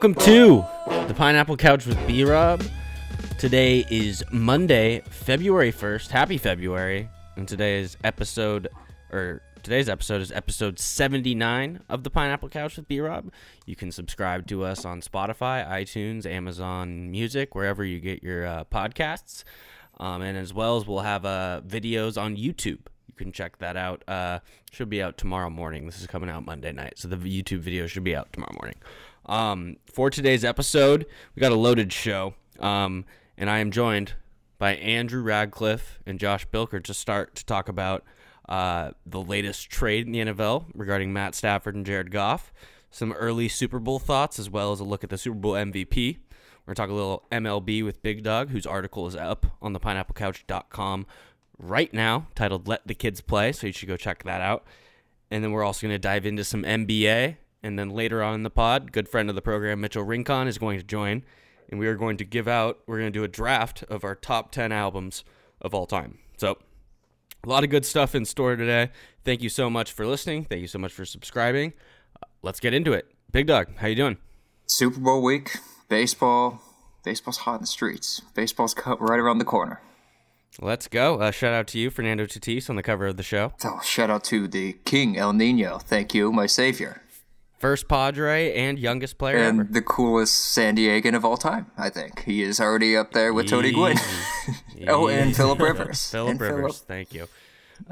Welcome 0.00 0.24
to 0.24 0.64
the 1.08 1.12
Pineapple 1.14 1.58
Couch 1.58 1.84
with 1.84 2.06
B 2.06 2.24
Rob. 2.24 2.64
Today 3.38 3.84
is 3.90 4.24
Monday, 4.32 5.02
February 5.10 5.70
1st. 5.70 6.08
Happy 6.08 6.38
February. 6.38 7.06
And 7.36 7.46
today's 7.46 7.98
episode, 8.02 8.68
or 9.12 9.42
today's 9.62 9.90
episode 9.90 10.22
is 10.22 10.32
episode 10.32 10.78
79 10.78 11.82
of 11.90 12.02
the 12.02 12.08
Pineapple 12.08 12.48
Couch 12.48 12.78
with 12.78 12.88
B 12.88 12.98
Rob. 12.98 13.30
You 13.66 13.76
can 13.76 13.92
subscribe 13.92 14.46
to 14.46 14.64
us 14.64 14.86
on 14.86 15.02
Spotify, 15.02 15.68
iTunes, 15.68 16.24
Amazon 16.24 17.10
Music, 17.10 17.54
wherever 17.54 17.84
you 17.84 18.00
get 18.00 18.22
your 18.22 18.46
uh, 18.46 18.64
podcasts. 18.72 19.44
Um, 19.98 20.22
and 20.22 20.38
as 20.38 20.54
well 20.54 20.78
as 20.78 20.86
we'll 20.86 21.00
have 21.00 21.26
uh, 21.26 21.60
videos 21.68 22.18
on 22.18 22.38
YouTube. 22.38 22.78
You 23.06 23.14
can 23.18 23.32
check 23.32 23.58
that 23.58 23.76
out. 23.76 24.02
Uh, 24.08 24.38
should 24.72 24.88
be 24.88 25.02
out 25.02 25.18
tomorrow 25.18 25.50
morning. 25.50 25.84
This 25.84 26.00
is 26.00 26.06
coming 26.06 26.30
out 26.30 26.46
Monday 26.46 26.72
night, 26.72 26.94
so 26.96 27.06
the 27.06 27.16
YouTube 27.16 27.58
video 27.58 27.86
should 27.86 28.04
be 28.04 28.16
out 28.16 28.32
tomorrow 28.32 28.54
morning. 28.58 28.76
Um, 29.26 29.76
for 29.92 30.10
today's 30.10 30.44
episode, 30.44 31.06
we 31.34 31.40
got 31.40 31.52
a 31.52 31.56
loaded 31.56 31.92
show, 31.92 32.34
um, 32.58 33.04
and 33.36 33.48
I 33.50 33.58
am 33.58 33.70
joined 33.70 34.14
by 34.58 34.74
Andrew 34.74 35.22
Radcliffe 35.22 36.00
and 36.06 36.18
Josh 36.18 36.46
Bilker 36.48 36.82
to 36.84 36.94
start 36.94 37.34
to 37.36 37.46
talk 37.46 37.68
about 37.68 38.04
uh, 38.48 38.90
the 39.06 39.20
latest 39.20 39.70
trade 39.70 40.06
in 40.06 40.12
the 40.12 40.18
NFL 40.20 40.66
regarding 40.74 41.12
Matt 41.12 41.34
Stafford 41.34 41.74
and 41.74 41.86
Jared 41.86 42.10
Goff, 42.10 42.52
some 42.90 43.12
early 43.12 43.48
Super 43.48 43.78
Bowl 43.78 43.98
thoughts, 43.98 44.38
as 44.38 44.50
well 44.50 44.72
as 44.72 44.80
a 44.80 44.84
look 44.84 45.04
at 45.04 45.10
the 45.10 45.18
Super 45.18 45.38
Bowl 45.38 45.52
MVP. 45.52 46.18
We're 46.66 46.74
going 46.74 46.74
to 46.74 46.82
talk 46.82 46.90
a 46.90 46.94
little 46.94 47.24
MLB 47.32 47.84
with 47.84 48.02
Big 48.02 48.22
Dog, 48.22 48.50
whose 48.50 48.66
article 48.66 49.06
is 49.06 49.16
up 49.16 49.46
on 49.62 49.72
the 49.72 49.80
pineapplecouch.com 49.80 51.06
right 51.58 51.92
now, 51.94 52.26
titled 52.34 52.68
Let 52.68 52.86
the 52.86 52.94
Kids 52.94 53.20
Play. 53.20 53.52
So 53.52 53.66
you 53.66 53.72
should 53.72 53.88
go 53.88 53.96
check 53.96 54.24
that 54.24 54.40
out. 54.40 54.64
And 55.30 55.44
then 55.44 55.52
we're 55.52 55.64
also 55.64 55.86
going 55.86 55.94
to 55.94 55.98
dive 55.98 56.26
into 56.26 56.44
some 56.44 56.64
NBA. 56.64 57.36
And 57.62 57.78
then 57.78 57.90
later 57.90 58.22
on 58.22 58.34
in 58.34 58.42
the 58.42 58.50
pod, 58.50 58.92
good 58.92 59.08
friend 59.08 59.28
of 59.28 59.34
the 59.34 59.42
program, 59.42 59.80
Mitchell 59.80 60.02
Rincon, 60.02 60.48
is 60.48 60.58
going 60.58 60.78
to 60.78 60.84
join. 60.84 61.24
And 61.68 61.78
we 61.78 61.86
are 61.86 61.94
going 61.94 62.16
to 62.16 62.24
give 62.24 62.48
out, 62.48 62.80
we're 62.86 62.98
going 62.98 63.12
to 63.12 63.18
do 63.18 63.24
a 63.24 63.28
draft 63.28 63.84
of 63.84 64.02
our 64.02 64.14
top 64.14 64.50
10 64.50 64.72
albums 64.72 65.24
of 65.60 65.74
all 65.74 65.86
time. 65.86 66.18
So 66.36 66.58
a 67.44 67.48
lot 67.48 67.64
of 67.64 67.70
good 67.70 67.86
stuff 67.86 68.14
in 68.14 68.24
store 68.24 68.56
today. 68.56 68.90
Thank 69.24 69.42
you 69.42 69.48
so 69.48 69.70
much 69.70 69.92
for 69.92 70.06
listening. 70.06 70.44
Thank 70.44 70.62
you 70.62 70.66
so 70.66 70.78
much 70.78 70.92
for 70.92 71.04
subscribing. 71.04 71.74
Uh, 72.20 72.26
let's 72.42 72.60
get 72.60 72.74
into 72.74 72.92
it. 72.92 73.06
Big 73.30 73.46
Dog, 73.46 73.68
how 73.76 73.86
you 73.86 73.94
doing? 73.94 74.16
Super 74.66 75.00
Bowl 75.00 75.22
week, 75.22 75.56
baseball. 75.88 76.60
Baseball's 77.04 77.38
hot 77.38 77.56
in 77.56 77.60
the 77.62 77.66
streets. 77.66 78.20
Baseball's 78.34 78.74
cut 78.74 79.00
right 79.00 79.18
around 79.18 79.38
the 79.38 79.44
corner. 79.44 79.80
Let's 80.60 80.88
go. 80.88 81.16
Uh, 81.16 81.30
shout 81.30 81.54
out 81.54 81.66
to 81.68 81.78
you, 81.78 81.90
Fernando 81.90 82.26
Tatis, 82.26 82.68
on 82.68 82.76
the 82.76 82.82
cover 82.82 83.06
of 83.06 83.16
the 83.16 83.22
show. 83.22 83.52
Oh, 83.64 83.80
shout 83.82 84.10
out 84.10 84.24
to 84.24 84.46
the 84.46 84.74
King 84.84 85.16
El 85.16 85.32
Nino. 85.32 85.78
Thank 85.78 86.12
you, 86.12 86.32
my 86.32 86.46
savior. 86.46 87.02
First 87.60 87.88
Padre 87.88 88.54
and 88.54 88.78
youngest 88.78 89.18
player 89.18 89.36
and 89.36 89.60
ever. 89.60 89.68
the 89.70 89.82
coolest 89.82 90.34
San 90.34 90.76
Diegan 90.76 91.14
of 91.14 91.24
all 91.26 91.36
time, 91.36 91.70
I 91.76 91.90
think. 91.90 92.24
He 92.24 92.42
is 92.42 92.58
already 92.58 92.96
up 92.96 93.12
there 93.12 93.34
with 93.34 93.48
Tony 93.48 93.70
Gwynn. 93.70 93.98
oh, 94.88 95.08
and 95.08 95.36
Philip 95.36 95.58
Rivers. 95.68 96.10
Philip 96.10 96.30
And 96.30 96.40
Rivers. 96.40 96.58
Phillip. 96.58 96.74
Thank 96.88 97.12
you. 97.14 97.28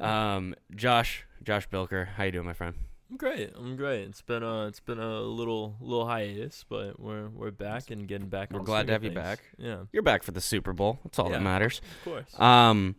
Um, 0.02 0.54
Josh, 0.74 1.26
Josh 1.42 1.68
Bilker, 1.68 2.08
how 2.08 2.24
you 2.24 2.32
doing, 2.32 2.46
my 2.46 2.54
friend? 2.54 2.74
I'm 3.10 3.16
great. 3.18 3.52
I'm 3.56 3.76
great. 3.76 4.02
It's 4.08 4.22
been 4.22 4.42
a 4.42 4.66
it's 4.68 4.80
been 4.80 4.98
a 4.98 5.20
little 5.20 5.76
little 5.80 6.06
hiatus, 6.06 6.64
but 6.68 6.98
we're 7.00 7.28
we're 7.28 7.50
back 7.50 7.90
and 7.90 8.06
getting 8.08 8.28
back. 8.28 8.50
We're 8.50 8.60
on 8.60 8.64
glad 8.66 8.86
to 8.86 8.92
have 8.94 9.02
of 9.02 9.10
you 9.12 9.14
back. 9.18 9.40
Yeah, 9.58 9.80
You're 9.92 10.02
back 10.02 10.22
for 10.22 10.32
the 10.32 10.40
Super 10.42 10.72
Bowl. 10.74 10.98
That's 11.04 11.18
all 11.18 11.28
that 11.30 11.42
matters. 11.42 11.80
of 12.00 12.04
course. 12.12 12.40
Um, 12.40 12.96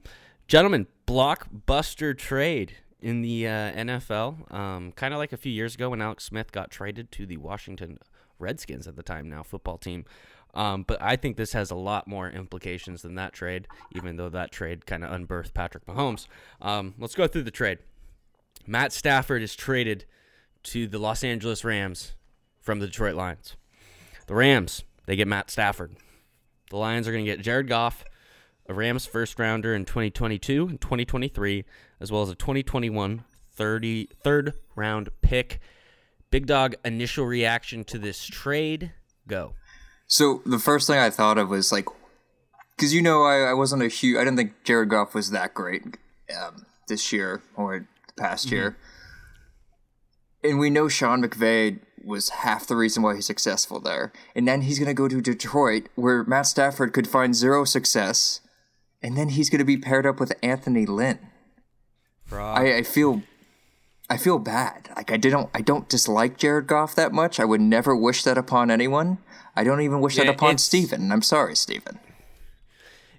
gentlemen, 0.47 0.85
blockbuster 1.08 2.18
trade 2.18 2.75
in 3.02 3.22
the 3.22 3.48
uh, 3.48 3.72
NFL. 3.74 4.54
Um, 4.54 4.92
kind 4.94 5.14
of 5.14 5.18
like 5.18 5.34
a 5.34 5.38
few 5.38 5.52
years 5.52 5.76
ago 5.76 5.90
when 5.90 6.02
Alex 6.02 6.26
Smith 6.26 6.52
got 6.52 6.72
traded 6.72 7.12
to 7.14 7.26
the 7.26 7.38
Washington 7.38 8.00
Redskins 8.40 8.88
at 8.88 8.96
the 8.96 9.04
time, 9.04 9.30
now 9.30 9.44
football 9.44 9.78
team. 9.78 10.06
Um, 10.54 10.84
but 10.84 11.02
I 11.02 11.16
think 11.16 11.38
this 11.38 11.54
has 11.54 11.70
a 11.70 11.76
lot 11.76 12.08
more 12.08 12.30
implications 12.30 13.04
than 13.04 13.16
that 13.16 13.34
trade, 13.34 13.68
even 13.96 14.16
though 14.16 14.30
that 14.30 14.52
trade 14.52 14.86
kind 14.86 15.04
of 15.04 15.12
unbirthed 15.12 15.54
Patrick 15.54 15.86
Mahomes. 15.86 16.28
Um, 16.62 16.96
let's 16.98 17.16
go 17.16 17.28
through 17.28 17.44
the 17.44 17.52
trade. 17.52 17.80
Matt 18.66 18.92
Stafford 18.92 19.42
is 19.42 19.56
traded 19.56 20.06
to 20.64 20.88
the 20.88 21.00
Los 21.00 21.24
Angeles 21.24 21.64
Rams 21.64 22.14
from 22.59 22.80
the 22.80 22.88
Detroit 22.88 23.16
Lions. 23.16 23.56
The 24.28 24.36
Rams, 24.36 24.84
they 25.06 25.16
get 25.16 25.28
Matt 25.28 25.50
Stafford. 25.50 25.96
The 26.70 26.78
Lions 26.78 27.08
are 27.08 27.12
going 27.12 27.26
to 27.26 27.32
get 27.32 27.42
Jared 27.42 27.68
Goff, 27.68 28.04
a 28.69 28.74
Rams 28.74 29.07
first 29.07 29.40
rounder 29.40 29.74
in 29.74 29.84
2022 29.84 30.68
and 30.68 30.80
2023, 30.80 31.66
as 32.00 32.12
well 32.12 32.22
as 32.22 32.30
a 32.30 32.35
2021 32.35 33.25
30, 33.52 34.07
third 34.24 34.53
round 34.75 35.09
pick. 35.22 35.59
Big 36.31 36.46
Dog, 36.46 36.75
initial 36.85 37.25
reaction 37.25 37.84
to 37.85 37.97
this 37.97 38.25
trade? 38.25 38.94
Go. 39.28 39.56
So 40.08 40.41
the 40.46 40.59
first 40.59 40.88
thing 40.88 40.97
I 40.97 41.09
thought 41.09 41.38
of 41.38 41.50
was 41.50 41.72
like, 41.72 41.88
because 42.78 42.94
you 42.94 43.02
know 43.02 43.24
I, 43.24 43.50
I 43.50 43.53
wasn't 43.53 43.81
a 43.81 43.88
huge, 43.88 44.18
I 44.18 44.24
didn't 44.24 44.38
think 44.38 44.63
Jared 44.63 44.90
Goff 44.90 45.13
was 45.13 45.31
that 45.31 45.53
great 45.53 45.97
um, 46.40 46.66
this 46.88 47.12
year 47.12 47.41
or 47.56 47.88
the 48.08 48.13
past 48.13 48.52
year, 48.52 48.78
and 50.44 50.58
we 50.58 50.69
know 50.69 50.88
Sean 50.88 51.22
McVay 51.22 51.79
was 52.03 52.29
half 52.29 52.66
the 52.66 52.78
reason 52.78 53.03
why 53.03 53.16
he's 53.16 53.25
successful 53.25 53.81
there, 53.81 54.13
and 54.34 54.47
then 54.47 54.62
he's 54.62 54.79
gonna 54.79 54.94
go 54.94 55.08
to 55.08 55.19
Detroit 55.19 55.88
where 55.96 56.24
Matt 56.24 56.47
Stafford 56.47 56.94
could 56.94 57.08
find 57.08 57.35
zero 57.35 57.66
success, 57.66 58.40
and 59.02 59.18
then 59.18 59.30
he's 59.30 59.50
gonna 59.50 59.66
be 59.66 59.78
paired 59.78 60.06
up 60.06 60.20
with 60.20 60.34
Anthony 60.44 60.86
Lynn. 60.86 61.20
I, 62.58 62.78
I 62.78 62.84
feel 62.84 63.24
I 64.10 64.18
feel 64.18 64.40
bad. 64.40 64.90
Like 64.96 65.12
I 65.12 65.18
didn't 65.18 65.50
I 65.54 65.62
don't 65.62 65.90
dislike 65.90 66.38
Jared 66.38 66.68
Goff 66.68 66.96
that 66.96 67.12
much. 67.12 67.40
I 67.40 67.46
would 67.46 67.62
never 67.62 67.96
wish 67.96 68.24
that 68.24 68.38
upon 68.38 68.70
anyone. 68.72 69.18
I 69.56 69.64
don't 69.64 69.82
even 69.82 70.00
wish 70.00 70.18
Yeah, 70.18 70.26
that 70.26 70.36
upon 70.36 70.58
Steven. 70.58 71.12
I'm 71.12 71.22
sorry, 71.22 71.56
Steven. 71.56 72.00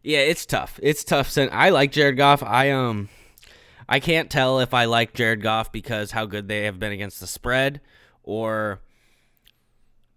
Yeah, 0.03 0.21
it's 0.21 0.47
tough. 0.47 0.79
It's 0.83 1.05
tough. 1.05 1.37
I 1.37 1.69
like 1.71 1.93
Jared 1.93 2.17
Goff. 2.17 2.43
I 2.43 2.71
um, 2.71 3.09
I 3.89 4.01
can't 4.01 4.31
tell 4.31 4.61
if 4.61 4.73
I 4.73 4.87
like 4.87 5.13
Jared 5.13 5.43
Goff 5.43 5.73
because 5.73 6.13
how 6.13 6.25
good 6.25 6.49
they 6.49 6.65
have 6.65 6.79
been 6.79 6.93
against 6.93 7.21
the 7.21 7.27
spread, 7.27 7.81
or 8.23 8.81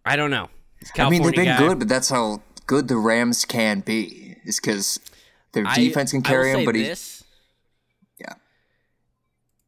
I 0.05 0.15
don't 0.15 0.31
know. 0.31 0.49
I 0.97 1.09
mean, 1.09 1.23
they've 1.23 1.33
been 1.33 1.45
guy. 1.45 1.57
good, 1.57 1.79
but 1.79 1.89
that's 1.89 2.09
how 2.09 2.41
good 2.67 2.87
the 2.87 2.97
Rams 2.97 3.45
can 3.45 3.79
be. 3.81 4.37
Is 4.45 4.59
because 4.59 4.99
their 5.53 5.65
I- 5.67 5.75
defense 5.75 6.11
can 6.11 6.17
I 6.25 6.29
will 6.29 6.35
carry 6.35 6.49
him, 6.51 6.59
say 6.59 6.65
but 6.65 6.75
he's 6.75 7.23
yeah. 8.19 8.33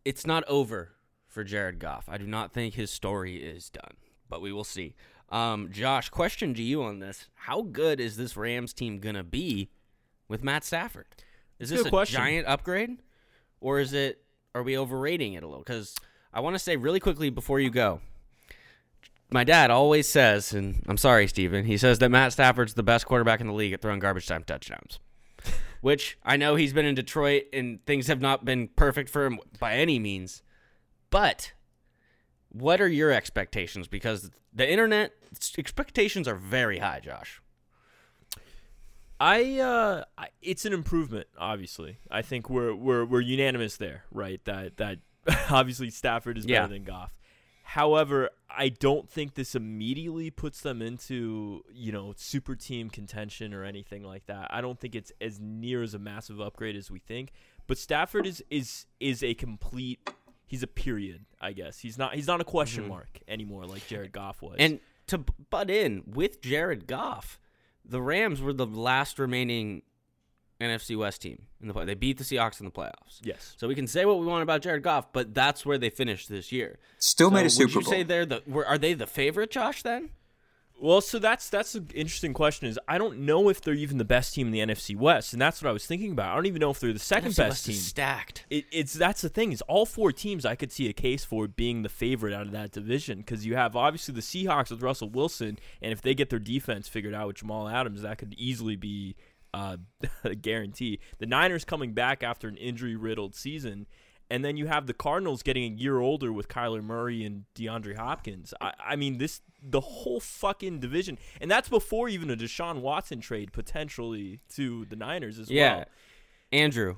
it's 0.03 0.25
not 0.27 0.43
over 0.47 0.91
for 1.27 1.43
Jared 1.43 1.79
Goff. 1.79 2.05
I 2.07 2.17
do 2.17 2.27
not 2.27 2.51
think 2.53 2.75
his 2.75 2.91
story 2.91 3.37
is 3.37 3.69
done, 3.69 3.95
but 4.29 4.41
we 4.41 4.51
will 4.51 4.63
see. 4.63 4.95
Um, 5.29 5.69
Josh, 5.71 6.09
question 6.09 6.53
to 6.53 6.61
you 6.61 6.83
on 6.83 6.99
this: 6.99 7.27
How 7.33 7.61
good 7.63 7.99
is 7.99 8.17
this 8.17 8.37
Rams 8.37 8.73
team 8.73 8.99
gonna 8.99 9.23
be 9.23 9.69
with 10.27 10.43
Matt 10.43 10.63
Stafford? 10.63 11.07
Is 11.59 11.69
Good 11.69 11.79
this 11.79 11.85
a 11.87 11.89
question. 11.89 12.17
giant 12.17 12.47
upgrade, 12.47 12.97
or 13.61 13.79
is 13.79 13.93
it? 13.93 14.21
Are 14.53 14.63
we 14.63 14.77
overrating 14.77 15.33
it 15.33 15.43
a 15.43 15.47
little? 15.47 15.63
Because 15.63 15.95
I 16.33 16.39
want 16.41 16.55
to 16.55 16.59
say 16.59 16.75
really 16.77 16.99
quickly 16.99 17.29
before 17.29 17.59
you 17.59 17.69
go. 17.69 18.01
My 19.31 19.43
dad 19.43 19.71
always 19.71 20.07
says, 20.07 20.53
and 20.53 20.83
I'm 20.87 20.97
sorry, 20.97 21.27
Steven, 21.27 21.65
he 21.65 21.77
says 21.77 21.99
that 21.99 22.09
Matt 22.09 22.31
Stafford's 22.31 22.75
the 22.75 22.83
best 22.83 23.05
quarterback 23.05 23.41
in 23.41 23.47
the 23.47 23.53
league 23.53 23.73
at 23.73 23.81
throwing 23.81 23.99
garbage 23.99 24.27
time 24.27 24.43
touchdowns. 24.43 24.99
Which 25.85 26.17
I 26.23 26.35
know 26.35 26.55
he's 26.55 26.73
been 26.73 26.87
in 26.87 26.95
Detroit 26.95 27.43
and 27.53 27.85
things 27.85 28.07
have 28.07 28.19
not 28.19 28.43
been 28.43 28.69
perfect 28.69 29.07
for 29.07 29.23
him 29.27 29.37
by 29.59 29.73
any 29.75 29.99
means. 29.99 30.41
But 31.11 31.53
what 32.49 32.81
are 32.81 32.87
your 32.87 33.11
expectations? 33.11 33.87
Because 33.87 34.31
the 34.51 34.67
internet 34.67 35.11
expectations 35.59 36.27
are 36.27 36.33
very 36.33 36.79
high, 36.79 37.01
Josh. 37.01 37.39
I 39.19 39.59
uh, 39.59 40.03
it's 40.41 40.65
an 40.65 40.73
improvement. 40.73 41.27
Obviously, 41.37 41.99
I 42.09 42.23
think 42.23 42.49
we're 42.49 42.73
we're 42.73 43.05
we're 43.05 43.21
unanimous 43.21 43.77
there, 43.77 44.05
right? 44.11 44.43
That 44.45 44.77
that 44.77 44.97
obviously 45.51 45.91
Stafford 45.91 46.39
is 46.39 46.47
better 46.47 46.61
Yeah. 46.61 46.65
than 46.65 46.83
Goff. 46.83 47.13
However, 47.67 48.29
I 48.47 48.69
don't 48.69 49.09
think 49.09 49.33
this 49.33 49.55
immediately 49.55 50.29
puts 50.29 50.61
them 50.61 50.83
into 50.83 51.63
you 51.73 51.91
know 51.91 52.13
super 52.15 52.55
team 52.55 52.91
contention 52.91 53.55
or 53.55 53.63
anything 53.63 54.03
like 54.03 54.27
that. 54.27 54.49
I 54.51 54.61
don't 54.61 54.79
think 54.79 54.93
it's 54.93 55.11
as 55.19 55.39
near 55.39 55.81
as 55.81 55.95
a 55.95 55.99
massive 55.99 56.39
upgrade 56.39 56.75
as 56.75 56.91
we 56.91 56.99
think. 56.99 57.31
But 57.65 57.79
Stafford 57.79 58.27
is 58.27 58.43
is 58.51 58.85
is 58.99 59.23
a 59.23 59.33
complete. 59.33 60.07
He's 60.45 60.61
a 60.61 60.67
period, 60.67 61.25
I 61.41 61.53
guess. 61.53 61.79
He's 61.79 61.97
not 61.97 62.13
he's 62.13 62.27
not 62.27 62.39
a 62.39 62.43
question 62.43 62.87
mark 62.87 63.19
anymore 63.27 63.65
like 63.65 63.87
Jared 63.87 64.11
Goff 64.11 64.43
was. 64.43 64.53
Mm-hmm. 64.53 64.61
And 64.61 64.79
to 65.07 65.25
butt 65.49 65.71
in 65.71 66.03
with 66.05 66.41
Jared 66.41 66.85
Goff, 66.85 67.39
the 67.83 68.01
Rams 68.01 68.41
were 68.41 68.53
the 68.53 68.67
last 68.67 69.17
remaining 69.17 69.81
NFC 70.61 70.97
West 70.97 71.21
team 71.21 71.43
in 71.61 71.67
the 71.67 71.73
play. 71.73 71.85
They 71.85 71.95
beat 71.95 72.17
the 72.17 72.23
Seahawks 72.23 72.59
in 72.59 72.65
the 72.65 72.71
playoffs. 72.71 73.19
yes, 73.23 73.55
So 73.57 73.67
we 73.67 73.75
can 73.75 73.87
say 73.87 74.05
what 74.05 74.19
we 74.19 74.25
want 74.25 74.43
about 74.43 74.61
Jared 74.61 74.83
Goff, 74.83 75.11
but 75.11 75.33
that's 75.33 75.65
where 75.65 75.77
they 75.77 75.89
finished 75.89 76.29
this 76.29 76.51
year. 76.51 76.79
Still 76.97 77.29
So 77.29 77.33
made 77.35 77.45
a 77.45 77.49
Super 77.49 77.65
would 77.65 77.71
Super 77.71 77.79
you 77.79 77.83
Bowl. 77.85 77.91
say 77.93 78.03
they're 78.03 78.25
the 78.25 78.43
were, 78.47 78.65
are 78.65 78.77
they 78.77 78.93
the 78.93 79.07
favorite, 79.07 79.51
Josh? 79.51 79.83
Then, 79.83 80.11
Well, 80.79 81.01
so 81.01 81.19
that's 81.19 81.49
that's 81.49 81.75
an 81.75 81.89
interesting 81.93 82.33
question. 82.33 82.67
Is 82.69 82.79
I 82.87 82.97
don't 82.97 83.19
know 83.19 83.49
if 83.49 83.59
they're 83.61 83.73
even 83.73 83.97
the 83.97 84.05
best 84.05 84.33
team 84.33 84.47
in 84.47 84.53
the 84.53 84.59
NFC 84.73 84.95
West, 84.95 85.33
and 85.33 85.41
that's 85.41 85.61
what 85.61 85.69
I 85.69 85.73
was 85.73 85.85
thinking 85.85 86.11
about. 86.13 86.31
I 86.31 86.35
don't 86.35 86.45
even 86.45 86.59
know 86.61 86.69
if 86.71 86.79
they're 86.79 86.93
the 86.93 86.99
second 86.99 87.31
NFC 87.31 87.37
best 87.37 87.49
West 87.49 87.69
is 87.69 87.75
team. 87.75 87.83
stacked. 87.83 88.45
It, 88.49 88.65
it's 88.71 88.93
that's 88.93 89.21
the 89.21 89.29
thing 89.29 89.51
is 89.51 89.61
all 89.63 89.85
four 89.85 90.11
teams 90.13 90.45
I 90.45 90.55
could 90.55 90.71
see 90.71 90.87
a 90.87 90.93
case 90.93 91.25
for 91.25 91.47
being 91.49 91.81
the 91.83 91.89
favorite 91.89 92.33
out 92.33 92.45
of 92.45 92.51
that 92.53 92.71
division 92.71 93.17
because 93.19 93.45
you 93.45 93.55
have 93.55 93.75
obviously 93.75 94.13
the 94.13 94.21
Seahawks 94.21 94.69
with 94.71 94.81
Russell 94.81 95.09
Wilson, 95.09 95.59
and 95.81 95.91
if 95.91 96.01
they 96.01 96.13
get 96.15 96.29
their 96.29 96.39
defense 96.39 96.87
figured 96.87 97.13
out 97.13 97.27
with 97.27 97.35
Jamal 97.37 97.67
Adams, 97.67 98.03
that 98.03 98.17
could 98.17 98.33
easily 98.37 98.75
be 98.77 99.15
uh, 99.55 99.77
guarantee. 100.41 100.99
The 101.19 101.25
Niners 101.25 101.63
coming 101.65 101.93
back 101.93 102.23
after 102.23 102.47
an 102.47 102.57
injury 102.57 102.95
riddled 102.95 103.35
season. 103.35 103.87
And 104.27 104.43
then 104.43 104.57
you 104.57 104.65
have 104.65 104.87
the 104.87 104.93
Cardinals 104.95 105.43
getting 105.43 105.71
a 105.71 105.75
year 105.75 105.99
older 105.99 106.33
with 106.33 106.47
Kyler 106.47 106.83
Murray 106.83 107.23
and 107.23 107.45
DeAndre 107.53 107.95
Hopkins. 107.95 108.55
I, 108.59 108.73
I 108.79 108.95
mean, 108.95 109.19
this 109.19 109.41
the 109.61 109.81
whole 109.81 110.19
fucking 110.19 110.79
division, 110.79 111.19
and 111.39 111.49
that's 111.51 111.69
before 111.69 112.09
even 112.09 112.31
a 112.31 112.35
Deshaun 112.35 112.81
Watson 112.81 113.19
trade 113.21 113.53
potentially 113.53 114.39
to 114.55 114.85
the 114.85 114.95
Niners 114.95 115.37
as 115.37 115.51
Yeah. 115.51 115.75
well. 115.75 115.85
Andrew, 116.51 116.95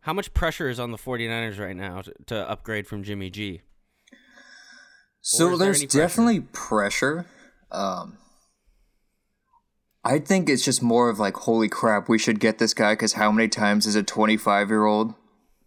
how 0.00 0.14
much 0.14 0.32
pressure 0.32 0.70
is 0.70 0.80
on 0.80 0.90
the 0.90 0.96
49ers 0.96 1.58
right 1.58 1.76
now 1.76 2.00
to, 2.00 2.14
to 2.28 2.50
upgrade 2.50 2.86
from 2.86 3.02
Jimmy 3.02 3.28
G? 3.28 3.60
So 5.20 5.52
is 5.52 5.58
there 5.58 5.66
there's 5.66 5.84
pressure? 5.84 5.98
definitely 5.98 6.40
pressure. 6.40 7.26
Um, 7.70 8.16
I 10.04 10.18
think 10.18 10.48
it's 10.48 10.64
just 10.64 10.82
more 10.82 11.08
of 11.08 11.18
like, 11.18 11.36
holy 11.36 11.68
crap, 11.68 12.08
we 12.08 12.18
should 12.18 12.38
get 12.38 12.58
this 12.58 12.74
guy 12.74 12.92
because 12.92 13.14
how 13.14 13.32
many 13.32 13.48
times 13.48 13.86
is 13.86 13.94
a 13.94 14.02
25 14.02 14.68
year 14.68 14.84
old 14.84 15.14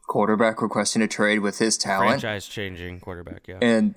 quarterback 0.07 0.61
requesting 0.61 1.01
a 1.01 1.07
trade 1.07 1.39
with 1.39 1.59
his 1.59 1.77
talent? 1.77 2.21
Franchise 2.21 2.47
changing 2.47 2.99
quarterback, 2.99 3.47
yeah. 3.47 3.57
And 3.61 3.95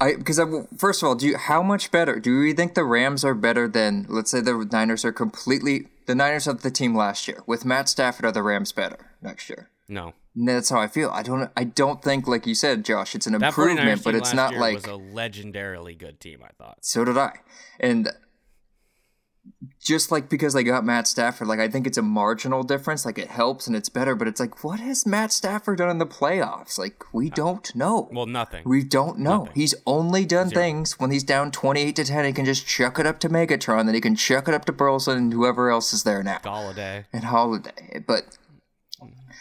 I 0.00 0.14
because 0.14 0.38
I 0.38 0.44
first 0.76 1.02
of 1.02 1.08
all, 1.08 1.14
do 1.14 1.26
you 1.26 1.36
how 1.36 1.62
much 1.62 1.90
better 1.90 2.20
do 2.20 2.42
you 2.42 2.54
think 2.54 2.74
the 2.74 2.84
Rams 2.84 3.24
are 3.24 3.34
better 3.34 3.66
than 3.66 4.06
let's 4.08 4.30
say 4.30 4.40
the 4.40 4.68
Niners 4.70 5.04
are 5.04 5.12
completely 5.12 5.88
the 6.06 6.14
Niners 6.14 6.46
of 6.46 6.62
the 6.62 6.70
team 6.70 6.94
last 6.94 7.26
year 7.26 7.42
with 7.46 7.64
Matt 7.64 7.88
Stafford 7.88 8.26
are 8.26 8.32
the 8.32 8.42
Rams 8.42 8.72
better 8.72 9.12
next 9.22 9.48
year? 9.48 9.70
no. 9.88 10.14
And 10.36 10.46
that's 10.46 10.70
how 10.70 10.78
I 10.78 10.86
feel. 10.86 11.10
I 11.10 11.24
don't 11.24 11.50
I 11.56 11.64
don't 11.64 12.00
think 12.00 12.28
like 12.28 12.46
you 12.46 12.54
said, 12.54 12.84
Josh, 12.84 13.16
it's 13.16 13.26
an 13.26 13.34
improvement, 13.34 14.04
but 14.04 14.14
it's 14.14 14.32
not 14.32 14.54
like 14.54 14.74
was 14.76 14.84
a 14.84 14.90
legendarily 14.90 15.98
good 15.98 16.20
team, 16.20 16.44
I 16.44 16.50
thought. 16.56 16.78
so 16.82 17.04
did 17.04 17.18
I. 17.18 17.40
And 17.80 18.08
just 19.88 20.12
like 20.12 20.28
because 20.28 20.52
they 20.52 20.62
got 20.62 20.84
Matt 20.84 21.08
Stafford, 21.08 21.48
like 21.48 21.58
I 21.58 21.66
think 21.68 21.86
it's 21.86 21.98
a 21.98 22.02
marginal 22.02 22.62
difference. 22.62 23.04
Like 23.06 23.18
it 23.18 23.28
helps 23.28 23.66
and 23.66 23.74
it's 23.74 23.88
better, 23.88 24.14
but 24.14 24.28
it's 24.28 24.38
like, 24.38 24.62
what 24.62 24.78
has 24.78 25.06
Matt 25.06 25.32
Stafford 25.32 25.78
done 25.78 25.90
in 25.90 25.98
the 25.98 26.06
playoffs? 26.06 26.78
Like 26.78 27.02
we 27.12 27.30
don't 27.30 27.74
know. 27.74 28.08
Well, 28.12 28.26
nothing. 28.26 28.62
we 28.66 28.84
don't 28.84 29.18
know. 29.18 29.38
nothing. 29.38 29.52
He's 29.54 29.74
only 29.86 30.24
done 30.26 30.50
Zero. 30.50 30.62
things 30.62 31.00
when 31.00 31.10
he's 31.10 31.24
down 31.24 31.50
twenty-eight 31.50 31.96
to 31.96 32.04
ten. 32.04 32.24
He 32.24 32.32
can 32.32 32.44
just 32.44 32.66
chuck 32.66 32.98
it 32.98 33.06
up 33.06 33.18
to 33.20 33.28
Megatron, 33.28 33.86
then 33.86 33.94
he 33.94 34.00
can 34.00 34.14
chuck 34.14 34.46
it 34.46 34.54
up 34.54 34.66
to 34.66 34.72
Burleson 34.72 35.16
and 35.16 35.32
whoever 35.32 35.70
else 35.70 35.92
is 35.92 36.02
there 36.04 36.22
now, 36.22 36.38
Golladay 36.38 37.06
and 37.12 37.24
Golladay. 37.24 38.04
But 38.06 38.36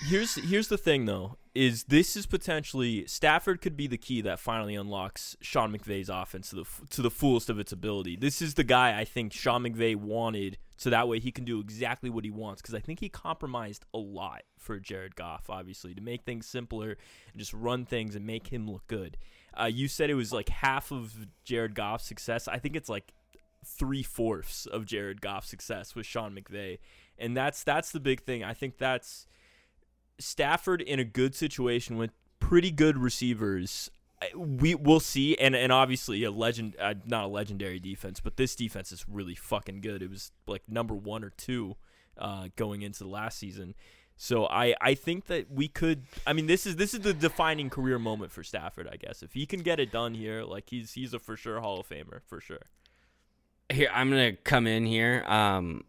Here's 0.05 0.35
here's 0.35 0.67
the 0.67 0.77
thing 0.77 1.05
though 1.05 1.37
is 1.57 1.85
this 1.85 2.15
is 2.15 2.27
potentially 2.27 3.07
Stafford 3.07 3.61
could 3.61 3.75
be 3.75 3.87
the 3.87 3.97
key 3.97 4.21
that 4.21 4.39
finally 4.39 4.75
unlocks 4.75 5.35
Sean 5.41 5.75
McVay's 5.75 6.07
offense 6.07 6.51
to 6.51 6.57
the 6.57 6.65
to 6.91 7.01
the 7.01 7.09
fullest 7.09 7.49
of 7.49 7.57
its 7.57 7.71
ability. 7.71 8.15
This 8.15 8.41
is 8.41 8.53
the 8.53 8.63
guy 8.63 8.97
I 8.97 9.05
think 9.05 9.33
Sean 9.33 9.63
McVay 9.63 9.95
wanted 9.95 10.57
so 10.77 10.91
that 10.91 11.07
way 11.07 11.19
he 11.19 11.31
can 11.31 11.45
do 11.45 11.59
exactly 11.59 12.11
what 12.11 12.23
he 12.23 12.29
wants 12.29 12.61
because 12.61 12.75
I 12.75 12.79
think 12.79 12.99
he 12.99 13.09
compromised 13.09 13.85
a 13.91 13.97
lot 13.97 14.43
for 14.59 14.79
Jared 14.79 15.15
Goff 15.15 15.49
obviously 15.49 15.95
to 15.95 16.01
make 16.01 16.23
things 16.23 16.45
simpler 16.45 16.89
and 16.89 17.39
just 17.39 17.53
run 17.53 17.85
things 17.85 18.15
and 18.15 18.25
make 18.25 18.47
him 18.47 18.69
look 18.69 18.85
good. 18.85 19.17
Uh, 19.59 19.65
you 19.65 19.87
said 19.87 20.11
it 20.11 20.15
was 20.15 20.31
like 20.31 20.49
half 20.49 20.91
of 20.91 21.27
Jared 21.43 21.73
Goff's 21.73 22.05
success. 22.05 22.47
I 22.47 22.59
think 22.59 22.75
it's 22.75 22.89
like 22.89 23.13
three 23.65 24.03
fourths 24.03 24.67
of 24.67 24.85
Jared 24.85 25.21
Goff's 25.21 25.49
success 25.49 25.95
with 25.95 26.05
Sean 26.05 26.35
McVay, 26.35 26.77
and 27.17 27.35
that's 27.35 27.63
that's 27.63 27.91
the 27.91 27.99
big 27.99 28.21
thing. 28.21 28.43
I 28.43 28.53
think 28.53 28.77
that's 28.77 29.25
Stafford 30.19 30.81
in 30.81 30.99
a 30.99 31.03
good 31.03 31.35
situation 31.35 31.97
with 31.97 32.11
pretty 32.39 32.71
good 32.71 32.97
receivers. 32.97 33.89
We 34.35 34.73
will 34.73 34.99
see, 34.99 35.37
and 35.37 35.55
and 35.55 35.71
obviously 35.71 36.23
a 36.23 36.31
legend, 36.31 36.75
uh, 36.79 36.95
not 37.05 37.25
a 37.25 37.27
legendary 37.27 37.79
defense, 37.79 38.19
but 38.19 38.37
this 38.37 38.55
defense 38.55 38.91
is 38.91 39.05
really 39.07 39.35
fucking 39.35 39.81
good. 39.81 40.01
It 40.01 40.09
was 40.09 40.31
like 40.47 40.63
number 40.67 40.95
one 40.95 41.23
or 41.23 41.29
two 41.29 41.75
uh, 42.17 42.47
going 42.55 42.81
into 42.81 43.03
the 43.03 43.09
last 43.09 43.37
season. 43.37 43.75
So 44.19 44.47
I, 44.47 44.75
I 44.81 44.95
think 44.95 45.27
that 45.27 45.51
we 45.51 45.67
could. 45.67 46.03
I 46.25 46.33
mean, 46.33 46.47
this 46.47 46.65
is 46.65 46.75
this 46.75 46.95
is 46.95 47.01
the 47.01 47.13
defining 47.13 47.69
career 47.69 47.99
moment 47.99 48.31
for 48.31 48.43
Stafford. 48.43 48.89
I 48.91 48.95
guess 48.97 49.21
if 49.21 49.33
he 49.33 49.45
can 49.45 49.61
get 49.61 49.79
it 49.79 49.91
done 49.91 50.15
here, 50.15 50.43
like 50.43 50.69
he's 50.69 50.93
he's 50.93 51.13
a 51.13 51.19
for 51.19 51.37
sure 51.37 51.61
Hall 51.61 51.79
of 51.79 51.87
Famer 51.87 52.21
for 52.25 52.41
sure. 52.41 52.65
Here, 53.71 53.89
I'm 53.93 54.09
gonna 54.09 54.33
come 54.33 54.65
in 54.65 54.87
here. 54.87 55.23
Um, 55.27 55.83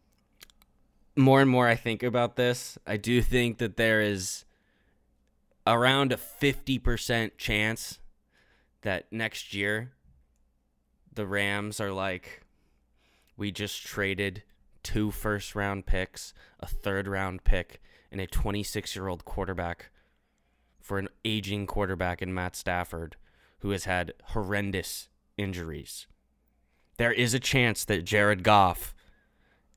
more 1.18 1.40
and 1.40 1.50
more 1.50 1.66
I 1.66 1.74
think 1.74 2.02
about 2.02 2.36
this, 2.36 2.78
I 2.86 2.96
do 2.96 3.20
think 3.20 3.58
that 3.58 3.76
there 3.76 4.00
is 4.00 4.44
around 5.66 6.12
a 6.12 6.16
50% 6.16 7.32
chance 7.36 7.98
that 8.82 9.12
next 9.12 9.52
year 9.52 9.92
the 11.12 11.26
Rams 11.26 11.80
are 11.80 11.92
like, 11.92 12.44
we 13.36 13.50
just 13.50 13.84
traded 13.84 14.44
two 14.84 15.10
first 15.10 15.56
round 15.56 15.86
picks, 15.86 16.32
a 16.60 16.66
third 16.66 17.08
round 17.08 17.42
pick, 17.42 17.82
and 18.12 18.20
a 18.20 18.26
26 18.26 18.94
year 18.94 19.08
old 19.08 19.24
quarterback 19.24 19.90
for 20.80 20.98
an 20.98 21.08
aging 21.24 21.66
quarterback 21.66 22.22
in 22.22 22.32
Matt 22.32 22.54
Stafford 22.54 23.16
who 23.58 23.70
has 23.70 23.84
had 23.84 24.12
horrendous 24.26 25.08
injuries. 25.36 26.06
There 26.96 27.12
is 27.12 27.34
a 27.34 27.40
chance 27.40 27.84
that 27.84 28.04
Jared 28.04 28.44
Goff 28.44 28.94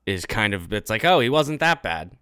is 0.06 0.26
kind 0.26 0.54
of, 0.54 0.72
it's 0.72 0.90
like, 0.90 1.04
oh, 1.04 1.20
he 1.20 1.28
wasn't 1.28 1.60
that 1.60 1.82
bad. 1.82 2.12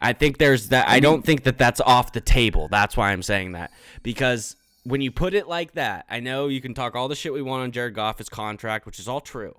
I 0.00 0.12
think 0.12 0.38
there's 0.38 0.68
that. 0.68 0.88
I 0.88 1.00
don't 1.00 1.24
think 1.24 1.42
that 1.42 1.58
that's 1.58 1.80
off 1.80 2.12
the 2.12 2.20
table. 2.20 2.68
That's 2.68 2.96
why 2.96 3.10
I'm 3.10 3.22
saying 3.22 3.52
that. 3.52 3.72
Because 4.04 4.54
when 4.84 5.00
you 5.00 5.10
put 5.10 5.34
it 5.34 5.48
like 5.48 5.72
that, 5.72 6.06
I 6.08 6.20
know 6.20 6.46
you 6.46 6.60
can 6.60 6.72
talk 6.72 6.94
all 6.94 7.08
the 7.08 7.16
shit 7.16 7.32
we 7.32 7.42
want 7.42 7.64
on 7.64 7.72
Jared 7.72 7.94
Goff, 7.94 8.18
his 8.18 8.28
contract, 8.28 8.86
which 8.86 9.00
is 9.00 9.08
all 9.08 9.20
true. 9.20 9.56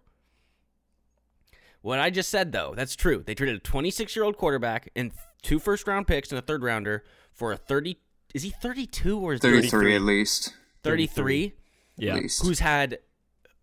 What 1.81 1.99
I 1.99 2.09
just 2.09 2.29
said, 2.29 2.51
though, 2.51 2.73
that's 2.75 2.95
true. 2.95 3.23
They 3.25 3.35
traded 3.35 3.55
a 3.55 3.59
26 3.59 4.15
year 4.15 4.23
old 4.25 4.37
quarterback 4.37 4.89
and 4.95 5.11
two 5.41 5.59
first 5.59 5.87
round 5.87 6.07
picks 6.07 6.31
and 6.31 6.39
a 6.39 6.41
third 6.41 6.63
rounder 6.63 7.03
for 7.33 7.51
a 7.51 7.57
30. 7.57 7.97
Is 8.33 8.43
he 8.43 8.49
32 8.49 9.19
or 9.19 9.33
is 9.33 9.41
he 9.41 9.49
33 9.49 9.95
at 9.95 10.01
least. 10.01 10.53
33? 10.83 11.53
Yeah, 11.97 12.15
At 12.15 12.21
least. 12.23 12.43
Who's 12.45 12.59
had 12.59 12.99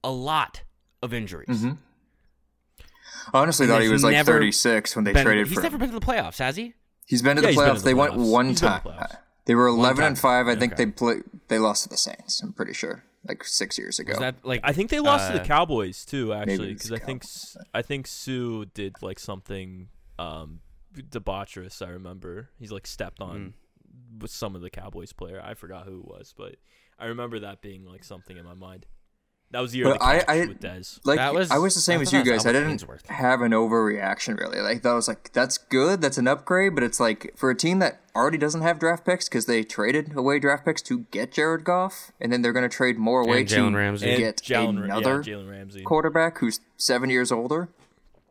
a 0.02 0.10
lot 0.10 0.62
of 1.02 1.12
injuries. 1.14 1.48
Mhm. 1.48 1.78
I 3.32 3.38
honestly 3.40 3.64
And 3.64 3.72
thought 3.72 3.82
he 3.82 3.88
was 3.88 4.04
like 4.04 4.24
36 4.24 4.94
when 4.96 5.04
they 5.04 5.12
Been- 5.12 5.24
traded 5.24 5.46
he's 5.46 5.54
for 5.54 5.60
He's 5.60 5.70
never 5.72 5.78
been 5.78 5.90
to 5.92 5.98
the 6.00 6.04
playoffs, 6.06 6.38
has 6.38 6.56
he? 6.56 6.74
He's 7.06 7.22
been 7.22 7.36
to 7.36 7.42
Yeah, 7.42 7.50
the 7.50 7.56
playoffs. 7.56 7.74
to 7.74 7.78
the 7.80 7.84
they 7.86 7.94
went 7.94 8.14
one 8.14 8.48
He's 8.48 8.60
been 8.60 8.70
to 8.72 8.80
time. 8.80 8.96
the. 9.10 9.18
They 9.46 9.54
were 9.54 9.66
11 9.68 10.04
and 10.04 10.18
5. 10.18 10.48
I 10.48 10.56
think 10.56 10.72
Okay. 10.72 10.84
they 10.86 10.90
play, 10.90 11.16
they 11.48 11.58
lost 11.58 11.84
to 11.84 11.88
the 11.88 11.96
Saints, 11.96 12.42
I'm 12.42 12.52
pretty 12.52 12.72
sure. 12.72 13.04
Like 13.28 13.44
6 13.44 13.78
years 13.78 13.98
ago. 13.98 14.10
Was 14.12 14.18
that 14.20 14.36
like 14.44 14.60
I 14.64 14.72
think 14.72 14.90
they 14.90 15.00
lost 15.00 15.28
to 15.28 15.34
uh, 15.34 15.38
the 15.42 15.44
Cowboys 15.44 16.04
too, 16.04 16.32
actually, 16.32 16.74
because 16.74 16.92
I 16.92 16.98
think 16.98 17.24
I 17.74 17.82
think 17.82 18.06
Suh 18.06 18.64
did 18.74 18.94
like 19.02 19.18
something 19.18 19.88
um, 20.18 20.60
debaucherous. 20.94 21.84
I 21.84 21.90
remember 21.90 22.50
he's 22.58 22.72
like 22.72 22.86
stepped 22.86 23.20
on 23.20 23.54
Mm. 24.16 24.22
with 24.22 24.30
some 24.30 24.54
of 24.54 24.62
the 24.62 24.70
Cowboys 24.70 25.12
player. 25.12 25.40
I 25.44 25.54
forgot 25.54 25.86
who 25.86 26.00
it 26.00 26.06
was, 26.06 26.34
but 26.36 26.56
I 26.98 27.06
remember 27.06 27.40
that 27.40 27.60
being 27.62 27.84
like 27.84 28.04
something 28.04 28.36
in 28.36 28.44
my 28.44 28.54
mind. 28.54 28.86
That 29.52 29.60
was 29.60 29.70
the 29.72 29.78
year 29.78 29.86
But 29.86 30.02
I- 30.02 30.24
I- 30.26 30.40
with 30.46 30.60
Dez. 30.60 30.98
like 31.04 31.18
That 31.18 31.32
was- 31.32 31.50
I 31.50 31.58
was 31.58 31.74
the 31.74 31.80
same 31.80 32.00
as 32.02 32.12
you 32.12 32.22
guys. 32.24 32.44
I 32.44 32.52
didn't 32.52 32.70
Ainsworth. 32.72 33.06
have 33.06 33.40
an 33.42 33.52
overreaction 33.52 34.38
really. 34.38 34.60
Like 34.60 34.82
that 34.82 34.92
was 34.92 35.06
like 35.08 35.32
that's 35.32 35.56
good. 35.56 36.00
That's 36.00 36.18
an 36.18 36.26
upgrade, 36.26 36.74
but 36.74 36.82
it's 36.82 36.98
like 37.00 37.32
for 37.36 37.48
a 37.50 37.54
team 37.54 37.78
that 37.78 38.00
already 38.14 38.38
doesn't 38.38 38.62
have 38.62 38.78
draft 38.78 39.04
picks 39.06 39.28
because 39.28 39.46
they 39.46 39.62
traded 39.62 40.16
away 40.16 40.38
draft 40.40 40.64
picks 40.64 40.82
to 40.82 41.00
get 41.10 41.30
Jared 41.32 41.64
Goff, 41.64 42.10
and 42.20 42.32
then 42.32 42.42
they're 42.42 42.52
going 42.52 42.68
to 42.68 42.74
trade 42.76 42.98
more 42.98 43.20
away 43.20 43.40
And 43.40 43.48
to 43.48 43.56
Jalen 43.56 43.76
Ramsey. 43.76 44.10
And 44.10 44.18
get 44.18 44.36
Jalen, 44.38 44.82
another 44.84 45.22
yeah, 45.24 45.34
Jalen 45.34 45.48
Ramsey. 45.50 45.82
quarterback 45.82 46.38
who's 46.38 46.60
seven 46.76 47.08
years 47.08 47.30
older. 47.30 47.68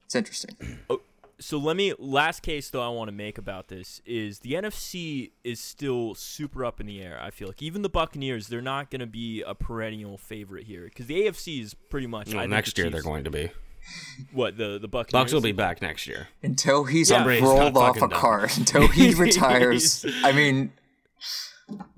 It's 0.05 0.15
interesting. 0.15 0.55
Oh, 0.89 1.01
so 1.39 1.57
let 1.57 1.75
me 1.75 1.93
last 1.99 2.41
case 2.41 2.69
though 2.69 2.81
I 2.81 2.89
want 2.89 3.07
to 3.09 3.11
make 3.15 3.37
about 3.37 3.67
this 3.67 4.01
is 4.05 4.39
the 4.39 4.53
NFC 4.53 5.31
is 5.43 5.59
still 5.59 6.15
super 6.15 6.63
up 6.65 6.79
in 6.79 6.87
the 6.87 7.01
air. 7.01 7.19
I 7.21 7.29
feel 7.31 7.47
like 7.47 7.61
even 7.61 7.81
the 7.81 7.89
Buccaneers 7.89 8.47
they're 8.47 8.61
not 8.61 8.89
going 8.89 9.01
to 9.01 9.05
be 9.07 9.41
a 9.41 9.53
perennial 9.55 10.17
favorite 10.17 10.65
here 10.65 10.85
because 10.85 11.07
the 11.07 11.21
AFC 11.25 11.61
is 11.61 11.73
pretty 11.73 12.07
much. 12.07 12.29
I 12.29 12.35
well, 12.35 12.43
think 12.43 12.51
next 12.51 12.75
the 12.75 12.83
year 12.83 12.91
they're 12.91 13.01
going 13.01 13.23
to 13.25 13.31
be. 13.31 13.51
What 14.33 14.57
the 14.57 14.79
the 14.79 14.87
Buccaneers? 14.87 15.11
Bucks 15.11 15.33
will 15.33 15.41
be 15.41 15.51
back 15.51 15.81
next 15.81 16.07
year. 16.07 16.29
Until 16.41 16.85
he's 16.85 17.11
Yeah. 17.11 17.23
Rolled 17.41 17.77
off 17.77 17.97
a 17.97 18.01
done. 18.01 18.09
cart, 18.09 18.57
until 18.57 18.87
he 18.87 19.13
retires. 19.15 20.05
I 20.23 20.31
mean, 20.31 20.71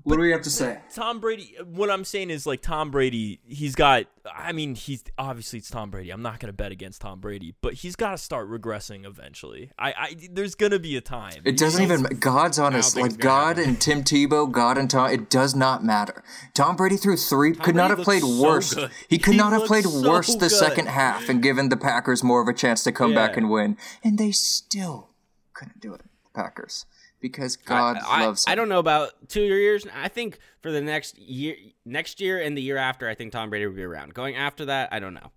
What 0.02 0.16
do 0.16 0.22
we 0.22 0.30
have 0.30 0.40
to 0.42 0.50
say? 0.50 0.80
Tom 0.94 1.20
Brady. 1.20 1.54
What 1.66 1.90
I'm 1.90 2.02
saying 2.02 2.30
is 2.30 2.46
like 2.46 2.62
Tom 2.62 2.90
Brady. 2.90 3.40
He's 3.46 3.74
got. 3.74 4.06
I 4.34 4.52
mean, 4.52 4.74
he's 4.74 5.04
obviously 5.18 5.58
it's 5.58 5.68
Tom 5.68 5.90
Brady. 5.90 6.08
I'm 6.10 6.22
not 6.22 6.40
gonna 6.40 6.54
bet 6.54 6.72
against 6.72 7.02
Tom 7.02 7.20
Brady, 7.20 7.54
but 7.60 7.74
he's 7.74 7.94
got 7.94 8.12
to 8.12 8.18
start 8.18 8.48
regressing 8.50 9.04
eventually. 9.04 9.70
I, 9.78 9.88
I 9.92 10.16
there's 10.32 10.54
gonna 10.54 10.78
be 10.78 10.96
a 10.96 11.02
time. 11.02 11.42
It 11.44 11.58
doesn't 11.58 11.82
even. 11.82 12.04
God's 12.18 12.58
honest. 12.58 12.94
think 12.94 13.10
Like 13.10 13.20
God 13.20 13.58
happen. 13.58 13.72
and 13.72 13.80
Tim 13.80 14.02
Tebow, 14.02 14.50
God 14.50 14.78
and 14.78 14.88
Tom. 14.90 15.10
It 15.10 15.28
does 15.28 15.54
not 15.54 15.84
matter. 15.84 16.24
Tom 16.54 16.74
Brady 16.74 16.96
threw 16.96 17.18
three. 17.18 17.52
could 17.54 17.76
not 17.76 17.90
have 17.90 17.98
played 18.00 18.22
so 18.22 18.42
worse. 18.42 18.72
good. 18.72 18.90
He 19.10 19.18
could 19.18 19.32
He 19.34 19.38
not 19.38 19.52
have 19.52 19.66
played 19.66 19.84
so 19.84 20.08
worse 20.10 20.28
the 20.32 20.38
good. 20.48 20.50
second 20.50 20.86
half 20.88 21.28
and 21.28 21.42
given 21.42 21.68
the 21.68 21.76
Packers 21.76 22.24
more 22.24 22.40
of 22.40 22.48
a 22.48 22.54
chance 22.54 22.82
to 22.84 22.92
come 22.92 23.14
back 23.14 23.36
and 23.36 23.50
win. 23.50 23.76
And 24.02 24.16
they 24.18 24.30
still 24.30 25.10
couldn't 25.52 25.80
do 25.80 25.92
it. 25.92 26.00
Packers 26.34 26.86
because 27.20 27.56
God 27.56 27.98
I, 28.04 28.26
loves. 28.26 28.44
I, 28.46 28.52
I 28.52 28.54
don't 28.54 28.68
know 28.68 28.78
about 28.78 29.10
two 29.28 29.42
years. 29.42 29.86
I 29.94 30.08
think 30.08 30.38
for 30.60 30.70
the 30.70 30.80
next 30.80 31.18
year, 31.18 31.56
next 31.84 32.20
year 32.20 32.40
and 32.40 32.56
the 32.56 32.62
year 32.62 32.76
after, 32.76 33.08
I 33.08 33.14
think 33.14 33.32
Tom 33.32 33.50
Brady 33.50 33.66
will 33.66 33.74
be 33.74 33.82
around. 33.82 34.14
Going 34.14 34.36
after 34.36 34.64
that, 34.66 34.90
I 34.92 34.98
don't 34.98 35.14
know. 35.14 35.32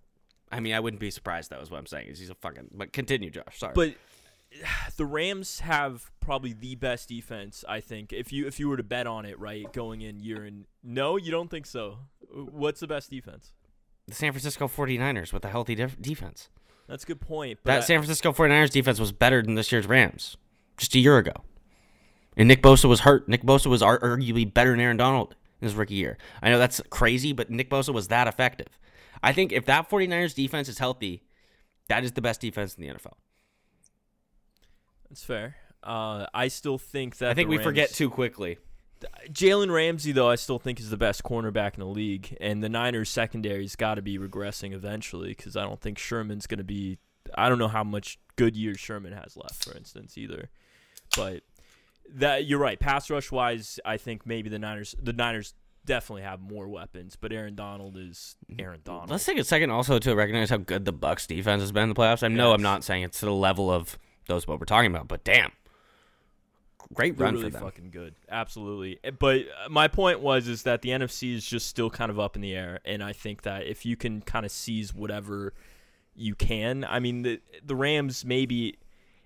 I 0.52 0.60
mean, 0.60 0.74
I 0.74 0.80
wouldn't 0.80 1.00
be 1.00 1.12
surprised. 1.12 1.50
That 1.50 1.60
was 1.60 1.72
what 1.72 1.78
I'm 1.78 1.86
saying. 1.86 2.08
Is 2.08 2.20
he's 2.20 2.30
a 2.30 2.36
fucking. 2.36 2.70
But 2.74 2.94
continue, 2.94 3.30
Josh. 3.30 3.58
Sorry. 3.58 3.74
But 3.74 3.96
the 4.98 5.06
Rams 5.06 5.62
have 5.62 6.12
probably 6.20 6.54
the 6.54 6.76
best 6.76 7.10
defense. 7.10 7.64
I 7.68 7.80
think 7.80 8.14
if 8.14 8.32
you 8.34 8.48
if 8.48 8.60
you 8.60 8.68
were 8.70 8.78
to 8.78 8.84
bet 8.84 9.08
on 9.08 9.26
it, 9.26 9.40
right, 9.40 9.72
going 9.74 10.02
in 10.02 10.20
year 10.20 10.44
and 10.44 10.66
no, 10.84 11.18
you 11.18 11.32
don't 11.32 11.50
think 11.50 11.66
so. 11.66 12.00
What's 12.34 12.80
the 12.80 12.88
best 12.88 13.10
defense? 13.10 13.52
the 14.08 14.16
San 14.16 14.32
Francisco 14.32 14.68
49ers 14.68 15.34
with 15.34 15.46
a 15.46 15.50
healthy 15.50 15.76
def- 15.76 16.00
defense. 16.02 16.50
That's 16.88 17.04
a 17.04 17.08
good 17.08 17.22
point. 17.22 17.60
But 17.64 17.72
That 17.72 17.78
I- 17.80 17.86
San 17.86 18.00
Francisco 18.00 18.32
49ers 18.32 18.72
defense 18.72 19.00
was 19.00 19.12
better 19.12 19.42
than 19.42 19.56
this 19.56 19.72
year's 19.72 19.88
Rams 19.88 20.38
just 20.78 20.94
a 20.96 21.00
year 21.00 21.18
ago. 21.18 21.34
And 22.38 22.48
Nick 22.48 22.62
Bosa 22.62 22.86
was 22.86 23.02
hurt. 23.02 23.28
Nick 23.28 23.44
Bosa 23.44 23.68
was 23.68 23.82
arguably 23.82 24.52
better 24.52 24.72
than 24.72 24.80
Aaron 24.80 24.98
Donald 24.98 25.36
in 25.60 25.68
his 25.68 25.76
rookie 25.76 25.96
year. 25.96 26.18
I 26.42 26.50
know 26.50 26.58
that's 26.58 26.82
crazy, 26.90 27.34
but 27.34 27.50
Nick 27.50 27.70
Bosa 27.70 27.94
was 27.94 28.08
that 28.08 28.28
effective. 28.28 28.80
I 29.22 29.34
think 29.34 29.52
if 29.52 29.66
that 29.66 29.90
49ers 29.90 30.34
defense 30.34 30.70
is 30.70 30.80
healthy, 30.80 31.24
that 31.90 32.04
is 32.04 32.14
the 32.14 32.22
best 32.22 32.42
defense 32.42 32.76
in 32.76 32.84
the 32.84 32.94
NFL. 32.94 33.14
that's 35.10 35.24
fair. 35.24 35.58
Uh, 35.84 36.28
I 36.34 36.48
still 36.48 36.78
think 36.78 37.18
that 37.18 37.32
I 37.32 37.34
think 37.34 37.50
we 37.50 37.58
forget 37.58 37.92
too 37.92 38.10
quickly. 38.10 38.58
Jalen 39.30 39.74
Ramsey, 39.74 40.12
though, 40.12 40.30
I 40.30 40.36
still 40.36 40.60
think 40.60 40.80
is 40.80 40.92
the 40.92 40.98
best 40.98 41.24
cornerback 41.24 41.74
in 41.74 41.80
the 41.80 41.88
league, 41.88 42.38
and 42.40 42.64
the 42.64 42.70
Niners' 42.70 43.10
secondary's 43.10 43.76
got 43.76 43.96
to 43.96 44.02
be 44.04 44.20
regressing 44.20 44.74
eventually 44.74 45.30
because 45.30 45.58
I 45.58 45.64
don't 45.64 45.82
think 45.82 45.98
Sherman's 45.98 46.46
going 46.46 46.60
to 46.60 46.64
be. 46.64 47.00
I 47.36 47.50
don't 47.50 47.58
know 47.58 47.68
how 47.68 47.84
much 47.84 48.20
good 48.36 48.56
years 48.56 48.80
Sherman 48.80 49.14
has 49.14 49.36
left, 49.36 49.66
for 49.66 49.76
instance, 49.76 50.18
either. 50.18 50.50
But 51.16 51.42
that 52.16 52.46
you're 52.46 52.60
right. 52.60 52.80
Pass 52.80 53.10
rush 53.10 53.32
wise, 53.32 53.80
I 53.86 53.98
think 53.98 54.26
maybe 54.26 54.50
the 54.50 54.60
Niners, 54.60 54.96
the 55.02 55.14
Niners 55.14 55.54
definitely 55.86 56.22
have 56.24 56.40
more 56.40 56.68
weapons, 56.68 57.16
but 57.20 57.32
Aaron 57.32 57.56
Donald 57.56 57.98
is 57.98 58.36
Aaron 58.60 58.82
Donald. 58.84 59.10
Let's 59.10 59.26
take 59.26 59.38
a 59.40 59.44
second 59.44 59.72
also 59.72 59.98
to 60.00 60.16
recognize 60.16 60.50
how 60.50 60.58
good 60.58 60.86
the 60.86 60.92
Bucks 60.92 61.26
defense 61.26 61.62
has 61.62 61.72
been 61.72 61.84
in 61.84 61.90
the 61.90 61.96
playoffs. 61.96 62.22
I 62.24 62.28
know 62.28 62.54
I'm 62.54 62.62
not 62.62 62.84
saying 62.84 63.04
it's 63.04 63.20
to 63.22 63.26
the 63.26 63.34
level 63.34 63.72
of 63.72 63.98
those 64.28 64.48
what 64.48 64.60
we're 64.60 64.66
talking 64.66 64.92
about, 64.92 65.08
but 65.08 65.24
damn, 65.24 65.52
great 66.94 67.18
They're 67.18 67.26
run 67.26 67.36
really 67.36 67.48
for 67.50 67.54
them. 67.58 67.64
fucking 67.64 67.90
good, 67.92 68.16
absolutely. 68.30 69.00
Eh, 69.04 69.12
But 69.12 69.42
uh, 69.66 69.70
my 69.70 69.88
point 69.88 70.20
was 70.20 70.48
is 70.48 70.64
that 70.64 70.82
the 70.82 70.90
NFC 70.90 71.34
is 71.34 71.46
just 71.46 71.68
still 71.68 71.90
kind 71.90 72.12
of 72.12 72.20
up 72.20 72.36
in 72.36 72.42
the 72.42 72.54
air, 72.56 72.80
and 72.86 73.04
I 73.04 73.14
think 73.14 73.44
that 73.44 73.66
if 73.66 73.86
you 73.86 73.96
can 73.96 74.22
kind 74.22 74.46
of 74.46 74.52
seize 74.52 74.94
whatever 74.94 75.54
you 76.16 76.36
can, 76.36 76.84
I 76.88 77.00
mean 77.00 77.22
the 77.24 77.42
the 77.66 77.76
Rams 77.76 78.26
maybe 78.26 78.78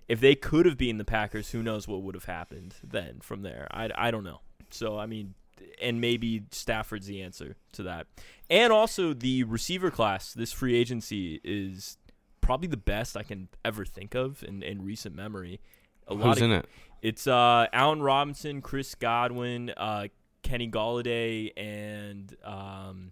if 0.08 0.20
they 0.20 0.36
could 0.36 0.66
have 0.66 0.78
beaten 0.78 0.98
the 0.98 1.06
Packers, 1.06 1.52
who 1.52 1.64
knows 1.64 1.88
what 1.88 2.02
would 2.02 2.16
have 2.16 2.26
happened 2.26 2.76
then 2.84 3.20
from 3.22 3.42
there. 3.42 3.68
I 3.72 3.90
I 3.96 4.12
don't 4.12 4.24
know. 4.24 4.42
So 4.70 4.98
I 4.98 5.06
mean, 5.06 5.34
and 5.82 6.02
maybe 6.02 6.44
Stafford's 6.52 7.08
the 7.08 7.22
answer 7.22 7.56
to 7.74 7.84
that, 7.84 8.08
and 8.50 8.72
also 8.72 9.14
the 9.14 9.44
receiver 9.44 9.92
class. 9.92 10.34
This 10.34 10.52
free 10.52 10.76
agency 10.76 11.40
is 11.44 11.98
probably 12.42 12.68
the 12.68 12.78
best 12.78 13.18
I 13.18 13.24
can 13.24 13.48
ever 13.64 13.86
think 13.86 14.14
of 14.14 14.44
in, 14.44 14.62
in 14.62 14.84
recent 14.86 15.16
memory. 15.16 15.60
A 16.08 16.14
lot 16.14 16.36
Who's 16.36 16.38
of 16.38 16.44
in 16.44 16.52
it? 16.52 16.66
it's 17.02 17.26
uh, 17.26 17.68
Allen 17.74 18.02
Robinson, 18.02 18.62
Chris 18.62 18.94
Godwin, 18.94 19.72
uh, 19.76 20.08
Kenny 20.44 20.70
Golladay, 20.70 21.52
and 21.58 22.36
um, 22.44 23.12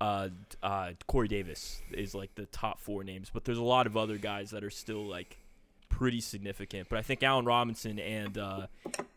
uh, 0.00 0.28
uh, 0.62 0.90
Corey 1.06 1.28
Davis 1.28 1.80
is 1.92 2.14
like 2.14 2.34
the 2.34 2.46
top 2.46 2.80
four 2.80 3.02
names. 3.04 3.30
But 3.32 3.44
there's 3.44 3.58
a 3.58 3.62
lot 3.62 3.86
of 3.86 3.96
other 3.96 4.18
guys 4.18 4.50
that 4.50 4.62
are 4.62 4.70
still 4.70 5.06
like 5.06 5.38
pretty 5.90 6.22
significant. 6.22 6.88
But 6.88 6.98
I 6.98 7.02
think 7.02 7.22
Allen 7.22 7.44
Robinson 7.44 7.98
and 7.98 8.38
uh, 8.38 8.66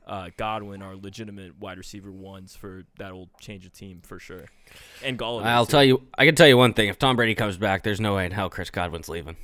uh, 0.06 0.30
Godwin 0.36 0.82
are 0.82 0.98
legitimate 0.98 1.58
wide 1.58 1.78
receiver 1.78 2.12
ones 2.12 2.56
for 2.56 2.84
that 2.98 3.14
will 3.14 3.30
change 3.40 3.66
a 3.66 3.70
team 3.70 4.02
for 4.04 4.20
sure. 4.20 4.46
And 5.02 5.18
Golladay. 5.18 5.46
I'll 5.46 5.66
too. 5.66 5.72
tell 5.72 5.84
you. 5.84 6.06
I 6.18 6.26
can 6.26 6.36
tell 6.36 6.48
you 6.48 6.58
one 6.58 6.74
thing: 6.74 6.90
if 6.90 7.00
Tom 7.00 7.16
Brady 7.16 7.36
comes 7.36 7.56
back, 7.56 7.84
there's 7.84 8.02
no 8.02 8.16
way 8.16 8.26
in 8.26 8.34
hell 8.34 8.50
Chris 8.50 8.70
Godwin's 8.70 9.08
leaving. 9.08 9.38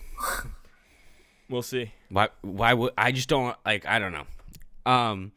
We'll 1.49 1.61
see. 1.63 1.93
Why? 2.09 2.29
Why 2.41 2.73
would 2.73 2.93
I 2.97 3.11
just 3.11 3.29
don't 3.29 3.55
like? 3.65 3.85
I 3.85 3.97
don't 3.97 4.11
know. 4.11 4.91
Um, 4.91 5.31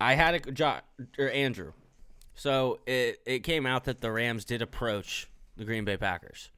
I 0.00 0.14
had 0.14 0.34
a 0.34 0.52
jo- 0.52 0.78
or 1.18 1.28
Andrew. 1.30 1.72
So 2.34 2.78
it 2.86 3.20
it 3.26 3.40
came 3.40 3.66
out 3.66 3.84
that 3.84 4.00
the 4.00 4.10
Rams 4.10 4.44
did 4.44 4.62
approach 4.62 5.28
the 5.56 5.64
Green 5.64 5.84
Bay 5.84 5.98
Packers 5.98 6.50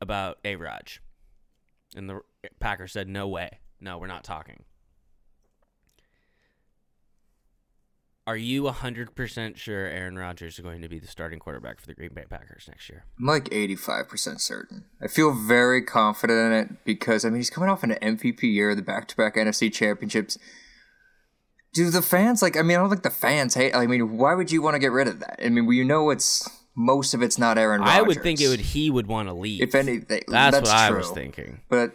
about 0.00 0.38
a 0.44 0.56
Raj, 0.56 1.00
and 1.96 2.08
the 2.08 2.20
Packers 2.60 2.92
said, 2.92 3.08
"No 3.08 3.28
way, 3.28 3.60
no, 3.80 3.98
we're 3.98 4.06
not 4.06 4.24
talking." 4.24 4.64
Are 8.28 8.36
you 8.36 8.64
100% 8.64 9.56
sure 9.56 9.86
Aaron 9.86 10.18
Rodgers 10.18 10.58
is 10.58 10.60
going 10.60 10.82
to 10.82 10.88
be 10.90 10.98
the 10.98 11.06
starting 11.06 11.38
quarterback 11.38 11.80
for 11.80 11.86
the 11.86 11.94
Green 11.94 12.12
Bay 12.12 12.26
Packers 12.28 12.66
next 12.68 12.90
year? 12.90 13.06
I'm 13.18 13.24
like 13.24 13.48
85% 13.48 14.38
certain. 14.38 14.84
I 15.02 15.08
feel 15.08 15.32
very 15.32 15.80
confident 15.80 16.38
in 16.38 16.52
it 16.52 16.84
because, 16.84 17.24
I 17.24 17.30
mean, 17.30 17.38
he's 17.38 17.48
coming 17.48 17.70
off 17.70 17.82
an 17.84 17.96
MVP 18.02 18.42
year, 18.42 18.74
the 18.74 18.82
back 18.82 19.08
to 19.08 19.16
back 19.16 19.36
NFC 19.36 19.72
championships. 19.72 20.36
Do 21.72 21.88
the 21.88 22.02
fans, 22.02 22.42
like, 22.42 22.54
I 22.54 22.60
mean, 22.60 22.76
I 22.76 22.80
don't 22.80 22.90
think 22.90 23.02
the 23.02 23.08
fans 23.08 23.54
hate, 23.54 23.74
I 23.74 23.86
mean, 23.86 24.18
why 24.18 24.34
would 24.34 24.52
you 24.52 24.60
want 24.60 24.74
to 24.74 24.78
get 24.78 24.92
rid 24.92 25.08
of 25.08 25.20
that? 25.20 25.40
I 25.42 25.48
mean, 25.48 25.64
well, 25.64 25.72
you 25.72 25.84
know, 25.84 26.10
it's, 26.10 26.46
most 26.76 27.14
of 27.14 27.22
it's 27.22 27.38
not 27.38 27.56
Aaron 27.56 27.80
Rodgers. 27.80 27.96
I 27.96 28.02
would 28.02 28.22
think 28.22 28.42
it 28.42 28.48
would. 28.48 28.60
He 28.60 28.90
would 28.90 29.06
want 29.06 29.30
to 29.30 29.32
leave. 29.32 29.62
If 29.62 29.74
anything, 29.74 30.24
that's, 30.28 30.54
that's, 30.54 30.68
what 30.68 30.76
I 30.76 30.90
was 30.90 31.08
thinking. 31.12 31.62
But 31.70 31.94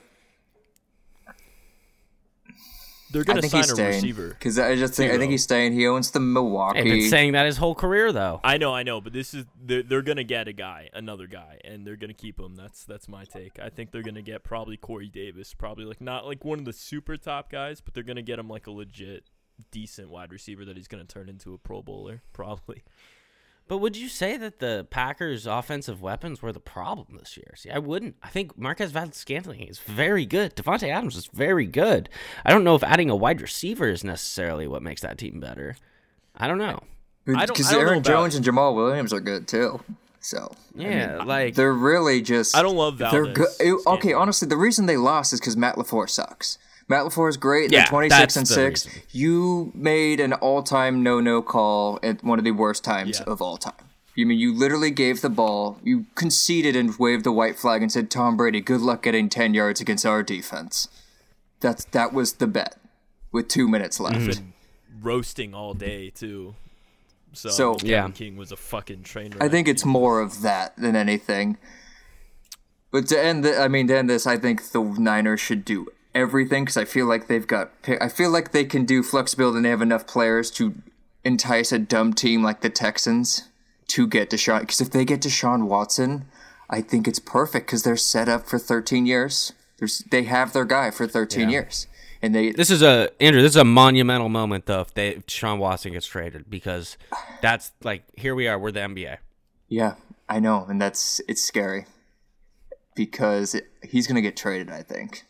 They're 3.13 3.21
I 3.21 3.25
gonna 3.25 3.41
think 3.41 3.51
sign 3.51 3.61
he's 3.61 3.71
a 3.71 3.75
staying. 3.75 3.93
receiver. 3.95 4.27
Because 4.29 4.59
I 4.59 4.75
just 4.75 4.95
think, 4.95 5.13
I 5.13 5.17
think 5.17 5.31
he's 5.31 5.43
staying. 5.43 5.73
He 5.73 5.87
owns 5.87 6.11
the 6.11 6.17
I've 6.19 6.23
been 6.23 6.33
Milwaukee. 6.33 7.07
saying 7.09 7.31
that 7.33 7.45
his 7.45 7.57
whole 7.57 7.75
career, 7.75 8.11
though. 8.11 8.41
I 8.43 8.57
know, 8.57 8.73
I 8.73 8.83
know, 8.83 8.99
but 8.99 9.13
this 9.13 9.33
is 9.33 9.45
they're, 9.63 9.83
they're 9.83 10.01
gonna 10.01 10.23
get 10.23 10.47
a 10.47 10.53
guy, 10.53 10.89
another 10.93 11.27
guy, 11.27 11.59
and 11.63 11.85
they're 11.87 11.95
gonna 11.95 12.13
keep 12.13 12.39
him. 12.39 12.55
That's 12.55 12.83
that's 12.83 13.07
my 13.07 13.23
take. 13.25 13.59
I 13.59 13.69
think 13.69 13.91
they're 13.91 14.01
gonna 14.01 14.21
get 14.21 14.43
probably 14.43 14.75
Corey 14.75 15.07
Davis, 15.09 15.53
probably 15.53 15.85
like 15.85 16.01
not 16.01 16.25
like 16.25 16.43
one 16.43 16.59
of 16.59 16.65
the 16.65 16.73
super 16.73 17.15
top 17.15 17.49
guys, 17.51 17.79
but 17.79 17.93
they're 17.93 18.03
gonna 18.03 18.21
get 18.21 18.39
him 18.39 18.49
like 18.49 18.67
a 18.67 18.71
legit, 18.71 19.23
decent 19.71 20.09
wide 20.09 20.31
receiver 20.31 20.65
that 20.65 20.75
he's 20.75 20.87
gonna 20.87 21.05
turn 21.05 21.29
into 21.29 21.53
a 21.53 21.57
Pro 21.57 21.81
Bowler, 21.81 22.23
probably. 22.33 22.83
But 23.67 23.77
would 23.77 23.95
you 23.95 24.09
say 24.09 24.35
that 24.37 24.59
the 24.59 24.85
Packers' 24.89 25.47
offensive 25.47 26.01
weapons 26.01 26.41
were 26.41 26.51
the 26.51 26.59
problem 26.59 27.17
this 27.17 27.37
year? 27.37 27.53
See, 27.55 27.69
I 27.71 27.79
wouldn't. 27.79 28.15
I 28.21 28.27
think 28.29 28.57
Marquez 28.57 28.91
Valdes-Scantling 28.91 29.61
is 29.61 29.79
very 29.79 30.25
good. 30.25 30.55
Davante 30.55 30.89
Adams 30.89 31.15
is 31.15 31.27
very 31.27 31.65
good. 31.65 32.09
I 32.45 32.51
don't 32.51 32.63
know 32.65 32.75
if 32.75 32.83
adding 32.83 33.09
a 33.09 33.15
wide 33.15 33.41
receiver 33.41 33.87
is 33.87 34.03
necessarily 34.03 34.67
what 34.67 34.83
makes 34.83 35.01
that 35.01 35.17
team 35.17 35.39
better. 35.39 35.77
I 36.35 36.47
don't 36.47 36.57
know. 36.57 36.81
I 37.27 37.45
don't- 37.45 37.47
Because 37.55 37.69
I 37.71 37.75
know 37.75 37.79
Aaron 37.79 37.93
about- 37.99 38.05
Jones 38.05 38.35
and 38.35 38.45
Jamaal 38.45 38.75
Williams 38.75 39.13
are 39.13 39.21
good 39.21 39.47
too. 39.47 39.79
So 40.19 40.51
I 40.77 40.81
Yeah, 40.81 41.17
mean, 41.17 41.27
like 41.27 41.55
they're 41.55 41.73
really 41.73 42.21
just. 42.21 42.55
I 42.55 42.61
don't 42.63 42.75
love 42.77 42.97
They're 42.97 43.25
Valdes. 43.25 43.57
good. 43.57 43.79
Okay, 43.87 44.13
honestly, 44.13 44.47
the 44.47 44.55
reason 44.57 44.85
they 44.85 44.95
lost 44.97 45.33
is 45.33 45.39
because 45.39 45.55
Matt 45.57 45.75
LaFleur 45.75 46.09
sucks. 46.09 46.57
Matt 46.89 47.05
LaFleur 47.05 47.29
is 47.29 47.37
great. 47.37 47.71
Yeah, 47.71 47.79
They're 47.79 47.87
twenty 47.87 48.09
six 48.09 48.35
and 48.35 48.47
six. 48.47 48.85
reason. 48.85 49.01
You 49.11 49.71
made 49.73 50.19
an 50.19 50.33
all 50.33 50.63
time 50.63 51.01
no 51.03 51.19
no 51.19 51.41
call 51.41 51.99
at 52.03 52.23
one 52.23 52.39
of 52.39 52.45
the 52.45 52.51
worst 52.51 52.83
times 52.83 53.19
Yeah. 53.19 53.31
of 53.31 53.41
all 53.41 53.57
time. 53.57 53.73
You 54.15 54.25
mean 54.27 54.37
you 54.37 54.53
literally 54.53 54.91
gave 54.91 55.21
the 55.21 55.29
ball, 55.29 55.79
you 55.83 56.05
conceded 56.15 56.75
and 56.75 56.93
waved 56.99 57.23
the 57.23 57.31
white 57.31 57.57
flag 57.57 57.81
and 57.81 57.91
said, 57.91 58.11
"Tom 58.11 58.37
Brady, 58.37 58.61
good 58.61 58.81
luck 58.81 59.01
getting 59.01 59.27
ten 59.29 59.53
yards 59.53 59.81
against 59.81 60.05
our 60.05 60.21
defense." 60.21 60.87
That's 61.61 61.85
that 61.85 62.13
was 62.13 62.33
the 62.33 62.47
bet 62.47 62.75
with 63.31 63.47
two 63.47 63.67
minutes 63.67 63.99
left. 63.99 64.17
Mm-hmm. 64.19 64.49
Roasting 65.01 65.53
all 65.55 65.73
day 65.73 66.09
too. 66.11 66.55
So, 67.31 67.49
So- 67.49 67.73
Kevin 67.75 67.89
Yeah. 67.89 68.09
King 68.09 68.37
was 68.37 68.51
a 68.51 68.55
fucking 68.57 69.01
train 69.03 69.31
wreck. 69.31 69.41
I 69.41 69.49
think 69.49 69.67
it's 69.67 69.83
more 69.85 70.19
of 70.19 70.41
that 70.43 70.75
than 70.77 70.95
anything. 70.95 71.57
But 72.91 73.07
to 73.07 73.19
end, 73.19 73.43
the, 73.43 73.59
I 73.59 73.67
mean, 73.67 73.87
to 73.87 73.97
end 73.97 74.07
this, 74.09 74.27
I 74.27 74.37
think 74.37 74.71
the 74.71 74.83
Niners 74.83 75.39
should 75.39 75.65
do 75.65 75.87
everything 76.15 76.63
because 76.65 76.77
I 76.77 76.85
feel 76.85 77.05
like 77.05 77.27
they've 77.27 77.45
got. 77.47 77.71
I 78.01 78.07
feel 78.09 78.29
like 78.29 78.51
they 78.51 78.65
can 78.65 78.85
do 78.85 79.03
flexibility 79.03 79.57
and 79.57 79.65
they 79.65 79.69
have 79.69 79.81
enough 79.81 80.05
players 80.07 80.51
to 80.51 80.75
entice 81.23 81.71
a 81.71 81.79
dumb 81.79 82.13
team 82.13 82.43
like 82.43 82.61
the 82.61 82.69
Texans 82.69 83.49
to 83.87 84.07
get 84.07 84.29
Deshaun. 84.29 84.61
Because 84.61 84.81
if 84.81 84.91
they 84.91 85.05
get 85.05 85.21
Deshaun 85.21 85.67
Watson, 85.67 86.25
I 86.69 86.81
think 86.81 87.07
it's 87.07 87.19
perfect 87.19 87.67
because 87.67 87.83
they're 87.83 87.95
set 87.97 88.27
up 88.29 88.47
for 88.47 88.57
13 88.59 89.05
years. 89.05 89.53
There's, 89.77 89.99
they 90.11 90.23
have 90.23 90.53
their 90.53 90.65
guy 90.65 90.91
for 90.91 91.07
13 91.07 91.49
Yeah. 91.49 91.49
years. 91.49 91.87
and 92.21 92.33
they 92.33 92.51
This 92.51 92.69
is 92.69 92.81
a 92.81 93.09
Andrew. 93.21 93.41
This 93.41 93.51
is 93.51 93.57
a 93.57 93.65
monumental 93.65 94.29
moment, 94.29 94.65
though. 94.65 94.81
If 94.81 94.93
they 94.93 95.09
if 95.15 95.23
Sean 95.27 95.59
Watson 95.59 95.91
gets 95.93 96.07
traded, 96.07 96.49
because 96.49 96.97
that's 97.41 97.71
like 97.83 98.03
here 98.17 98.33
we 98.35 98.47
are. 98.47 98.57
We're 98.57 98.71
the 98.71 98.79
NBA. 98.81 99.17
yeah, 99.67 99.95
I 100.29 100.39
know, 100.39 100.65
and 100.69 100.81
that's 100.81 101.19
it's 101.27 101.43
scary 101.43 101.85
because 102.95 103.55
it, 103.55 103.67
he's 103.83 104.07
gonna 104.07 104.21
get 104.21 104.37
traded. 104.37 104.69
I 104.71 104.81
think 104.83 105.25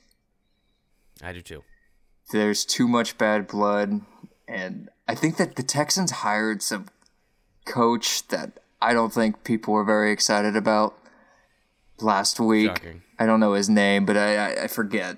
I 1.23 1.31
do 1.31 1.41
too. 1.41 1.63
there's 2.31 2.65
too 2.65 2.87
much 2.87 3.17
bad 3.17 3.47
blood, 3.47 4.01
and 4.47 4.89
I 5.07 5.15
think 5.15 5.37
that 5.37 5.55
the 5.55 5.63
Texans 5.63 6.11
hired 6.11 6.61
some 6.61 6.87
coach 7.65 8.27
that 8.27 8.59
I 8.81 8.93
don't 8.93 9.13
think 9.13 9.43
people 9.43 9.73
were 9.73 9.83
very 9.85 10.11
excited 10.11 10.55
about 10.55 10.97
last 11.99 12.39
week. 12.39 12.67
Shocking. 12.67 13.01
I 13.17 13.25
don't 13.25 13.39
know 13.39 13.53
his 13.53 13.69
name, 13.69 14.05
but 14.05 14.17
I, 14.17 14.35
I, 14.35 14.63
I 14.63 14.67
forget. 14.67 15.17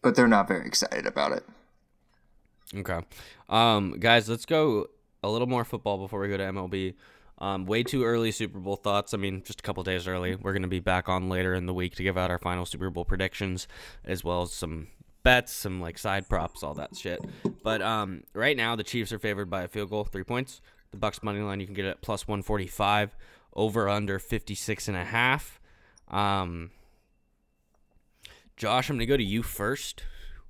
But 0.00 0.16
they're 0.16 0.26
not 0.26 0.48
very 0.48 0.66
excited 0.66 1.06
about 1.06 1.32
it. 1.32 1.44
Okay, 2.74 3.00
um, 3.48 3.98
guys, 4.00 4.28
let's 4.28 4.46
go 4.46 4.88
a 5.22 5.30
little 5.30 5.46
more 5.46 5.64
football 5.64 5.98
before 5.98 6.20
we 6.20 6.28
go 6.28 6.36
to 6.36 6.44
MLB. 6.44 6.94
Um, 7.38 7.66
way 7.66 7.82
too 7.82 8.04
early 8.04 8.30
Super 8.30 8.58
Bowl 8.58 8.76
thoughts. 8.76 9.14
I 9.14 9.16
mean, 9.16 9.42
just 9.44 9.60
a 9.60 9.62
couple 9.62 9.82
days 9.82 10.08
early. 10.08 10.36
We're 10.36 10.52
gonna 10.54 10.68
be 10.68 10.80
back 10.80 11.08
on 11.08 11.28
later 11.28 11.54
in 11.54 11.66
the 11.66 11.74
week 11.74 11.94
to 11.96 12.02
give 12.02 12.16
out 12.16 12.30
our 12.30 12.38
final 12.38 12.64
Super 12.64 12.88
Bowl 12.88 13.04
predictions, 13.04 13.68
as 14.04 14.24
well 14.24 14.42
as 14.42 14.52
some 14.52 14.88
bets, 15.22 15.52
some 15.52 15.80
like 15.80 15.98
side 15.98 16.28
props, 16.28 16.62
all 16.62 16.74
that 16.74 16.96
shit. 16.96 17.20
But 17.62 17.82
um, 17.82 18.22
right 18.34 18.56
now 18.56 18.76
the 18.76 18.82
Chiefs 18.82 19.12
are 19.12 19.18
favored 19.18 19.50
by 19.50 19.62
a 19.62 19.68
field 19.68 19.90
goal, 19.90 20.04
three 20.04 20.24
points. 20.24 20.60
The 20.90 20.96
Bucks 20.96 21.22
money 21.22 21.40
line 21.40 21.60
you 21.60 21.66
can 21.66 21.74
get 21.74 21.84
it 21.84 21.90
at 21.90 22.02
plus 22.02 22.28
one 22.28 22.42
forty 22.42 22.66
five, 22.66 23.16
over 23.54 23.88
under 23.88 24.18
fifty 24.18 24.54
six 24.54 24.88
and 24.88 24.96
a 24.96 25.04
half. 25.04 25.60
Um, 26.08 26.70
Josh, 28.56 28.90
I'm 28.90 28.96
gonna 28.96 29.06
go 29.06 29.16
to 29.16 29.24
you 29.24 29.42
first. 29.42 30.04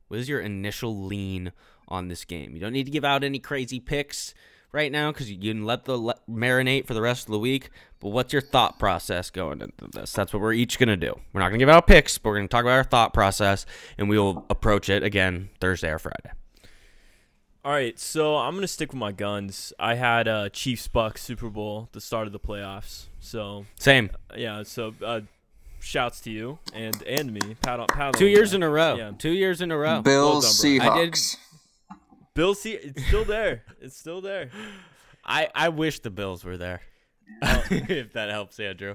What 0.09 0.21
is 0.21 0.29
your 0.29 0.41
initial 0.41 1.05
lean 1.05 1.53
on 1.89 2.09
this 2.09 2.25
game? 2.25 2.55
You 2.55 2.61
don't 2.61 2.73
need 2.73 2.85
to 2.85 2.91
give 2.91 3.05
out 3.05 3.25
any 3.25 3.39
crazy 3.39 3.81
picks 3.81 4.35
right 4.73 4.91
now 4.91 5.13
because 5.13 5.31
you 5.31 5.39
can 5.53 5.65
let 5.65 5.85
the 5.85 5.97
le- 5.99 6.15
marinate 6.29 6.87
for 6.87 6.95
the 6.95 7.03
rest 7.03 7.27
of 7.29 7.33
the 7.33 7.39
week. 7.39 7.71
But 8.01 8.09
what's 8.09 8.33
your 8.33 8.43
thought 8.43 8.79
process 8.79 9.31
going 9.31 9.61
into 9.61 9.87
this? 9.93 10.13
That's 10.13 10.33
what 10.33 10.43
we're 10.43 10.55
each 10.55 10.79
gonna 10.79 10.97
do. 10.97 11.15
We're 11.33 11.41
not 11.41 11.49
gonna 11.49 11.59
give 11.59 11.69
out 11.69 11.87
picks, 11.87 12.19
but 12.19 12.31
we're 12.31 12.37
gonna 12.37 12.49
talk 12.49 12.63
about 12.63 12.73
our 12.73 12.85
thought 12.85 13.15
process, 13.15 13.65
and 13.99 14.09
we 14.09 14.19
will 14.19 14.45
approach 14.51 14.89
it 14.89 15.03
again 15.03 15.51
Thursday 15.61 15.91
or 15.91 15.99
Friday. 15.99 16.31
All 17.65 17.71
right, 17.71 17.97
so 17.99 18.37
I'm 18.39 18.55
gonna 18.57 18.67
stick 18.67 18.91
with 18.91 18.99
my 18.99 19.13
guns. 19.13 19.73
I 19.79 19.95
had 19.95 20.27
uh, 20.27 20.49
Chiefs 20.49 20.89
Bucks 20.89 21.23
Super 21.23 21.49
Bowl 21.49 21.89
the 21.93 22.01
start 22.01 22.27
of 22.27 22.33
the 22.33 22.41
playoffs. 22.41 23.05
So 23.21 23.67
Same. 23.79 24.11
yeah, 24.37 24.65
so 24.65 24.95
uh, 25.05 25.21
shouts 25.79 26.21
to 26.23 26.31
you 26.33 26.59
and 26.75 27.01
and 27.05 27.33
me. 27.33 27.55
Pat 27.63 27.79
on 27.79 27.87
pat 27.87 28.15
Two 28.15 28.27
years 28.27 28.51
back. 28.51 28.57
in 28.57 28.63
a 28.65 28.69
row. 28.69 28.97
Yeah. 28.97 29.13
Two 29.17 29.31
years 29.31 29.61
in 29.61 29.71
a 29.71 29.77
row. 29.79 30.03
Bills, 30.03 30.61
done, 30.61 30.79
bro. 30.79 30.87
I 30.93 31.05
did- 31.05 31.13
Seahawks. 31.15 31.37
Bill 32.35 32.55
C. 32.55 32.73
It's 32.73 33.05
still 33.07 33.25
there. 33.25 33.63
It's 33.81 33.97
still 33.97 34.21
there. 34.21 34.51
I 35.25 35.49
I 35.55 35.69
wish 35.69 36.01
the 36.01 36.11
Bills 36.11 36.45
were 36.45 36.57
there. 36.57 36.83
if 37.43 38.13
that 38.13 38.31
helps, 38.31 38.59
Andrew. 38.59 38.95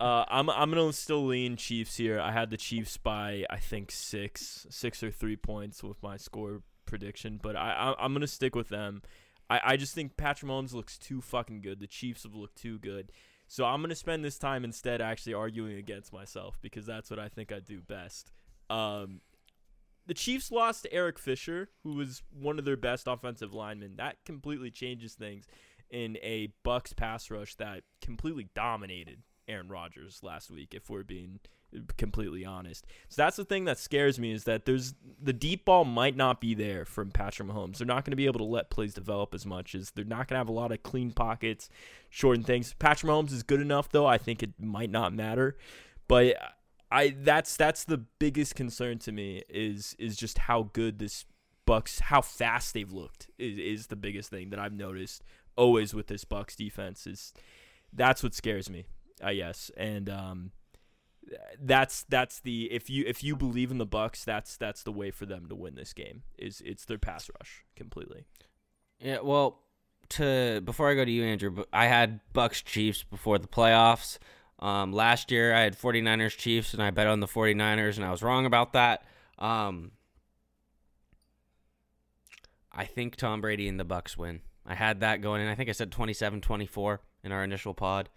Uh, 0.00 0.24
I'm 0.28 0.50
I'm 0.50 0.70
gonna 0.70 0.92
still 0.92 1.24
lean 1.24 1.56
Chiefs 1.56 1.96
here. 1.96 2.20
I 2.20 2.32
had 2.32 2.50
the 2.50 2.56
Chiefs 2.56 2.96
by 2.96 3.44
I 3.48 3.58
think 3.58 3.90
six, 3.90 4.66
six 4.70 5.02
or 5.02 5.10
three 5.10 5.36
points 5.36 5.82
with 5.82 6.02
my 6.02 6.16
score 6.16 6.62
prediction, 6.84 7.38
but 7.42 7.56
I, 7.56 7.72
I 7.72 8.04
I'm 8.04 8.12
gonna 8.12 8.26
stick 8.26 8.54
with 8.54 8.68
them. 8.68 9.02
I, 9.48 9.60
I 9.64 9.76
just 9.76 9.94
think 9.94 10.16
Patrick 10.16 10.50
Mahomes 10.50 10.72
looks 10.72 10.98
too 10.98 11.20
fucking 11.20 11.60
good. 11.60 11.78
The 11.80 11.86
Chiefs 11.86 12.24
have 12.24 12.34
looked 12.34 12.56
too 12.56 12.78
good, 12.78 13.12
so 13.46 13.64
I'm 13.64 13.80
gonna 13.82 13.94
spend 13.94 14.24
this 14.24 14.38
time 14.38 14.64
instead 14.64 15.00
actually 15.00 15.34
arguing 15.34 15.76
against 15.76 16.12
myself 16.12 16.58
because 16.60 16.86
that's 16.86 17.10
what 17.10 17.18
I 17.18 17.28
think 17.28 17.52
I 17.52 17.60
do 17.60 17.80
best. 17.80 18.32
Um, 18.68 19.20
the 20.06 20.14
Chiefs 20.14 20.50
lost 20.50 20.82
to 20.82 20.92
Eric 20.92 21.18
Fisher, 21.18 21.70
who 21.82 21.94
was 21.94 22.22
one 22.30 22.58
of 22.58 22.64
their 22.64 22.76
best 22.76 23.06
offensive 23.06 23.54
linemen. 23.54 23.96
That 23.96 24.16
completely 24.24 24.70
changes 24.70 25.14
things 25.14 25.46
in 25.90 26.18
a 26.22 26.52
Bucks 26.62 26.92
pass 26.92 27.30
rush 27.30 27.54
that 27.56 27.82
completely 28.00 28.48
dominated 28.54 29.22
Aaron 29.48 29.68
Rodgers 29.68 30.20
last 30.22 30.50
week, 30.50 30.74
if 30.74 30.90
we're 30.90 31.04
being 31.04 31.40
completely 31.96 32.44
honest. 32.44 32.86
So 33.08 33.22
that's 33.22 33.36
the 33.36 33.44
thing 33.44 33.64
that 33.64 33.78
scares 33.78 34.18
me 34.18 34.32
is 34.32 34.44
that 34.44 34.64
there's 34.64 34.94
the 35.20 35.32
deep 35.32 35.64
ball 35.64 35.84
might 35.84 36.16
not 36.16 36.40
be 36.40 36.54
there 36.54 36.84
from 36.84 37.10
Patrick 37.10 37.48
Mahomes. 37.48 37.78
They're 37.78 37.86
not 37.86 38.04
going 38.04 38.12
to 38.12 38.16
be 38.16 38.26
able 38.26 38.38
to 38.38 38.44
let 38.44 38.70
plays 38.70 38.94
develop 38.94 39.34
as 39.34 39.44
much 39.44 39.74
as 39.74 39.90
they're 39.90 40.04
not 40.04 40.28
going 40.28 40.36
to 40.36 40.38
have 40.38 40.48
a 40.48 40.52
lot 40.52 40.72
of 40.72 40.82
clean 40.82 41.10
pockets, 41.10 41.68
shorten 42.10 42.44
things. 42.44 42.74
Patrick 42.78 43.10
Mahomes 43.10 43.32
is 43.32 43.42
good 43.42 43.60
enough 43.60 43.88
though. 43.88 44.06
I 44.06 44.18
think 44.18 44.42
it 44.42 44.52
might 44.58 44.90
not 44.90 45.12
matter, 45.12 45.56
but 46.06 46.36
I 46.90 47.14
that's 47.18 47.56
that's 47.56 47.84
the 47.84 47.98
biggest 47.98 48.54
concern 48.54 48.98
to 49.00 49.12
me 49.12 49.42
is 49.48 49.96
is 49.98 50.16
just 50.16 50.38
how 50.38 50.70
good 50.72 50.98
this 50.98 51.24
Bucks 51.66 51.98
how 51.98 52.20
fast 52.20 52.74
they've 52.74 52.92
looked 52.92 53.30
is, 53.38 53.58
is 53.58 53.86
the 53.86 53.96
biggest 53.96 54.30
thing 54.30 54.50
that 54.50 54.58
I've 54.58 54.74
noticed 54.74 55.22
always 55.56 55.94
with 55.94 56.08
this 56.08 56.24
Bucks 56.24 56.56
defense 56.56 57.06
is 57.06 57.32
that's 57.92 58.22
what 58.22 58.34
scares 58.34 58.68
me. 58.68 58.84
I 59.22 59.34
guess 59.36 59.70
and 59.76 60.10
um 60.10 60.50
that's 61.58 62.04
that's 62.08 62.40
the 62.40 62.70
if 62.70 62.90
you 62.90 63.04
if 63.06 63.24
you 63.24 63.34
believe 63.34 63.70
in 63.70 63.78
the 63.78 63.86
Bucks 63.86 64.24
that's 64.24 64.56
that's 64.56 64.82
the 64.82 64.92
way 64.92 65.10
for 65.10 65.24
them 65.24 65.46
to 65.48 65.54
win 65.54 65.74
this 65.74 65.92
game 65.92 66.22
is 66.38 66.62
it's 66.64 66.84
their 66.84 66.98
pass 66.98 67.30
rush 67.40 67.64
completely. 67.76 68.24
Yeah, 69.00 69.18
well, 69.22 69.60
to 70.10 70.60
before 70.64 70.90
I 70.90 70.94
go 70.94 71.04
to 71.04 71.10
you, 71.10 71.24
Andrew, 71.24 71.64
I 71.72 71.86
had 71.86 72.20
Bucks 72.32 72.62
Chiefs 72.62 73.02
before 73.02 73.38
the 73.38 73.48
playoffs. 73.48 74.18
Um, 74.58 74.92
last 74.92 75.30
year 75.30 75.54
I 75.54 75.60
had 75.60 75.78
49ers 75.78 76.36
Chiefs 76.36 76.74
and 76.74 76.82
I 76.82 76.90
bet 76.90 77.06
on 77.06 77.20
the 77.20 77.26
49ers 77.26 77.96
and 77.96 78.04
I 78.04 78.10
was 78.10 78.22
wrong 78.22 78.46
about 78.46 78.72
that. 78.72 79.02
Um, 79.38 79.92
I 82.72 82.84
think 82.84 83.16
Tom 83.16 83.40
Brady 83.40 83.68
and 83.68 83.78
the 83.78 83.84
Bucks 83.84 84.16
win. 84.16 84.40
I 84.66 84.74
had 84.74 85.00
that 85.00 85.20
going 85.20 85.42
in. 85.42 85.48
I 85.48 85.54
think 85.54 85.68
I 85.68 85.72
said 85.72 85.90
27-24 85.90 86.98
in 87.22 87.32
our 87.32 87.44
initial 87.44 87.74
pod. 87.74 88.08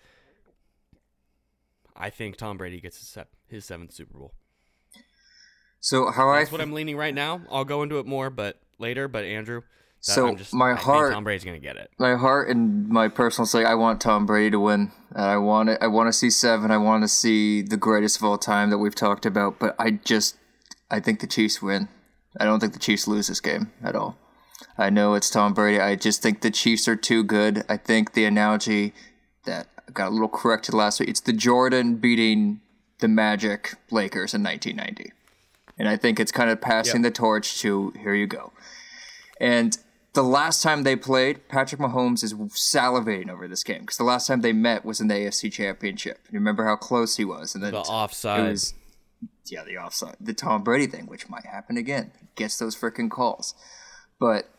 I 1.95 2.09
think 2.09 2.37
Tom 2.37 2.57
Brady 2.57 2.79
gets 2.79 2.99
his, 2.99 3.07
se- 3.07 3.23
his 3.47 3.65
seventh 3.65 3.91
Super 3.91 4.17
Bowl. 4.17 4.33
So 5.79 6.11
how 6.11 6.29
I 6.29 6.39
That's 6.39 6.51
what 6.51 6.61
I'm 6.61 6.73
leaning 6.73 6.97
right 6.97 7.13
now. 7.13 7.41
I'll 7.49 7.65
go 7.65 7.83
into 7.83 7.99
it 7.99 8.05
more, 8.05 8.29
but 8.29 8.59
later. 8.77 9.07
But 9.07 9.25
Andrew, 9.25 9.61
that, 10.05 10.13
So, 10.13 10.35
just, 10.35 10.53
my 10.53 10.71
I 10.71 10.75
heart- 10.75 11.13
Tom 11.13 11.23
Brady's 11.23 11.43
gonna 11.43 11.59
get 11.59 11.75
it. 11.77 11.91
my 11.97 12.15
heart 12.15 12.49
and 12.49 12.87
my 12.89 13.07
personal 13.07 13.45
say 13.45 13.65
I 13.65 13.73
want 13.75 13.99
Tom 14.01 14.25
Brady 14.25 14.51
to 14.51 14.59
win. 14.59 14.91
And 15.11 15.25
I 15.25 15.37
want 15.37 15.69
it. 15.69 15.77
I 15.81 15.87
want 15.87 16.07
to 16.07 16.13
see 16.13 16.29
seven. 16.29 16.69
I 16.71 16.77
want 16.77 17.03
to 17.03 17.07
see 17.07 17.61
the 17.61 17.77
greatest 17.77 18.17
of 18.17 18.23
all 18.23 18.37
time 18.37 18.69
that 18.69 18.77
we've 18.77 18.95
talked 18.95 19.25
about. 19.25 19.59
But 19.59 19.75
I 19.79 19.91
just 19.91 20.35
I 20.91 20.99
think 20.99 21.19
the 21.19 21.27
Chiefs 21.27 21.61
win. 21.61 21.87
I 22.39 22.45
don't 22.45 22.59
think 22.59 22.73
the 22.73 22.79
Chiefs 22.79 23.07
lose 23.07 23.27
this 23.27 23.39
game 23.41 23.71
at 23.83 23.95
all. 23.95 24.17
I 24.77 24.89
know 24.91 25.15
it's 25.15 25.29
Tom 25.29 25.53
Brady. 25.53 25.79
I 25.79 25.95
just 25.95 26.21
think 26.21 26.41
the 26.41 26.51
Chiefs 26.51 26.87
are 26.87 26.95
too 26.95 27.23
good. 27.23 27.63
I 27.67 27.77
think 27.77 28.13
the 28.13 28.25
analogy 28.25 28.93
that 29.45 29.67
got 29.93 30.09
a 30.09 30.11
little 30.11 30.27
corrected 30.29 30.73
last 30.75 30.99
week. 30.99 31.09
It's 31.09 31.19
the 31.21 31.33
Jordan 31.33 31.95
beating 31.95 32.61
the 32.99 33.07
Magic 33.07 33.73
Lakers 33.89 34.33
in 34.35 34.43
1990. 34.43 35.13
And 35.79 35.87
I 35.87 35.95
think 35.97 36.19
it's 36.19 36.31
kind 36.31 36.49
of 36.49 36.59
passing 36.61 37.01
the 37.01 37.11
torch 37.11 37.59
to 37.61 37.91
here 38.01 38.13
you 38.13 38.27
go. 38.27 38.51
And 39.39 39.77
the 40.17 40.23
last 40.23 40.63
time 40.63 40.81
they 40.81 40.95
played, 40.95 41.47
Patrick 41.47 41.79
Mahomes 41.79 42.23
is 42.23 42.33
salivating 42.33 43.29
over 43.29 43.47
this 43.47 43.63
game 43.63 43.81
because 43.81 43.97
the 43.97 44.03
last 44.03 44.25
time 44.25 44.41
they 44.41 44.51
met 44.51 44.83
was 44.83 44.99
in 44.99 45.07
the 45.07 45.13
AFC 45.13 45.51
Championship. 45.53 46.17
You 46.31 46.39
remember 46.39 46.65
how 46.65 46.75
close 46.75 47.17
he 47.17 47.23
was, 47.23 47.53
and 47.53 47.63
then 47.63 47.73
The 47.73 47.81
it 47.81 47.87
offside. 47.87 48.49
was 48.49 48.73
yeah 49.45 49.63
the 49.63 49.77
offside, 49.77 50.15
the 50.19 50.33
Tom 50.33 50.63
Brady 50.63 50.87
thing, 50.87 51.05
which 51.05 51.29
might 51.29 51.45
happen 51.45 51.77
again. 51.77 52.11
He 52.19 52.25
gets 52.35 52.57
those 52.57 52.75
freaking 52.75 53.11
calls, 53.11 53.53
but 54.19 54.49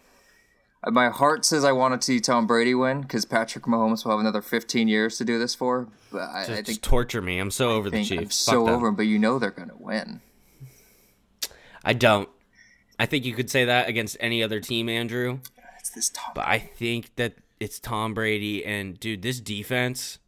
uh, 0.84 0.92
my 0.92 1.08
heart 1.08 1.44
says 1.44 1.64
I 1.64 1.72
want 1.72 2.00
to 2.00 2.04
see 2.04 2.20
Tom 2.20 2.46
Brady 2.46 2.74
win 2.76 3.02
because 3.02 3.24
Patrick 3.24 3.64
Mahomes 3.64 4.04
will 4.04 4.12
have 4.12 4.20
another 4.20 4.40
15 4.40 4.86
years 4.86 5.18
to 5.18 5.24
do 5.24 5.40
this 5.40 5.56
for. 5.56 5.88
But 6.12 6.30
I, 6.30 6.40
Just, 6.42 6.50
I 6.50 6.54
think 6.54 6.66
just 6.66 6.82
torture 6.82 7.20
me. 7.20 7.40
I'm 7.40 7.50
so 7.50 7.70
over 7.70 7.90
the 7.90 8.04
Chiefs. 8.04 8.20
I'm 8.48 8.54
so 8.54 8.64
them. 8.66 8.74
over 8.74 8.86
him, 8.86 8.94
but 8.94 9.06
you 9.06 9.18
know 9.18 9.40
they're 9.40 9.50
gonna 9.50 9.76
win. 9.76 10.20
I 11.84 11.94
don't. 11.94 12.28
I 12.98 13.06
think 13.06 13.24
you 13.24 13.34
could 13.34 13.50
say 13.50 13.64
that 13.64 13.88
against 13.88 14.16
any 14.20 14.42
other 14.42 14.60
team, 14.60 14.88
Andrew. 14.88 15.40
It's 15.78 15.90
this 15.90 16.10
Tom. 16.10 16.32
But 16.34 16.46
I 16.46 16.58
think 16.58 17.14
that 17.16 17.34
it's 17.60 17.78
Tom 17.78 18.14
Brady 18.14 18.64
and 18.64 18.98
dude, 18.98 19.22
this 19.22 19.40
defense. 19.40 20.18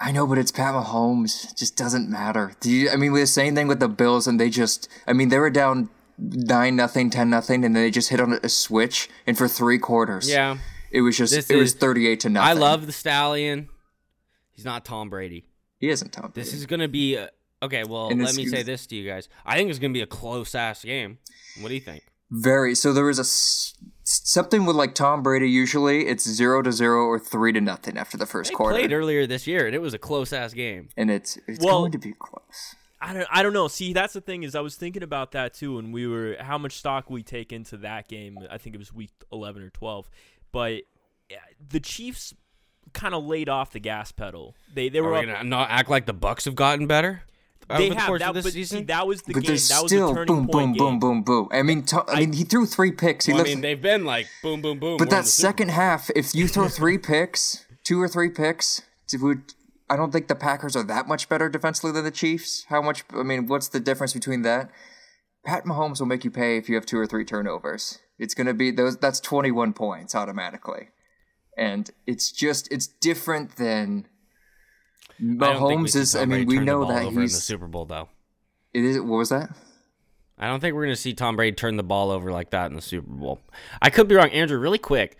I 0.00 0.12
know, 0.12 0.26
but 0.26 0.38
it's 0.38 0.52
Pat 0.52 0.74
Mahomes. 0.74 1.50
It 1.50 1.56
just 1.56 1.76
doesn't 1.76 2.08
matter. 2.08 2.52
Do 2.60 2.70
you? 2.70 2.90
I 2.90 2.96
mean, 2.96 3.12
the 3.12 3.26
same 3.26 3.54
thing 3.54 3.66
with 3.66 3.80
the 3.80 3.88
Bills, 3.88 4.26
and 4.26 4.38
they 4.38 4.48
just. 4.48 4.88
I 5.06 5.12
mean, 5.12 5.28
they 5.28 5.38
were 5.38 5.50
down 5.50 5.90
nine 6.18 6.76
nothing, 6.76 7.10
ten 7.10 7.30
nothing, 7.30 7.64
and 7.64 7.74
then 7.74 7.82
they 7.82 7.90
just 7.90 8.10
hit 8.10 8.20
on 8.20 8.38
a 8.42 8.48
switch, 8.48 9.08
and 9.26 9.36
for 9.36 9.48
three 9.48 9.78
quarters, 9.78 10.28
Yeah, 10.30 10.58
it 10.90 11.00
was 11.00 11.16
just 11.16 11.34
This 11.34 11.50
it 11.50 11.56
was 11.56 11.74
thirty 11.74 12.06
eight 12.06 12.20
to 12.20 12.28
nothing. 12.28 12.48
I 12.48 12.52
love 12.52 12.86
the 12.86 12.92
stallion. 12.92 13.68
He's 14.52 14.64
not 14.64 14.84
Tom 14.84 15.10
Brady. 15.10 15.46
He 15.78 15.88
isn't 15.88 16.12
Tom. 16.12 16.30
This 16.34 16.52
is 16.52 16.66
gonna 16.66 16.88
be 16.88 17.16
a, 17.16 17.30
okay. 17.62 17.84
Well, 17.84 18.08
let 18.08 18.34
me 18.34 18.46
say 18.46 18.62
this 18.62 18.86
to 18.86 18.96
you 18.96 19.08
guys. 19.08 19.28
I 19.46 19.56
think 19.56 19.70
it's 19.70 19.78
gonna 19.78 19.92
be 19.94 20.02
a 20.02 20.06
close 20.06 20.54
ass 20.54 20.84
game. 20.84 21.18
What 21.60 21.68
do 21.68 21.74
you 21.74 21.80
think? 21.80 22.04
very. 22.30 22.74
So 22.74 22.92
there 22.92 23.04
was 23.04 23.18
a 23.18 23.24
something 24.04 24.64
with 24.66 24.76
like 24.76 24.94
Tom 24.94 25.22
Brady. 25.22 25.48
Usually, 25.50 26.06
it's 26.06 26.28
zero 26.28 26.62
to 26.62 26.72
zero 26.72 27.06
or 27.06 27.18
three 27.18 27.52
to 27.52 27.60
nothing 27.60 27.96
after 27.96 28.16
the 28.16 28.26
first 28.26 28.50
They 28.50 28.54
quarter, 28.54 28.76
played 28.78 28.92
earlier 28.92 29.26
this 29.26 29.46
year, 29.46 29.66
and 29.66 29.74
it 29.74 29.80
was 29.80 29.94
a 29.94 29.98
close 29.98 30.32
ass 30.32 30.52
game. 30.54 30.88
and 30.96 31.10
it's 31.10 31.38
it's 31.46 31.64
Well- 31.64 31.80
going 31.80 31.92
to 31.92 31.98
be 31.98 32.12
close. 32.12 32.74
I 33.00 33.12
don't 33.12 33.26
I 33.30 33.42
don't 33.44 33.52
know. 33.52 33.68
See, 33.68 33.92
that's 33.92 34.12
the 34.12 34.20
thing 34.20 34.42
is 34.42 34.56
I 34.56 34.60
was 34.60 34.74
thinking 34.74 35.04
about 35.04 35.30
that 35.32 35.54
too 35.54 35.78
and 35.78 35.92
we 35.92 36.08
were 36.08 36.36
how 36.40 36.58
much 36.58 36.72
stock 36.72 37.08
we 37.08 37.22
take 37.22 37.52
into 37.52 37.76
that 37.78 38.08
game. 38.08 38.38
I 38.50 38.58
think 38.58 38.74
it 38.74 38.78
was 38.78 38.92
week 38.92 39.12
11 39.30 39.62
or 39.62 39.70
12. 39.70 40.10
But 40.50 40.82
eh, 41.30 41.36
the 41.70 41.78
Chiefs 41.78 42.34
kind 42.94 43.14
of 43.14 43.24
laid 43.24 43.48
off 43.48 43.70
the 43.70 43.78
gas 43.78 44.10
pedal. 44.10 44.56
They 44.74 44.88
they 44.88 44.98
Are 44.98 45.04
were 45.04 45.12
we 45.12 45.18
up, 45.18 45.24
gonna 45.26 45.44
not 45.44 45.70
act 45.70 45.88
like 45.88 46.06
the 46.06 46.12
Bucks 46.12 46.44
have 46.46 46.56
gotten 46.56 46.88
better? 46.88 47.22
They 47.68 47.74
over 47.86 47.94
the 47.94 48.00
have 48.00 48.06
course 48.06 48.20
that, 48.20 48.28
of 48.30 48.34
this 48.34 48.44
but 48.44 48.52
see, 48.52 48.82
that 48.84 49.06
was 49.06 49.22
the 49.22 49.32
But 49.32 49.42
game. 49.42 49.48
there's 49.48 49.68
That 49.68 49.82
was 49.82 49.90
still 49.92 50.08
the 50.08 50.14
turning 50.14 50.26
boom, 50.26 50.48
point 50.48 50.52
boom, 50.52 50.72
game. 50.72 50.98
boom, 51.00 51.22
boom, 51.22 51.22
boom. 51.22 51.48
I 51.52 51.62
mean, 51.62 51.84
to, 51.86 52.04
I 52.08 52.20
mean, 52.20 52.32
he 52.32 52.44
threw 52.44 52.66
three 52.66 52.92
picks. 52.92 53.26
He 53.26 53.32
Well, 53.32 53.42
I 53.42 53.44
mean, 53.44 53.60
they've 53.60 53.80
been 53.80 54.04
like 54.04 54.26
boom, 54.42 54.62
boom, 54.62 54.78
boom. 54.78 54.96
but 54.96 55.08
we're 55.08 55.16
that 55.16 55.24
the 55.24 55.30
Super 55.30 55.48
second 55.48 55.70
half, 55.70 56.10
if 56.16 56.34
you 56.34 56.48
throw 56.48 56.68
three 56.80 56.98
picks, 56.98 57.66
two 57.84 58.00
or 58.00 58.08
three 58.08 58.30
picks, 58.30 58.82
would. 59.20 59.54
I 59.90 59.96
don't 59.96 60.12
think 60.12 60.28
the 60.28 60.34
Packers 60.34 60.76
are 60.76 60.82
that 60.82 61.08
much 61.08 61.28
better 61.30 61.48
defensively 61.48 61.92
than 61.92 62.04
the 62.04 62.10
Chiefs. 62.10 62.66
How 62.68 62.82
much? 62.82 63.04
I 63.14 63.22
mean, 63.22 63.46
what's 63.46 63.68
the 63.68 63.80
difference 63.80 64.12
between 64.12 64.42
that? 64.42 64.70
Pat 65.46 65.64
Mahomes 65.64 65.98
will 65.98 66.06
make 66.06 66.24
you 66.24 66.30
pay 66.30 66.58
if 66.58 66.68
you 66.68 66.74
have 66.74 66.84
two 66.84 66.98
or 66.98 67.06
three 67.06 67.24
turnovers. 67.24 67.98
It's 68.18 68.34
gonna 68.34 68.52
be 68.54 68.70
those. 68.70 68.98
That's 68.98 69.20
twenty 69.20 69.50
one 69.50 69.72
points 69.72 70.14
automatically, 70.14 70.88
and 71.56 71.90
it's 72.06 72.30
just 72.32 72.70
it's 72.70 72.86
different 72.86 73.56
than 73.56 74.06
I 75.07 75.07
don't 75.07 75.07
think 75.07 75.07
we 75.07 75.07
Mahomes 75.22 75.96
is. 75.96 76.14
I 76.16 76.24
mean, 76.24 76.46
we 76.46 76.58
know 76.58 76.84
that 76.86 76.98
over 77.02 77.08
in 77.08 77.14
the 77.14 77.20
he's. 77.22 77.42
Super 77.42 77.66
Bowl 77.66 77.84
though. 77.84 78.08
It 78.74 78.84
is. 78.84 78.98
What 79.00 79.16
was 79.18 79.28
that? 79.30 79.50
I 80.38 80.46
don't 80.46 80.60
think 80.60 80.74
we're 80.76 80.84
gonna 80.84 80.96
see 80.96 81.14
Tom 81.14 81.34
Brady 81.36 81.54
turn 81.56 81.76
the 81.76 81.82
ball 81.82 82.10
over 82.10 82.30
like 82.30 82.50
that 82.50 82.70
in 82.70 82.76
the 82.76 82.82
Super 82.82 83.10
Bowl. 83.10 83.40
I 83.82 83.90
could 83.90 84.06
be 84.08 84.14
wrong, 84.14 84.30
Andrew. 84.30 84.58
Really 84.58 84.78
quick, 84.78 85.16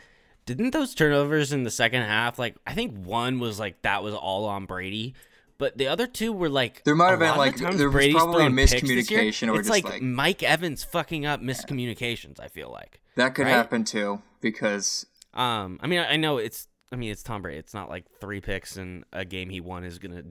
didn't 0.47 0.71
those 0.73 0.95
turnovers 0.95 1.53
in 1.53 1.65
the 1.65 1.71
second 1.71 2.03
half? 2.03 2.39
Like, 2.39 2.55
I 2.67 2.75
think 2.75 3.05
one 3.05 3.41
was 3.41 3.59
like 3.59 3.83
that 3.83 4.03
was 4.05 4.15
all 4.15 4.45
on 4.45 4.65
Brady, 4.67 5.15
but 5.59 5.77
the 5.77 5.89
other 5.89 6.07
two 6.07 6.33
were 6.33 6.49
like 6.49 6.85
There 6.85 6.95
might 6.95 7.11
have 7.11 7.19
been, 7.19 7.37
like, 7.37 7.57
the 7.57 7.65
there 7.73 7.91
was 7.91 8.09
probably 8.13 8.13
throwing 8.13 8.55
picks 8.57 8.71
this 8.73 8.83
year, 9.11 9.23
miscommunication 9.23 9.49
or 9.53 9.59
it's 9.59 9.69
just, 9.69 9.71
like, 9.71 9.85
like- 9.93 10.03
Mike 10.03 10.43
Evans 10.45 10.85
fucking 10.85 11.27
up 11.27 11.41
miscommunications. 11.41 12.39
I 12.39 12.47
feel 12.47 12.71
like. 12.71 13.01
That 13.17 13.35
could 13.35 13.47
Right? 13.47 13.51
happen 13.51 13.83
too 13.83 14.23
because 14.41 15.05
Um, 15.35 15.81
I 15.83 15.89
mean, 15.89 15.99
I 15.99 16.15
know 16.17 16.39
it's. 16.39 16.68
I 16.91 16.97
mean, 16.97 17.11
it's 17.11 17.23
Tom 17.23 17.43
Brady. 17.43 17.59
It's 17.59 17.75
not 17.75 17.89
like 17.89 18.05
three 18.21 18.41
picks 18.41 18.77
in 18.77 19.05
a 19.13 19.25
game 19.25 19.51
he 19.51 19.61
won 19.61 19.85
is 19.85 19.99
gonna 19.99 20.23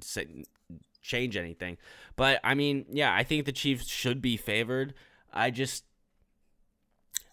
change 1.01 1.37
anything. 1.37 1.77
But 2.15 2.39
I 2.43 2.55
mean, 2.55 2.85
yeah, 2.91 3.13
I 3.13 3.23
think 3.23 3.45
the 3.45 3.51
Chiefs 3.51 3.87
should 3.87 4.21
be 4.21 4.37
favored. 4.37 4.93
I 5.33 5.51
just 5.51 5.83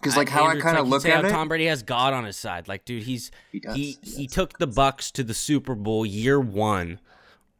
because 0.01 0.17
like 0.17 0.29
how 0.29 0.43
I 0.45 0.49
Andrew, 0.49 0.57
it's 0.59 0.63
kind 0.65 0.79
of 0.79 0.89
look 0.89 1.07
at 1.07 1.25
it. 1.25 1.31
Tom 1.31 1.49
Brady 1.49 1.67
has 1.67 1.83
God 1.83 2.13
on 2.13 2.25
his 2.25 2.37
side. 2.37 2.69
Like, 2.69 2.85
dude, 2.85 3.05
he's 3.05 3.31
He 3.51 3.61
does, 3.61 3.75
he 3.75 3.97
he 4.03 4.11
he 4.17 4.27
took 4.27 4.59
the 4.59 4.67
Bucks 4.67 5.11
to 5.13 5.25
the 5.25 5.35
Super 5.35 5.75
Bowl 5.75 6.05
year 6.05 6.39
one. 6.39 7.01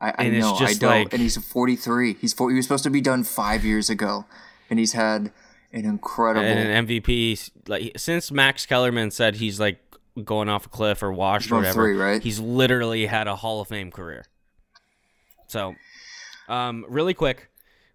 I, 0.01 0.11
I 0.11 0.15
and 0.25 0.37
it's 0.37 0.45
know, 0.45 0.55
I 0.55 0.59
just 0.59 0.83
know, 0.83 0.89
like- 0.89 1.13
and 1.13 1.23
he's 1.23 1.37
43. 1.37 2.15
He's 2.21 2.35
four, 2.35 2.51
he 2.51 2.57
was 2.57 2.67
supposed 2.67 2.85
to 2.85 2.91
be 2.91 3.01
done 3.01 3.25
five 3.25 3.65
years 3.65 3.89
ago, 3.89 4.27
and 4.69 4.79
he's 4.79 4.93
had 4.93 5.33
an 5.73 5.85
incredible. 5.87 6.45
and 6.47 6.59
an 6.69 6.87
MVP. 6.87 7.51
Like 7.69 7.93
since 7.97 8.31
Max 8.31 8.67
Kellerman 8.67 9.11
said 9.11 9.37
he's 9.37 9.59
like 9.59 9.84
going 10.23 10.49
off 10.49 10.67
a 10.67 10.69
cliff 10.69 11.03
or 11.03 11.13
washed 11.13 11.51
or 11.51 11.57
whatever, 11.57 11.85
three, 11.85 11.97
right? 11.97 12.23
he's 12.23 12.39
literally 12.39 13.07
had 13.07 13.27
a 13.27 13.37
Hall 13.37 13.61
of 13.61 13.69
Fame 13.69 13.91
career. 13.91 14.25
So, 15.49 15.75
um, 16.49 16.85
really 16.89 17.15
quick 17.15 17.49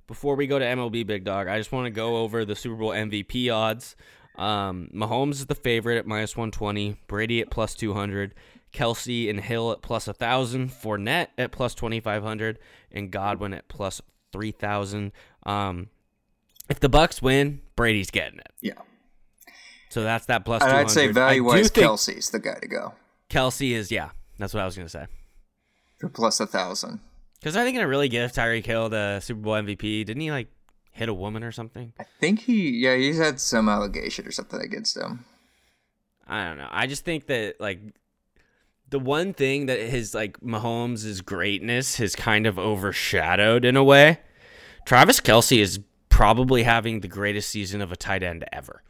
before 0.08 0.36
we 0.36 0.48
go 0.48 0.58
to 0.58 0.66
MLB 0.66 1.06
Big 1.06 1.24
Dog, 1.24 1.48
I 1.48 1.58
just 1.58 1.72
want 1.72 1.86
to 1.86 1.92
go 1.92 2.18
over 2.18 2.44
the 2.44 2.56
Super 2.56 2.76
Bowl 2.76 2.90
MVP 2.90 3.54
odds. 3.54 3.96
Um, 4.36 4.90
Mahomes 4.94 5.34
is 5.34 5.46
the 5.46 5.56
favorite 5.56 5.98
at 5.98 6.08
minus 6.08 6.36
one 6.36 6.52
twenty, 6.52 6.98
Brady 7.08 7.42
at 7.42 7.50
plus 7.52 7.76
two 7.76 7.94
hundred, 7.94 8.34
Kelce 8.74 9.30
and 9.30 9.40
Hill 9.40 9.72
at 9.72 9.82
plus 9.82 10.08
a 10.08 10.14
thousand, 10.14 10.70
Fournette 10.72 11.28
at 11.38 11.52
plus 11.52 11.76
twenty 11.76 12.00
five 12.00 12.24
hundred, 12.24 12.58
and 12.92 13.12
Godwin 13.12 13.54
at 13.54 13.68
plus 13.68 14.02
three 14.32 14.52
thousand. 14.52 15.12
Um, 15.44 15.90
if 16.70 16.80
the 16.80 16.90
Bucks 16.90 17.22
win, 17.22 17.62
Brady's 17.76 18.12
getting 18.12 18.40
it. 18.40 18.52
yeah, 18.62 18.74
So 19.90 20.04
that's 20.04 20.28
that 20.28 20.46
plus 20.46 20.62
and 20.62 20.70
200. 20.70 20.82
I'd 20.82 20.92
say 20.92 21.08
value 21.08 21.44
wise, 21.44 21.72
Kelce's 21.72 22.30
the 22.30 22.40
guy 22.40 22.60
to 22.60 22.68
go 22.68 22.94
Kelce 23.30 23.72
is 23.72 23.92
yeah. 23.92 24.10
That's 24.38 24.54
what 24.54 24.62
I 24.62 24.66
was 24.66 24.76
gonna 24.76 24.90
say. 24.90 25.06
for 26.00 26.10
plus 26.10 26.40
a 26.40 26.48
thousand. 26.48 27.00
Because 27.40 27.56
I 27.56 27.64
think 27.64 27.78
gonna 27.78 27.88
really 27.88 28.10
give 28.10 28.32
Tyreek 28.32 28.66
Hill 28.66 28.90
the 28.90 29.20
Super 29.20 29.42
Bowl 29.42 29.54
MVP. 29.54 30.06
Didn't 30.06 30.22
he 30.22 30.32
like 30.32 30.48
hit 30.92 31.10
a 31.10 31.14
woman 31.14 31.44
or 31.44 31.52
something? 31.52 31.94
I 32.00 32.06
think 32.20 32.42
he, 32.42 32.70
yeah, 32.72 32.96
he's 32.96 33.18
had 33.18 33.40
some 33.40 33.70
allegation 33.70 34.28
or 34.28 34.32
something 34.32 34.60
against 34.60 34.98
him. 34.98 35.26
I 36.28 36.46
don't 36.46 36.58
know. 36.58 36.68
I 36.70 36.88
just 36.88 37.06
think 37.06 37.28
that 37.28 37.60
like 37.60 37.80
the 38.90 39.00
one 39.00 39.34
thing 39.34 39.68
that 39.68 39.80
his 39.80 40.14
like 40.14 40.40
Mahomes' 40.42 41.24
greatness 41.24 41.98
has 41.98 42.16
kind 42.16 42.48
of 42.48 42.58
overshadowed 42.58 43.66
in 43.66 43.76
a 43.76 43.84
way. 43.84 44.20
Travis 44.86 45.20
Kelce 45.20 45.60
is 45.60 45.80
probably 46.10 46.64
having 46.64 47.02
the 47.02 47.08
greatest 47.08 47.50
season 47.50 47.82
of 47.82 47.92
a 47.92 47.96
tight 47.96 48.24
end 48.24 48.44
ever. 48.52 48.82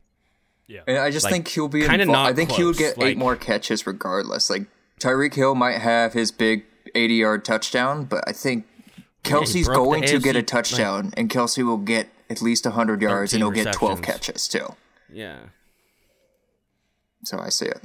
Yeah. 0.69 0.81
And 0.87 0.97
I 0.99 1.09
just 1.09 1.23
Like, 1.25 1.33
think 1.33 1.47
he'll 1.49 1.67
be 1.67 1.81
involved. 1.83 2.07
not 2.07 2.29
I 2.29 2.33
think 2.33 2.51
he'll 2.51 2.73
get 2.73 2.97
like- 2.97 3.07
eight 3.11 3.17
more 3.17 3.35
catches 3.35 3.85
regardless. 3.87 4.49
Like 4.51 4.67
Tyreek 4.99 5.33
Hill 5.33 5.55
might 5.55 5.79
have 5.79 6.13
his 6.13 6.31
big 6.31 6.63
80 6.93 7.15
yard 7.15 7.43
touchdown, 7.43 8.05
but 8.05 8.23
I 8.27 8.31
think 8.33 8.65
Kelce's 9.23 9.65
the 9.65 9.73
going 9.73 10.03
to 10.03 10.19
get 10.19 10.35
a 10.35 10.43
touchdown, 10.43 11.11
and 11.17 11.29
Kelce 11.29 11.65
will 11.65 11.77
get 11.77 12.09
at 12.29 12.41
least 12.41 12.65
100 12.65 13.01
yards, 13.01 13.33
and 13.33 13.41
he'll 13.41 13.51
get 13.51 13.73
12 13.73 14.01
catches 14.03 14.47
too. 14.47 14.75
Yeah. 15.11 15.39
So 17.23 17.39
I 17.39 17.49
see 17.49 17.65
it. 17.65 17.81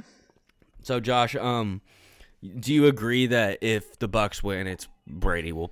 So 0.83 0.99
Josh, 0.99 1.35
um, 1.35 1.81
do 2.59 2.71
you 2.73 2.85
agree 2.85 3.25
that 3.27 3.57
if 3.61 3.97
the 3.99 4.07
Bucks 4.07 4.43
win, 4.43 4.67
it's 4.67 4.87
Brady 5.07 5.51
will 5.51 5.71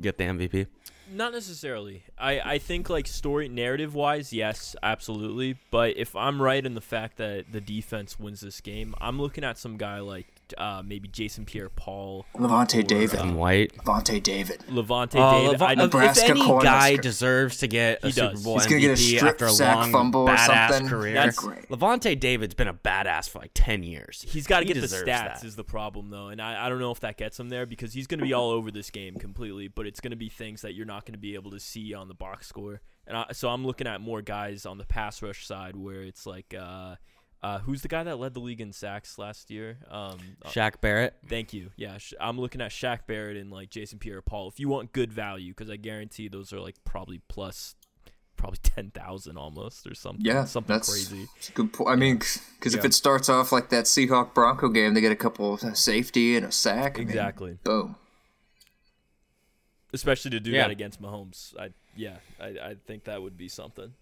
get 0.00 0.16
the 0.18 0.24
MVP? 0.24 0.66
Not 1.12 1.32
necessarily. 1.32 2.02
I, 2.18 2.40
I 2.40 2.58
think 2.58 2.90
like 2.90 3.06
story 3.06 3.48
narrative 3.48 3.94
wise, 3.94 4.32
yes, 4.32 4.74
absolutely. 4.82 5.56
But 5.70 5.96
if 5.96 6.16
I'm 6.16 6.42
right 6.42 6.64
in 6.64 6.74
the 6.74 6.80
fact 6.80 7.18
that 7.18 7.52
the 7.52 7.60
defense 7.60 8.18
wins 8.18 8.40
this 8.40 8.60
game, 8.60 8.94
I'm 9.00 9.20
looking 9.20 9.44
at 9.44 9.58
some 9.58 9.76
guy 9.76 10.00
like 10.00 10.26
uh, 10.58 10.82
maybe 10.84 11.08
Jason 11.08 11.44
Pierre-Paul, 11.44 12.26
Lavonte 12.36 12.78
Or, 12.78 12.82
David. 12.82 13.20
uh, 13.20 13.26
White. 13.32 13.72
Lavonte 13.78 14.22
David. 14.22 14.60
Lavonte 14.68 15.14
Oh, 15.16 15.42
David. 15.52 15.60
Lev- 15.60 15.94
I, 15.94 16.06
if 16.10 16.18
any 16.30 16.40
corner 16.44 16.62
guy 16.64 16.96
deserves 16.96 17.58
to 17.58 17.66
get 17.66 18.00
a 18.02 18.06
He 18.06 18.12
Super 18.12 18.30
does. 18.30 18.44
Bowl 18.44 18.54
He's 18.58 18.66
MVP 18.66 18.70
gonna 18.70 18.80
get 18.80 18.90
a 18.90 18.96
strip 18.96 19.30
after 19.32 19.44
a 19.46 19.50
sack 19.50 19.76
long 19.76 19.92
fumble 19.92 20.20
or 20.28 20.34
badass 20.34 20.68
something. 20.70 20.88
career, 20.88 21.14
That's 21.14 21.38
great. 21.38 21.68
Lavonte 21.68 22.18
David's 22.18 22.54
been 22.54 22.68
a 22.68 22.74
badass 22.74 23.28
for 23.28 23.38
like 23.40 23.50
ten 23.54 23.82
years. 23.82 24.24
He's 24.28 24.46
got 24.46 24.60
to 24.60 24.66
He 24.66 24.72
get 24.72 24.80
the 24.80 24.86
stats 24.86 25.04
that. 25.40 25.44
is 25.44 25.56
the 25.56 25.64
problem 25.64 26.10
though, 26.10 26.28
and 26.28 26.40
I, 26.40 26.66
I 26.66 26.68
don't 26.68 26.78
know 26.78 26.90
if 26.92 27.00
that 27.00 27.16
gets 27.16 27.38
him 27.40 27.48
there 27.48 27.66
because 27.66 27.92
he's 27.92 28.06
going 28.06 28.20
to 28.20 28.26
be 28.26 28.32
all 28.32 28.50
over 28.50 28.70
this 28.70 28.90
game 28.90 29.14
completely. 29.16 29.68
But 29.68 29.86
it's 29.86 30.00
going 30.00 30.10
to 30.10 30.16
be 30.16 30.28
things 30.28 30.62
that 30.62 30.74
you're 30.74 30.86
not 30.86 31.04
going 31.04 31.14
to 31.14 31.18
be 31.18 31.34
able 31.34 31.50
to 31.52 31.60
see 31.60 31.94
on 31.94 32.08
the 32.08 32.14
box 32.14 32.46
score, 32.46 32.80
and 33.06 33.16
I, 33.16 33.26
so 33.32 33.48
I'm 33.48 33.66
looking 33.66 33.86
at 33.86 34.00
more 34.00 34.22
guys 34.22 34.66
on 34.66 34.78
the 34.78 34.84
pass 34.84 35.22
rush 35.22 35.46
side 35.46 35.76
where 35.76 36.02
it's 36.02 36.26
like, 36.26 36.54
uh, 36.58 36.96
uh, 37.46 37.58
who's 37.60 37.82
the 37.82 37.88
guy 37.88 38.02
that 38.02 38.18
led 38.18 38.34
the 38.34 38.40
league 38.40 38.60
in 38.60 38.72
sacks 38.72 39.18
last 39.18 39.50
year? 39.50 39.78
Um, 39.90 40.18
uh, 40.44 40.48
Shaq 40.48 40.80
Barrett. 40.80 41.14
Thank 41.28 41.52
you. 41.52 41.70
Yeah, 41.76 41.98
Sh- 41.98 42.14
I'm 42.20 42.40
looking 42.40 42.60
at 42.60 42.70
Shaq 42.70 43.00
Barrett 43.06 43.36
and 43.36 43.50
like 43.50 43.70
Jason 43.70 43.98
Pierre-Paul. 43.98 44.48
If 44.48 44.58
you 44.58 44.68
want 44.68 44.92
good 44.92 45.12
value, 45.12 45.52
because 45.52 45.70
I 45.70 45.76
guarantee 45.76 46.28
those 46.28 46.52
are 46.52 46.60
like 46.60 46.76
probably 46.84 47.20
plus, 47.28 47.74
probably 48.36 48.58
ten 48.62 48.90
thousand 48.90 49.36
almost 49.38 49.86
or 49.86 49.94
something. 49.94 50.24
Yeah, 50.24 50.44
something 50.44 50.74
that's 50.74 50.88
crazy. 50.90 51.26
that's 51.36 51.48
a 51.50 51.52
good 51.52 51.72
point. 51.72 51.90
I 51.90 51.96
mean, 51.96 52.18
because 52.58 52.74
if 52.74 52.84
it 52.84 52.94
starts 52.94 53.28
off 53.28 53.52
like 53.52 53.70
that 53.70 53.84
Seahawk 53.84 54.34
Bronco 54.34 54.68
game, 54.68 54.94
they 54.94 55.00
get 55.00 55.12
a 55.12 55.16
couple 55.16 55.54
of 55.54 55.76
safety 55.76 56.36
and 56.36 56.46
a 56.46 56.52
sack. 56.52 56.96
I 56.96 57.00
mean, 57.00 57.08
Exactly. 57.08 57.58
boom. 57.64 57.96
Especially 59.92 60.30
to 60.32 60.40
do 60.40 60.50
Yeah. 60.50 60.62
that 60.62 60.70
against 60.70 61.00
Mahomes. 61.00 61.56
I 61.58 61.70
yeah, 61.94 62.16
I, 62.40 62.46
I 62.46 62.76
think 62.86 63.04
that 63.04 63.22
would 63.22 63.36
be 63.38 63.48
something. 63.48 63.94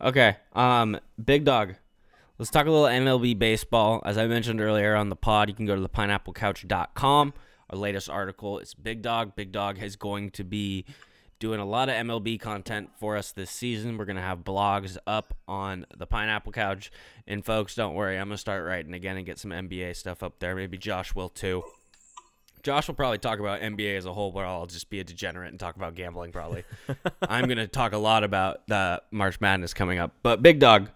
Okay. 0.00 0.36
Um, 0.54 0.98
Big 1.22 1.44
Dog. 1.44 1.74
Let's 2.38 2.52
talk 2.52 2.68
a 2.68 2.70
little 2.70 2.86
MLB 2.86 3.36
baseball. 3.36 4.00
As 4.04 4.16
I 4.16 4.28
mentioned 4.28 4.60
earlier 4.60 4.94
on 4.94 5.08
the 5.08 5.16
pod, 5.16 5.48
you 5.48 5.56
can 5.56 5.66
go 5.66 5.74
to 5.74 5.80
the 5.80 5.88
pineapplecouch.com. 5.88 7.34
Our 7.70 7.76
latest 7.76 8.08
article 8.08 8.60
is 8.60 8.74
Big 8.74 9.02
Dog. 9.02 9.34
Big 9.34 9.50
Dog 9.50 9.82
is 9.82 9.96
going 9.96 10.30
to 10.30 10.44
be 10.44 10.84
doing 11.40 11.58
a 11.58 11.64
lot 11.64 11.88
of 11.88 11.96
MLB 11.96 12.38
content 12.38 12.90
for 12.96 13.16
us 13.16 13.32
this 13.32 13.50
season. 13.50 13.98
We're 13.98 14.04
going 14.04 14.14
to 14.14 14.22
have 14.22 14.44
blogs 14.44 14.96
up 15.04 15.34
on 15.48 15.84
the 15.96 16.06
Pineapple 16.06 16.52
Couch. 16.52 16.92
And 17.26 17.44
folks, 17.44 17.74
don't 17.74 17.94
worry, 17.94 18.16
I'm 18.16 18.28
going 18.28 18.36
to 18.36 18.38
start 18.38 18.64
writing 18.64 18.94
again 18.94 19.16
and 19.16 19.26
get 19.26 19.40
some 19.40 19.50
NBA 19.50 19.96
stuff 19.96 20.22
up 20.22 20.38
there. 20.38 20.54
Maybe 20.54 20.78
Josh 20.78 21.16
will 21.16 21.30
too. 21.30 21.64
Josh 22.62 22.86
will 22.86 22.94
probably 22.94 23.18
talk 23.18 23.40
about 23.40 23.62
NBA 23.62 23.96
as 23.96 24.06
a 24.06 24.12
whole, 24.12 24.30
but 24.30 24.44
I'll 24.44 24.66
just 24.66 24.90
be 24.90 25.00
a 25.00 25.04
degenerate 25.04 25.50
and 25.50 25.58
talk 25.58 25.74
about 25.74 25.96
gambling 25.96 26.30
probably. 26.30 26.62
I'm 27.22 27.46
going 27.46 27.58
to 27.58 27.66
talk 27.66 27.94
a 27.94 27.98
lot 27.98 28.22
about 28.22 28.64
the 28.68 29.02
March 29.10 29.40
Madness 29.40 29.74
coming 29.74 29.98
up. 29.98 30.12
But 30.22 30.40
Big 30.40 30.60
Dog, 30.60 30.90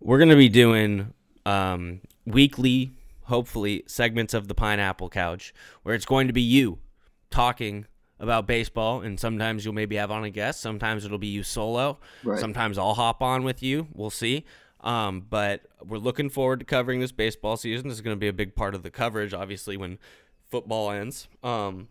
we're 0.00 0.18
going 0.18 0.30
to 0.30 0.36
be 0.36 0.48
doing 0.48 1.12
um, 1.46 2.00
weekly, 2.26 2.92
hopefully, 3.24 3.84
segments 3.86 4.34
of 4.34 4.48
the 4.48 4.54
Pineapple 4.54 5.08
Couch 5.10 5.54
where 5.82 5.94
it's 5.94 6.06
going 6.06 6.26
to 6.26 6.32
be 6.32 6.42
you 6.42 6.78
talking 7.30 7.86
about 8.18 8.46
baseball. 8.46 9.02
And 9.02 9.18
sometimes 9.20 9.64
you'll 9.64 9.74
maybe 9.74 9.96
have 9.96 10.10
on 10.10 10.24
a 10.24 10.30
guest. 10.30 10.60
Sometimes 10.60 11.04
it'll 11.04 11.18
be 11.18 11.28
you 11.28 11.42
solo. 11.42 11.98
Right. 12.24 12.38
Sometimes 12.38 12.78
I'll 12.78 12.94
hop 12.94 13.22
on 13.22 13.44
with 13.44 13.62
you. 13.62 13.88
We'll 13.92 14.10
see. 14.10 14.44
Um, 14.82 15.26
but 15.28 15.62
we're 15.84 15.98
looking 15.98 16.30
forward 16.30 16.60
to 16.60 16.64
covering 16.64 17.00
this 17.00 17.12
baseball 17.12 17.56
season. 17.56 17.88
This 17.88 17.98
is 17.98 18.00
going 18.00 18.16
to 18.16 18.20
be 18.20 18.28
a 18.28 18.32
big 18.32 18.54
part 18.54 18.74
of 18.74 18.82
the 18.82 18.90
coverage, 18.90 19.34
obviously, 19.34 19.76
when 19.76 19.98
football 20.50 20.90
ends. 20.90 21.28
Um, 21.42 21.88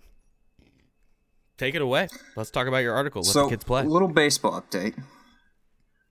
take 1.57 1.75
it 1.75 1.83
away. 1.83 2.07
Let's 2.35 2.49
talk 2.49 2.67
about 2.67 2.79
your 2.79 2.95
article. 2.95 3.21
Let 3.21 3.31
so, 3.31 3.43
the 3.43 3.49
kids 3.51 3.63
play. 3.63 3.83
A 3.83 3.85
little 3.85 4.07
baseball 4.07 4.59
update. 4.59 4.99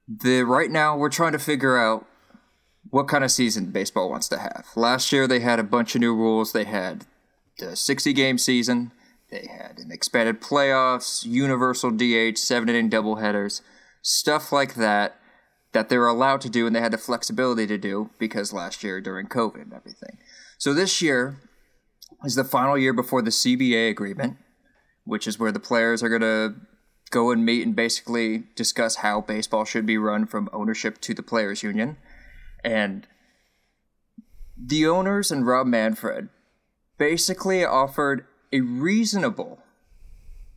The 0.08 0.42
right 0.42 0.70
now 0.70 0.96
we're 0.96 1.10
trying 1.10 1.32
to 1.32 1.38
figure 1.38 1.76
out 1.76 2.06
what 2.90 3.08
kind 3.08 3.22
of 3.22 3.30
season 3.30 3.70
baseball 3.70 4.10
wants 4.10 4.28
to 4.28 4.38
have. 4.38 4.66
Last 4.74 5.12
year 5.12 5.26
they 5.26 5.40
had 5.40 5.58
a 5.58 5.64
bunch 5.64 5.94
of 5.94 6.00
new 6.00 6.14
rules. 6.14 6.52
They 6.52 6.64
had 6.64 7.04
the 7.58 7.76
60 7.76 8.12
game 8.14 8.38
season. 8.38 8.92
They 9.30 9.46
had 9.46 9.78
an 9.78 9.90
expanded 9.92 10.40
playoffs, 10.40 11.26
universal 11.26 11.90
DH, 11.90 12.38
seven 12.38 12.70
inning 12.70 12.88
doubleheaders, 12.88 13.60
stuff 14.00 14.52
like 14.52 14.74
that 14.74 15.16
that 15.72 15.90
they 15.90 15.98
were 15.98 16.08
allowed 16.08 16.40
to 16.40 16.48
do 16.48 16.66
and 16.66 16.74
they 16.74 16.80
had 16.80 16.92
the 16.92 16.98
flexibility 16.98 17.66
to 17.66 17.76
do 17.76 18.08
because 18.18 18.54
last 18.54 18.82
year 18.82 19.02
during 19.02 19.26
COVID 19.26 19.62
and 19.62 19.74
everything. 19.74 20.16
So 20.56 20.72
this 20.72 21.02
year 21.02 21.42
is 22.24 22.34
the 22.34 22.44
final 22.44 22.78
year 22.78 22.94
before 22.94 23.20
the 23.20 23.30
CBA 23.30 23.90
agreement, 23.90 24.38
which 25.04 25.26
is 25.26 25.38
where 25.38 25.52
the 25.52 25.60
players 25.60 26.02
are 26.02 26.08
going 26.08 26.22
to 26.22 26.54
go 27.10 27.30
and 27.30 27.44
meet 27.44 27.64
and 27.66 27.74
basically 27.74 28.44
discuss 28.54 28.96
how 28.96 29.20
baseball 29.20 29.64
should 29.64 29.86
be 29.86 29.96
run 29.98 30.26
from 30.26 30.48
ownership 30.52 31.00
to 31.02 31.14
the 31.14 31.22
players 31.22 31.62
union. 31.62 31.96
And 32.64 33.06
the 34.56 34.86
owners 34.86 35.30
and 35.30 35.46
Rob 35.46 35.66
Manfred 35.66 36.28
basically 36.98 37.64
offered 37.64 38.26
a 38.52 38.60
reasonable 38.60 39.62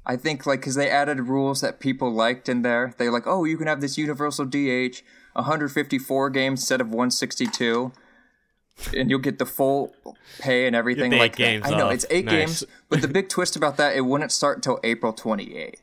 I 0.05 0.15
think 0.15 0.45
like 0.47 0.61
because 0.61 0.75
they 0.75 0.89
added 0.89 1.19
rules 1.27 1.61
that 1.61 1.79
people 1.79 2.11
liked 2.11 2.49
in 2.49 2.63
there. 2.63 2.93
They 2.97 3.09
like, 3.09 3.27
oh, 3.27 3.43
you 3.43 3.55
can 3.57 3.67
have 3.67 3.81
this 3.81 3.97
universal 3.99 4.45
DH, 4.45 5.03
154 5.33 6.29
games 6.31 6.61
instead 6.61 6.81
of 6.81 6.87
162, 6.87 7.91
and 8.97 9.09
you'll 9.11 9.19
get 9.19 9.37
the 9.37 9.45
full 9.45 9.93
pay 10.39 10.65
and 10.65 10.75
everything 10.75 11.11
like 11.11 11.35
games 11.35 11.63
that. 11.65 11.73
I 11.73 11.77
know 11.77 11.89
it's 11.89 12.07
eight 12.09 12.25
Nice. 12.25 12.33
games, 12.33 12.63
but 12.89 13.01
the 13.01 13.07
big 13.07 13.29
twist 13.29 13.55
about 13.55 13.77
that, 13.77 13.95
it 13.95 14.01
wouldn't 14.01 14.31
start 14.31 14.57
until 14.57 14.79
April 14.83 15.13
28th, 15.13 15.75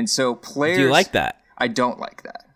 and 0.00 0.10
so 0.10 0.34
players. 0.34 0.78
Do 0.78 0.82
you 0.84 0.90
like 0.90 1.12
that? 1.12 1.40
I 1.56 1.68
don't 1.68 2.00
like 2.00 2.24
that. 2.24 2.46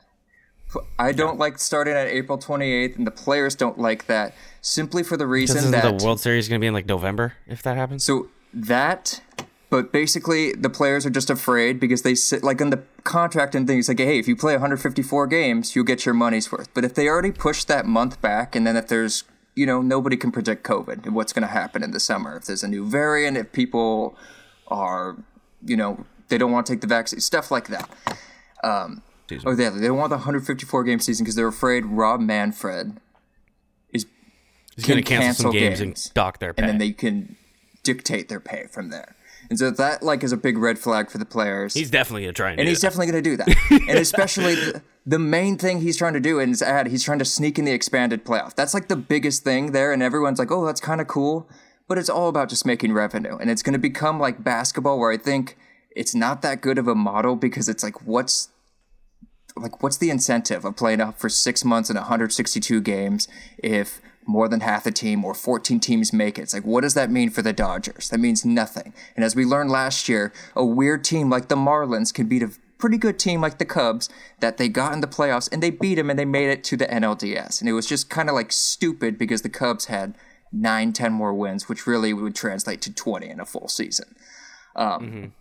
I 0.98 1.12
don't 1.12 1.38
like 1.38 1.58
starting 1.58 1.94
at 1.94 2.08
April 2.08 2.36
28th, 2.36 2.96
and 2.96 3.06
the 3.06 3.12
players 3.12 3.54
don't 3.54 3.78
like 3.78 4.06
that 4.06 4.34
simply 4.60 5.04
for 5.04 5.16
the 5.16 5.26
reason 5.26 5.70
that 5.70 5.98
the 5.98 6.04
World 6.04 6.18
Series 6.18 6.46
is 6.46 6.48
going 6.48 6.60
to 6.60 6.64
be 6.64 6.66
in 6.66 6.74
like 6.74 6.86
November 6.86 7.34
if 7.46 7.62
that 7.62 7.76
happens. 7.76 8.04
so 8.04 8.28
that, 8.52 9.20
but 9.70 9.92
basically 9.92 10.52
the 10.52 10.70
players 10.70 11.06
are 11.06 11.10
just 11.10 11.30
afraid 11.30 11.78
because 11.78 12.02
they 12.02 12.16
sit 12.16 12.42
like 12.42 12.60
in 12.60 12.70
the 12.70 12.82
contract 13.04 13.54
and 13.54 13.68
things 13.68 13.86
like, 13.86 13.98
hey, 13.98 14.18
if 14.18 14.26
you 14.26 14.34
play 14.34 14.54
154 14.54 15.28
games, 15.28 15.76
you'll 15.76 15.84
get 15.84 16.04
your 16.04 16.14
money's 16.14 16.50
worth. 16.50 16.72
But 16.74 16.84
if 16.84 16.94
they 16.94 17.06
already 17.08 17.30
push 17.30 17.62
that 17.64 17.86
month 17.86 18.20
back, 18.20 18.56
and 18.56 18.66
then 18.66 18.76
if 18.76 18.88
there's 18.88 19.22
you 19.54 19.66
know 19.66 19.80
nobody 19.80 20.16
can 20.16 20.32
predict 20.32 20.64
COVID 20.64 21.06
and 21.06 21.14
what's 21.14 21.32
going 21.32 21.46
to 21.46 21.52
happen 21.52 21.82
in 21.82 21.92
the 21.92 22.00
summer. 22.00 22.36
If 22.36 22.46
there's 22.46 22.64
a 22.64 22.68
new 22.68 22.84
variant, 22.84 23.36
if 23.36 23.52
people 23.52 24.16
are 24.68 25.16
you 25.64 25.76
know 25.76 26.04
they 26.28 26.38
don't 26.38 26.52
want 26.52 26.66
to 26.66 26.72
take 26.72 26.80
the 26.80 26.86
vaccine, 26.86 27.20
stuff 27.20 27.50
like 27.50 27.68
that. 27.68 27.88
Um, 28.62 29.02
Season. 29.28 29.48
oh, 29.48 29.52
yeah, 29.52 29.70
they 29.70 29.86
don't 29.86 29.96
want 29.96 30.10
the 30.10 30.16
154 30.16 30.84
game 30.84 31.00
season 31.00 31.24
because 31.24 31.34
they're 31.34 31.48
afraid 31.48 31.86
Rob 31.86 32.20
Manfred 32.20 32.98
is 33.92 34.06
He's 34.76 34.84
going 34.84 34.98
to 34.98 35.02
can 35.02 35.20
cancel 35.22 35.44
some 35.44 35.52
games, 35.52 35.80
games, 35.80 36.06
and 36.06 36.14
dock 36.14 36.38
their 36.40 36.52
pay. 36.52 36.62
and 36.62 36.68
then 36.68 36.78
they 36.78 36.92
can 36.92 37.36
dictate 37.82 38.28
their 38.28 38.40
pay 38.40 38.66
from 38.70 38.90
there. 38.90 39.14
And 39.50 39.58
so 39.58 39.70
that 39.70 40.02
like 40.02 40.22
is 40.24 40.32
a 40.32 40.36
big 40.38 40.56
red 40.58 40.78
flag 40.78 41.10
for 41.10 41.18
the 41.18 41.26
players. 41.26 41.74
he's 41.74 41.90
definitely 41.90 42.22
going 42.22 42.34
to 42.34 42.36
try 42.36 42.50
and, 42.50 42.60
and 42.60 42.66
do 42.66 42.70
he's 42.70 42.80
that. 42.80 42.88
definitely 42.88 43.12
going 43.12 43.24
to 43.24 43.30
do 43.30 43.36
that. 43.36 43.88
and 43.88 43.98
especially 43.98 44.54
the, 44.54 44.82
the 45.06 45.18
main 45.18 45.58
thing 45.58 45.80
he's 45.80 45.96
trying 45.98 46.14
to 46.14 46.20
do 46.20 46.38
in 46.38 46.48
his 46.48 46.62
ad, 46.62 46.86
he's 46.88 47.02
trying 47.04 47.18
to 47.18 47.24
sneak 47.26 47.58
in 47.58 47.64
the 47.66 47.72
expanded 47.72 48.24
playoff. 48.24 48.54
That's 48.54 48.72
like 48.74 48.88
the 48.88 48.96
biggest 48.96 49.44
thing 49.44 49.72
there, 49.72 49.92
and 49.92 50.02
everyone's 50.02 50.38
like, 50.38 50.50
"Oh, 50.50 50.64
that's 50.64 50.80
kind 50.80 50.98
of 51.00 51.06
cool," 51.08 51.46
but 51.86 51.98
it's 51.98 52.08
all 52.08 52.28
about 52.30 52.48
just 52.48 52.64
making 52.64 52.94
revenue, 52.94 53.36
and 53.36 53.50
it's 53.50 53.62
going 53.62 53.74
to 53.74 53.78
become 53.78 54.18
like 54.18 54.42
basketball, 54.42 54.98
where 54.98 55.12
I 55.12 55.18
think 55.18 55.58
it's 55.94 56.14
not 56.14 56.42
that 56.42 56.60
good 56.60 56.78
of 56.78 56.88
a 56.88 56.94
model 56.94 57.36
because 57.36 57.68
it's 57.68 57.82
like, 57.82 58.06
what's 58.06 58.48
like 59.56 59.82
what's 59.82 59.98
the 59.98 60.10
incentive 60.10 60.64
of 60.64 60.76
playing 60.76 61.00
up 61.00 61.18
for 61.18 61.28
six 61.28 61.64
months 61.64 61.88
and 61.88 61.96
162 61.96 62.80
games 62.80 63.28
if 63.58 64.00
more 64.26 64.48
than 64.48 64.60
half 64.60 64.84
the 64.84 64.90
team 64.90 65.24
or 65.24 65.34
14 65.34 65.78
teams 65.80 66.12
make 66.12 66.38
it? 66.38 66.42
It's 66.42 66.54
like, 66.54 66.64
what 66.64 66.80
does 66.80 66.94
that 66.94 67.10
mean 67.10 67.30
for 67.30 67.42
the 67.42 67.52
Dodgers? 67.52 68.08
That 68.08 68.18
means 68.18 68.44
nothing. 68.44 68.92
And 69.14 69.24
as 69.24 69.36
we 69.36 69.44
learned 69.44 69.70
last 69.70 70.08
year, 70.08 70.32
a 70.56 70.64
weird 70.64 71.04
team 71.04 71.30
like 71.30 71.48
the 71.48 71.56
Marlins 71.56 72.12
can 72.12 72.26
beat 72.26 72.42
a 72.42 72.50
pretty 72.78 72.98
good 72.98 73.18
team 73.18 73.40
like 73.40 73.58
the 73.58 73.64
Cubs 73.64 74.08
that 74.40 74.56
they 74.56 74.68
got 74.68 74.92
in 74.92 75.00
the 75.00 75.06
playoffs 75.06 75.50
and 75.52 75.62
they 75.62 75.70
beat 75.70 75.94
them 75.94 76.10
and 76.10 76.18
they 76.18 76.24
made 76.24 76.50
it 76.50 76.64
to 76.64 76.76
the 76.76 76.86
NLDS. 76.86 77.60
And 77.60 77.68
it 77.68 77.74
was 77.74 77.86
just 77.86 78.10
kind 78.10 78.28
of 78.28 78.34
like 78.34 78.50
stupid 78.50 79.18
because 79.18 79.42
the 79.42 79.48
Cubs 79.48 79.86
had 79.86 80.14
nine, 80.52 80.92
10 80.92 81.12
more 81.12 81.32
wins, 81.32 81.68
which 81.68 81.86
really 81.86 82.12
would 82.12 82.34
translate 82.34 82.80
to 82.82 82.92
20 82.92 83.28
in 83.28 83.40
a 83.40 83.46
full 83.46 83.68
season. 83.68 84.14
Um, 84.74 85.32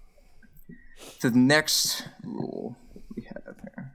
The 1.22 1.32
next 1.32 2.04
rule 2.24 2.76
we 3.16 3.24
have 3.24 3.56
here. 3.62 3.94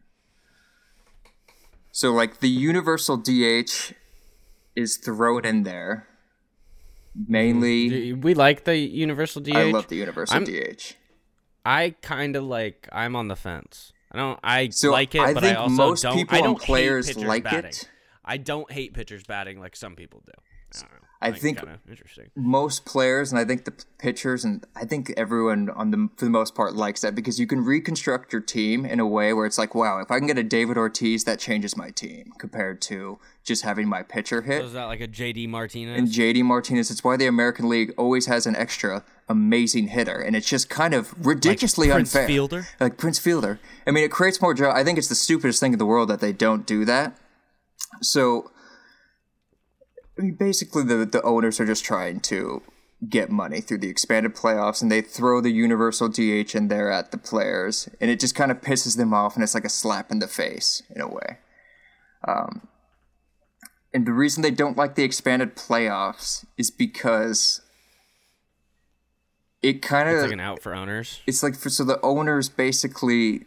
So, 1.92 2.12
like 2.12 2.40
the 2.40 2.48
universal 2.48 3.16
DH 3.16 3.92
is 4.76 4.96
thrown 4.96 5.44
in 5.44 5.62
there. 5.64 6.06
Mainly, 7.26 7.90
mm, 8.12 8.22
we 8.22 8.34
like 8.34 8.64
the 8.64 8.76
universal 8.76 9.42
DH. 9.42 9.54
I 9.56 9.64
love 9.70 9.88
the 9.88 9.96
universal 9.96 10.34
I'm- 10.36 10.44
DH. 10.44 10.94
I 11.66 11.94
kind 12.00 12.36
of 12.36 12.44
like. 12.44 12.88
I'm 12.92 13.14
on 13.16 13.28
the 13.28 13.36
fence. 13.36 13.92
I 14.12 14.18
don't. 14.18 14.38
I 14.42 14.68
So, 14.70 14.90
like 14.92 15.14
it, 15.14 15.20
I 15.20 15.34
but 15.34 15.44
I 15.44 15.54
also 15.54 15.74
most 15.74 16.02
don't. 16.02 16.16
people 16.16 16.38
I 16.38 16.40
don't 16.40 16.58
hate 16.60 16.66
players 16.66 17.16
like 17.18 17.44
batting. 17.44 17.70
it. 17.70 17.90
I 18.24 18.36
don't 18.38 18.70
hate 18.70 18.94
pitchers 18.94 19.24
batting 19.24 19.58
like 19.60 19.74
some 19.76 19.96
people 19.96 20.22
do. 20.24 20.32
I, 21.20 21.30
don't 21.30 21.32
know. 21.32 21.36
I 21.36 21.40
think- 21.40 21.80
interesting. 21.88 22.30
most 22.36 22.84
players 22.84 23.32
and 23.32 23.40
I 23.40 23.44
think 23.44 23.64
the 23.64 23.74
pitchers 23.98 24.44
and 24.44 24.64
I 24.76 24.84
think 24.84 25.12
everyone 25.16 25.68
on 25.70 25.90
the 25.90 26.08
for 26.16 26.24
the 26.24 26.30
most 26.30 26.54
part 26.54 26.76
likes 26.76 27.00
that 27.00 27.14
because 27.14 27.40
you 27.40 27.46
can 27.46 27.64
reconstruct 27.64 28.32
your 28.32 28.42
team 28.42 28.84
in 28.84 29.00
a 29.00 29.06
way 29.06 29.32
where 29.32 29.44
it's 29.44 29.58
like, 29.58 29.74
wow, 29.74 30.00
if 30.00 30.10
I 30.10 30.18
can 30.18 30.28
get 30.28 30.38
a 30.38 30.44
David 30.44 30.76
Ortiz, 30.78 31.24
that 31.24 31.40
changes 31.40 31.76
my 31.76 31.90
team 31.90 32.32
compared 32.38 32.80
to 32.82 33.18
just 33.42 33.62
having 33.64 33.88
my 33.88 34.02
pitcher 34.02 34.42
hit. 34.42 34.60
So 34.60 34.66
is 34.66 34.72
that 34.74 34.84
like 34.84 35.00
a 35.00 35.08
JD 35.08 35.48
Martinez? 35.48 35.98
and 35.98 36.08
JD 36.08 36.44
Martinez. 36.44 36.90
It's 36.90 37.02
why 37.02 37.16
the 37.16 37.26
American 37.26 37.68
League 37.68 37.92
always 37.96 38.26
has 38.26 38.46
an 38.46 38.54
extra 38.54 39.02
amazing 39.28 39.88
hitter, 39.88 40.20
and 40.20 40.36
it's 40.36 40.48
just 40.48 40.70
kind 40.70 40.94
of 40.94 41.14
ridiculously 41.26 41.88
Prince 41.88 42.14
unfair. 42.14 42.26
Fielder? 42.28 42.66
like 42.80 42.96
Prince 42.96 43.18
Fielder. 43.18 43.58
I 43.86 43.90
mean, 43.90 44.04
it 44.04 44.10
creates 44.10 44.40
more 44.40 44.54
job. 44.54 44.74
I 44.76 44.84
think 44.84 44.98
it's 44.98 45.08
the 45.08 45.14
stupidest 45.14 45.60
thing 45.60 45.72
in 45.72 45.78
the 45.78 45.86
world 45.86 46.08
that 46.10 46.20
they 46.20 46.32
don't 46.32 46.64
do 46.66 46.84
that. 46.84 47.18
So, 48.02 48.50
I 50.18 50.22
mean, 50.22 50.34
basically, 50.34 50.84
the 50.84 51.04
the 51.06 51.22
owners 51.22 51.60
are 51.60 51.66
just 51.66 51.84
trying 51.84 52.20
to 52.20 52.62
get 53.08 53.30
money 53.30 53.60
through 53.60 53.78
the 53.78 53.88
expanded 53.88 54.34
playoffs, 54.34 54.82
and 54.82 54.90
they 54.90 55.00
throw 55.00 55.40
the 55.40 55.50
universal 55.52 56.08
DH 56.08 56.54
in 56.54 56.68
there 56.68 56.90
at 56.90 57.12
the 57.12 57.18
players, 57.18 57.88
and 58.00 58.10
it 58.10 58.18
just 58.18 58.34
kind 58.34 58.50
of 58.50 58.60
pisses 58.60 58.96
them 58.96 59.14
off, 59.14 59.34
and 59.34 59.44
it's 59.44 59.54
like 59.54 59.64
a 59.64 59.68
slap 59.70 60.10
in 60.10 60.18
the 60.18 60.26
face 60.26 60.82
in 60.94 61.00
a 61.00 61.08
way. 61.08 61.38
Um, 62.26 62.66
and 63.94 64.06
the 64.06 64.12
reason 64.12 64.42
they 64.42 64.50
don't 64.50 64.76
like 64.76 64.96
the 64.96 65.04
expanded 65.04 65.54
playoffs 65.56 66.44
is 66.56 66.70
because 66.70 67.60
it 69.62 69.82
kind 69.82 70.08
it's 70.08 70.16
of 70.18 70.22
like 70.24 70.32
an 70.32 70.40
out 70.40 70.60
for 70.60 70.74
owners. 70.74 71.20
it's 71.26 71.42
like 71.42 71.54
for 71.56 71.70
so 71.70 71.84
the 71.84 72.00
owners 72.02 72.48
basically 72.48 73.44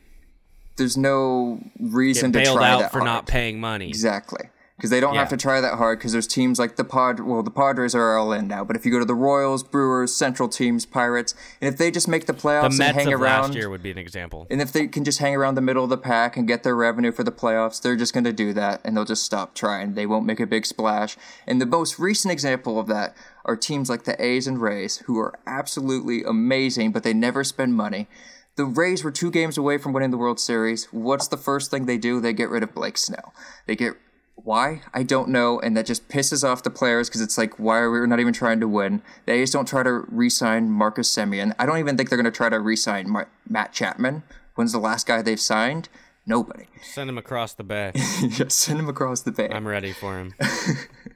there's 0.77 0.97
no 0.97 1.59
Get 1.61 1.93
reason 1.93 2.31
to 2.31 2.39
bailed 2.39 2.57
try 2.57 2.69
out 2.69 2.79
that 2.79 2.91
for 2.91 2.99
hard. 2.99 3.05
not 3.07 3.27
paying 3.27 3.59
money. 3.59 3.89
exactly 3.89 4.49
because 4.81 4.89
they 4.89 4.99
don't 4.99 5.13
have 5.13 5.29
to 5.29 5.37
try 5.37 5.61
that 5.61 5.75
hard 5.75 5.99
because 5.99 6.11
there's 6.11 6.25
teams 6.25 6.57
like 6.57 6.75
the 6.75 6.83
pod 6.83 7.19
well 7.19 7.43
the 7.43 7.51
padres 7.51 7.93
are 7.93 8.17
all 8.17 8.33
in 8.33 8.47
now 8.47 8.63
but 8.63 8.75
if 8.75 8.83
you 8.83 8.91
go 8.91 8.97
to 8.97 9.05
the 9.05 9.13
royals 9.13 9.61
brewers 9.61 10.15
central 10.15 10.49
teams 10.49 10.87
pirates 10.87 11.35
and 11.61 11.71
if 11.71 11.77
they 11.77 11.91
just 11.91 12.07
make 12.07 12.25
the 12.25 12.33
The 12.33 12.39
playoffs 12.39 12.79
and 12.79 12.97
hang 12.97 13.13
around 13.13 13.49
last 13.49 13.53
year 13.53 13.69
would 13.69 13.83
be 13.83 13.91
an 13.91 13.99
example. 13.99 14.47
and 14.49 14.59
if 14.59 14.71
they 14.73 14.87
can 14.87 15.03
just 15.03 15.19
hang 15.19 15.35
around 15.35 15.53
the 15.53 15.61
middle 15.61 15.83
of 15.83 15.91
the 15.91 15.99
pack 15.99 16.35
and 16.35 16.47
get 16.47 16.63
their 16.63 16.75
revenue 16.75 17.11
for 17.11 17.23
the 17.23 17.31
playoffs, 17.31 17.79
they're 17.79 17.95
just 17.95 18.11
going 18.11 18.23
to 18.23 18.33
do 18.33 18.53
that 18.53 18.81
and 18.83 18.97
they'll 18.97 19.05
just 19.05 19.23
stop 19.23 19.53
trying. 19.53 19.93
They 19.93 20.07
won't 20.07 20.25
make 20.25 20.39
a 20.39 20.47
big 20.47 20.65
splash. 20.65 21.15
And 21.45 21.61
the 21.61 21.67
most 21.67 21.99
recent 21.99 22.31
example 22.31 22.79
of 22.79 22.87
that 22.87 23.15
are 23.45 23.55
teams 23.55 23.87
like 23.87 24.05
the 24.05 24.19
A's 24.23 24.47
and 24.47 24.59
Rays, 24.59 24.97
who 25.05 25.19
are 25.19 25.37
absolutely 25.45 26.23
amazing, 26.23 26.91
but 26.91 27.03
they 27.03 27.13
never 27.13 27.43
spend 27.43 27.75
money. 27.75 28.07
The 28.55 28.65
Rays 28.65 29.03
were 29.03 29.11
two 29.11 29.29
games 29.29 29.57
away 29.57 29.77
from 29.77 29.93
winning 29.93 30.11
the 30.11 30.17
World 30.17 30.39
Series. 30.39 30.85
What's 30.85 31.27
the 31.27 31.37
first 31.37 31.69
thing 31.69 31.85
they 31.85 31.97
do? 31.97 32.19
They 32.19 32.33
get 32.33 32.49
rid 32.49 32.63
of 32.63 32.73
Blake 32.73 32.97
Snell. 32.97 33.33
They 33.67 33.75
get 33.75 33.93
why? 34.43 34.81
I 34.93 35.03
don't 35.03 35.29
know, 35.29 35.59
and 35.59 35.75
that 35.77 35.85
just 35.85 36.09
pisses 36.09 36.43
off 36.43 36.63
the 36.63 36.69
players 36.69 37.09
because 37.09 37.21
it's 37.21 37.37
like, 37.37 37.59
why 37.59 37.79
are 37.79 37.91
we 37.91 38.05
not 38.07 38.19
even 38.19 38.33
trying 38.33 38.59
to 38.59 38.67
win? 38.67 39.01
They 39.25 39.41
just 39.41 39.53
don't 39.53 39.67
try 39.67 39.83
to 39.83 40.05
re-sign 40.09 40.69
Marcus 40.69 41.13
Semien. 41.13 41.53
I 41.59 41.65
don't 41.65 41.77
even 41.77 41.97
think 41.97 42.09
they're 42.09 42.17
going 42.17 42.31
to 42.31 42.35
try 42.35 42.49
to 42.49 42.59
re-sign 42.59 43.13
Matt 43.47 43.73
Chapman. 43.73 44.23
When's 44.55 44.71
the 44.71 44.79
last 44.79 45.07
guy 45.07 45.21
they've 45.21 45.39
signed? 45.39 45.89
Nobody. 46.25 46.67
Send 46.81 47.09
him 47.09 47.17
across 47.17 47.53
the 47.53 47.63
bay. 47.63 47.91
Just 48.29 48.59
send 48.59 48.79
him 48.79 48.89
across 48.89 49.21
the 49.21 49.31
bay. 49.31 49.49
I'm 49.51 49.67
ready 49.67 49.91
for 49.91 50.17
him. 50.19 50.33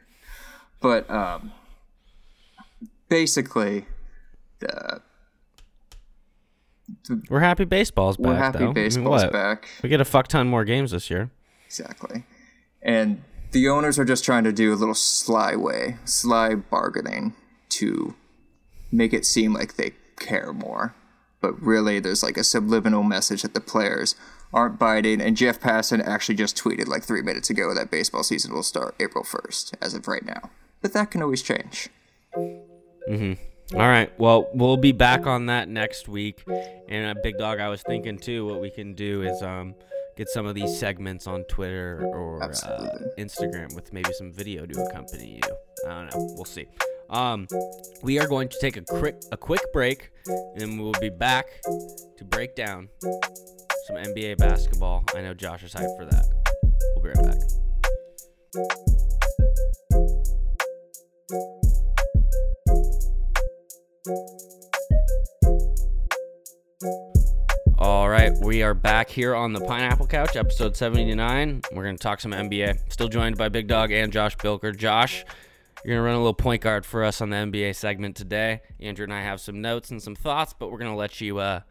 but 0.82 1.10
um, 1.10 1.52
basically, 3.10 3.86
the, 4.60 5.02
We're 7.30 7.40
happy 7.40 7.66
baseball's 7.66 8.18
back. 8.18 8.26
we're 8.26 8.36
happy 8.36 8.58
though. 8.60 8.64
I 8.64 8.68
mean, 8.68 8.74
baseball's 8.74 9.26
back. 9.26 9.70
We 9.84 9.90
get 9.90 10.02
a 10.02 10.06
fuck 10.06 10.28
ton 10.28 10.48
more 10.48 10.66
games 10.66 10.92
this 10.92 11.10
year. 11.10 11.30
Exactly. 11.66 12.24
And 12.86 13.24
the 13.52 13.68
owners 13.68 13.98
are 14.00 14.06
just 14.06 14.24
trying 14.24 14.44
to 14.46 14.54
do 14.54 14.72
a 14.74 14.76
little 14.76 14.94
sly 14.96 15.56
way, 15.56 15.98
sly 16.06 16.56
bargaining 16.56 17.34
to 17.70 18.16
make 18.92 19.12
it 19.12 19.26
seem 19.26 19.54
like 19.54 19.76
they 19.76 19.92
care 20.18 20.54
more. 20.54 20.96
but 21.42 21.62
really 21.62 22.00
there's 22.00 22.24
like 22.24 22.38
a 22.38 22.44
subliminal 22.44 23.04
message 23.04 23.42
that 23.44 23.54
the 23.54 23.62
players 23.62 24.16
aren't 24.54 24.80
biting. 24.80 25.22
And 25.22 25.38
Jeff 25.38 25.60
Passan 25.60 26.04
actually 26.06 26.36
just 26.36 26.58
tweeted 26.58 26.88
like 26.88 27.04
three 27.04 27.22
minutes 27.22 27.50
ago 27.52 27.74
that 27.76 27.92
baseball 27.92 28.24
season 28.24 28.54
will 28.54 28.64
start 28.64 28.96
April 29.00 29.24
1st, 29.24 29.74
as 29.82 29.94
of 29.94 30.08
right 30.08 30.26
now. 30.26 30.50
But 30.82 30.94
that 30.94 31.12
can 31.12 31.22
always 31.22 31.44
change. 31.44 31.90
All 33.74 33.80
right. 33.80 34.12
Well, 34.20 34.48
we'll 34.54 34.78
be 34.78 34.92
back 34.92 35.28
on 35.28 35.48
that 35.48 35.70
next 35.70 36.08
week. 36.08 36.44
And 36.88 37.18
uh, 37.18 37.22
Big 37.22 37.38
Dog, 37.38 37.60
I 37.60 37.70
was 37.70 37.82
thinking 37.84 38.18
too, 38.18 38.46
what 38.46 38.62
we 38.62 38.70
can 38.72 38.94
do 38.94 39.22
is 39.24 39.42
um 39.44 39.76
get 40.16 40.30
some 40.30 40.46
of 40.46 40.56
these 40.56 40.78
segments 40.78 41.28
on 41.28 41.44
Twitter 41.46 42.06
or 42.14 42.44
uh, 42.44 42.50
Instagram 43.18 43.74
with 43.76 43.92
maybe 43.94 44.12
some 44.14 44.32
video 44.32 44.66
to 44.66 44.82
accompany 44.84 45.36
you. 45.36 45.42
I 45.88 45.90
don't 45.90 46.14
know. 46.14 46.34
We'll 46.36 46.46
see. 46.46 46.68
Um, 47.10 47.48
we 48.02 48.20
are 48.20 48.28
going 48.28 48.50
to 48.50 48.58
take 48.60 48.78
a 48.78 48.82
quick 48.82 49.16
a 49.32 49.38
quick 49.38 49.62
break, 49.72 50.10
and 50.56 50.82
we'll 50.82 51.00
be 51.00 51.10
back 51.10 51.46
to 52.18 52.24
break 52.24 52.56
down 52.56 52.90
some 53.02 53.98
NBA 53.98 54.38
basketball. 54.38 55.04
I 55.14 55.22
know 55.22 55.34
Josh 55.34 55.64
is 55.64 55.74
hyped 55.74 55.98
for 55.98 56.06
that. 56.06 56.26
We'll 56.96 57.04
be 57.04 57.10
right 57.10 57.26
back. 57.26 57.38
All 67.78 68.08
right, 68.10 68.32
we 68.42 68.64
are 68.64 68.74
back 68.74 69.10
here 69.10 69.36
on 69.36 69.52
the 69.52 69.60
Pineapple 69.60 70.08
Couch, 70.08 70.38
episode 70.38 70.78
79. 70.78 71.62
We're 71.74 71.84
going 71.84 71.98
to 71.98 72.02
talk 72.02 72.22
some 72.22 72.32
NBA. 72.32 72.92
Still 72.92 73.10
joined 73.10 73.38
by 73.38 73.50
Big 73.50 73.68
Dawg 73.68 73.92
and 73.92 74.14
Josh 74.14 74.38
Bilker. 74.38 74.76
Josh, 74.76 75.26
you're 75.84 75.96
going 75.96 75.98
to 75.98 76.02
run 76.02 76.16
a 76.16 76.20
little 76.20 76.34
point 76.34 76.62
guard 76.62 76.86
for 76.86 77.04
us 77.04 77.20
on 77.20 77.30
the 77.32 77.36
NBA 77.36 77.76
segment 77.76 78.16
today. 78.16 78.62
Andrew 78.80 79.04
and 79.04 79.14
I 79.14 79.22
have 79.22 79.42
some 79.42 79.62
notes 79.62 79.92
and 79.92 80.02
some 80.02 80.16
thoughts, 80.16 80.54
but 80.58 80.72
we're 80.72 80.78
going 80.78 80.92
to 80.92 80.96
let 80.98 81.20
you 81.20 81.38
uh, 81.40 81.62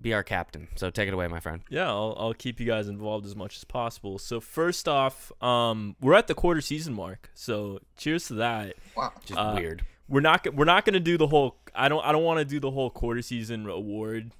be 0.00 0.14
our 0.14 0.22
captain. 0.22 0.68
So 0.76 0.88
take 0.88 1.08
it 1.08 1.14
away, 1.14 1.28
my 1.28 1.40
friend. 1.40 1.60
Yeah, 1.68 1.88
I'll, 1.88 2.16
I'll 2.18 2.34
keep 2.34 2.58
you 2.58 2.66
guys 2.66 2.88
involved 2.88 3.26
as 3.26 3.36
much 3.36 3.56
as 3.58 3.64
possible. 3.64 4.18
So 4.18 4.40
first 4.40 4.88
off, 4.88 5.30
um, 5.42 5.94
we're 6.00 6.14
at 6.14 6.26
the 6.26 6.34
quarter 6.34 6.62
season 6.62 6.94
mark. 6.94 7.30
So 7.34 7.80
cheers 7.98 8.28
to 8.28 8.34
that. 8.34 8.76
Wow. 8.96 9.12
Just 9.26 9.38
Uh, 9.38 9.56
weird. 9.58 9.84
We're 10.08 10.20
not 10.20 10.52
we're 10.54 10.64
not 10.66 10.84
gonna 10.84 11.00
do 11.00 11.16
the 11.16 11.28
whole. 11.28 11.56
I 11.74 11.88
don't 11.88 12.04
I 12.04 12.12
don't 12.12 12.24
want 12.24 12.38
to 12.40 12.44
do 12.44 12.60
the 12.60 12.70
whole 12.70 12.90
quarter 12.90 13.22
season 13.22 13.66
award 13.66 14.32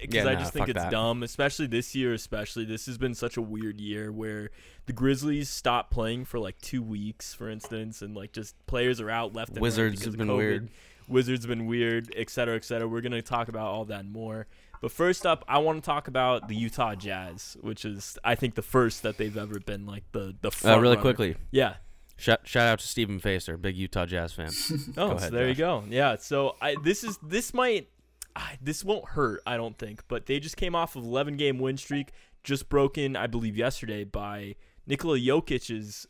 because 0.00 0.14
Yeah, 0.14 0.26
I 0.30 0.34
nah, 0.34 0.40
just 0.40 0.52
think 0.52 0.68
it's 0.68 0.80
that. 0.82 0.90
dumb. 0.90 1.22
Especially 1.22 1.66
this 1.66 1.94
year. 1.94 2.12
Especially 2.14 2.64
this 2.64 2.86
has 2.86 2.98
been 2.98 3.14
such 3.14 3.36
a 3.36 3.42
weird 3.42 3.80
year 3.80 4.10
where 4.10 4.50
the 4.86 4.92
Grizzlies 4.92 5.48
stopped 5.48 5.90
playing 5.90 6.24
for 6.24 6.38
like 6.38 6.58
two 6.60 6.82
weeks, 6.82 7.34
for 7.34 7.48
instance, 7.50 8.00
and 8.02 8.14
like 8.16 8.32
just 8.32 8.54
players 8.66 9.00
are 9.00 9.10
out 9.10 9.34
left. 9.34 9.50
And 9.52 9.60
Wizards 9.60 10.04
have 10.04 10.16
been 10.16 10.28
COVID. 10.28 10.36
weird. 10.36 10.68
Wizards 11.08 11.46
been 11.46 11.66
weird, 11.66 12.12
et 12.16 12.28
cetera, 12.30 12.56
et 12.56 12.64
cetera. 12.64 12.86
We're 12.86 13.00
gonna 13.00 13.22
talk 13.22 13.48
about 13.48 13.68
all 13.68 13.84
that 13.86 14.00
and 14.00 14.12
more. 14.12 14.46
But 14.80 14.92
first 14.92 15.26
up, 15.26 15.44
I 15.48 15.58
want 15.58 15.82
to 15.82 15.86
talk 15.86 16.06
about 16.06 16.46
the 16.48 16.54
Utah 16.54 16.94
Jazz, 16.94 17.56
which 17.60 17.84
is 17.84 18.16
I 18.24 18.34
think 18.34 18.54
the 18.54 18.62
first 18.62 19.02
that 19.02 19.16
they've 19.16 19.36
ever 19.36 19.58
been 19.58 19.86
like 19.86 20.04
the 20.12 20.34
the 20.40 20.48
Uh, 20.64 20.78
really 20.78 20.90
runner. 20.96 21.00
quickly, 21.00 21.36
Yeah. 21.50 21.74
shout, 22.16 22.46
shout 22.46 22.66
out 22.68 22.78
to 22.80 22.86
Stephen 22.86 23.18
Facer, 23.18 23.56
big 23.56 23.74
Utah 23.76 24.06
Jazz 24.06 24.32
fan. 24.34 24.50
Oh, 24.96 25.08
Go 25.08 25.08
so 25.08 25.16
ahead, 25.16 25.32
there 25.32 25.48
you 25.48 25.54
go. 25.54 25.82
Yeah. 25.88 26.16
So 26.16 26.56
I 26.60 26.76
this 26.84 27.02
is 27.04 27.18
this 27.22 27.52
might 27.54 27.88
ah, 28.36 28.52
this 28.60 28.84
won't 28.84 29.10
hurt, 29.10 29.42
I 29.46 29.56
don't 29.56 29.78
think. 29.78 30.02
But 30.08 30.26
they 30.26 30.40
just 30.40 30.56
came 30.56 30.74
off 30.74 30.96
of 30.96 31.04
11 31.04 31.36
game 31.36 31.58
win 31.58 31.76
streak, 31.76 32.12
just 32.44 32.68
broken, 32.68 33.16
I 33.16 33.26
believe, 33.26 33.56
yesterday 33.56 34.04
by 34.04 34.56
Nikola 34.86 35.18
Jokic's 35.18 36.06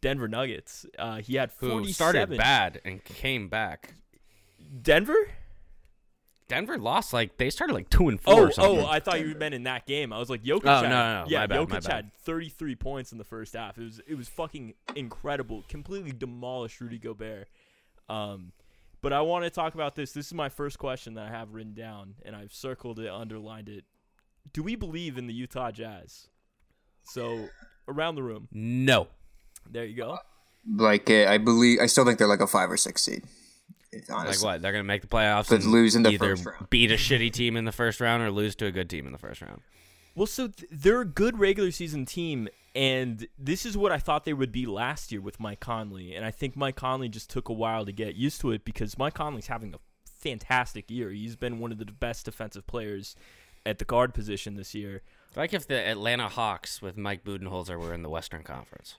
Denver 0.00 0.28
Nuggets. 0.28 0.86
Uh, 0.98 1.16
he 1.16 1.36
had 1.36 1.52
47. 1.52 1.68
Who 1.68 1.82
47. 1.82 1.94
started 1.94 2.38
bad 2.38 2.80
and 2.84 3.04
came 3.04 3.48
back. 3.48 3.94
Denver? 4.82 5.28
Denver 6.48 6.78
lost 6.78 7.12
like 7.12 7.36
they 7.36 7.50
started 7.50 7.74
like 7.74 7.90
two 7.90 8.08
and 8.08 8.18
four. 8.18 8.34
Oh, 8.34 8.46
or 8.46 8.52
something. 8.52 8.80
oh, 8.80 8.86
I 8.86 9.00
thought 9.00 9.20
you 9.20 9.34
meant 9.34 9.54
in 9.54 9.64
that 9.64 9.86
game. 9.86 10.12
I 10.14 10.18
was 10.18 10.30
like, 10.30 10.42
Jokic. 10.42 10.62
Oh, 10.64 10.80
had, 10.80 10.82
no, 10.84 10.88
no, 10.88 11.22
no. 11.22 11.24
Yeah, 11.28 11.46
bad, 11.46 11.60
Jokic 11.60 11.86
had 11.86 12.12
33 12.24 12.74
points 12.74 13.12
in 13.12 13.18
the 13.18 13.24
first 13.24 13.54
half. 13.54 13.76
It 13.76 13.84
was 13.84 14.00
it 14.06 14.14
was 14.14 14.28
fucking 14.28 14.74
incredible. 14.96 15.62
Completely 15.68 16.12
demolished 16.12 16.80
Rudy 16.80 16.98
Gobert. 16.98 17.48
Um, 18.08 18.52
but 19.00 19.12
I 19.12 19.20
want 19.20 19.44
to 19.44 19.50
talk 19.50 19.74
about 19.74 19.94
this. 19.94 20.12
This 20.12 20.26
is 20.26 20.34
my 20.34 20.48
first 20.48 20.78
question 20.78 21.14
that 21.14 21.26
I 21.26 21.30
have 21.30 21.54
written 21.54 21.74
down, 21.74 22.14
and 22.24 22.34
I've 22.36 22.52
circled 22.52 22.98
it, 22.98 23.08
underlined 23.08 23.68
it. 23.68 23.84
Do 24.52 24.62
we 24.62 24.76
believe 24.76 25.18
in 25.18 25.26
the 25.26 25.34
Utah 25.34 25.70
Jazz? 25.70 26.28
So 27.04 27.48
around 27.86 28.14
the 28.16 28.22
room, 28.22 28.48
no. 28.52 29.08
there 29.70 29.84
you 29.84 29.96
go. 29.96 30.18
Like, 30.70 31.08
uh, 31.10 31.26
I 31.28 31.38
believe, 31.38 31.78
I 31.80 31.86
still 31.86 32.04
think 32.04 32.18
they're 32.18 32.28
like 32.28 32.40
a 32.40 32.46
five 32.46 32.70
or 32.70 32.76
six 32.76 33.02
seed. 33.02 33.24
Like 34.10 34.42
what? 34.42 34.60
They're 34.60 34.72
gonna 34.72 34.84
make 34.84 35.00
the 35.00 35.08
playoffs 35.08 35.48
But 35.48 35.62
and 35.62 35.72
lose 35.72 35.94
in 35.96 36.02
the 36.02 36.10
either 36.10 36.36
first 36.36 36.44
round. 36.44 36.68
beat 36.68 36.90
a 36.90 36.94
shitty 36.96 37.32
team 37.32 37.56
in 37.56 37.64
the 37.64 37.72
first 37.72 38.00
round 38.02 38.22
or 38.22 38.30
lose 38.30 38.54
to 38.56 38.66
a 38.66 38.70
good 38.70 38.90
team 38.90 39.06
in 39.06 39.12
the 39.12 39.18
first 39.18 39.40
round. 39.40 39.62
Well, 40.18 40.26
so 40.26 40.48
th- 40.48 40.68
they're 40.72 41.00
a 41.00 41.04
good 41.06 41.38
regular 41.38 41.70
season 41.70 42.04
team, 42.04 42.48
and 42.74 43.26
this 43.38 43.64
is 43.64 43.76
what 43.76 43.92
I 43.92 43.98
thought 43.98 44.24
they 44.24 44.32
would 44.32 44.50
be 44.52 44.66
last 44.66 45.12
year 45.12 45.20
with 45.20 45.38
Mike 45.38 45.60
Conley. 45.60 46.14
And 46.16 46.24
I 46.24 46.30
think 46.32 46.56
Mike 46.56 46.76
Conley 46.76 47.08
just 47.08 47.30
took 47.30 47.48
a 47.48 47.52
while 47.52 47.86
to 47.86 47.92
get 47.92 48.16
used 48.16 48.40
to 48.40 48.50
it 48.50 48.64
because 48.64 48.98
Mike 48.98 49.14
Conley's 49.14 49.46
having 49.46 49.74
a 49.74 49.78
fantastic 50.04 50.90
year. 50.90 51.10
He's 51.10 51.36
been 51.36 51.60
one 51.60 51.70
of 51.72 51.78
the 51.78 51.84
best 51.86 52.24
defensive 52.24 52.66
players 52.66 53.14
at 53.64 53.78
the 53.78 53.84
guard 53.84 54.12
position 54.14 54.56
this 54.56 54.74
year. 54.74 55.02
Like 55.36 55.54
if 55.54 55.68
the 55.68 55.76
Atlanta 55.86 56.28
Hawks 56.28 56.82
with 56.82 56.96
Mike 56.96 57.22
Budenholzer 57.24 57.78
were 57.78 57.94
in 57.94 58.02
the 58.02 58.08
Western 58.10 58.42
Conference. 58.42 58.96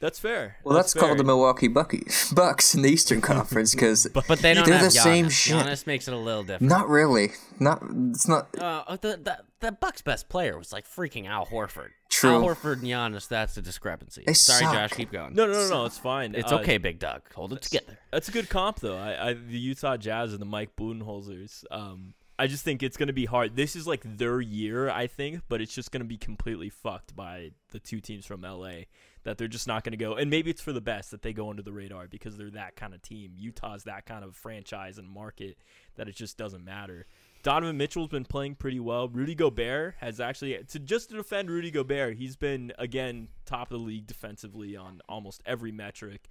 That's 0.00 0.18
fair. 0.18 0.56
Well, 0.64 0.74
that's, 0.74 0.92
fair. 0.92 1.02
called 1.02 1.18
the 1.18 1.24
Milwaukee 1.24 1.68
Bucks, 1.68 2.32
Bucks 2.34 2.74
in 2.74 2.82
the 2.82 2.90
Eastern 2.90 3.20
Conference 3.20 3.74
because 3.74 4.06
But 4.12 4.26
they 4.40 4.52
don't 4.54 4.66
They're 4.66 4.78
have 4.78 4.92
the 4.92 4.98
Giannis. 4.98 5.02
same 5.02 5.28
shit. 5.30 5.56
Giannis 5.56 5.86
makes 5.86 6.08
it 6.08 6.14
a 6.14 6.16
little 6.18 6.42
different. 6.42 6.68
not 6.68 6.88
really. 6.88 7.30
Not 7.58 7.82
it's 8.10 8.28
not 8.28 8.48
Uh, 8.58 8.96
the, 8.96 9.18
the 9.22 9.38
the 9.64 9.72
Bucks' 9.72 10.02
best 10.02 10.28
player 10.28 10.58
was 10.58 10.72
like 10.72 10.86
freaking 10.86 11.26
Al 11.26 11.46
Horford. 11.46 11.90
True. 12.10 12.30
Al 12.30 12.42
Horford 12.42 12.74
and 12.74 12.84
Giannis, 12.84 13.28
that's 13.28 13.54
the 13.54 13.62
discrepancy. 13.62 14.24
They 14.26 14.34
Sorry, 14.34 14.64
suck. 14.64 14.74
Josh, 14.74 14.92
keep 14.92 15.10
going. 15.10 15.34
No, 15.34 15.46
no, 15.46 15.52
no, 15.52 15.68
no. 15.68 15.84
It's 15.86 15.98
fine. 15.98 16.34
it's 16.34 16.52
Uh, 16.52 16.58
okay, 16.58 16.78
Big 16.78 16.98
Doug. 16.98 17.22
Hold 17.34 17.52
it 17.54 17.62
together. 17.62 17.98
That's 18.10 18.28
a 18.28 18.32
good 18.32 18.48
comp, 18.48 18.80
though. 18.80 18.96
I, 18.96 19.30
I 19.30 19.32
the 19.34 19.58
Utah 19.58 19.96
Jazz 19.96 20.32
and 20.32 20.40
the 20.40 20.46
Mike 20.46 20.76
Budenholzers. 20.76 21.64
Um, 21.70 22.14
I 22.38 22.48
just 22.48 22.64
think 22.64 22.82
it's 22.82 22.96
gonna 22.96 23.12
be 23.12 23.26
hard. 23.26 23.54
This 23.54 23.76
is 23.76 23.86
like 23.86 24.02
their 24.04 24.40
year, 24.40 24.90
I 24.90 25.06
think, 25.06 25.42
but 25.48 25.60
it's 25.60 25.72
just 25.74 25.92
gonna 25.92 26.04
be 26.04 26.16
completely 26.16 26.68
fucked 26.68 27.14
by 27.14 27.50
the 27.70 27.78
two 27.78 28.00
teams 28.00 28.26
from 28.26 28.42
LA. 28.42 28.86
That 29.22 29.38
they're 29.38 29.48
just 29.48 29.68
not 29.68 29.84
gonna 29.84 29.96
go, 29.96 30.14
and 30.14 30.28
maybe 30.30 30.50
it's 30.50 30.60
for 30.60 30.72
the 30.72 30.80
best 30.80 31.12
that 31.12 31.22
they 31.22 31.32
go 31.32 31.48
under 31.48 31.62
the 31.62 31.72
radar 31.72 32.08
because 32.08 32.36
they're 32.36 32.50
that 32.50 32.76
kind 32.76 32.92
of 32.92 33.02
team. 33.02 33.32
Utah's 33.36 33.84
that 33.84 34.04
kind 34.04 34.24
of 34.24 34.36
franchise 34.36 34.98
and 34.98 35.08
market 35.08 35.56
that 35.94 36.08
it 36.08 36.16
just 36.16 36.36
doesn't 36.36 36.64
matter. 36.64 37.06
Donovan 37.44 37.76
Mitchell's 37.76 38.08
been 38.08 38.24
playing 38.24 38.54
pretty 38.54 38.80
well. 38.80 39.06
Rudy 39.06 39.34
Gobert 39.34 39.96
has 39.98 40.18
actually 40.18 40.58
to 40.66 40.78
just 40.78 41.10
to 41.10 41.16
defend 41.16 41.50
Rudy 41.50 41.70
Gobert, 41.70 42.16
he's 42.16 42.36
been 42.36 42.72
again 42.78 43.28
top 43.44 43.70
of 43.70 43.78
the 43.80 43.84
league 43.84 44.06
defensively 44.06 44.74
on 44.74 45.02
almost 45.10 45.42
every 45.44 45.70
metric 45.70 46.30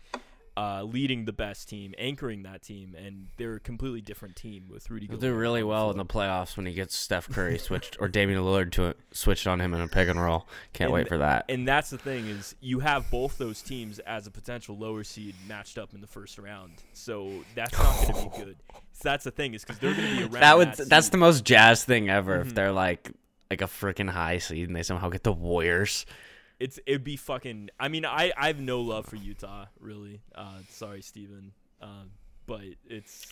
uh, 0.55 0.83
leading 0.83 1.25
the 1.25 1.33
best 1.33 1.67
team, 1.67 1.93
anchoring 1.97 2.43
that 2.43 2.61
team, 2.61 2.95
and 2.95 3.27
they're 3.37 3.55
a 3.55 3.59
completely 3.59 4.01
different 4.01 4.35
team 4.35 4.65
with 4.69 4.89
Rudy. 4.89 5.07
They'll 5.07 5.17
do 5.17 5.33
really 5.33 5.63
well 5.63 5.89
in 5.89 5.97
the 5.97 6.05
playoffs 6.05 6.55
when 6.55 6.65
he 6.67 6.73
gets 6.73 6.95
Steph 6.95 7.29
Curry 7.29 7.57
switched 7.57 7.97
or 7.99 8.07
Damian 8.07 8.39
Lillard 8.39 8.71
to 8.73 8.85
it, 8.87 8.99
switched 9.11 9.47
on 9.47 9.59
him 9.59 9.73
in 9.73 9.81
a 9.81 9.87
pick 9.87 10.07
and 10.07 10.21
roll. 10.21 10.47
Can't 10.73 10.89
And- 10.89 10.93
wait 10.93 11.07
for 11.07 11.17
that. 11.17 11.45
And 11.49 11.67
that's 11.67 11.89
the 11.89 11.97
thing 11.97 12.27
is 12.27 12.55
you 12.61 12.79
have 12.81 13.09
both 13.09 13.37
those 13.37 13.61
teams 13.61 13.99
as 13.99 14.27
a 14.27 14.31
potential 14.31 14.77
lower 14.77 15.03
seed 15.03 15.35
matched 15.47 15.77
up 15.77 15.93
in 15.93 16.01
the 16.01 16.07
first 16.07 16.37
round, 16.37 16.73
so 16.93 17.43
that's 17.55 17.77
not 17.77 18.07
going 18.07 18.29
to 18.29 18.37
be 18.37 18.45
good. 18.45 18.55
So 18.93 19.01
that's 19.03 19.23
the 19.23 19.31
thing 19.31 19.55
is 19.55 19.63
because 19.65 19.79
they're 19.79 19.95
going 19.95 20.07
to 20.07 20.15
be 20.17 20.23
around. 20.23 20.41
That 20.41 20.57
would 20.57 20.73
that 20.73 20.89
that's 20.89 21.09
the 21.09 21.17
most 21.17 21.43
jazz 21.43 21.83
thing 21.83 22.09
ever. 22.09 22.37
Mm-hmm. 22.37 22.49
If 22.49 22.55
they're 22.55 22.71
like 22.71 23.11
like 23.49 23.61
a 23.61 23.65
freaking 23.65 24.09
high 24.09 24.37
seed 24.37 24.67
and 24.67 24.75
they 24.75 24.83
somehow 24.83 25.09
get 25.09 25.23
the 25.23 25.31
Warriors. 25.33 26.05
It's 26.63 26.79
it'd 26.85 27.03
be 27.03 27.17
fucking. 27.17 27.69
I 27.79 27.89
mean, 27.89 28.05
I 28.05 28.31
I 28.37 28.47
have 28.47 28.59
no 28.59 28.79
love 28.81 29.05
for 29.05 29.17
Utah 29.17 29.65
really. 29.79 30.21
Uh, 30.33 30.59
sorry, 30.69 31.01
Steven. 31.01 31.51
Um, 31.81 32.11
but 32.45 32.61
it's 32.87 33.31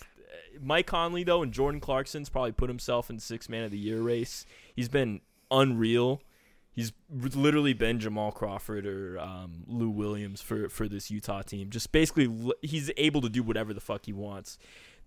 Mike 0.61 0.87
Conley 0.87 1.23
though, 1.23 1.41
and 1.41 1.53
Jordan 1.53 1.79
Clarkson's 1.79 2.29
probably 2.29 2.51
put 2.51 2.69
himself 2.69 3.09
in 3.09 3.19
six 3.19 3.47
man 3.47 3.63
of 3.63 3.71
the 3.71 3.77
year 3.77 4.01
race. 4.01 4.45
He's 4.75 4.89
been 4.89 5.21
unreal. 5.49 6.21
He's 6.73 6.93
literally 7.09 7.73
been 7.73 7.99
Jamal 7.99 8.31
Crawford 8.31 8.85
or 8.85 9.19
um, 9.19 9.63
Lou 9.67 9.89
Williams 9.89 10.41
for 10.41 10.69
for 10.69 10.87
this 10.87 11.11
Utah 11.11 11.41
team. 11.41 11.69
Just 11.69 11.91
basically, 11.91 12.29
he's 12.61 12.91
able 12.97 13.21
to 13.21 13.29
do 13.29 13.43
whatever 13.43 13.73
the 13.73 13.81
fuck 13.81 14.05
he 14.05 14.13
wants. 14.13 14.57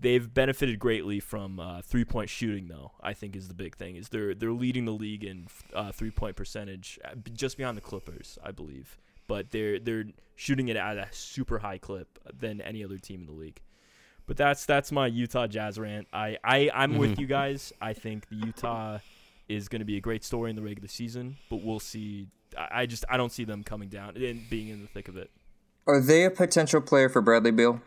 They've 0.00 0.33
benefited 0.33 0.78
greatly 0.78 1.20
from 1.20 1.59
uh, 1.61 1.80
three 1.83 2.04
point 2.04 2.28
shooting, 2.28 2.68
though. 2.68 2.92
I 3.03 3.12
think 3.14 3.36
is 3.36 3.49
the 3.49 3.55
big 3.55 3.76
thing. 3.76 3.97
Is 3.97 4.09
they're 4.09 4.34
they're 4.34 4.53
leading 4.53 4.84
the 4.84 4.92
league 4.92 5.24
in 5.24 5.47
uh, 5.72 5.92
three 5.92 6.11
point 6.11 6.36
percentage, 6.36 6.99
uh, 7.05 7.11
just 7.32 7.57
beyond 7.57 7.76
the 7.76 7.80
Clippers, 7.82 8.38
I 8.45 8.51
believe. 8.51 8.99
But 9.28 9.51
they're 9.51 9.78
they're 9.78 10.05
shooting 10.36 10.68
it 10.68 10.76
at 10.76 10.99
a 10.99 11.07
super 11.12 11.59
high 11.61 11.78
clip 11.78 12.18
than 12.38 12.61
any 12.61 12.84
other 12.84 12.99
team 12.99 13.20
in 13.20 13.26
the 13.26 13.32
league. 13.32 13.61
But 14.26 14.36
that's 14.36 14.66
that's 14.66 14.90
my 14.90 15.07
Utah 15.07 15.47
Jazz 15.47 15.78
rant. 15.78 16.09
I, 16.12 16.38
I 16.42 16.70
I'm 16.74 16.99
with 16.99 17.12
Mhm. 17.16 17.20
you 17.20 17.26
guys. 17.26 17.72
I 17.80 17.92
think 17.92 18.28
the 18.28 18.36
Utah 18.36 18.99
is 19.49 19.68
going 19.68 19.80
to 19.80 19.84
be 19.86 19.97
a 19.97 20.01
great 20.01 20.24
story 20.24 20.51
in 20.51 20.57
the 20.57 20.62
regular 20.62 20.88
season, 20.88 21.36
but 21.51 21.62
we'll 21.62 21.78
see. 21.80 22.28
I, 22.59 22.82
I 22.82 22.86
just 22.86 23.05
I 23.09 23.16
don't 23.16 23.30
see 23.32 23.45
them 23.45 23.62
coming 23.62 23.88
down 23.90 24.16
and 24.16 24.49
being 24.51 24.68
in 24.68 24.82
the 24.82 24.88
thick 24.88 25.09
of 25.09 25.16
it. 25.16 25.30
Are 25.86 26.01
they 26.01 26.24
a 26.24 26.30
potential 26.30 26.80
player 26.80 27.09
for 27.09 27.20
Bradley 27.22 27.51
Beal? 27.53 27.80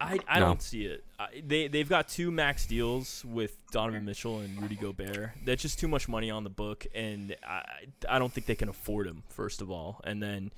I, 0.00 0.18
I 0.28 0.38
No. 0.40 0.46
don't 0.46 0.62
see 0.62 0.84
it. 0.86 1.04
I, 1.18 1.42
they 1.46 1.68
they've 1.68 1.88
got 1.88 2.08
two 2.08 2.30
max 2.30 2.66
deals 2.66 3.24
with 3.24 3.56
Donovan 3.70 4.04
Mitchell 4.04 4.40
and 4.40 4.60
Rudy 4.60 4.76
Gobert. 4.76 5.32
That's 5.44 5.62
just 5.62 5.78
too 5.78 5.88
much 5.88 6.08
money 6.08 6.30
on 6.30 6.44
the 6.44 6.50
book, 6.50 6.86
and 6.94 7.36
I 7.46 7.62
I 8.08 8.18
don't 8.18 8.32
think 8.32 8.46
they 8.46 8.54
can 8.54 8.68
afford 8.68 9.06
him. 9.06 9.22
First 9.28 9.60
of 9.60 9.70
all, 9.70 10.00
and 10.04 10.22
then 10.22 10.50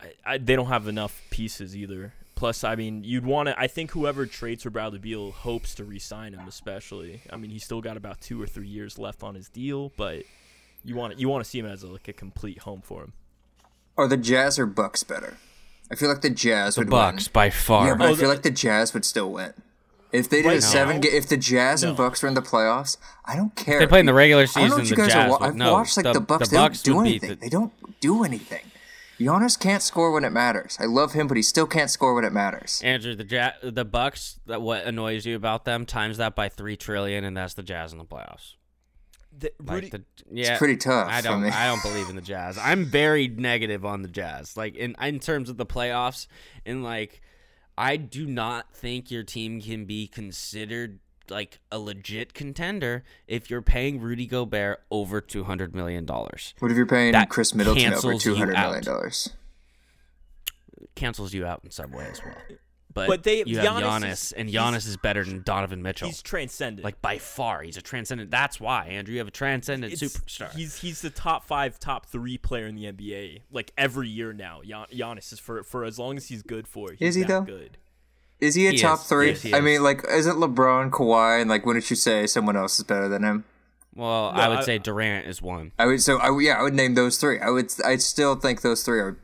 I, 0.00 0.12
I, 0.24 0.38
they 0.38 0.56
don't 0.56 0.66
have 0.68 0.88
enough 0.88 1.20
pieces 1.30 1.76
either. 1.76 2.12
Plus, 2.34 2.64
I 2.64 2.74
mean, 2.74 3.04
you'd 3.04 3.26
want 3.26 3.48
to. 3.50 3.60
I 3.60 3.66
think 3.66 3.90
whoever 3.90 4.24
trades 4.24 4.62
for 4.62 4.70
Bradley 4.70 4.98
Beal 4.98 5.30
hopes 5.30 5.74
to 5.74 5.84
re-sign 5.84 6.32
him, 6.32 6.48
especially. 6.48 7.20
I 7.30 7.36
mean, 7.36 7.50
he's 7.50 7.64
still 7.64 7.82
got 7.82 7.98
about 7.98 8.20
two 8.22 8.40
or 8.40 8.46
three 8.46 8.66
years 8.68 8.98
left 8.98 9.22
on 9.22 9.34
his 9.34 9.50
deal, 9.50 9.92
but 9.98 10.22
you 10.82 10.96
want 10.96 11.12
to 11.14 11.18
you 11.20 11.28
want 11.28 11.44
to 11.44 11.50
see 11.50 11.58
him 11.58 11.66
as 11.66 11.82
a, 11.82 11.88
like 11.88 12.08
a 12.08 12.14
complete 12.14 12.60
home 12.60 12.80
for 12.82 13.02
him. 13.04 13.12
Are 13.98 14.08
the 14.08 14.16
Jazz 14.16 14.58
or 14.58 14.64
Bucks 14.64 15.02
better? 15.02 15.36
I 15.90 15.96
feel 15.96 16.08
like 16.08 16.22
the 16.22 16.30
Jazz 16.30 16.74
The 16.76 16.82
would 16.82 16.90
Bucks 16.90 17.26
win. 17.26 17.32
by 17.32 17.50
far. 17.50 17.86
Yeah, 17.88 17.94
but 17.94 18.04
Oh, 18.08 18.12
I 18.12 18.14
feel 18.14 18.28
the- 18.28 18.34
like 18.34 18.42
the 18.42 18.50
Jazz 18.50 18.94
would 18.94 19.04
still 19.04 19.30
win. 19.32 19.52
If 20.12 20.28
they 20.28 20.42
did 20.42 20.48
Right 20.48 20.58
a 20.58 20.62
seven, 20.62 21.00
now? 21.00 21.08
if 21.10 21.28
the 21.28 21.36
Jazz 21.36 21.84
and 21.84 21.96
Bucks 21.96 22.22
were 22.22 22.28
in 22.28 22.34
the 22.34 22.42
playoffs, 22.42 22.96
I 23.24 23.36
don't 23.36 23.54
care. 23.54 23.74
If 23.74 23.80
they 23.80 23.86
play 23.86 24.00
in 24.00 24.06
the 24.06 24.14
regular 24.14 24.46
season. 24.46 24.62
I 24.64 24.68
don't 24.68 24.78
know 24.78 24.84
season. 24.84 24.98
you 24.98 25.02
The 25.04 25.08
guys 25.08 25.12
Jazz. 25.14 25.26
are. 25.26 25.30
Wa- 25.30 25.38
would- 25.38 25.48
I've 25.50 25.56
no, 25.56 25.72
watched 25.72 25.96
like 25.96 26.12
the, 26.12 26.20
Bucks. 26.20 26.48
The 26.48 26.56
they 26.56 26.60
Bucks 26.60 26.82
don't 26.82 26.94
do 26.94 27.00
anything. 27.00 27.28
the- 27.30 27.34
They 27.36 27.48
don't 27.48 27.72
do 28.00 28.24
anything. 28.24 28.62
Giannis 29.20 29.58
can't 29.58 29.82
score 29.82 30.10
when 30.12 30.24
it 30.24 30.30
matters. 30.30 30.78
I 30.80 30.86
love 30.86 31.12
him, 31.12 31.28
but 31.28 31.36
he 31.36 31.42
still 31.42 31.66
can't 31.66 31.90
score 31.90 32.14
when 32.14 32.24
it 32.24 32.32
matters. 32.32 32.80
Andrew, 32.82 33.14
the 33.14 33.24
ja- 33.24 33.52
the 33.62 33.84
Bucks. 33.84 34.40
That 34.46 34.62
what 34.62 34.84
annoys 34.84 35.26
you 35.26 35.36
about 35.36 35.64
them? 35.64 35.84
Times 35.86 36.16
that 36.16 36.34
by 36.34 36.48
three 36.48 36.76
trillion, 36.76 37.22
and 37.24 37.36
that's 37.36 37.54
the 37.54 37.62
Jazz 37.62 37.92
in 37.92 37.98
the 37.98 38.04
playoffs. 38.04 38.54
The, 39.38 39.52
Like 39.64 39.90
the, 39.90 40.02
yeah, 40.30 40.58
pretty 40.58 40.76
tough, 40.76 41.08
I 41.08 41.18
I 41.18 41.20
don't. 41.20 41.42
mean. 41.42 41.52
I 41.52 41.66
don't 41.66 41.82
believe 41.82 42.08
in 42.10 42.16
the 42.16 42.22
Jazz. 42.22 42.58
I'm 42.58 42.84
very 42.84 43.28
negative 43.28 43.84
on 43.84 44.02
the 44.02 44.08
Jazz. 44.08 44.56
Like 44.56 44.74
in 44.76 44.96
in 45.00 45.20
terms 45.20 45.48
of 45.48 45.56
the 45.56 45.64
playoffs, 45.66 46.26
and 46.66 46.82
like, 46.82 47.20
I 47.78 47.96
do 47.96 48.26
not 48.26 48.74
think 48.74 49.10
your 49.10 49.22
team 49.22 49.60
can 49.60 49.84
be 49.84 50.06
considered 50.08 50.98
like 51.30 51.60
a 51.70 51.78
legit 51.78 52.34
contender 52.34 53.04
if 53.28 53.48
you're 53.50 53.62
paying 53.62 54.00
Rudy 54.00 54.26
Gobert 54.26 54.82
over 54.90 55.20
two 55.20 55.44
hundred 55.44 55.74
million 55.76 56.04
dollars. 56.04 56.54
What 56.58 56.70
if 56.72 56.76
you're 56.76 56.86
paying 56.86 57.12
That 57.12 57.30
Khris 57.30 57.54
Middleton 57.54 57.94
over 57.94 58.14
two 58.16 58.34
hundred 58.34 58.56
million 58.58 58.82
dollars? 58.82 59.30
Cancels 60.96 61.32
you 61.32 61.46
out 61.46 61.60
in 61.64 61.70
some 61.70 61.92
way 61.92 62.06
as 62.10 62.20
well. 62.24 62.34
But, 62.92 63.06
But 63.06 63.22
they- 63.22 63.44
you 63.46 63.58
have 63.58 63.66
Giannis 63.66 63.82
Giannis, 64.00 64.12
is- 64.12 64.32
and 64.32 64.48
he's- 64.48 64.60
Giannis 64.62 64.86
is 64.88 64.96
better 64.96 65.24
than 65.24 65.42
Donovan 65.42 65.80
Mitchell. 65.80 66.08
he's 66.08 66.22
transcendent. 66.22 66.84
like 66.84 67.00
by 67.00 67.18
far, 67.18 67.62
he's 67.62 67.76
a 67.76 67.82
transcendent. 67.82 68.30
That's 68.32 68.58
why 68.58 68.86
Andrew, 68.86 69.12
you 69.12 69.18
have 69.20 69.28
a 69.28 69.30
transcendent 69.30 69.92
It's- 69.92 70.12
superstar. 70.16 70.50
He's 70.52 70.80
he's 70.80 71.00
the 71.00 71.10
top 71.10 71.44
five, 71.46 71.78
top 71.78 72.06
three 72.06 72.36
player 72.36 72.66
in 72.66 72.74
the 72.74 72.86
NBA. 72.86 73.42
Like 73.52 73.72
every 73.78 74.08
year 74.08 74.32
now, 74.32 74.60
Gian- 74.64 74.86
Giannis 74.92 75.32
is 75.32 75.38
for 75.38 75.62
for 75.62 75.84
as 75.84 75.98
long 75.98 76.16
as 76.16 76.26
he's 76.28 76.42
good 76.42 76.66
for. 76.66 76.90
He's 76.92 77.10
Is 77.10 77.14
he, 77.14 77.22
though? 77.22 77.42
Good. 77.42 77.78
Is 78.40 78.54
he 78.54 78.66
a 78.66 78.70
He 78.72 78.78
top 78.78 79.00
is. 79.00 79.04
three? 79.06 79.28
Yes, 79.28 79.44
I 79.52 79.58
is. 79.58 79.62
mean, 79.62 79.82
like, 79.82 80.02
isn't 80.10 80.36
LeBron, 80.38 80.90
Kawhi, 80.90 81.40
and 81.42 81.50
like, 81.50 81.64
wouldn't 81.66 81.88
you 81.90 81.96
say 81.96 82.26
someone 82.26 82.56
else 82.56 82.78
is 82.78 82.84
better 82.84 83.06
than 83.08 83.22
him? 83.22 83.44
well, 83.94 84.32
No, 84.32 84.40
I 84.40 84.48
would 84.48 84.58
I- 84.58 84.64
say 84.64 84.78
Durant 84.78 85.26
is 85.26 85.42
one. 85.42 85.72
I 85.78 85.86
would 85.86 86.00
so 86.02 86.18
I 86.18 86.36
yeah, 86.40 86.58
I 86.58 86.62
would 86.62 86.74
name 86.74 86.94
those 86.94 87.18
three. 87.18 87.38
I 87.38 87.50
would 87.50 87.72
I 87.84 87.96
still 87.96 88.34
think 88.36 88.62
those 88.62 88.82
three 88.82 88.98
are 88.98 89.18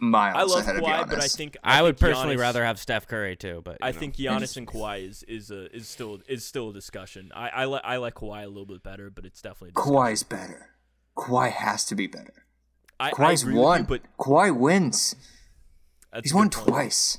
miles 0.00 0.36
I 0.36 0.42
love 0.42 0.62
ahead 0.64 0.76
of 0.76 0.82
Kawhi, 0.82 1.04
Giannis. 1.04 1.08
but 1.10 1.22
I 1.22 1.28
think 1.28 1.56
I, 1.62 1.82
would 1.82 1.98
think 1.98 2.10
personally 2.12 2.36
Giannis- 2.36 2.40
rather 2.40 2.64
have 2.64 2.78
Steph 2.78 3.06
Curry 3.06 3.36
too, 3.36 3.60
but 3.64 3.78
I 3.82 3.92
know. 3.92 3.98
think 3.98 4.16
Giannis 4.16 4.56
and 4.56 4.66
Kawhi 4.66 5.08
is 5.08 5.22
is 5.24 5.50
a 5.50 5.74
is 5.76 5.88
still 5.88 6.20
is 6.28 6.44
still 6.44 6.70
a 6.70 6.72
discussion. 6.72 7.30
I 7.34 7.48
I, 7.50 7.64
li- 7.66 7.80
I 7.84 7.96
like 7.98 8.14
Kawhi 8.14 8.44
a 8.44 8.48
little 8.48 8.66
bit 8.66 8.82
better, 8.82 9.10
but 9.10 9.24
it's 9.24 9.40
definitely 9.42 9.70
a 9.70 9.72
discussion. 9.72 9.94
Kawhi's 9.94 10.22
better. 10.22 10.70
Kawhi 11.16 11.50
has 11.52 11.84
to 11.86 11.94
be 11.94 12.06
better. 12.06 12.44
I, 12.98 13.08
I 13.08 13.10
Kawhi's 13.12 13.42
agree 13.42 13.54
with 13.54 13.62
won. 13.62 13.80
you, 13.80 13.86
but 13.86 14.02
Kawhi 14.18 14.56
wins. 14.56 15.14
He's 16.22 16.34
won 16.34 16.50
point. 16.50 16.68
twice. 16.68 17.18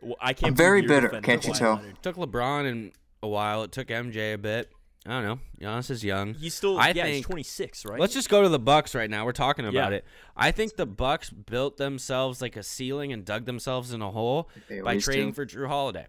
Well, 0.00 0.16
I 0.20 0.32
can't. 0.32 0.52
I'm 0.52 0.56
very 0.56 0.82
bitter, 0.82 1.08
can't 1.22 1.46
you 1.46 1.52
tell? 1.52 1.74
Leonard. 1.74 1.90
it 1.90 2.02
took 2.02 2.16
LeBron 2.16 2.66
in 2.66 2.92
a 3.22 3.28
while. 3.28 3.62
It 3.62 3.72
took 3.72 3.88
MJ 3.88 4.34
a 4.34 4.38
bit. 4.38 4.70
I 5.06 5.10
don't 5.10 5.24
know. 5.24 5.38
Giannis 5.60 5.90
is 5.90 6.04
young. 6.04 6.34
He's 6.34 6.54
still 6.54 6.78
I 6.78 6.88
yeah, 6.90 7.06
he's 7.06 7.14
think- 7.16 7.26
26, 7.26 7.84
right? 7.86 7.98
Let's 7.98 8.12
just 8.12 8.28
go 8.28 8.42
to 8.42 8.48
the 8.50 8.58
Bucks 8.58 8.94
right 8.94 9.08
now. 9.08 9.24
We're 9.24 9.32
talking 9.32 9.64
about 9.64 9.92
Yeah. 9.92 9.98
it. 9.98 10.04
I 10.36 10.50
think 10.52 10.76
the 10.76 10.84
Bucks 10.86 11.30
built 11.30 11.78
themselves 11.78 12.42
like 12.42 12.54
a 12.56 12.62
ceiling 12.62 13.10
and 13.12 13.24
dug 13.24 13.46
themselves 13.46 13.92
in 13.94 14.02
a 14.02 14.10
hole 14.10 14.50
They 14.68 14.80
by 14.82 14.98
trading 14.98 15.28
do. 15.28 15.32
for 15.34 15.46
Jrue 15.46 15.68
Holiday. 15.68 16.06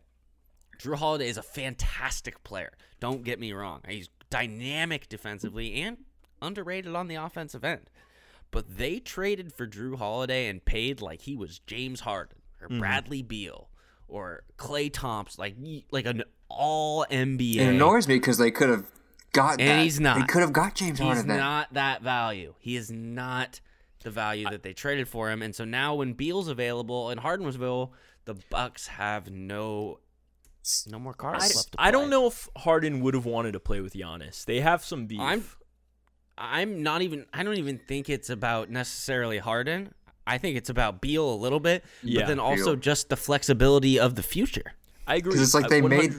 Jrue 0.78 0.96
Holiday 0.98 1.30
is 1.30 1.38
a 1.38 1.44
fantastic 1.44 2.44
player. 2.44 2.74
Don't 3.00 3.24
get 3.24 3.39
me 3.39 3.54
wrong. 3.54 3.82
He's 3.88 4.10
dynamic 4.30 5.08
defensively 5.08 5.76
and 5.82 5.98
underrated 6.42 6.94
on 6.96 7.08
the 7.08 7.16
offensive 7.16 7.64
end. 7.64 7.89
But 8.50 8.78
they 8.78 9.00
traded 9.00 9.54
for 9.54 9.68
Jrue 9.68 9.98
Holiday 9.98 10.48
and 10.50 10.64
paid 10.66 11.00
like 11.02 11.22
he 11.22 11.36
was 11.38 11.60
James 11.60 12.02
Harden 12.02 12.39
or 12.62 12.68
Mm-hmm. 12.68 12.80
Bradley 12.80 13.22
Beal 13.22 13.70
or 14.08 14.44
Klay 14.58 14.92
Thompson, 14.92 15.39
like 15.39 15.56
like 15.92 16.06
an 16.06 16.24
all 16.58 17.06
NBA. 17.10 17.56
It 17.58 17.68
annoys 17.70 18.08
me 18.08 18.16
because 18.16 18.38
they 18.38 18.52
could 18.52 18.70
have 18.70 18.86
got 19.34 19.60
And 19.60 19.70
that. 19.70 19.84
he's 19.84 19.99
not. 19.99 20.20
They 20.20 20.26
could 20.26 20.41
have 20.41 20.54
got 20.54 20.76
James 20.76 20.99
He's 20.99 21.06
Harden. 21.08 21.28
then. 21.28 21.38
not 21.38 21.74
that 21.74 22.02
value. 22.02 22.54
He 22.60 22.76
is 22.76 22.91
not 22.91 23.60
the 24.04 24.12
value 24.12 24.49
that 24.49 24.64
they 24.64 24.74
traded 24.74 25.08
for 25.08 25.30
him. 25.30 25.41
And 25.41 25.54
so 25.56 25.64
now 25.66 25.95
when 25.95 26.14
Beal's 26.14 26.47
available 26.47 27.10
and 27.10 27.20
Harden 27.20 27.45
was 27.45 27.56
available, 27.56 27.93
the 28.26 28.36
Bucks 28.49 28.88
have 28.88 29.30
no 29.32 29.99
no 30.88 30.99
more 30.99 31.14
cards 31.14 31.43
I, 31.43 31.47
left. 31.47 31.72
To 31.72 31.82
I 31.82 31.89
don't 31.91 32.10
know 32.10 32.28
if 32.28 32.47
Harden 32.58 33.02
would 33.02 33.14
have 33.16 33.26
wanted 33.26 33.54
to 33.54 33.60
play 33.60 33.82
with 33.82 33.93
Giannis. 33.93 34.45
They 34.45 34.60
have 34.62 34.84
some 34.84 35.06
beef. 35.08 35.20
I'm 35.20 35.43
I'm 36.38 36.84
not 36.84 37.02
even 37.02 37.26
I 37.34 37.43
don't 37.43 37.58
even 37.58 37.78
think 37.78 38.10
it's 38.10 38.30
about 38.30 38.70
necessarily 38.70 39.38
Harden. 39.39 39.93
I 40.28 40.38
think 40.38 40.56
it's 40.58 40.70
about 40.70 41.02
Beal 41.02 41.28
a 41.32 41.36
little 41.36 41.60
bit, 41.60 41.84
Yeah, 42.04 42.22
but 42.22 42.28
then 42.28 42.39
also 42.39 42.74
Beal. 42.74 42.82
just 42.82 43.10
the 43.10 43.18
flexibility 43.18 43.99
of 43.99 44.16
the 44.16 44.24
future. 44.24 44.74
I 45.12 45.16
agree. 45.16 45.32
Because 45.32 45.41
it's 45.41 45.53
like 45.53 45.68
they 45.68 45.82
made. 45.82 46.14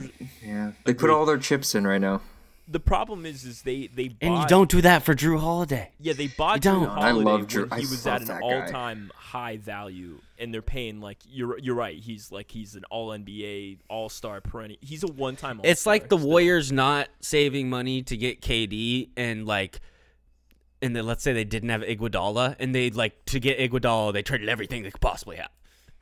Yeah, 0.45 0.73
they 0.85 0.93
put 0.93 1.09
all 1.09 1.25
their 1.25 1.39
chips 1.39 1.73
in 1.73 1.87
right 1.87 1.99
now. 1.99 2.21
The 2.67 2.79
problem 2.79 3.25
is, 3.25 3.43
is 3.43 3.63
they 3.63 3.87
they 3.87 4.09
bought, 4.09 4.17
And 4.21 4.37
you 4.37 4.47
don't 4.47 4.69
do 4.69 4.81
that 4.81 5.01
for 5.03 5.15
Jrue 5.15 5.39
Holiday. 5.39 5.91
Yeah, 5.99 6.13
they 6.13 6.27
bought 6.27 6.63
You 6.63 6.71
Jrue 6.71 6.73
don't. 6.75 6.87
Holiday 6.87 7.07
I 7.07 7.11
love 7.11 7.47
Jrue- 7.47 7.69
when 7.71 7.79
he 7.79 7.87
was 7.87 8.05
at 8.05 8.21
an 8.21 8.39
all-time 8.41 9.11
high 9.15 9.57
value, 9.57 10.19
and 10.37 10.53
they're 10.53 10.61
paying 10.61 11.01
like 11.01 11.17
you're 11.27 11.57
you're 11.57 11.75
right. 11.75 11.97
He's 11.97 12.31
like 12.31 12.51
he's 12.51 12.75
an 12.75 12.83
All 12.91 13.09
NBA, 13.09 13.79
All 13.89 14.09
Star, 14.09 14.41
perennial. 14.41 14.77
He's 14.81 15.01
a 15.01 15.07
one-time. 15.07 15.59
It's 15.63 15.87
like 15.87 16.09
the 16.09 16.17
still. 16.17 16.29
Warriors 16.29 16.71
not 16.71 17.09
saving 17.19 17.71
money 17.71 18.03
to 18.03 18.15
get 18.15 18.41
KD 18.41 19.09
and 19.17 19.47
like 19.47 19.81
and 20.83 20.95
then 20.95 21.07
let's 21.07 21.23
say 21.23 21.33
they 21.33 21.45
didn't 21.45 21.69
have 21.69 21.81
Iguodala 21.81 22.57
and 22.59 22.75
they 22.75 22.91
like 22.91 23.25
to 23.25 23.39
get 23.39 23.57
Iguodala 23.57 24.13
they 24.13 24.21
traded 24.21 24.49
everything 24.49 24.83
they 24.83 24.91
could 24.91 25.01
possibly 25.01 25.37
have. 25.37 25.49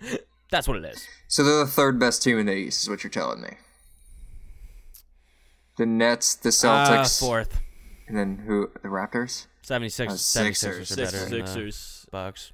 That's 0.52 0.68
what 0.68 0.78
it 0.78 0.86
is. 0.86 1.08
So 1.28 1.44
they're 1.44 1.60
the 1.66 1.72
third 1.72 2.00
best 2.00 2.22
team 2.22 2.38
in 2.38 2.46
the 2.46 2.54
East, 2.54 2.84
is 2.84 2.90
what 2.90 3.04
you're 3.04 3.10
telling 3.10 3.42
me. 3.42 3.52
The 5.78 5.86
Nets, 5.86 6.36
the 6.36 6.50
Uh, 6.50 6.52
Celtics, 6.52 7.20
fourth. 7.20 7.60
and 8.08 8.16
then 8.18 8.44
who? 8.46 8.70
The 8.84 8.90
Raptors. 8.90 9.48
76 9.64 10.12
Uh, 10.12 10.16
76ers 10.18 10.88
Sixers. 10.88 10.92
are 10.92 10.96
better 11.06 11.30
than 11.30 11.40
the 11.42 11.48
Sixers. 11.48 12.06
Bucks. 12.12 12.52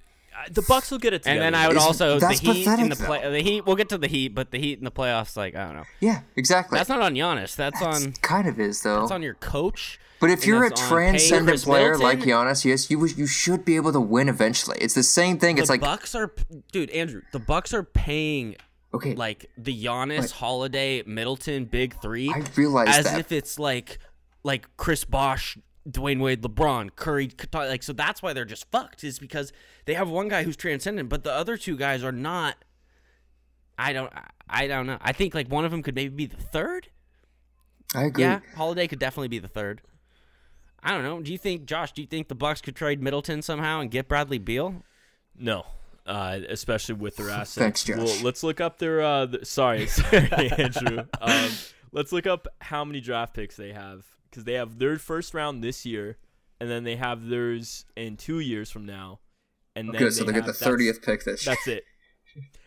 The 0.51 0.61
Bucks 0.61 0.91
will 0.91 0.97
get 0.99 1.13
it 1.13 1.23
And 1.25 1.41
then 1.41 1.55
I 1.55 1.67
would 1.67 1.77
Is- 1.77 1.83
also 1.83 2.15
the 2.15 2.27
that's 2.27 2.39
Heat 2.39 2.67
in 2.67 2.89
the 2.89 2.95
play 2.95 3.21
though. 3.21 3.31
the 3.31 3.41
Heat 3.41 3.65
we'll 3.65 3.75
get 3.75 3.89
to 3.89 3.97
the 3.97 4.07
Heat 4.07 4.29
but 4.29 4.51
the 4.51 4.59
Heat 4.59 4.77
in 4.79 4.85
the 4.85 4.91
playoffs 4.91 5.35
like 5.35 5.55
I 5.55 5.65
don't 5.65 5.75
know. 5.75 5.83
Yeah, 5.99 6.21
exactly. 6.35 6.77
That's 6.77 6.89
not 6.89 7.01
on 7.01 7.13
Giannis. 7.15 7.55
That's, 7.55 7.79
That's 7.79 8.05
on 8.05 8.13
kind 8.21 8.47
of 8.47 8.59
is 8.59 8.81
though. 8.81 8.99
that's 9.01 9.11
on 9.11 9.21
your 9.23 9.33
coach. 9.35 9.99
But 10.19 10.31
if 10.31 10.47
you're 10.47 10.65
a 10.65 10.69
that's 10.69 10.81
on 10.81 10.89
paying 10.89 10.99
transcendent 11.11 11.47
Khris 11.49 11.63
player 11.65 11.97
like 11.97 12.19
Middleton. 12.19 12.47
Giannis, 12.47 12.65
yes, 12.65 12.89
you 12.89 13.05
you 13.07 13.27
should 13.27 13.63
be 13.65 13.75
able 13.75 13.91
to 13.93 13.99
win 14.01 14.29
eventually. 14.29 14.77
It's 14.81 14.93
the 14.95 15.03
same 15.03 15.37
thing. 15.37 15.57
It's 15.57 15.69
like 15.69 15.79
the 15.81 15.85
like 15.87 15.99
Bucks 15.99 16.15
are 16.15 16.33
dude, 16.71 16.89
Andrew, 16.91 17.21
the 17.33 17.39
Bucks 17.39 17.73
are 17.73 17.83
paying 17.83 18.55
okay, 18.93 19.13
like 19.13 19.45
the 19.57 19.73
Giannis, 19.85 20.19
Like- 20.21 20.29
Holiday, 20.31 21.03
Middleton, 21.05 21.65
big 21.65 21.99
three. 22.01 22.29
I 22.33 22.41
realize 22.55 22.89
as 22.97 23.05
that. 23.05 23.19
if 23.19 23.31
it's 23.31 23.59
like 23.59 23.99
like 24.43 24.67
Chris 24.77 25.03
Bosh, 25.05 25.57
Dwyane 25.87 26.19
Wade, 26.19 26.41
LeBron, 26.41 26.95
Curry, 26.95 27.27
Kata- 27.27 27.67
like 27.69 27.83
so 27.83 27.93
that's 27.93 28.21
why 28.23 28.33
they're 28.33 28.43
just 28.45 28.65
fucked 28.71 29.03
is 29.03 29.19
because 29.19 29.51
they 29.87 29.95
have 29.95 30.09
one 30.09 30.27
guy 30.27 30.43
who's 30.43 30.55
transcendent, 30.57 31.09
but 31.09 31.23
the 31.23 31.31
other 31.31 31.57
two 31.57 31.75
guys 31.77 32.03
are 32.03 32.11
not. 32.11 32.57
I 33.79 33.93
don't. 33.93 34.11
I 34.49 34.67
don't 34.67 34.85
know. 34.85 34.97
I 35.01 35.13
think 35.13 35.33
like 35.33 35.47
one 35.49 35.65
of 35.65 35.71
them 35.71 35.81
could 35.81 35.95
maybe 35.95 36.13
be 36.13 36.25
the 36.25 36.41
third. 36.41 36.89
I 37.95 38.03
agree. 38.03 38.23
Yeah, 38.23 38.41
Holiday 38.55 38.87
could 38.87 38.99
definitely 38.99 39.29
be 39.29 39.39
the 39.39 39.47
third. 39.47 39.81
I 40.83 40.91
don't 40.91 41.03
know. 41.03 41.21
Do 41.21 41.31
you 41.31 41.37
think, 41.37 41.65
Josh? 41.65 41.93
Do 41.93 42.01
you 42.01 42.07
think 42.07 42.27
the 42.27 42.35
Bucks 42.35 42.61
could 42.61 42.75
trade 42.75 43.01
Middleton 43.01 43.41
somehow 43.41 43.79
and 43.79 43.89
get 43.89 44.07
Bradley 44.07 44.37
Beal? 44.39 44.83
No, 45.37 45.65
uh, 46.05 46.39
especially 46.49 46.95
with 46.95 47.15
their 47.15 47.29
assets. 47.31 47.55
Thanks, 47.55 47.83
Josh. 47.83 47.97
Well, 47.97 48.23
let's 48.23 48.43
look 48.43 48.59
up 48.59 48.77
their. 48.79 49.01
Uh, 49.01 49.25
th- 49.27 49.45
sorry, 49.45 49.87
sorry, 49.87 50.51
Andrew. 50.57 51.05
Um, 51.21 51.49
let's 51.93 52.11
look 52.11 52.27
up 52.27 52.47
how 52.59 52.83
many 52.83 52.99
draft 52.99 53.33
picks 53.33 53.55
they 53.55 53.71
have 53.71 54.03
because 54.29 54.43
they 54.43 54.53
have 54.53 54.79
their 54.79 54.97
first 54.97 55.33
round 55.33 55.63
this 55.63 55.85
year, 55.85 56.17
and 56.59 56.69
then 56.69 56.83
they 56.83 56.97
have 56.97 57.27
theirs 57.27 57.85
in 57.95 58.17
two 58.17 58.39
years 58.39 58.69
from 58.69 58.85
now, 58.85 59.19
and 59.77 59.89
then 59.93 59.99
Good. 59.99 60.13
So 60.13 60.23
they 60.23 60.31
they 60.33 60.39
get 60.39 60.45
the 60.47 60.53
thirtieth 60.53 61.01
pick 61.01 61.23
this. 61.23 61.45
That's 61.45 61.67
it. 61.67 61.83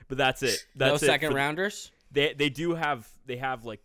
But 0.09 0.19
that's 0.19 0.43
it. 0.43 0.65
no 0.75 0.91
That's 0.91 1.03
it 1.03 1.07
second 1.07 1.31
for- 1.31 1.37
rounders. 1.37 1.91
They 2.11 2.35
they 2.35 2.49
do 2.49 2.75
have 2.75 3.09
they 3.27 3.37
have 3.37 3.65
like 3.65 3.81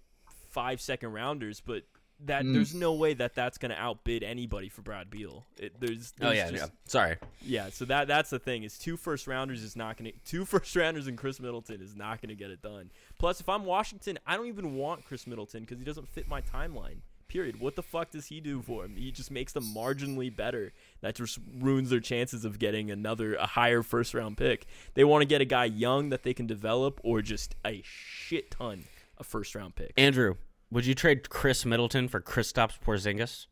five 0.51 0.82
second 0.82 1.11
rounders, 1.13 1.61
but 1.61 1.84
that 2.21 2.43
Mm. 2.45 2.53
there's 2.53 2.73
no 2.73 2.93
way 2.93 3.13
that 3.13 3.36
that's 3.36 3.57
going 3.57 3.71
to 3.71 3.78
outbid 3.78 4.23
anybody 4.23 4.69
for 4.69 4.82
Brad 4.82 5.09
Beal. 5.09 5.45
It, 5.57 5.78
there's, 5.82 6.13
Oh 6.21 6.28
there's 6.28 6.38
yeah, 6.38 6.49
just- 6.51 6.63
yeah. 6.63 6.69
Sorry. 6.86 7.17
yeah. 7.41 7.69
So 7.71 7.84
that 7.86 8.07
that's 8.07 8.30
the 8.30 8.39
thing 8.39 8.63
is 8.63 8.78
two 8.80 8.95
first 8.95 9.28
rounders 9.28 9.61
is 9.61 9.76
not 9.76 9.97
going 9.97 10.11
to 10.11 10.17
two 10.26 10.45
first 10.53 10.76
rounders 10.78 11.07
and 11.07 11.17
Khris 11.17 11.39
Middleton 11.41 11.82
is 11.82 11.93
not 11.95 12.21
going 12.21 12.30
to 12.30 12.36
get 12.36 12.49
it 12.51 12.61
done. 12.61 12.89
Plus, 13.19 13.41
if 13.41 13.49
I'm 13.49 13.65
Washington, 13.65 14.17
I 14.26 14.38
don't 14.38 14.47
even 14.47 14.76
want 14.76 15.03
Khris 15.05 15.28
Middleton 15.28 15.61
because 15.61 15.78
he 15.78 15.84
doesn't 15.84 16.07
fit 16.07 16.28
my 16.30 16.41
timeline. 16.41 16.99
Period. 17.36 17.59
What 17.59 17.75
the 17.75 17.83
fuck 17.83 18.11
does 18.11 18.27
he 18.27 18.39
do 18.39 18.61
for 18.61 18.86
him? 18.86 18.95
He 18.95 19.11
just 19.11 19.29
makes 19.29 19.51
them 19.51 19.65
marginally 19.75 20.33
better. 20.33 20.71
That 21.01 21.15
just 21.15 21.38
ruins 21.59 21.89
their 21.89 21.99
chances 21.99 22.45
of 22.45 22.59
getting 22.59 22.89
another 22.89 23.36
a 23.36 23.45
higher 23.45 23.83
first 23.83 24.13
round 24.13 24.38
pick. 24.38 24.65
They 24.93 25.03
want 25.03 25.21
to 25.21 25.25
get 25.25 25.41
a 25.41 25.45
guy 25.45 25.65
young 25.65 26.11
that 26.11 26.23
they 26.23 26.33
can 26.33 26.47
develop, 26.47 27.01
or 27.03 27.21
just 27.21 27.53
a 27.65 27.81
shit 27.83 28.51
ton 28.51 28.86
of 29.17 29.27
first 29.27 29.53
round 29.53 29.75
picks. 29.75 29.91
Andrew, 29.97 30.36
would 30.71 30.86
you 30.86 30.95
trade 30.95 31.27
Khris 31.27 31.65
Middleton 31.65 32.07
for 32.07 32.21
Kristaps 32.21 32.79
Porzingis? 32.79 33.47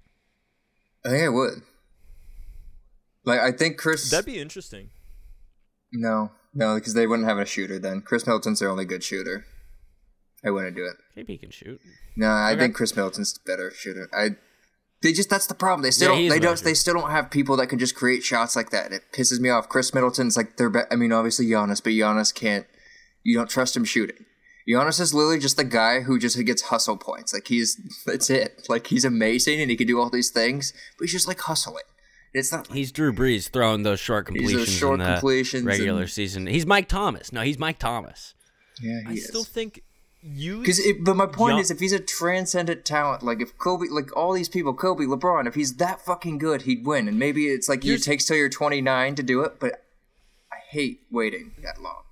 I 1.06 1.10
think 1.10 1.24
I 1.26 1.28
would. 1.28 1.64
Like 3.26 3.42
I 3.42 3.52
think 3.52 3.78
Khris. 3.78 4.10
That'd 4.10 4.26
be 4.26 4.40
interesting. 4.40 4.92
no, 5.92 6.32
no, 6.54 6.76
because 6.76 6.94
they 6.94 7.06
wouldn't 7.06 7.28
have 7.28 7.38
a 7.38 7.46
shooter 7.46 7.80
then. 7.80 8.00
Khris 8.00 8.26
Middleton's 8.26 8.62
their 8.62 8.70
only 8.70 8.86
good 8.86 9.04
shooter. 9.04 9.46
I 10.46 10.52
wouldn't 10.52 10.76
do 10.76 10.86
it. 10.86 10.98
Maybe 11.16 11.34
he 11.34 11.38
can 11.40 11.52
shoot. 11.52 11.80
No, 12.18 12.28
I 12.28 12.52
Okay. 12.52 12.60
think 12.62 12.76
Khris 12.76 12.96
Middleton's 12.96 13.38
better 13.46 13.72
shooter. 13.72 14.10
I. 14.14 14.32
They 15.02 15.12
just 15.12 15.30
that's 15.30 15.48
the 15.48 15.54
problem. 15.56 15.82
They 15.84 15.92
still 15.92 16.14
Yeah, 16.14 16.30
don't. 16.30 16.30
They 16.30 16.40
don't. 16.40 16.64
They 16.64 16.74
still 16.74 16.94
don't 16.94 17.12
have 17.12 17.30
people 17.30 17.58
that 17.58 17.68
can 17.68 17.78
just 17.80 17.94
create 17.96 18.24
shots 18.24 18.56
like 18.56 18.70
that. 18.72 18.92
It 18.94 19.02
pisses 19.14 19.40
me 19.40 19.50
off. 19.50 19.68
Khris 19.70 19.94
Middleton's 19.94 20.38
like 20.38 20.56
their. 20.58 20.70
Be- 20.70 20.80
I 20.92 20.96
mean, 20.96 21.12
obviously 21.12 21.46
Giannis, 21.48 21.84
but 21.84 21.92
Giannis 21.92 22.34
can't. 22.34 22.66
You 23.24 23.38
don't 23.38 23.50
trust 23.50 23.76
him 23.76 23.84
shooting. 23.86 24.26
Giannis 24.70 25.02
is 25.02 25.14
literally 25.14 25.40
just 25.40 25.58
the 25.58 25.66
guy 25.66 26.02
who 26.02 26.18
just 26.18 26.42
gets 26.46 26.62
hustle 26.64 26.96
points. 26.96 27.34
Like 27.34 27.48
he's 27.48 27.78
that's 28.06 28.30
it. 28.30 28.66
Like 28.70 28.88
he's 28.88 29.04
amazing 29.04 29.60
and 29.60 29.70
he 29.70 29.76
can 29.76 29.88
do 29.88 30.00
all 30.00 30.10
these 30.10 30.30
things, 30.32 30.72
but 30.98 31.04
he's 31.06 31.12
just 31.12 31.28
like 31.28 31.40
hustling. 31.42 31.84
It's 32.34 32.52
not. 32.54 32.72
He's 32.72 32.92
Drew 32.94 33.12
Brees 33.12 33.50
throwing 33.50 33.84
those 33.84 34.00
short 34.00 34.28
He's 34.30 34.38
completions. 34.38 34.68
those 34.68 34.76
short 34.78 35.00
in 35.02 35.06
the 35.06 35.12
completions 35.16 35.64
regular 35.66 36.02
and- 36.04 36.10
season. 36.10 36.48
He's 36.48 36.66
Mike 36.66 36.88
Thomas. 36.88 37.34
No, 37.34 37.42
he's 37.42 37.60
Mike 37.60 37.78
Thomas. 37.78 38.34
Yeah, 38.82 39.02
I 39.06 39.12
he 39.12 39.18
still 39.18 39.44
think 39.44 39.78
you 39.78 39.82
Because, 40.24 40.82
but 41.02 41.16
my 41.16 41.26
point 41.26 41.54
Gian- 41.54 41.60
is, 41.60 41.72
if 41.72 41.80
he's 41.80 41.92
a 41.94 42.00
transcendent 42.00 42.86
talent, 42.86 43.24
like 43.24 43.42
if 43.42 43.58
Kobe, 43.58 43.88
like 43.92 44.16
all 44.16 44.34
these 44.34 44.50
people, 44.50 44.74
Kobe, 44.74 45.04
LeBron, 45.06 45.48
if 45.48 45.56
he's 45.56 45.76
that 45.78 46.00
fucking 46.02 46.38
good, 46.38 46.62
he'd 46.64 46.86
win. 46.86 47.08
And 47.08 47.20
maybe 47.20 47.48
it's 47.48 47.68
like 47.68 47.84
Here's- 47.84 48.02
it 48.02 48.06
takes 48.06 48.26
till 48.26 48.38
you're 48.38 48.50
29 48.50 49.16
to 49.16 49.24
do 49.24 49.42
it, 49.42 49.60
but 49.60 49.84
I 50.52 50.58
hate 50.70 51.02
waiting 51.12 51.52
that 51.64 51.82
long. 51.82 52.04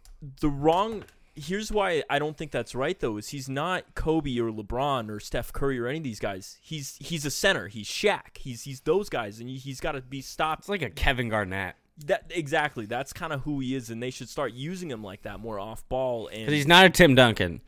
the 0.41 0.49
wrong 0.49 1.03
here's 1.33 1.71
why 1.71 2.03
I 2.09 2.19
don't 2.19 2.37
think 2.37 2.51
that's 2.51 2.75
right 2.75 2.99
though 2.99 3.15
is 3.17 3.29
he's 3.29 3.47
not 3.47 3.95
Kobe 3.95 4.37
or 4.37 4.51
LeBron 4.51 5.09
or 5.09 5.19
Steph 5.21 5.53
Curry 5.53 5.79
or 5.79 5.87
any 5.87 5.97
of 5.99 6.03
these 6.03 6.19
guys. 6.19 6.57
He's 6.61 6.97
he's 6.99 7.25
a 7.25 7.31
center. 7.31 7.69
He's 7.69 7.87
Shaq. 7.87 8.37
He's 8.37 8.63
he's 8.63 8.81
those 8.81 9.07
guys 9.09 9.39
and 9.39 9.47
he- 9.49 9.55
he's 9.57 9.79
got 9.79 9.93
to 9.93 10.01
be 10.01 10.21
stopped. 10.21 10.63
It's 10.63 10.69
like 10.69 10.81
a 10.81 10.89
Kevin 10.89 11.29
Garnett. 11.29 11.75
That 12.05 12.25
exactly. 12.29 12.85
That's 12.85 13.13
kind 13.13 13.31
of 13.33 13.41
who 13.43 13.61
he 13.61 13.73
is 13.73 13.89
and 13.89 14.03
they 14.03 14.09
should 14.11 14.27
start 14.29 14.51
using 14.53 14.91
him 14.91 15.01
like 15.03 15.21
that 15.23 15.39
more 15.39 15.57
off 15.59 15.87
ball 15.87 16.27
and 16.27 16.41
Because 16.41 16.53
he's 16.53 16.67
not 16.67 16.85
a 16.85 16.89
Tim 16.89 17.15
Duncan. 17.15 17.61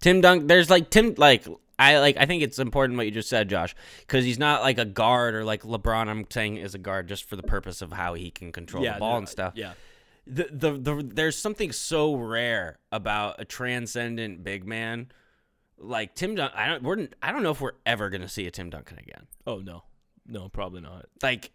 Tim 0.00 0.20
Dunk. 0.20 0.48
There's 0.48 0.70
like 0.70 0.90
Tim. 0.90 1.14
Like 1.16 1.46
I 1.78 1.98
like. 1.98 2.16
I 2.16 2.26
think 2.26 2.42
it's 2.42 2.58
important 2.58 2.96
what 2.96 3.06
you 3.06 3.12
just 3.12 3.28
said, 3.28 3.48
Josh. 3.48 3.74
Because 4.00 4.24
he's 4.24 4.38
not 4.38 4.62
like 4.62 4.78
a 4.78 4.84
guard 4.84 5.34
or 5.34 5.44
like 5.44 5.62
LeBron. 5.62 6.08
I'm 6.08 6.26
saying 6.30 6.56
is 6.56 6.74
a 6.74 6.78
guard 6.78 7.08
just 7.08 7.24
for 7.24 7.36
the 7.36 7.42
purpose 7.42 7.82
of 7.82 7.92
how 7.92 8.14
he 8.14 8.30
can 8.30 8.52
control 8.52 8.84
yeah, 8.84 8.94
the 8.94 9.00
ball 9.00 9.12
no, 9.12 9.18
and 9.18 9.28
stuff. 9.28 9.54
Yeah. 9.56 9.72
The, 10.26 10.48
the 10.50 10.72
the 10.72 11.10
there's 11.14 11.36
something 11.36 11.72
so 11.72 12.14
rare 12.14 12.78
about 12.92 13.36
a 13.38 13.44
transcendent 13.44 14.44
big 14.44 14.66
man 14.66 15.10
like 15.78 16.14
Tim 16.14 16.34
Duncan. 16.34 16.58
I 16.58 16.66
don't. 16.68 16.82
We're. 16.82 17.08
I 17.22 17.32
don't 17.32 17.42
know 17.42 17.52
if 17.52 17.60
we're 17.60 17.72
ever 17.86 18.10
gonna 18.10 18.28
see 18.28 18.46
a 18.46 18.50
Tim 18.50 18.70
Duncan 18.70 18.98
again. 18.98 19.26
Oh 19.46 19.58
no. 19.58 19.84
No, 20.30 20.48
probably 20.50 20.82
not. 20.82 21.06
like 21.22 21.50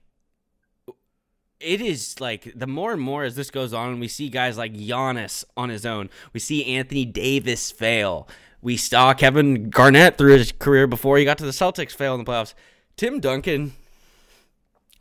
it 1.64 1.82
is 1.82 2.20
like 2.20 2.52
the 2.56 2.68
more 2.68 2.92
and 2.92 3.02
more 3.02 3.24
as 3.24 3.36
this 3.36 3.50
goes 3.50 3.74
on, 3.74 3.90
and 3.90 4.00
we 4.00 4.08
see 4.08 4.30
guys 4.30 4.58
like 4.58 4.74
Giannis 4.74 5.46
on 5.56 5.70
his 5.70 5.86
own. 5.86 6.10
We 6.34 6.40
see 6.40 6.66
Anthony 6.66 7.06
Davis 7.06 7.72
fail. 7.72 8.28
We 8.62 8.78
saw 8.78 9.14
Kevin 9.14 9.70
Garnett 9.70 10.18
through 10.18 10.38
his 10.38 10.52
career 10.52 10.88
before 10.88 11.18
he 11.18 11.26
got 11.26 11.38
to 11.40 11.46
the 11.46 11.52
Celtics 11.52 11.92
fail 11.92 12.14
in 12.16 12.24
the 12.24 12.32
playoffs. 12.32 12.54
Tim 12.96 13.20
Duncan 13.20 13.74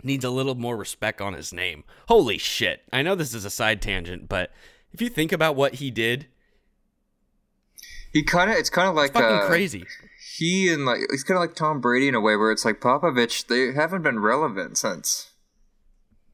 needs 0.02 0.24
a 0.24 0.30
little 0.30 0.54
more 0.54 0.76
respect 0.76 1.20
on 1.20 1.34
his 1.34 1.52
name. 1.52 1.84
Holy 2.08 2.38
shit. 2.38 2.82
I 2.92 3.02
know 3.02 3.14
this 3.14 3.34
is 3.34 3.44
a 3.44 3.50
side 3.50 3.80
tangent, 3.80 4.28
but 4.28 4.50
if 4.92 5.00
you 5.00 5.08
think 5.08 5.30
about 5.30 5.56
what 5.56 5.74
he 5.74 5.90
did, 5.90 6.26
He 8.12 8.22
kind 8.24 8.50
of, 8.50 8.56
it's 8.56 8.70
kind 8.70 8.88
of 8.88 8.94
like 8.94 9.12
fucking 9.12 9.44
uh, 9.44 9.46
crazy. 9.46 9.86
He 10.36 10.72
and 10.72 10.84
like 10.84 11.00
he's 11.10 11.24
kind 11.24 11.36
of 11.36 11.42
like 11.42 11.54
Tom 11.54 11.80
Brady 11.80 12.08
in 12.08 12.14
a 12.14 12.20
way, 12.20 12.36
where 12.36 12.50
it's 12.50 12.64
like 12.64 12.80
Popovich. 12.80 13.46
They 13.46 13.72
haven't 13.72 14.02
been 14.02 14.18
relevant 14.18 14.78
since 14.78 15.30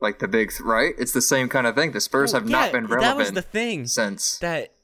like 0.01 0.19
the 0.19 0.29
big, 0.29 0.53
right? 0.61 0.95
It's 0.99 1.13
the 1.13 1.23
same 1.23 1.49
kind 1.49 1.67
of 1.67 1.75
thing. 1.75 1.93
The 1.93 2.01
Spurs 2.01 2.33
Well, 2.33 2.43
have 2.43 2.51
yeah, 2.51 2.57
not 2.61 2.73
been 2.73 2.87
relevant 2.87 3.03
That 3.03 3.17
was 3.17 3.33
the 3.33 3.43
thing. 3.43 3.87
since. 3.87 4.39
that 4.39 4.75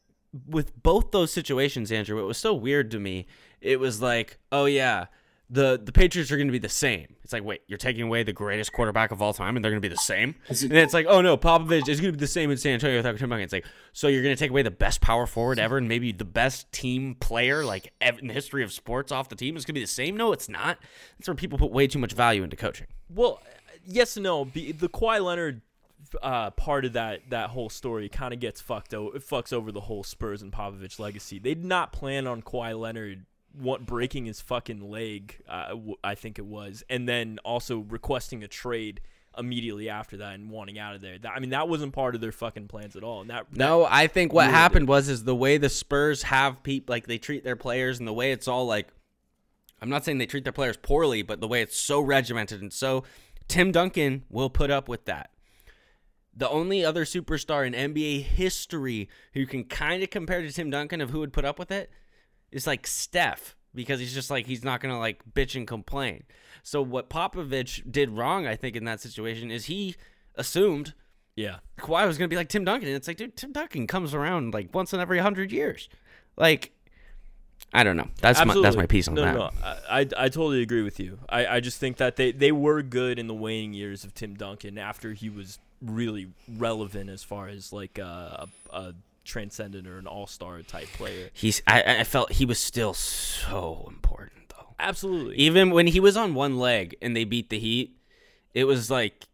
with 0.48 0.80
both 0.82 1.10
those 1.12 1.32
situations, 1.32 1.92
Andrew, 1.92 2.18
it 2.20 2.24
was 2.26 2.38
so 2.38 2.52
weird 2.54 2.90
to 2.90 2.98
me. 2.98 3.26
It 3.60 3.78
was 3.80 4.02
like, 4.02 4.38
oh 4.50 4.64
yeah, 4.64 5.06
the 5.48 5.80
the 5.82 5.92
Patriots 5.92 6.32
are 6.32 6.36
going 6.36 6.48
to 6.48 6.52
be 6.52 6.58
the 6.58 6.68
same. 6.68 7.14
It's 7.22 7.32
like, 7.32 7.44
wait, 7.44 7.62
you're 7.68 7.78
taking 7.78 8.02
away 8.02 8.22
the 8.24 8.32
greatest 8.32 8.72
quarterback 8.72 9.10
of 9.12 9.22
all 9.22 9.32
time, 9.32 9.56
and 9.56 9.64
they're 9.64 9.70
going 9.70 9.80
to 9.80 9.88
be 9.88 9.94
the 9.94 10.00
same. 10.00 10.34
And 10.48 10.72
it's 10.72 10.92
like, 10.92 11.06
oh 11.08 11.20
no, 11.20 11.36
Popovich 11.36 11.88
is 11.88 12.00
going 12.00 12.12
to 12.12 12.18
be 12.18 12.20
the 12.20 12.26
same 12.26 12.50
in 12.50 12.56
San 12.56 12.74
Antonio 12.74 12.96
without 12.96 13.16
Tim 13.16 13.28
Duncan. 13.30 13.44
It's 13.44 13.52
like, 13.52 13.64
so 13.92 14.08
you're 14.08 14.22
going 14.22 14.34
to 14.34 14.38
take 14.38 14.50
away 14.50 14.62
the 14.62 14.70
best 14.70 15.00
power 15.00 15.26
forward 15.26 15.58
ever, 15.58 15.78
and 15.78 15.86
maybe 15.88 16.10
the 16.12 16.24
best 16.24 16.70
team 16.72 17.14
player 17.14 17.64
like 17.64 17.92
ev- 18.00 18.18
in 18.18 18.26
the 18.26 18.34
history 18.34 18.64
of 18.64 18.72
sports 18.72 19.12
off 19.12 19.28
the 19.28 19.36
team 19.36 19.56
is 19.56 19.64
going 19.64 19.74
to 19.74 19.80
be 19.80 19.84
the 19.84 19.86
same. 19.86 20.16
No, 20.16 20.32
it's 20.32 20.48
not. 20.48 20.78
That's 21.18 21.28
where 21.28 21.34
people 21.36 21.58
put 21.58 21.70
way 21.70 21.86
too 21.86 21.98
much 22.00 22.12
value 22.12 22.42
into 22.42 22.56
coaching. 22.56 22.88
Well, 23.08 23.40
yes 23.86 24.16
and 24.16 24.24
no. 24.24 24.44
The 24.44 24.72
Kawhi 24.72 25.22
Leonard 25.22 25.62
uh, 26.22 26.50
part 26.50 26.84
of 26.84 26.92
that 26.94 27.30
that 27.30 27.50
whole 27.50 27.68
story 27.68 28.08
kind 28.08 28.34
of 28.34 28.40
gets 28.40 28.60
fucked 28.60 28.94
over. 28.94 29.16
It 29.16 29.26
fucks 29.26 29.52
over 29.52 29.72
the 29.72 29.80
whole 29.82 30.04
Spurs 30.04 30.42
and 30.42 30.52
Popovich 30.52 30.98
legacy. 30.98 31.38
They 31.38 31.54
did 31.54 31.64
not 31.64 31.92
plan 31.92 32.26
on 32.26 32.42
Kawhi 32.42 32.78
Leonard 32.78 33.26
what 33.56 33.86
breaking 33.86 34.26
his 34.26 34.40
fucking 34.40 34.90
leg. 34.90 35.42
Uh, 35.48 35.68
w- 35.68 35.96
I 36.02 36.14
think 36.14 36.38
it 36.38 36.46
was, 36.46 36.82
and 36.90 37.08
then 37.08 37.38
also 37.44 37.78
requesting 37.78 38.42
a 38.42 38.48
trade 38.48 39.00
immediately 39.36 39.88
after 39.88 40.18
that 40.18 40.34
and 40.34 40.50
wanting 40.50 40.78
out 40.78 40.94
of 40.94 41.00
there. 41.00 41.18
That, 41.18 41.32
I 41.34 41.40
mean, 41.40 41.50
that 41.50 41.68
wasn't 41.68 41.92
part 41.92 42.14
of 42.14 42.20
their 42.20 42.32
fucking 42.32 42.68
plans 42.68 42.94
at 42.94 43.02
all. 43.02 43.20
And 43.20 43.30
that 43.30 43.46
No, 43.52 43.84
I 43.84 44.06
think 44.06 44.32
what 44.32 44.48
happened 44.48 44.86
was 44.86 45.08
is 45.08 45.24
the 45.24 45.34
way 45.34 45.58
the 45.58 45.68
Spurs 45.68 46.22
have 46.24 46.62
people 46.62 46.92
like 46.92 47.06
they 47.06 47.18
treat 47.18 47.42
their 47.42 47.56
players 47.56 47.98
and 47.98 48.06
the 48.06 48.12
way 48.12 48.32
it's 48.32 48.46
all 48.46 48.66
like 48.66 48.88
I'm 49.82 49.90
not 49.90 50.04
saying 50.04 50.18
they 50.18 50.26
treat 50.26 50.44
their 50.44 50.52
players 50.52 50.76
poorly, 50.76 51.22
but 51.22 51.40
the 51.40 51.48
way 51.48 51.62
it's 51.62 51.76
so 51.76 52.00
regimented 52.00 52.62
and 52.62 52.72
so 52.72 53.04
Tim 53.48 53.72
Duncan 53.72 54.24
will 54.30 54.50
put 54.50 54.70
up 54.70 54.88
with 54.88 55.04
that. 55.06 55.30
The 56.36 56.48
only 56.48 56.84
other 56.84 57.04
superstar 57.04 57.66
in 57.66 57.94
NBA 57.94 58.22
history 58.22 59.08
who 59.34 59.46
can 59.46 59.64
kind 59.64 60.02
of 60.02 60.10
compare 60.10 60.42
to 60.42 60.50
Tim 60.50 60.70
Duncan 60.70 61.00
of 61.00 61.10
who 61.10 61.20
would 61.20 61.32
put 61.32 61.44
up 61.44 61.58
with 61.58 61.70
it 61.70 61.90
is 62.50 62.66
like 62.66 62.86
Steph 62.86 63.56
because 63.74 64.00
he's 64.00 64.14
just 64.14 64.30
like 64.30 64.46
he's 64.46 64.64
not 64.64 64.80
going 64.80 64.92
to 64.92 64.98
like 64.98 65.22
bitch 65.32 65.54
and 65.54 65.66
complain. 65.66 66.24
So 66.62 66.82
what 66.82 67.10
Popovich 67.10 67.90
did 67.90 68.10
wrong 68.10 68.46
I 68.46 68.56
think 68.56 68.74
in 68.74 68.84
that 68.84 69.00
situation 69.00 69.50
is 69.50 69.66
he 69.66 69.94
assumed 70.34 70.94
yeah. 71.36 71.58
Kawhi 71.78 72.06
was 72.06 72.16
gonna 72.16 72.28
be 72.28 72.36
like 72.36 72.48
Tim 72.48 72.64
Duncan, 72.64 72.88
and 72.88 72.96
it's 72.96 73.08
like, 73.08 73.16
dude, 73.16 73.36
Tim 73.36 73.52
Duncan 73.52 73.86
comes 73.86 74.14
around 74.14 74.54
like 74.54 74.72
once 74.72 74.92
in 74.92 75.00
every 75.00 75.18
hundred 75.18 75.50
years. 75.52 75.88
Like, 76.36 76.72
I 77.74 77.82
don't 77.82 77.96
know. 77.96 78.08
That's 78.20 78.42
my 78.44 78.54
that's 78.62 78.76
my 78.76 78.86
piece 78.86 79.08
on 79.08 79.14
no, 79.14 79.22
that. 79.22 79.34
No, 79.34 79.50
I, 79.62 79.76
I 79.88 80.00
I 80.00 80.28
totally 80.28 80.62
agree 80.62 80.82
with 80.82 81.00
you. 81.00 81.18
I, 81.28 81.46
I 81.46 81.60
just 81.60 81.80
think 81.80 81.96
that 81.96 82.14
they, 82.14 82.30
they 82.30 82.52
were 82.52 82.82
good 82.82 83.18
in 83.18 83.26
the 83.26 83.34
waning 83.34 83.74
years 83.74 84.04
of 84.04 84.14
Tim 84.14 84.34
Duncan 84.34 84.78
after 84.78 85.12
he 85.12 85.28
was 85.28 85.58
really 85.82 86.28
relevant 86.48 87.10
as 87.10 87.24
far 87.24 87.48
as 87.48 87.72
like 87.72 87.98
a, 87.98 88.48
a, 88.72 88.94
transcendent 89.24 89.88
or 89.88 89.98
an 89.98 90.06
all 90.06 90.28
star 90.28 90.62
type 90.62 90.86
player. 90.92 91.30
He's 91.32 91.62
I, 91.66 92.00
I 92.00 92.04
felt 92.04 92.32
he 92.32 92.46
was 92.46 92.60
still 92.60 92.94
so 92.94 93.86
important 93.88 94.50
though. 94.50 94.74
Absolutely. 94.78 95.36
Even 95.36 95.70
when 95.70 95.88
he 95.88 95.98
was 95.98 96.16
on 96.16 96.34
one 96.34 96.58
leg 96.58 96.94
and 97.02 97.16
they 97.16 97.24
beat 97.24 97.50
the 97.50 97.58
Heat, 97.58 97.96
it 98.52 98.64
was 98.64 98.88
like 98.88 99.24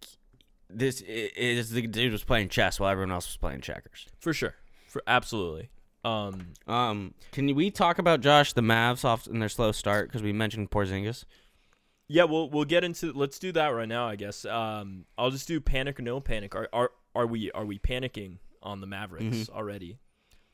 this 0.71 1.03
is 1.03 1.71
the 1.71 1.87
dude 1.87 2.13
was 2.13 2.25
playing 2.25 2.49
chess 2.49 2.81
while 2.81 2.91
everyone 2.91 3.13
else 3.13 3.27
was 3.27 3.37
playing 3.37 3.61
checkers. 3.61 4.07
For 4.19 4.33
sure. 4.33 4.55
For 4.87 5.03
absolutely. 5.07 5.69
Um 6.05 6.53
Um, 6.67 7.15
can 7.33 7.55
we 7.55 7.71
talk 7.71 7.99
about 7.99 8.21
Josh 8.21 8.53
the 8.53 8.61
Mavs 8.63 9.05
off 9.05 9.27
in 9.27 9.39
their 9.39 9.49
slow 9.49 9.73
start 9.73 10.09
because 10.09 10.23
we 10.23 10.33
mentioned 10.33 10.71
Porzingis? 10.71 11.25
yeah, 12.09 12.25
we'll 12.25 12.49
we'll 12.51 12.65
get 12.65 12.83
into 12.85 13.13
let's 13.13 13.39
do 13.39 13.53
that 13.53 13.69
right 13.69 13.89
now, 13.89 14.07
I 14.09 14.17
guess. 14.17 14.45
Um 14.45 15.05
I'll 15.19 15.31
just 15.31 15.47
do 15.49 15.61
panic 15.61 15.99
or 15.99 16.03
no 16.03 16.21
panic. 16.21 16.55
Are 16.55 16.69
are 16.73 16.91
are 17.15 17.27
we 17.27 17.51
are 17.53 17.65
we 17.67 17.79
panicking 17.79 18.39
on 18.63 18.81
the 18.81 18.87
Mavericks 18.87 19.49
already? 19.51 19.99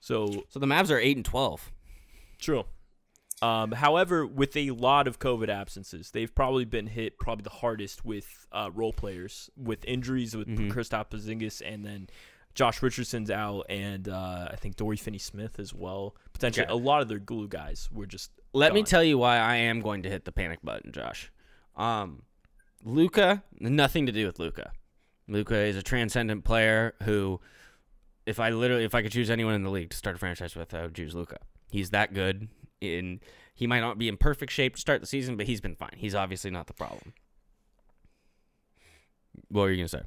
So 0.00 0.44
So 0.48 0.58
the 0.58 0.66
Mavs 0.66 0.90
are 0.90 0.98
eight 0.98 1.16
and 1.16 1.24
twelve. 1.24 1.70
True. 2.38 2.64
Um, 3.42 3.72
however, 3.72 4.26
with 4.26 4.56
a 4.56 4.70
lot 4.70 5.06
of 5.06 5.18
COVID 5.18 5.50
absences, 5.50 6.10
they've 6.10 6.34
probably 6.34 6.64
been 6.64 6.86
hit 6.86 7.18
probably 7.18 7.42
the 7.42 7.50
hardest 7.50 8.02
with 8.02 8.46
uh, 8.50 8.70
role 8.72 8.94
players 8.94 9.50
with 9.58 9.84
injuries 9.84 10.34
with 10.34 10.48
Mhm. 10.48 10.72
Kristaps 10.72 11.10
Porzingis 11.10 11.60
and 11.62 11.84
then 11.84 12.08
Josh 12.56 12.82
Richardson's 12.82 13.30
out 13.30 13.66
and 13.68 14.08
uh, 14.08 14.48
I 14.50 14.56
think 14.56 14.74
Dory 14.76 14.96
Finney-Smith 14.96 15.60
as 15.60 15.72
well. 15.72 16.16
Potentially, 16.32 16.66
Yeah. 16.68 16.74
a 16.74 16.76
lot 16.76 17.02
of 17.02 17.08
their 17.08 17.18
glue 17.20 17.46
guys 17.46 17.88
were 17.92 18.06
just 18.06 18.32
Let 18.52 18.74
me 18.74 18.82
tell 18.82 19.04
you 19.04 19.18
why 19.18 19.36
I 19.38 19.56
am 19.56 19.80
going 19.82 20.02
to 20.02 20.10
hit 20.10 20.24
the 20.24 20.32
panic 20.32 20.60
button, 20.64 20.90
Josh. 20.90 21.30
Um, 21.76 22.22
Luka, 22.82 23.42
nothing 23.60 24.06
to 24.06 24.12
do 24.12 24.26
with 24.26 24.38
Luka. 24.38 24.72
Luka 25.28 25.56
is 25.56 25.76
a 25.76 25.82
transcendent 25.82 26.44
player 26.44 26.94
who, 27.02 27.40
if 28.24 28.40
I 28.40 28.50
literally, 28.50 28.84
if 28.84 28.94
I 28.94 29.02
could 29.02 29.12
choose 29.12 29.28
anyone 29.30 29.54
in 29.54 29.62
the 29.62 29.70
league 29.70 29.90
to 29.90 29.96
start 29.96 30.16
a 30.16 30.18
franchise 30.18 30.56
with, 30.56 30.72
I 30.72 30.82
would 30.82 30.94
choose 30.94 31.14
Luka. 31.14 31.36
He's 31.70 31.90
that 31.90 32.14
good. 32.14 32.48
In 32.80 33.20
he 33.54 33.66
might 33.66 33.80
not 33.80 33.98
be 33.98 34.06
in 34.08 34.16
perfect 34.16 34.52
shape 34.52 34.74
to 34.76 34.80
start 34.80 35.00
the 35.00 35.06
season, 35.06 35.36
but 35.36 35.46
he's 35.46 35.60
been 35.60 35.74
fine. 35.74 35.94
He's 35.96 36.14
obviously 36.14 36.50
not 36.50 36.66
the 36.68 36.74
problem. 36.74 37.12
What 39.48 39.62
were 39.62 39.70
you 39.70 39.76
gonna 39.78 39.88
say? 39.88 40.02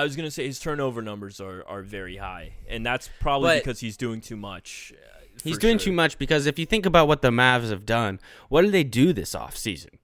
I 0.00 0.02
was 0.04 0.16
gonna 0.16 0.30
say 0.30 0.46
his 0.46 0.58
turnover 0.60 1.02
numbers 1.02 1.40
are, 1.40 1.64
are 1.66 1.82
very 1.82 2.16
high, 2.16 2.54
and 2.68 2.84
that's 2.84 3.08
probably 3.20 3.48
But- 3.56 3.64
because 3.64 3.80
he's 3.80 3.96
doing 3.96 4.20
too 4.20 4.36
much. 4.36 4.92
uh, 4.94 5.10
He's 5.42 5.58
doing 5.58 5.78
sure. 5.78 5.86
too 5.86 5.92
much 5.92 6.16
because 6.18 6.46
if 6.46 6.58
you 6.58 6.64
think 6.66 6.86
about 6.86 7.08
what 7.08 7.20
the 7.20 7.30
Mavs 7.30 7.70
have 7.70 7.84
done, 7.84 8.20
what 8.48 8.62
did 8.62 8.70
they 8.72 8.84
do 8.84 9.12
this 9.12 9.34
offseason? 9.34 9.98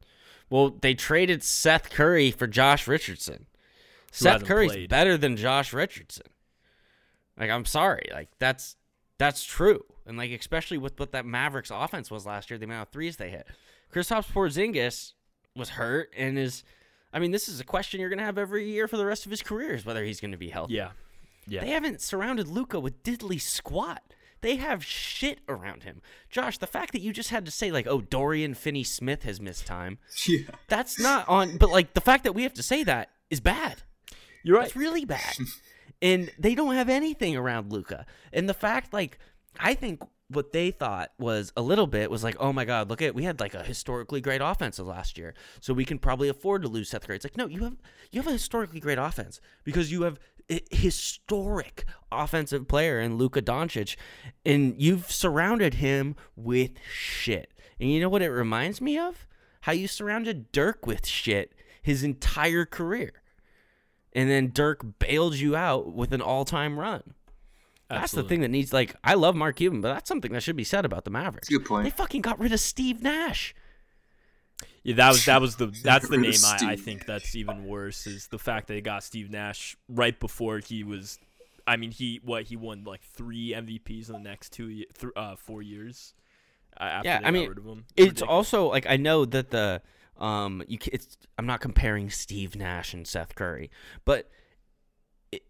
Well, 0.51 0.71
they 0.71 0.93
traded 0.95 1.43
Seth 1.45 1.89
Curry 1.91 2.31
for 2.33 2.47
Josh 2.49 2.89
Richardson. 2.89 3.47
Seth 4.11 4.33
hasn't 4.33 4.49
Curry's 4.49 4.73
played. 4.73 4.91
better 4.91 5.17
than 5.17 5.37
Josh 5.37 5.73
Richardson. 5.73 6.27
Like 7.39 7.49
I'm 7.51 7.65
sorry, 7.65 8.09
like 8.13 8.29
that's 8.39 8.77
that's 9.19 9.45
true. 9.45 9.85
And 10.05 10.19
like 10.19 10.31
especially 10.33 10.79
with 10.79 10.99
what 10.99 11.13
that 11.13 11.25
Mavericks 11.25 11.71
offense 11.73 12.11
was 12.11 12.27
last 12.27 12.51
year, 12.51 12.59
the 12.59 12.65
amount 12.65 12.89
of 12.89 12.93
threes 12.93 13.17
they 13.17 13.31
hit. 13.31 13.47
Kristaps 13.95 14.31
Porzingis 14.33 15.13
was 15.57 15.71
hurt 15.71 16.13
and 16.17 16.39
is 16.39 16.65
I 17.13 17.19
mean, 17.19 17.31
this 17.31 17.49
is 17.49 17.61
a 17.61 17.65
question 17.65 18.01
you're 18.01 18.09
going 18.09 18.19
to 18.21 18.25
have 18.25 18.39
every 18.39 18.71
year 18.71 18.87
for 18.89 18.97
the 18.97 19.07
rest 19.07 19.25
of 19.25 19.31
his 19.31 19.43
career 19.43 19.75
is 19.75 19.85
whether 19.85 20.05
he's 20.05 20.21
going 20.21 20.31
to 20.33 20.37
be 20.39 20.51
healthy. 20.51 20.75
Yeah, 20.75 20.91
yeah. 21.47 21.61
They 21.63 21.71
haven't 21.71 22.01
surrounded 22.01 22.49
Luka 22.49 22.79
with 22.81 23.03
diddly 23.03 23.41
squat. 23.41 24.03
They 24.43 24.57
have 24.57 24.83
shit 24.85 25.41
around 25.49 25.83
him. 25.83 26.01
Josh, 26.31 26.57
the 26.59 26.67
fact 26.67 26.93
that 26.93 27.03
you 27.03 27.13
just 27.13 27.29
had 27.31 27.45
to 27.45 27.51
say 27.51 27.71
like, 27.71 27.87
"Oh, 27.87 28.01
Dorian 28.01 28.55
Finney-Smith 28.55 29.25
has 29.25 29.41
missed 29.41 29.67
time," 29.67 29.99
Yeah. 30.27 30.39
that's 30.69 30.99
not 31.01 31.29
on. 31.29 31.57
But 31.59 31.71
like 31.71 31.95
the 31.95 32.01
fact 32.01 32.25
that 32.25 32.33
we 32.35 32.45
have 32.45 32.55
to 32.55 32.63
say 32.63 32.85
that 32.85 33.11
is 33.29 33.41
bad. 33.41 33.83
You're 34.43 34.57
right. 34.57 34.67
It's 34.67 34.77
really 34.77 35.05
bad. 35.05 35.35
and 36.03 36.31
they 36.39 36.55
don't 36.55 36.75
have 36.75 36.89
anything 36.89 37.37
around 37.37 37.71
Luka. 37.73 38.07
And 38.33 38.49
the 38.49 38.55
fact, 38.55 38.95
like, 38.95 39.19
I 39.59 39.75
think 39.75 40.01
what 40.31 40.53
they 40.53 40.71
thought 40.71 41.11
was 41.19 41.53
a 41.57 41.63
little 41.63 41.87
bit 41.87 42.11
was 42.11 42.25
like, 42.25 42.37
oh 42.39 42.53
my 42.53 42.65
God, 42.65 42.89
look 42.89 43.03
at 43.03 43.15
we 43.15 43.25
had 43.25 43.41
like 43.41 43.55
a 43.55 43.63
historically 43.63 44.21
great 44.21 44.41
offense 44.41 44.79
last 44.79 45.19
year, 45.19 45.35
so 45.61 45.75
we 45.75 45.85
can 45.85 45.99
probably 45.99 46.29
afford 46.29 46.63
to 46.63 46.69
lose 46.69 46.89
Seth 46.89 47.07
Curry. 47.07 47.17
It's 47.17 47.25
like, 47.25 47.37
no, 47.37 47.47
you 47.47 47.65
have 47.65 47.77
you 48.11 48.21
have 48.21 48.29
a 48.29 48.33
historically 48.33 48.81
great 48.81 48.99
offense 48.99 49.41
because 49.65 49.91
you 49.91 50.03
have 50.03 50.19
a 50.49 50.61
historic 50.71 51.85
offensive 52.11 52.67
player 52.67 53.01
in 53.01 53.17
Luka 53.17 53.43
Doncic, 53.43 53.97
and 54.45 54.75
you've 54.81 55.11
surrounded 55.11 55.75
him 55.75 56.17
with 56.37 56.73
shit. 56.93 57.53
And 57.79 57.91
you 57.91 58.01
know 58.01 58.09
what 58.09 58.23
it 58.23 58.31
reminds 58.31 58.81
me 58.81 58.99
of? 58.99 59.27
How 59.63 59.73
you 59.73 59.89
surrounded 59.89 60.53
Dirk 60.53 60.87
with 60.87 61.07
shit 61.07 61.55
his 61.83 62.03
entire 62.03 62.65
career 62.65 63.21
and 64.13 64.29
then 64.29 64.51
Dirk 64.53 64.99
bailed 64.99 65.37
you 65.37 65.55
out 65.57 65.95
with 65.95 66.13
an 66.13 66.21
all-time 66.21 66.79
run. 66.79 67.15
That's 67.91 68.13
the 68.13 68.23
thing 68.23 68.41
that 68.41 68.49
needs 68.49 68.73
like 68.73 68.95
I 69.05 69.15
love 69.15 69.35
Mark 69.37 69.57
Cuban, 69.57 69.81
but 69.81 69.93
that's 69.93 70.09
something 70.09 70.33
that 70.33 70.43
should 70.43 70.57
be 70.57 70.65
said 70.65 70.85
about 70.85 71.05
the 71.05 71.11
Mavericks. 71.11 71.49
Good 71.49 71.65
point. 71.65 71.85
They 71.85 71.91
fucking 71.91 72.23
got 72.23 72.39
rid 72.39 72.53
of 72.53 72.61
Steve 72.61 73.03
Nash. 73.03 73.55
Yeah, 74.83 74.95
that 74.97 75.09
was 75.09 75.25
that 75.27 75.41
was 75.41 75.57
the 75.57 75.67
that's 75.85 76.09
the 76.09 76.17
name 76.17 76.33
I, 76.45 76.73
I 76.73 76.77
think 76.77 77.05
that's 77.07 77.35
even 77.35 77.65
worse 77.67 78.07
is 78.07 78.29
the 78.29 78.39
fact 78.39 78.69
that 78.69 78.75
they 78.75 78.81
got 78.81 79.03
Steve 79.05 79.31
Nash 79.31 79.77
right 79.89 80.19
before 80.19 80.59
he 80.59 80.85
was. 80.85 81.19
I 81.67 81.77
mean, 81.77 81.91
he 81.91 82.21
what 82.25 82.45
he 82.45 82.57
won 82.57 82.85
like 82.85 83.03
three 83.03 83.51
MVPs 83.51 84.09
in 84.09 84.15
the 84.15 84.19
next 84.29 84.53
two 84.53 84.69
ye- 84.69 84.87
th- 84.99 85.13
uh, 85.17 85.37
four 85.37 85.61
years. 85.63 86.15
Uh, 86.81 86.85
after 86.85 87.09
Yeah, 87.09 87.19
they 87.19 87.25
I 87.25 87.27
got 87.29 87.33
mean, 87.35 87.49
rid 87.51 87.59
of 87.59 87.65
him. 87.65 87.85
It's 87.97 88.07
Ridiculous. 88.09 88.29
also 88.31 88.69
like 88.69 88.87
I 88.89 88.97
know 88.97 89.25
that 89.27 89.51
the 89.51 89.83
um 90.19 90.63
you 90.67 90.79
ca- 90.79 90.91
it's 90.93 91.19
I'm 91.39 91.47
not 91.47 91.61
comparing 91.61 92.09
Steve 92.11 92.57
Nash 92.57 92.95
and 92.95 93.07
Seth 93.07 93.35
Curry, 93.35 93.71
but 94.05 94.29
i- 94.31 94.40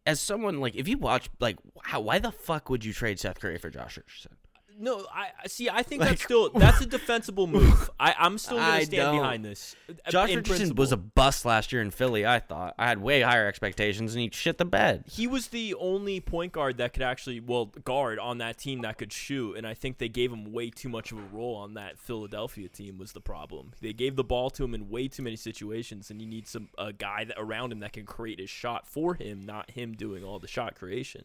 as 0.06 0.20
someone 0.20 0.60
like 0.60 0.74
if 0.74 0.88
you 0.88 0.98
watch 0.98 1.30
like 1.40 1.56
how 1.84 2.00
why 2.00 2.18
the 2.18 2.32
fuck 2.32 2.68
would 2.68 2.84
you 2.84 2.92
trade 2.92 3.18
Seth 3.18 3.40
Curry 3.40 3.58
for 3.58 3.70
Josh 3.70 3.96
Richardson? 3.96 4.36
No, 4.82 5.04
I 5.14 5.46
see. 5.46 5.68
I 5.68 5.82
think 5.82 6.00
Like- 6.00 6.10
that's 6.10 6.24
still 6.24 6.48
that's 6.54 6.80
a 6.80 6.86
defensible 6.86 7.46
move. 7.46 7.90
I 8.00 8.14
I'm 8.18 8.38
still 8.38 8.56
gonna 8.56 8.84
stand 8.84 9.18
behind 9.18 9.44
this. 9.44 9.76
uh, 9.88 10.10
Josh 10.10 10.34
Richardson 10.34 10.74
was 10.74 10.90
a 10.90 10.96
bust 10.96 11.44
last 11.44 11.70
year 11.72 11.82
in 11.82 11.90
Philly. 11.90 12.26
I 12.26 12.38
thought 12.38 12.74
I 12.78 12.86
had 12.88 13.00
way 13.02 13.20
higher 13.20 13.46
expectations, 13.46 14.14
and 14.14 14.22
he 14.22 14.30
shit 14.32 14.56
the 14.58 14.64
bed. 14.64 15.04
he 15.06 15.26
was 15.26 15.48
the 15.48 15.74
only 15.74 16.20
point 16.20 16.52
guard 16.52 16.78
that 16.78 16.92
could 16.94 17.02
actually 17.02 17.40
well 17.40 17.66
guard 17.84 18.18
on 18.18 18.38
that 18.38 18.56
team 18.58 18.80
that 18.80 18.96
could 18.98 19.12
shoot 19.12 19.56
and 19.56 19.66
i 19.66 19.74
think 19.74 19.98
they 19.98 20.08
gave 20.08 20.32
him 20.32 20.52
way 20.52 20.70
too 20.70 20.88
much 20.88 21.12
of 21.12 21.18
a 21.18 21.22
role 21.32 21.56
on 21.56 21.74
that 21.74 21.98
philadelphia 21.98 22.68
team 22.68 22.96
was 22.98 23.12
the 23.12 23.20
problem 23.20 23.72
they 23.80 23.92
gave 23.92 24.16
the 24.16 24.24
ball 24.24 24.48
to 24.50 24.64
him 24.64 24.74
in 24.74 24.88
way 24.88 25.08
too 25.08 25.22
many 25.22 25.36
situations 25.36 26.10
and 26.10 26.20
you 26.20 26.26
need 26.28 26.46
some 26.46 26.68
a 26.78 26.92
guy 26.92 27.24
that 27.24 27.36
around 27.38 27.72
him 27.72 27.80
that 27.80 27.92
can 27.92 28.06
create 28.06 28.38
his 28.40 28.50
shot 28.50 28.86
for 28.86 29.14
him 29.14 29.40
not 29.44 29.70
him 29.72 29.92
doing 29.94 30.24
all 30.24 30.38
the 30.38 30.48
shot 30.48 30.74
creation 30.74 31.24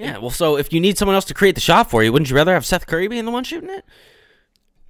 Yeah, 0.00 0.18
well, 0.18 0.30
so 0.30 0.56
if 0.56 0.72
you 0.72 0.80
need 0.80 0.96
someone 0.98 1.14
else 1.14 1.24
to 1.26 1.34
create 1.34 1.54
the 1.54 1.60
shot 1.60 1.90
for 1.90 2.02
you, 2.02 2.12
wouldn't 2.12 2.30
you 2.30 2.36
rather 2.36 2.54
have 2.54 2.64
Seth 2.66 2.86
Curry 2.86 3.08
being 3.08 3.24
the 3.24 3.30
one 3.30 3.44
shooting 3.44 3.70
it? 3.70 3.84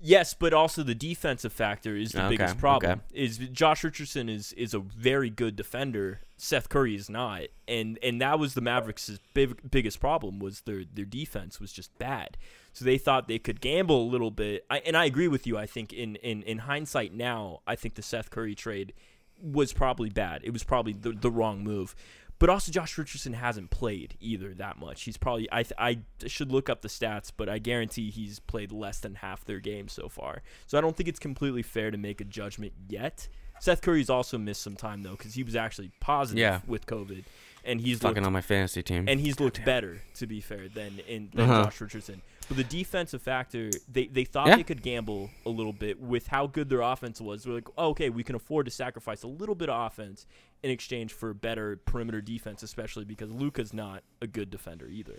Yes, 0.02 0.32
but 0.32 0.54
also 0.54 0.82
the 0.82 0.94
defensive 0.94 1.52
factor 1.52 1.94
is 1.94 2.12
the 2.12 2.20
Okay, 2.24 2.36
biggest 2.36 2.56
problem. 2.58 2.92
okay. 2.92 3.00
Is 3.12 3.36
Josh 3.38 3.84
Richardson 3.84 4.30
is 4.30 4.54
is 4.54 4.72
a 4.72 4.78
very 4.78 5.28
good 5.28 5.56
defender. 5.56 6.20
Seth 6.38 6.70
Curry 6.70 6.94
is 6.94 7.10
not, 7.10 7.42
and 7.68 7.98
and 8.02 8.18
that 8.22 8.38
was 8.38 8.54
the 8.54 8.62
Mavericks' 8.62 9.18
big, 9.34 9.70
biggest 9.70 10.00
problem 10.00 10.38
was 10.38 10.62
their 10.62 10.84
their 10.90 11.04
defense 11.04 11.60
was 11.60 11.70
just 11.70 11.96
bad. 11.98 12.38
So 12.72 12.86
they 12.86 12.96
thought 12.96 13.28
they 13.28 13.38
could 13.38 13.60
gamble 13.60 14.02
a 14.02 14.08
little 14.10 14.30
bit. 14.30 14.64
I, 14.70 14.78
and 14.78 14.96
I 14.96 15.04
agree 15.04 15.28
with 15.28 15.46
you. 15.46 15.58
I 15.58 15.66
think 15.66 15.92
in, 15.92 16.16
in 16.16 16.42
in 16.44 16.58
hindsight 16.60 17.12
now, 17.12 17.60
I 17.66 17.76
think 17.76 17.94
the 17.96 18.02
Seth 18.02 18.30
Curry 18.30 18.54
trade 18.54 18.94
was 19.42 19.74
probably 19.74 20.08
bad. 20.08 20.40
It 20.44 20.50
was 20.52 20.64
probably 20.64 20.94
the, 20.94 21.12
the 21.12 21.30
wrong 21.30 21.62
move. 21.62 21.94
But 22.40 22.50
also, 22.50 22.72
Josh 22.72 22.98
Richardson 22.98 23.34
hasn't 23.34 23.70
played 23.70 24.16
either 24.18 24.52
that 24.54 24.78
much. 24.78 25.02
He's 25.02 25.16
probably 25.16 25.46
I 25.52 25.62
th- 25.62 25.74
I 25.78 26.00
should 26.26 26.50
look 26.50 26.68
up 26.68 26.82
the 26.82 26.88
stats, 26.88 27.30
but 27.36 27.48
I 27.48 27.58
guarantee 27.58 28.10
he's 28.10 28.40
played 28.40 28.72
less 28.72 28.98
than 28.98 29.14
half 29.16 29.44
their 29.44 29.60
games 29.60 29.92
so 29.92 30.08
far. 30.08 30.42
So 30.66 30.76
I 30.76 30.80
don't 30.80 30.96
think 30.96 31.08
it's 31.08 31.20
completely 31.20 31.62
fair 31.62 31.92
to 31.92 31.96
make 31.98 32.20
a 32.20 32.24
judgment 32.24 32.72
yet. 32.88 33.28
Seth 33.60 33.82
Curry's 33.82 34.08
also 34.10 34.38
missed 34.38 34.62
some 34.62 34.74
time 34.74 35.02
though 35.02 35.12
because 35.16 35.34
he 35.34 35.42
was 35.44 35.54
actually 35.54 35.92
positive 36.00 36.40
Yeah. 36.40 36.60
with 36.66 36.86
COVID, 36.86 37.24
and 37.62 37.78
he's 37.78 37.98
Fucking 37.98 38.24
on 38.24 38.32
my 38.32 38.40
fantasy 38.40 38.82
team. 38.82 39.06
and 39.06 39.20
he's 39.20 39.38
looked 39.38 39.62
better 39.66 40.00
to 40.14 40.26
be 40.26 40.40
fair 40.40 40.68
than 40.68 40.98
in 41.06 41.28
than 41.34 41.48
Uh-huh. 41.50 41.64
Josh 41.64 41.80
Richardson. 41.82 42.22
But 42.48 42.56
the 42.56 42.64
defensive 42.64 43.20
factor, 43.22 43.70
they 43.86 44.06
they 44.06 44.24
thought 44.24 44.46
Yeah. 44.48 44.56
they 44.56 44.64
could 44.64 44.82
gamble 44.82 45.28
a 45.44 45.50
little 45.50 45.74
bit 45.74 46.00
with 46.00 46.28
how 46.28 46.46
good 46.46 46.70
their 46.70 46.80
offense 46.80 47.20
was. 47.20 47.44
They're 47.44 47.52
like, 47.54 47.68
oh, 47.76 47.90
okay, 47.90 48.08
we 48.08 48.24
can 48.24 48.34
afford 48.34 48.64
to 48.64 48.72
sacrifice 48.72 49.22
a 49.22 49.28
little 49.28 49.54
bit 49.54 49.68
of 49.68 49.78
offense 49.92 50.24
in 50.62 50.70
exchange 50.70 51.12
for 51.12 51.32
better 51.34 51.76
perimeter 51.84 52.20
defense, 52.20 52.62
especially 52.62 53.04
because 53.04 53.30
Luka's 53.30 53.72
not 53.72 54.02
a 54.20 54.26
good 54.26 54.50
defender 54.50 54.86
either. 54.86 55.18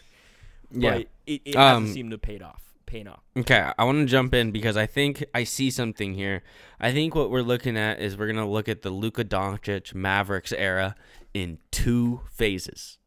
yeah. 0.72 0.92
But 1.00 1.08
it, 1.28 1.42
it 1.46 1.56
Um, 1.56 1.84
hasn't 1.84 1.96
seemed 1.96 2.12
to 2.12 2.18
paid 2.18 2.42
off. 2.42 2.64
Paying 2.86 3.08
off. 3.08 3.22
Okay, 3.38 3.72
I 3.78 3.84
want 3.86 4.00
to 4.00 4.06
jump 4.06 4.34
in 4.34 4.52
because 4.52 4.76
I 4.76 4.86
think 4.86 5.24
I 5.34 5.46
see 5.46 5.72
something 5.72 6.14
here. 6.14 6.44
I 6.78 6.92
think 6.92 7.16
what 7.16 7.30
we're 7.32 7.42
looking 7.42 7.78
at 7.78 8.02
is 8.02 8.18
we're 8.18 8.28
gonna 8.28 8.50
look 8.50 8.68
at 8.68 8.82
the 8.82 8.90
Luka 8.90 9.24
Doncic 9.24 9.94
Mavericks 9.96 10.52
era 10.52 10.96
in 11.34 11.60
two 11.72 12.22
phases. 12.30 12.98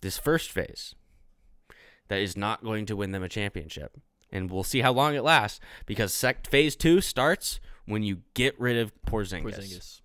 This 0.00 0.18
first 0.18 0.50
phase 0.50 0.96
that 2.08 2.18
is 2.20 2.36
not 2.36 2.64
going 2.64 2.86
to 2.86 2.96
win 2.96 3.12
them 3.12 3.22
a 3.22 3.28
championship, 3.28 3.98
and 4.32 4.50
we'll 4.50 4.64
see 4.64 4.80
how 4.80 4.92
long 4.92 5.14
it 5.14 5.22
lasts 5.22 5.60
because 5.86 6.12
sec- 6.12 6.48
phase 6.48 6.74
two 6.74 7.00
starts 7.00 7.60
when 7.86 8.02
you 8.02 8.22
get 8.34 8.58
rid 8.60 8.76
of 8.76 8.92
Porzingis. 9.06 9.42
Porzingis. 9.44 10.00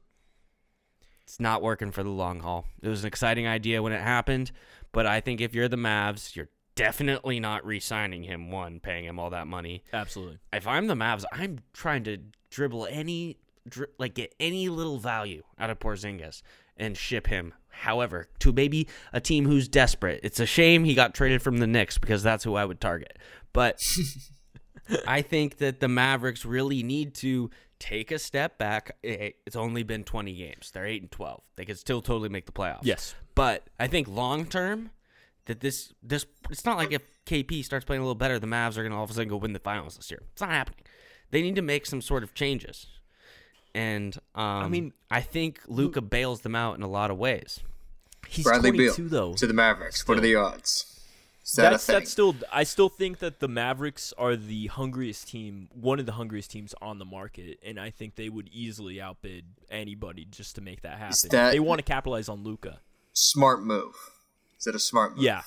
It's 1.31 1.39
not 1.39 1.61
working 1.61 1.91
for 1.91 2.03
the 2.03 2.09
long 2.09 2.41
haul. 2.41 2.65
It 2.81 2.89
was 2.89 3.03
an 3.03 3.07
exciting 3.07 3.47
idea 3.47 3.81
when 3.81 3.93
it 3.93 4.01
happened, 4.01 4.51
but 4.91 5.05
I 5.05 5.21
think 5.21 5.39
if 5.39 5.55
you're 5.55 5.69
the 5.69 5.77
Mavs, 5.77 6.35
you're 6.35 6.49
definitely 6.75 7.39
not 7.39 7.65
re-signing 7.65 8.23
him. 8.23 8.51
One, 8.51 8.81
paying 8.81 9.05
him 9.05 9.17
all 9.17 9.29
that 9.29 9.47
money. 9.47 9.81
Absolutely. 9.93 10.39
If 10.51 10.67
I'm 10.67 10.87
the 10.87 10.93
Mavs, 10.93 11.23
I'm 11.31 11.59
trying 11.71 12.03
to 12.03 12.17
dribble 12.49 12.85
any, 12.91 13.37
dri- 13.65 13.87
like 13.97 14.13
get 14.13 14.35
any 14.41 14.67
little 14.67 14.97
value 14.97 15.43
out 15.57 15.69
of 15.69 15.79
Porzingis 15.79 16.41
and 16.75 16.97
ship 16.97 17.27
him. 17.27 17.53
However, 17.69 18.27
to 18.39 18.51
maybe 18.51 18.89
a 19.13 19.21
team 19.21 19.45
who's 19.45 19.69
desperate. 19.69 20.19
It's 20.23 20.41
a 20.41 20.45
shame 20.45 20.83
he 20.83 20.93
got 20.93 21.13
traded 21.13 21.41
from 21.41 21.59
the 21.59 21.67
Knicks 21.67 21.97
because 21.97 22.23
that's 22.23 22.43
who 22.43 22.55
I 22.55 22.65
would 22.65 22.81
target. 22.81 23.17
But 23.53 23.81
I 25.07 25.21
think 25.21 25.59
that 25.59 25.79
the 25.79 25.87
Mavericks 25.87 26.43
really 26.43 26.83
need 26.83 27.13
to 27.15 27.51
take 27.81 28.11
a 28.11 28.19
step 28.19 28.57
back. 28.57 28.95
It's 29.03 29.55
only 29.55 29.83
been 29.83 30.03
20 30.03 30.33
games. 30.33 30.71
They're 30.71 30.85
8 30.85 31.01
and 31.01 31.11
12. 31.11 31.41
They 31.55 31.65
could 31.65 31.77
still 31.79 32.01
totally 32.01 32.29
make 32.29 32.45
the 32.45 32.51
playoffs. 32.51 32.81
Yes. 32.83 33.15
But 33.35 33.67
I 33.79 33.87
think 33.87 34.07
long 34.07 34.45
term 34.45 34.91
that 35.45 35.59
this 35.61 35.91
this 36.03 36.25
it's 36.49 36.63
not 36.63 36.77
like 36.77 36.91
if 36.91 37.01
KP 37.25 37.65
starts 37.65 37.83
playing 37.83 38.01
a 38.01 38.05
little 38.05 38.15
better, 38.15 38.37
the 38.39 38.47
Mavs 38.47 38.77
are 38.77 38.83
going 38.83 38.91
to 38.91 38.97
all 38.97 39.03
of 39.03 39.09
a 39.09 39.13
sudden 39.13 39.29
go 39.29 39.37
win 39.37 39.53
the 39.53 39.59
finals 39.59 39.97
this 39.97 40.11
year. 40.11 40.21
It's 40.31 40.41
not 40.41 40.51
happening. 40.51 40.79
They 41.31 41.41
need 41.41 41.55
to 41.55 41.61
make 41.61 41.85
some 41.85 42.01
sort 42.01 42.23
of 42.23 42.33
changes. 42.33 42.87
And 43.73 44.15
um, 44.35 44.43
I 44.45 44.67
mean- 44.67 44.93
I 45.09 45.21
think 45.21 45.61
Luka 45.67 46.01
bails 46.01 46.41
them 46.41 46.55
out 46.55 46.75
in 46.77 46.83
a 46.83 46.87
lot 46.89 47.09
of 47.09 47.17
ways. 47.17 47.59
He's 48.27 48.45
Bradley 48.45 48.71
Beal 48.71 48.93
though. 48.97 49.33
to 49.33 49.47
the 49.47 49.53
Mavericks. 49.53 50.07
What 50.07 50.17
are 50.17 50.21
the 50.21 50.35
odds? 50.35 51.00
That 51.55 51.71
that's 51.71 51.85
that's 51.87 52.11
still. 52.11 52.35
I 52.51 52.63
still 52.63 52.89
think 52.89 53.19
that 53.19 53.39
the 53.39 53.47
Mavericks 53.47 54.13
are 54.17 54.35
the 54.35 54.67
hungriest 54.67 55.27
team, 55.27 55.69
one 55.73 55.99
of 55.99 56.05
the 56.05 56.11
hungriest 56.13 56.51
teams 56.51 56.75
on 56.81 56.99
the 56.99 57.05
market, 57.05 57.57
and 57.65 57.79
I 57.79 57.89
think 57.89 58.15
they 58.15 58.29
would 58.29 58.47
easily 58.53 59.01
outbid 59.01 59.45
anybody 59.69 60.25
just 60.25 60.55
to 60.55 60.61
make 60.61 60.81
that 60.81 60.99
happen. 60.99 61.15
that- 61.31 61.51
they 61.51 61.59
want 61.59 61.79
to 61.79 61.83
capitalize 61.83 62.29
on 62.29 62.43
Luka. 62.43 62.79
smart 63.13 63.63
move. 63.63 63.95
Is 64.59 64.65
that 64.65 64.75
a 64.75 64.79
smart 64.79 65.15
move? 65.15 65.23
Yeah, 65.23 65.41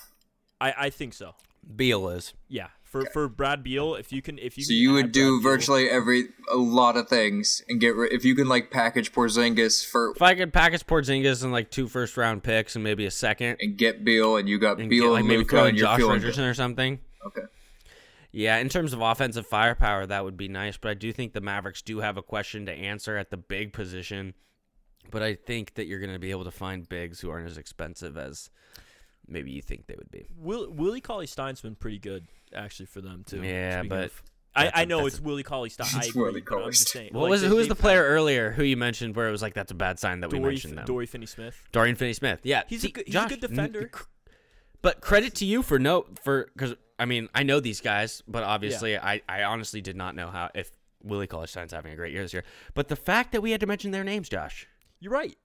I, 0.61 0.75
I 0.77 0.91
think 0.91 1.15
so. 1.15 1.35
Beal 1.77 2.09
is. 2.09 2.35
Yeah, 2.49 2.69
for 2.83 3.07
for 3.07 3.29
Brad 3.29 3.63
Beal, 3.63 3.95
if 3.95 4.13
you 4.13 4.23
can, 4.23 4.39
if 4.39 4.57
you 4.57 4.65
So 4.65 4.69
can 4.69 4.77
you 4.77 4.91
add 4.91 4.95
would 4.95 5.13
do 5.13 5.41
Brad 5.41 5.43
Beal- 5.43 5.51
virtually 5.53 5.91
every 5.91 6.25
a 6.51 6.57
lot 6.57 6.97
of 6.97 7.09
things 7.09 7.63
and 7.69 7.81
get 7.81 7.97
rid 7.97 8.13
if 8.13 8.25
you 8.25 8.35
can 8.35 8.49
like 8.49 8.71
package 8.71 9.13
Porzingis 9.13 9.85
for 9.85 10.13
If 10.15 10.23
I 10.23 10.35
could 10.35 10.53
package 10.53 10.87
Porzingis 10.87 11.43
and 11.43 11.53
like 11.53 11.71
two 11.71 11.89
first 11.89 12.17
round 12.17 12.43
picks 12.43 12.75
and 12.75 12.85
maybe 12.85 13.07
a 13.07 13.11
second, 13.11 13.57
and 13.61 13.77
get 13.77 14.05
Beal 14.05 14.37
and 14.37 14.49
you 14.49 14.59
got 14.59 14.79
and 14.79 14.89
Beal 14.89 15.05
get, 15.05 15.11
like 15.11 15.21
and 15.21 15.29
maybe 15.29 15.39
Luka 15.39 15.57
throw 15.57 15.65
and 15.65 15.77
you're 15.77 15.87
Josh 15.87 15.99
feeling 15.99 16.15
Richardson 16.15 16.45
or 16.45 16.55
something. 16.55 17.01
Okay. 17.27 17.43
Yeah, 18.31 18.59
in 18.59 18.69
terms 18.69 18.93
of 18.93 19.01
offensive 19.01 19.47
firepower, 19.47 20.07
that 20.07 20.25
would 20.25 20.37
be 20.37 20.49
nice, 20.49 20.77
but 20.77 20.91
I 20.91 20.95
do 20.95 21.13
think 21.13 21.35
the 21.35 21.41
Mavericks 21.41 21.83
do 21.83 22.01
have 22.01 22.17
a 22.17 22.23
question 22.23 22.67
to 22.67 22.73
answer 22.73 23.17
at 23.17 23.31
the 23.31 23.37
big 23.37 23.73
position. 23.73 24.35
But 25.11 25.23
I 25.23 25.35
think 25.35 25.75
that 25.75 25.87
you're 25.87 26.01
going 26.01 26.13
to 26.13 26.19
be 26.19 26.33
able 26.33 26.45
to 26.45 26.51
find 26.51 26.89
bigs 26.89 27.21
who 27.21 27.31
aren't 27.31 27.47
as 27.47 27.59
expensive 27.59 28.17
as 28.17 28.51
maybe 29.29 29.51
you 29.51 29.63
think 29.63 29.87
they 29.87 29.95
would 29.97 30.11
be. 30.11 30.27
Will, 30.39 30.71
Willie 30.71 31.01
Cauley 31.01 31.27
Stein's 31.27 31.61
been 31.61 31.75
pretty 31.75 31.99
good 31.99 32.27
actually 32.55 32.87
for 32.87 33.01
them 33.01 33.25
too. 33.27 33.43
Yeah, 33.43 33.83
but 33.83 34.05
of. 34.07 34.23
I, 34.57 34.71
that's 34.83 34.85
know 34.85 35.03
that's 35.03 35.17
it's 35.17 35.21
Willie 35.25 35.43
Cauley 35.43 35.69
Stein. 35.71 35.89
I 35.95 35.99
It's 35.99 36.11
agree, 36.11 36.23
Willie 36.23 36.41
but 36.43 36.57
I'm 36.63 36.71
just 36.71 36.93
Cauley-Stein. 36.93 37.01
saying. 37.03 37.11
What 37.15 37.23
like, 37.23 37.31
was 37.31 37.43
they- 37.43 37.49
who 37.49 37.57
was 37.57 37.67
the 37.69 37.75
they've 37.75 37.81
player 37.81 38.05
earlier 38.05 38.53
who 38.53 38.63
you 38.63 38.77
mentioned 38.77 39.17
where 39.17 39.29
it 39.29 39.33
was 39.33 39.43
like 39.43 39.55
that's 39.55 39.73
a 39.73 39.75
bad 39.75 39.99
sign 39.99 40.21
that 40.21 40.31
had 40.31 40.33
we 40.33 40.39
mentioned 40.39 40.79
them? 40.79 40.85
Dory 40.87 41.07
Finney-Smith. 41.07 41.57
Dorian 41.73 41.97
Finney-Smith. 41.97 42.41
Yeah, 42.45 42.63
He's 42.69 42.83
See, 42.83 42.89
a 42.89 42.93
good, 42.93 43.05
he's 43.07 43.13
Josh, 43.15 43.27
a 43.33 43.35
good 43.37 43.45
n- 43.45 43.51
defender. 43.51 43.89
cr- 43.89 44.05
But 44.83 45.01
credit 45.01 45.35
to 45.37 45.45
you 45.45 45.63
for 45.63 45.79
no 45.81 46.07
for 46.23 46.51
because 46.55 46.75
I 47.01 47.05
mean 47.07 47.29
I 47.35 47.43
know 47.43 47.59
these 47.59 47.81
guys, 47.81 48.23
but 48.29 48.45
obviously 48.45 48.97
I 48.97 49.23
I 49.29 49.43
honestly 49.43 49.81
did 49.81 49.97
not 49.97 50.15
know 50.15 50.29
how 50.29 50.51
if 50.55 50.71
Willie 51.03 51.27
Cauley 51.27 51.49
Stein's 51.49 51.73
having 51.73 51.93
a 51.93 51.97
great 51.97 52.13
year 52.13 52.23
this 52.23 52.33
year. 52.33 52.45
But 52.75 52.87
the 52.89 52.97
fact 52.97 53.33
that 53.33 53.41
we 53.43 53.51
had 53.51 53.61
to 53.61 53.67
mention 53.67 53.91
their 53.91 54.05
names, 54.05 54.29
Josh, 54.29 54.69
You're 55.01 55.13
right. 55.13 55.37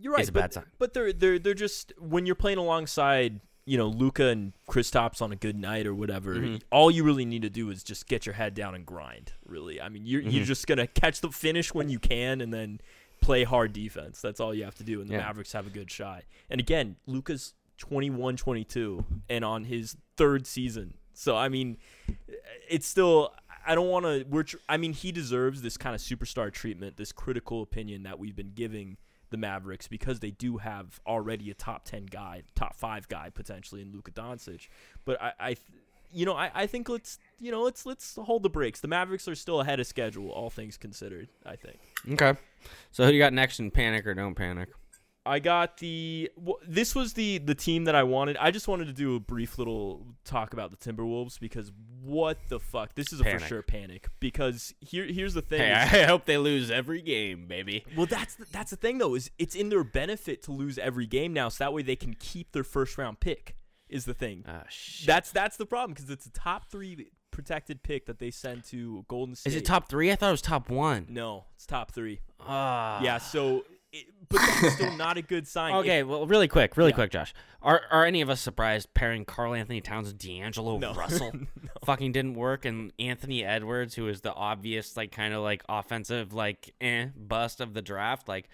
You're 0.00 0.12
right. 0.12 0.20
It's 0.20 0.28
a 0.30 0.32
but, 0.32 0.40
bad 0.40 0.52
sign. 0.52 0.64
But 0.78 0.94
they're 0.94 1.12
they're 1.12 1.38
they're 1.38 1.54
just 1.54 1.92
when 1.98 2.26
you're 2.26 2.34
playing 2.34 2.58
alongside 2.58 3.40
you 3.64 3.76
know 3.76 3.88
Luka 3.88 4.26
and 4.28 4.52
Kristaps 4.68 5.20
on 5.20 5.32
a 5.32 5.36
good 5.36 5.56
night 5.56 5.86
or 5.86 5.94
whatever. 5.94 6.36
Mm-hmm. 6.36 6.56
All 6.70 6.90
you 6.90 7.04
really 7.04 7.24
need 7.24 7.42
to 7.42 7.50
do 7.50 7.70
is 7.70 7.82
just 7.82 8.06
get 8.08 8.24
your 8.26 8.34
head 8.34 8.54
down 8.54 8.74
and 8.74 8.86
grind. 8.86 9.32
Really, 9.46 9.80
I 9.80 9.88
mean 9.88 10.06
you're 10.06 10.22
Mm-hmm. 10.22 10.30
you're 10.30 10.44
just 10.44 10.66
gonna 10.66 10.86
catch 10.86 11.20
the 11.20 11.30
finish 11.30 11.74
when 11.74 11.88
you 11.88 11.98
can 11.98 12.40
and 12.40 12.52
then 12.52 12.80
play 13.20 13.44
hard 13.44 13.72
defense. 13.72 14.20
That's 14.20 14.40
all 14.40 14.54
you 14.54 14.64
have 14.64 14.76
to 14.76 14.84
do, 14.84 15.00
and 15.00 15.08
the 15.10 15.14
Yeah. 15.14 15.20
Mavericks 15.26 15.52
have 15.52 15.66
a 15.66 15.70
good 15.70 15.90
shot. 15.90 16.22
And 16.48 16.60
again, 16.60 16.96
Luka's 17.06 17.54
21, 17.78 18.36
22, 18.36 19.04
and 19.28 19.44
on 19.44 19.64
his 19.64 19.96
third 20.16 20.46
season. 20.46 20.94
So 21.14 21.36
I 21.36 21.48
mean, 21.48 21.76
it's 22.68 22.86
still. 22.86 23.34
I 23.66 23.74
don't 23.74 23.88
want 23.88 24.04
to. 24.06 24.24
We're. 24.30 24.44
Tr- 24.44 24.56
I 24.68 24.76
mean, 24.78 24.92
he 24.92 25.12
deserves 25.12 25.62
this 25.62 25.76
kind 25.76 25.94
of 25.94 26.00
superstar 26.00 26.50
treatment, 26.52 26.96
this 26.96 27.12
critical 27.12 27.60
opinion 27.60 28.04
that 28.04 28.18
we've 28.18 28.36
been 28.36 28.52
giving 28.54 28.96
the 29.30 29.36
Mavericks 29.36 29.88
because 29.88 30.20
they 30.20 30.30
do 30.30 30.58
have 30.58 31.00
already 31.06 31.50
a 31.50 31.54
top 31.54 31.84
ten 31.84 32.06
guy, 32.06 32.42
top 32.54 32.76
five 32.76 33.08
guy 33.08 33.30
potentially 33.30 33.82
in 33.82 33.92
Luka 33.92 34.10
Doncic. 34.10 34.68
But 35.04 35.20
I, 35.22 35.32
I 35.40 35.56
you 36.12 36.24
know, 36.24 36.34
I, 36.34 36.50
I 36.54 36.66
think 36.66 36.88
let's, 36.88 37.18
you 37.38 37.50
know, 37.50 37.62
let's 37.62 37.84
let's 37.84 38.16
hold 38.16 38.42
the 38.42 38.48
brakes. 38.48 38.80
The 38.80 38.88
Mavericks 38.88 39.28
are 39.28 39.34
still 39.34 39.60
ahead 39.60 39.80
of 39.80 39.86
schedule, 39.86 40.30
all 40.30 40.50
things 40.50 40.76
considered. 40.76 41.28
I 41.44 41.56
think. 41.56 41.78
okay. 42.12 42.38
So 42.90 43.04
who 43.04 43.10
do 43.10 43.16
you 43.16 43.22
got 43.22 43.32
next 43.32 43.60
in 43.60 43.70
panic 43.70 44.06
or 44.06 44.14
don't 44.14 44.34
panic? 44.34 44.68
I 45.28 45.38
got 45.38 45.76
the. 45.78 46.30
this 46.66 46.94
was 46.94 47.12
the 47.12 47.38
the 47.38 47.54
team 47.54 47.84
that 47.84 47.94
I 47.94 48.02
wanted. 48.02 48.36
I 48.38 48.50
just 48.50 48.66
wanted 48.68 48.86
to 48.86 48.92
do 48.92 49.14
a 49.16 49.20
brief 49.20 49.58
little 49.58 50.06
talk 50.24 50.52
about 50.52 50.70
the 50.70 50.76
Timberwolves 50.76 51.38
because 51.38 51.70
what 52.02 52.38
the 52.48 52.58
fuck? 52.58 52.94
This 52.94 53.12
is 53.12 53.20
a 53.20 53.24
Panic. 53.24 53.40
for 53.42 53.46
sure 53.46 53.62
panic 53.62 54.08
because 54.20 54.74
here 54.80 55.04
here's 55.04 55.34
the 55.34 55.42
thing. 55.42 55.60
Hey, 55.60 56.02
I 56.02 56.06
hope 56.06 56.24
they 56.24 56.38
lose 56.38 56.70
every 56.70 57.02
game, 57.02 57.46
baby. 57.46 57.84
well, 57.96 58.06
that's 58.06 58.34
the, 58.36 58.46
that's 58.50 58.70
the 58.70 58.76
thing 58.76 58.98
though 58.98 59.14
is 59.14 59.30
it's 59.38 59.54
in 59.54 59.68
their 59.68 59.84
benefit 59.84 60.42
to 60.44 60.52
lose 60.52 60.78
every 60.78 61.06
game 61.06 61.32
now, 61.32 61.48
so 61.48 61.64
that 61.64 61.72
way 61.72 61.82
they 61.82 61.96
can 61.96 62.14
keep 62.14 62.52
their 62.52 62.64
first 62.64 62.98
round 62.98 63.20
pick. 63.20 63.54
Is 63.88 64.04
the 64.04 64.12
thing. 64.12 64.44
Shit. 64.68 65.06
That's 65.06 65.30
that's 65.30 65.56
the 65.56 65.64
problem 65.64 65.94
because 65.94 66.10
it's 66.10 66.26
a 66.26 66.30
top 66.32 66.70
three 66.70 67.08
protected 67.30 67.82
pick 67.82 68.04
that 68.06 68.18
they 68.18 68.30
send 68.30 68.64
to 68.64 69.04
Golden 69.08 69.34
State. 69.34 69.50
Is 69.52 69.56
it 69.56 69.64
top 69.64 69.88
three? 69.88 70.10
I 70.12 70.16
thought 70.16 70.28
it 70.28 70.32
was 70.32 70.42
top 70.42 70.68
one. 70.68 71.06
No, 71.08 71.44
it's 71.54 71.64
top 71.64 71.92
three. 71.92 72.20
Ah. 72.40 73.00
Yeah, 73.02 73.16
so 73.18 73.64
it, 73.92 74.06
but 74.28 74.38
that's 74.38 74.74
still 74.74 74.96
not 74.96 75.16
a 75.16 75.22
good 75.22 75.46
sign. 75.48 75.72
Okay, 75.76 76.02
well, 76.02 76.26
really 76.26 76.48
quick, 76.48 76.76
really 76.76 76.90
Yeah. 76.90 76.94
quick, 76.96 77.10
Josh. 77.10 77.32
Are 77.62 77.82
are 77.90 78.04
any 78.04 78.20
of 78.20 78.28
us 78.30 78.40
surprised 78.40 78.92
pairing 78.94 79.24
Karl 79.24 79.54
Anthony 79.54 79.80
Towns 79.80 80.10
and 80.10 80.18
D'Angelo 80.18 80.78
No. 80.78 80.92
Russell 80.94 81.32
No. 81.34 81.46
fucking 81.84 82.12
didn't 82.12 82.34
work, 82.34 82.64
and 82.64 82.92
Anthony 82.98 83.44
Edwards, 83.44 83.94
who 83.94 84.08
is 84.08 84.20
the 84.20 84.32
obvious 84.34 84.96
like 84.96 85.10
kind 85.12 85.32
of 85.34 85.42
like 85.42 85.62
offensive 85.68 86.32
like 86.32 86.74
eh 86.80 87.06
bust 87.16 87.60
of 87.60 87.74
the 87.74 87.82
draft, 87.82 88.28
like 88.28 88.48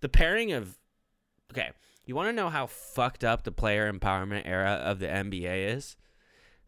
the 0.00 0.08
pairing 0.08 0.52
of 0.52 0.78
okay, 1.52 1.70
you 2.04 2.14
want 2.14 2.28
to 2.28 2.32
know 2.32 2.48
how 2.48 2.66
fucked 2.66 3.24
up 3.24 3.42
the 3.44 3.52
player 3.52 3.92
empowerment 3.92 4.42
era 4.46 4.70
of 4.72 4.98
the 5.00 5.06
NBA 5.06 5.74
is? 5.76 5.96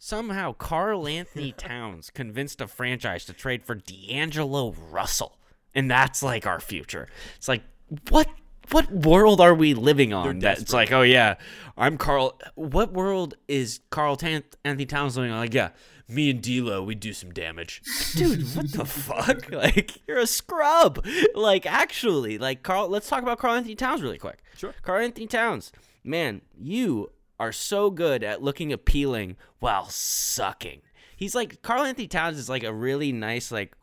Somehow, 0.00 0.52
Karl 0.52 1.08
Anthony 1.08 1.50
Towns 1.56 2.10
convinced 2.10 2.60
a 2.60 2.68
franchise 2.68 3.24
to 3.24 3.32
trade 3.32 3.64
for 3.64 3.74
D'Angelo 3.74 4.72
Russell, 4.90 5.38
and 5.74 5.90
that's 5.90 6.22
like 6.22 6.46
our 6.46 6.60
future. 6.60 7.08
It's 7.36 7.48
like 7.48 7.62
what 8.10 8.28
what 8.70 8.90
world 8.92 9.40
are 9.40 9.54
we 9.54 9.74
living 9.74 10.12
on? 10.12 10.40
That 10.40 10.60
it's 10.60 10.72
like, 10.72 10.92
oh 10.92 11.02
yeah, 11.02 11.36
I'm 11.76 11.96
Karl. 11.96 12.38
What 12.54 12.92
world 12.92 13.34
is 13.48 13.80
Karl 13.90 14.16
Tan- 14.16 14.44
Anthony 14.64 14.86
Towns 14.86 15.16
living 15.16 15.32
on? 15.32 15.38
Like, 15.38 15.54
yeah, 15.54 15.70
me 16.06 16.30
and 16.30 16.42
D'Lo, 16.42 16.82
we 16.82 16.94
do 16.94 17.12
some 17.12 17.30
damage, 17.30 17.82
dude. 18.14 18.42
What 18.54 18.72
the 18.72 18.84
fuck? 18.86 19.50
Like, 19.58 20.06
you're 20.06 20.18
a 20.18 20.26
scrub. 20.26 21.04
Like, 21.34 21.66
actually, 21.66 22.38
like 22.38 22.62
Karl. 22.62 22.88
Let's 22.88 23.08
talk 23.08 23.22
about 23.22 23.38
Karl 23.38 23.54
Anthony 23.54 23.74
Towns 23.74 24.02
really 24.02 24.18
quick. 24.18 24.38
Sure. 24.56 24.74
Karl 24.82 25.02
Anthony 25.02 25.26
Towns, 25.26 25.72
man, 26.04 26.42
you 26.58 27.10
are 27.40 27.52
so 27.52 27.90
good 27.90 28.22
at 28.22 28.42
looking 28.42 28.72
appealing 28.72 29.36
while 29.60 29.88
sucking. 29.88 30.82
He's 31.16 31.34
like 31.34 31.62
Karl 31.62 31.84
Anthony 31.84 32.06
Towns 32.08 32.38
is 32.38 32.48
like 32.48 32.64
a 32.64 32.72
really 32.72 33.12
nice 33.12 33.50
like 33.50 33.74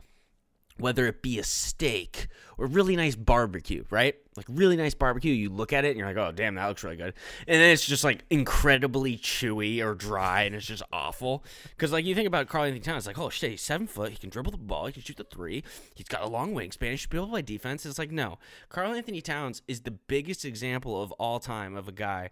whether 0.78 1.08
it 1.08 1.22
be 1.22 1.40
a 1.40 1.44
steak 1.44 2.28
or 2.58 2.68
really 2.68 2.96
nice 2.96 3.16
barbecue, 3.16 3.86
right? 3.90 4.16
Like 4.36 4.46
really 4.50 4.76
nice 4.76 4.94
barbecue, 4.94 5.34
you 5.34 5.50
look 5.50 5.72
at 5.72 5.86
it 5.86 5.90
and 5.90 5.98
you're 5.98 6.08
like, 6.08 6.18
"Oh, 6.18 6.32
damn, 6.32 6.56
that 6.56 6.68
looks 6.68 6.84
really 6.84 6.98
good." 6.98 7.14
And 7.48 7.62
then 7.62 7.72
it's 7.72 7.86
just 7.86 8.04
like 8.04 8.26
incredibly 8.30 9.18
chewy 9.18 9.82
or 9.82 9.96
dry 9.96 10.44
and 10.44 10.56
it's 10.56 10.66
just 10.66 10.84
awful. 10.92 11.46
Cuz 11.78 11.92
like 11.92 12.06
you 12.06 12.14
think 12.16 12.28
about 12.28 12.48
Karl 12.48 12.66
Anthony 12.66 12.82
Towns, 12.82 13.08
like, 13.08 13.18
"Oh, 13.18 13.30
shit, 13.30 13.52
he's 13.52 13.62
7 13.62 13.88
foot, 13.88 14.12
he 14.12 14.18
can 14.18 14.30
dribble 14.30 14.52
the 14.52 14.58
ball, 14.58 14.88
he 14.88 14.94
can 14.94 15.02
shoot 15.02 15.18
the 15.18 15.24
3, 15.24 15.64
he's 15.94 16.08
got 16.08 16.22
a 16.22 16.28
long 16.28 16.54
wingspan, 16.54 16.92
he 16.92 16.98
should 16.98 17.10
be 17.10 17.18
able 17.18 17.28
to 17.28 17.32
play 17.32 17.42
defense." 17.42 17.86
It's 17.86 18.00
like, 18.00 18.12
"No. 18.12 18.38
Karl 18.70 18.94
Anthony 18.94 19.22
Towns 19.22 19.62
is 19.68 19.82
the 19.82 19.92
biggest 19.92 20.44
example 20.44 21.02
of 21.02 21.12
all 21.14 21.40
time 21.40 21.76
of 21.76 21.88
a 21.88 21.94
guy 21.94 22.30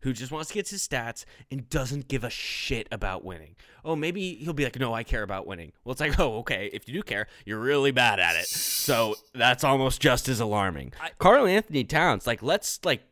who 0.00 0.12
just 0.12 0.30
wants 0.30 0.48
to 0.48 0.54
get 0.54 0.68
his 0.68 0.86
stats 0.86 1.24
and 1.50 1.68
doesn't 1.68 2.08
give 2.08 2.24
a 2.24 2.30
shit 2.30 2.86
about 2.92 3.24
winning. 3.24 3.56
Oh, 3.84 3.96
maybe 3.96 4.34
he'll 4.34 4.52
be 4.52 4.64
like, 4.64 4.78
no, 4.78 4.94
I 4.94 5.02
care 5.02 5.22
about 5.22 5.46
winning. 5.46 5.72
Well, 5.84 5.92
it's 5.92 6.00
like, 6.00 6.18
oh, 6.20 6.38
okay, 6.38 6.70
if 6.72 6.86
you 6.88 6.94
do 6.94 7.02
care, 7.02 7.26
you're 7.44 7.58
really 7.58 7.90
bad 7.90 8.20
at 8.20 8.36
it. 8.36 8.46
So 8.46 9.16
that's 9.34 9.64
almost 9.64 10.00
just 10.00 10.28
as 10.28 10.40
alarming. 10.40 10.92
Karl 11.18 11.46
Anthony 11.46 11.84
Towns, 11.84 12.26
like, 12.26 12.42
let's 12.42 12.78
like, 12.84 13.02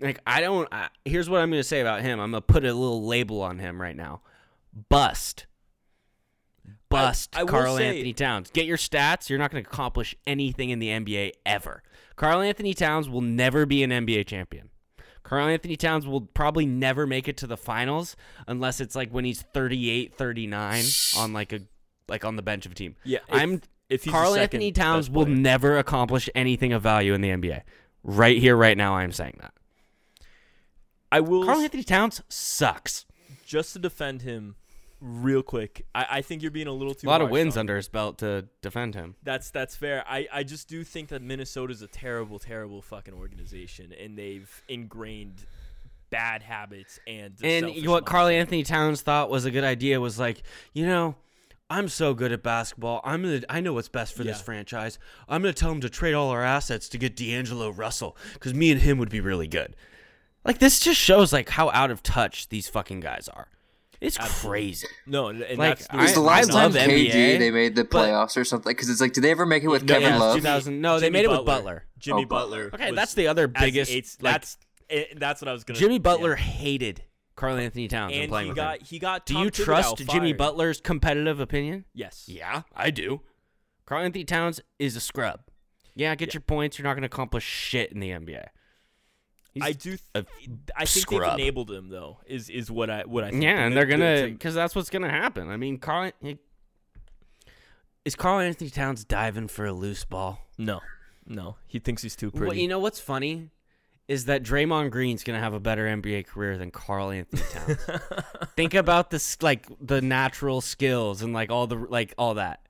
like 0.00 0.20
I 0.26 0.40
don't. 0.40 0.68
I, 0.72 0.88
here's 1.04 1.28
what 1.28 1.40
I'm 1.40 1.50
gonna 1.50 1.64
say 1.64 1.80
about 1.80 2.02
him. 2.02 2.20
I'm 2.20 2.30
gonna 2.30 2.40
put 2.40 2.64
a 2.64 2.72
little 2.72 3.04
label 3.04 3.42
on 3.42 3.58
him 3.58 3.80
right 3.80 3.96
now. 3.96 4.20
Bust. 4.88 5.46
Bust 6.88 7.36
I 7.36 7.42
will 7.42 7.50
Karl 7.50 7.76
say- 7.76 7.88
Anthony 7.88 8.12
Towns. 8.12 8.50
Get 8.50 8.66
your 8.66 8.76
stats. 8.76 9.28
You're 9.28 9.38
not 9.38 9.50
going 9.50 9.62
to 9.62 9.68
accomplish 9.68 10.14
anything 10.26 10.70
in 10.70 10.78
the 10.78 10.88
NBA 10.88 11.32
ever. 11.44 11.82
Karl 12.16 12.40
Anthony 12.40 12.74
Towns 12.74 13.08
will 13.08 13.20
never 13.20 13.66
be 13.66 13.82
an 13.82 13.90
NBA 13.90 14.26
champion. 14.26 14.70
Karl 15.28 15.46
Anthony 15.46 15.76
Towns 15.76 16.06
will 16.06 16.22
probably 16.22 16.64
never 16.64 17.06
make 17.06 17.28
it 17.28 17.36
to 17.38 17.46
the 17.46 17.58
finals 17.58 18.16
unless 18.46 18.80
it's 18.80 18.96
like 18.96 19.10
when 19.10 19.26
he's 19.26 19.42
38, 19.42 20.14
39 20.14 20.84
on 21.18 21.32
like 21.34 21.52
a 21.52 21.60
like 22.08 22.24
on 22.24 22.36
the 22.36 22.42
bench 22.42 22.64
of 22.64 22.72
a 22.72 22.74
team. 22.74 22.96
Yeah, 23.04 23.18
if- 23.28 23.34
I'm 23.34 23.60
if 23.90 24.04
he's 24.04 24.12
Karl 24.12 24.34
Anthony 24.34 24.72
Towns 24.72 25.10
will 25.10 25.26
never 25.26 25.76
accomplish 25.76 26.30
anything 26.34 26.72
of 26.72 26.82
value 26.82 27.12
in 27.12 27.20
the 27.20 27.28
NBA. 27.28 27.60
Right 28.02 28.38
here, 28.38 28.56
right 28.56 28.76
now, 28.76 28.94
I 28.94 29.04
am 29.04 29.12
saying 29.12 29.36
that. 29.40 29.52
I 31.12 31.20
will 31.20 31.44
Karl 31.44 31.60
Anthony 31.60 31.82
Towns 31.84 32.22
sucks. 32.28 33.04
just 33.46 33.74
to 33.74 33.78
defend 33.78 34.22
him 34.22 34.56
real 35.00 35.42
quick. 35.42 35.86
I, 35.94 36.06
I 36.10 36.22
think 36.22 36.42
you're 36.42 36.50
being 36.50 36.66
a 36.66 36.72
little 36.72 36.94
too 36.94 37.06
A 37.06 37.10
lot 37.10 37.22
of 37.22 37.30
wins 37.30 37.56
on 37.56 37.60
under 37.60 37.76
his 37.76 37.88
belt 37.88 38.18
to 38.18 38.46
defend 38.62 38.94
him. 38.94 39.16
That's 39.22 39.50
that's 39.50 39.76
fair. 39.76 40.04
I, 40.06 40.28
I 40.32 40.42
just 40.42 40.68
do 40.68 40.84
think 40.84 41.08
that 41.08 41.22
Minnesota's 41.22 41.82
a 41.82 41.86
terrible, 41.86 42.38
terrible 42.38 42.82
fucking 42.82 43.14
organization, 43.14 43.92
and 43.92 44.18
they've 44.18 44.50
ingrained 44.68 45.46
bad 46.10 46.42
habits 46.42 46.98
and 47.06 47.34
And 47.42 47.86
what 47.86 48.06
Karl 48.06 48.26
mindset. 48.26 48.40
Anthony 48.40 48.62
Towns 48.62 49.02
thought 49.02 49.30
was 49.30 49.44
a 49.44 49.50
good 49.50 49.64
idea 49.64 50.00
was 50.00 50.18
like, 50.18 50.42
you 50.72 50.86
know, 50.86 51.16
I'm 51.70 51.88
so 51.88 52.14
good 52.14 52.32
at 52.32 52.42
basketball. 52.42 53.00
I'm 53.04 53.22
gonna, 53.22 53.42
I 53.48 53.60
know 53.60 53.74
what's 53.74 53.88
best 53.88 54.14
for 54.14 54.24
this 54.24 54.40
franchise. 54.40 54.98
I'm 55.28 55.42
gonna 55.42 55.52
tell 55.52 55.70
him 55.70 55.82
to 55.82 55.90
trade 55.90 56.14
all 56.14 56.30
our 56.30 56.42
assets 56.42 56.88
to 56.90 56.98
get 56.98 57.14
D'Angelo 57.14 57.70
Russell 57.70 58.16
because 58.34 58.54
me 58.54 58.70
and 58.70 58.80
him 58.80 58.98
would 58.98 59.10
be 59.10 59.20
really 59.20 59.46
good. 59.46 59.76
Like 60.44 60.58
this 60.58 60.80
just 60.80 60.98
shows 60.98 61.32
like 61.32 61.50
how 61.50 61.70
out 61.70 61.90
of 61.90 62.02
touch 62.02 62.48
these 62.48 62.68
fucking 62.68 63.00
guys 63.00 63.28
are. 63.28 63.48
It's 64.00 64.18
Absolutely. 64.18 64.48
crazy. 64.60 64.86
No, 65.06 65.26
and 65.28 65.42
and 65.42 65.58
Like, 65.58 65.78
that's 65.78 65.88
I- 65.90 65.96
Was 66.02 66.14
the 66.14 66.20
I 66.20 66.24
last 66.24 66.46
time 66.52 66.72
love 66.72 66.74
KG 66.74 67.10
NBA, 67.10 67.38
they 67.38 67.50
made 67.50 67.74
the 67.74 67.84
but- 67.84 68.06
playoffs 68.08 68.36
or 68.36 68.44
something? 68.44 68.70
Because 68.70 68.88
it's 68.88 69.00
like, 69.00 69.12
did 69.12 69.22
they 69.24 69.30
ever 69.32 69.44
make 69.46 69.64
it 69.64 69.68
with 69.68 69.82
No, 69.84 69.94
Kevin 69.94 70.08
yeah, 70.10 70.18
Love? 70.18 70.36
2000. 70.36 70.80
No, 70.80 71.00
they 71.00 71.06
Jimmy 71.06 71.18
made 71.18 71.24
it 71.24 71.30
with 71.30 71.44
Butler. 71.44 71.84
Jimmy 71.98 72.22
Oh, 72.22 72.26
Butler. 72.26 72.70
Okay, 72.74 72.92
that's 72.92 73.14
the 73.14 73.26
other 73.26 73.48
biggest. 73.48 73.90
eighth- 73.90 74.16
like, 74.20 74.34
that's 74.34 74.58
eh, 74.88 75.04
that's 75.16 75.42
what 75.42 75.48
I 75.48 75.52
was 75.52 75.64
gonna. 75.64 75.76
Say. 75.78 75.84
Jimmy 75.84 75.94
yeah. 75.96 75.98
Butler 76.00 76.36
hated 76.36 77.02
Karl 77.34 77.56
Anthony 77.56 77.88
Towns 77.88 78.12
and 78.12 78.22
and 78.22 78.30
playing 78.30 78.46
he 78.46 78.50
with 78.50 78.56
got 78.56 78.78
him. 78.78 78.84
he 78.88 78.98
got. 79.00 79.26
Do 79.26 79.34
you 79.38 79.46
Thibodeau 79.50 79.64
trust 79.64 79.96
Jimmy 79.98 80.28
fired. 80.30 80.36
Butler's 80.38 80.80
competitive 80.80 81.40
opinion? 81.40 81.84
Yes. 81.92 82.24
Yeah, 82.28 82.62
I 82.76 82.90
do. 82.90 83.22
Karl 83.84 84.04
Anthony 84.04 84.24
Towns 84.24 84.60
is 84.78 84.94
a 84.94 85.00
scrub. 85.00 85.40
Yeah, 85.96 86.14
get 86.14 86.28
Yeah. 86.28 86.34
your 86.34 86.40
points. 86.42 86.78
You're 86.78 86.84
not 86.84 86.92
going 86.94 87.02
to 87.02 87.06
accomplish 87.06 87.42
shit 87.44 87.90
in 87.90 87.98
the 87.98 88.10
NBA. 88.10 88.46
He's 89.54 89.62
I 89.64 89.72
do. 89.72 89.96
a 90.14 90.22
Th- 90.22 90.26
I 90.76 90.84
think 90.84 91.08
they've 91.08 91.22
enabled 91.22 91.70
him 91.70 91.88
though. 91.88 92.18
Is 92.26 92.48
is 92.50 92.70
what 92.70 92.90
I 92.90 93.02
what 93.06 93.24
I. 93.24 93.30
Think. 93.30 93.42
Yeah, 93.42 93.64
and 93.64 93.76
they're 93.76 93.86
gonna 93.86 94.28
because 94.28 94.54
that's 94.54 94.74
what's 94.74 94.90
gonna 94.90 95.10
happen. 95.10 95.48
I 95.50 95.56
mean, 95.56 95.78
Karl 95.78 96.12
he- 96.20 96.38
is 98.04 98.14
Karl 98.14 98.40
Anthony 98.40 98.70
Towns 98.70 99.04
diving 99.04 99.48
for 99.48 99.66
a 99.66 99.72
loose 99.72 100.04
ball. 100.04 100.46
No, 100.56 100.80
no. 101.26 101.56
He 101.66 101.78
thinks 101.78 102.02
he's 102.02 102.16
too 102.16 102.30
pretty. 102.30 102.46
Well, 102.46 102.56
you 102.56 102.68
know 102.68 102.78
what's 102.78 103.00
funny 103.00 103.50
is 104.06 104.24
that 104.24 104.42
Draymond 104.42 104.90
Green's 104.90 105.22
gonna 105.24 105.40
have 105.40 105.54
a 105.54 105.60
better 105.60 105.86
NBA 105.86 106.26
career 106.26 106.56
than 106.56 106.70
Karl 106.70 107.10
Anthony 107.10 107.42
Towns. 107.50 107.78
Think 108.56 108.74
about 108.74 109.10
this, 109.10 109.42
like 109.42 109.66
the 109.80 110.00
natural 110.00 110.60
skills 110.60 111.22
and 111.22 111.32
like 111.32 111.50
all 111.50 111.66
the 111.66 111.76
like 111.76 112.14
all 112.18 112.34
that. 112.34 112.60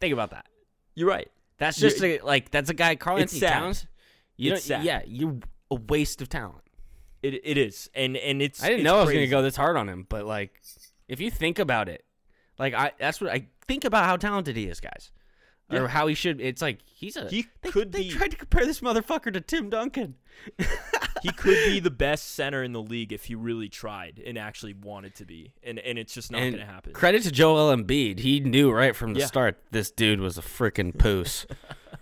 Think 0.00 0.12
about 0.12 0.30
that. 0.30 0.46
You're 0.94 1.08
right. 1.08 1.30
That's 1.58 1.76
just 1.78 2.02
a, 2.02 2.20
like 2.20 2.50
that's 2.50 2.70
a 2.70 2.74
guy 2.74 2.94
Karl 2.94 3.16
It's 3.18 3.32
Anthony 3.32 3.40
sad. 3.40 3.58
Towns. 3.58 3.86
You 4.36 4.52
It's 4.52 4.68
don't, 4.68 4.78
sad. 4.78 4.84
yeah, 4.84 5.02
you're 5.06 5.38
a 5.70 5.74
waste 5.76 6.20
of 6.22 6.28
talent. 6.28 6.62
It 7.22 7.40
it 7.44 7.58
is, 7.58 7.90
and 7.94 8.16
and 8.16 8.40
it's. 8.40 8.62
I 8.62 8.68
didn't 8.68 8.80
it's 8.80 8.84
know 8.84 8.96
I 8.96 9.00
was 9.00 9.06
crazy. 9.08 9.26
gonna 9.26 9.30
go 9.30 9.42
this 9.42 9.56
hard 9.56 9.76
on 9.76 9.88
him, 9.88 10.06
but 10.08 10.24
like, 10.24 10.60
if 11.08 11.20
you 11.20 11.30
think 11.30 11.58
about 11.58 11.88
it, 11.88 12.04
like 12.58 12.74
I 12.74 12.92
that's 12.98 13.20
what 13.20 13.30
I 13.30 13.46
think 13.66 13.84
about 13.84 14.04
how 14.04 14.16
talented 14.16 14.54
he 14.56 14.64
is, 14.66 14.78
guys, 14.80 15.10
Yeah. 15.70 15.80
or 15.80 15.88
how 15.88 16.06
he 16.06 16.14
should. 16.14 16.40
It's 16.40 16.62
like 16.62 16.78
he's 16.86 17.16
a. 17.16 17.28
He 17.28 17.46
they, 17.62 17.70
could 17.70 17.90
they 17.92 18.04
be- 18.04 18.10
tried 18.10 18.30
to 18.30 18.36
compare 18.36 18.64
this 18.66 18.80
motherfucker 18.80 19.32
to 19.32 19.40
Tim 19.40 19.68
Duncan. 19.70 20.14
He 21.20 21.32
could 21.32 21.56
be 21.66 21.80
the 21.80 21.90
best 21.90 22.36
center 22.36 22.62
in 22.62 22.72
the 22.72 22.80
league 22.80 23.12
if 23.12 23.24
he 23.24 23.34
really 23.34 23.68
tried 23.68 24.22
and 24.24 24.38
actually 24.38 24.74
wanted 24.74 25.16
to 25.16 25.24
be, 25.24 25.52
and 25.64 25.80
and 25.80 25.98
it's 25.98 26.14
just 26.14 26.30
not 26.30 26.40
and 26.40 26.54
gonna 26.54 26.64
happen. 26.70 26.92
credit 26.92 27.24
to 27.24 27.32
Joel 27.32 27.74
Embiid, 27.74 28.20
he 28.20 28.38
knew 28.38 28.70
right 28.70 28.94
from 28.94 29.14
the 29.14 29.20
Yeah. 29.20 29.26
start 29.26 29.58
this 29.72 29.90
dude 29.90 30.20
was 30.20 30.38
a 30.38 30.42
freaking 30.42 30.92
poos. 30.96 31.44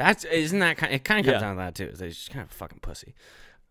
That's 0.00 0.24
isn't 0.24 0.58
that 0.58 0.76
kind? 0.76 0.92
It 0.92 1.04
kind 1.04 1.20
of 1.20 1.26
comes 1.26 1.34
Yeah. 1.42 1.46
down 1.48 1.56
to 1.56 1.60
that 1.62 1.74
too. 1.74 1.84
Is 1.92 2.00
he's 2.00 2.16
just 2.16 2.30
kind 2.30 2.42
of 2.44 2.50
fucking 2.50 2.80
pussy. 2.80 3.14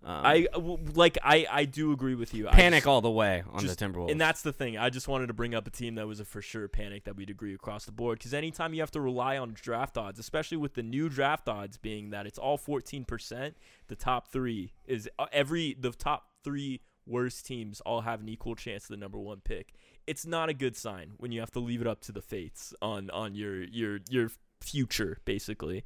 Um, 0.01 0.25
I 0.25 0.47
w- 0.53 0.77
like 0.93 1.17
I 1.23 1.45
I 1.51 1.65
do 1.65 1.91
agree 1.91 2.15
with 2.15 2.33
you. 2.33 2.45
Panic 2.47 2.79
just- 2.79 2.87
all 2.87 3.01
the 3.01 3.11
way 3.11 3.43
on 3.51 3.59
just- 3.59 3.77
the 3.77 3.85
Timberwolves. 3.85 4.11
And 4.11 4.21
that's 4.21 4.41
the 4.41 4.53
thing. 4.53 4.77
I 4.77 4.89
just 4.89 5.09
wanted 5.09 5.27
to 5.27 5.33
bring 5.33 5.53
up 5.53 5.67
a 5.67 5.69
team 5.69 5.95
that 5.95 6.07
was 6.07 6.21
a 6.21 6.25
for 6.25 6.41
sure 6.41 6.69
panic 6.69 7.03
that 7.03 7.17
we'd 7.17 7.29
agree 7.29 7.53
across 7.53 7.83
the 7.83 7.91
board. 7.91 8.17
Because 8.19 8.33
anytime 8.33 8.73
you 8.73 8.79
have 8.79 8.91
to 8.91 9.01
rely 9.01 9.37
on 9.37 9.51
draft 9.61 9.97
odds, 9.97 10.17
especially 10.17 10.55
with 10.55 10.75
the 10.75 10.83
new 10.83 11.09
draft 11.09 11.49
odds 11.49 11.77
being 11.77 12.11
that 12.11 12.25
it's 12.25 12.37
all 12.39 12.57
14%, 12.57 13.55
the 13.87 13.95
top 13.97 14.29
three 14.31 14.71
is 14.85 15.09
uh, 15.19 15.25
every, 15.33 15.75
the 15.77 15.91
top 15.91 16.29
three 16.45 16.79
worst 17.05 17.45
teams 17.45 17.81
all 17.81 18.01
have 18.01 18.21
an 18.21 18.29
equal 18.29 18.55
chance 18.55 18.85
of 18.85 18.89
the 18.91 18.97
number 18.97 19.19
one 19.19 19.41
pick. 19.43 19.73
It's 20.07 20.25
not 20.25 20.47
a 20.47 20.53
good 20.53 20.77
sign 20.77 21.11
when 21.17 21.33
you 21.33 21.41
have 21.41 21.51
to 21.51 21.59
leave 21.59 21.81
it 21.81 21.87
up 21.87 21.99
to 22.03 22.13
the 22.13 22.21
fates 22.21 22.73
on, 22.81 23.09
on 23.09 23.35
your, 23.35 23.63
your, 23.63 23.99
your 24.09 24.31
future, 24.61 25.17
basically. 25.25 25.83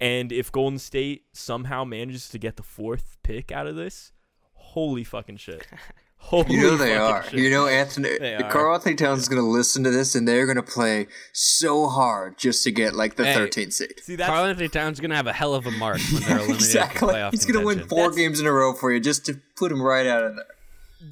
And 0.00 0.32
if 0.32 0.50
Golden 0.50 0.78
State 0.78 1.24
somehow 1.32 1.84
manages 1.84 2.28
to 2.30 2.38
get 2.38 2.56
the 2.56 2.62
fourth 2.62 3.16
pick 3.22 3.52
out 3.52 3.66
of 3.66 3.76
this, 3.76 4.12
holy 4.52 5.04
fucking 5.04 5.36
shit. 5.36 5.66
Holy 6.18 6.54
You 6.54 6.62
know 6.62 6.76
they 6.78 6.96
are. 6.96 7.22
shit. 7.24 7.34
You 7.34 7.50
know 7.50 7.66
Anthony 7.66 8.16
They 8.18 8.36
are. 8.36 8.50
Karl 8.50 8.74
Anthony 8.74 8.94
Towns 8.94 9.20
is 9.20 9.28
going 9.28 9.42
to 9.42 9.46
listen 9.46 9.84
to 9.84 9.90
this 9.90 10.14
and 10.14 10.26
they're 10.26 10.46
going 10.46 10.56
to 10.56 10.62
play 10.62 11.06
so 11.34 11.86
hard 11.86 12.38
just 12.38 12.64
to 12.64 12.70
get 12.70 12.94
like 12.94 13.16
the 13.16 13.26
Hey. 13.26 13.34
13th 13.34 13.72
seed. 13.74 13.92
See, 14.00 14.16
that's 14.16 14.30
Karl 14.30 14.46
Anthony 14.46 14.68
Towns 14.70 14.96
is 14.96 15.00
gonna 15.00 15.16
have 15.16 15.26
a 15.26 15.34
hell 15.34 15.54
of 15.54 15.66
a 15.66 15.70
mark 15.72 15.98
when 16.10 16.22
they're 16.22 16.30
eliminated 16.38 16.54
exactly. 16.56 17.12
playoff 17.12 17.32
He's 17.32 17.44
going 17.44 17.60
to 17.60 17.66
win 17.66 17.86
four 17.86 17.98
That's- 17.98 18.16
games 18.16 18.40
in 18.40 18.46
a 18.46 18.52
row 18.52 18.72
for 18.72 18.90
you 18.90 19.00
just 19.00 19.26
to 19.26 19.38
put 19.56 19.70
him 19.70 19.82
right 19.82 20.06
out 20.06 20.24
of 20.24 20.36
there. 20.36 20.44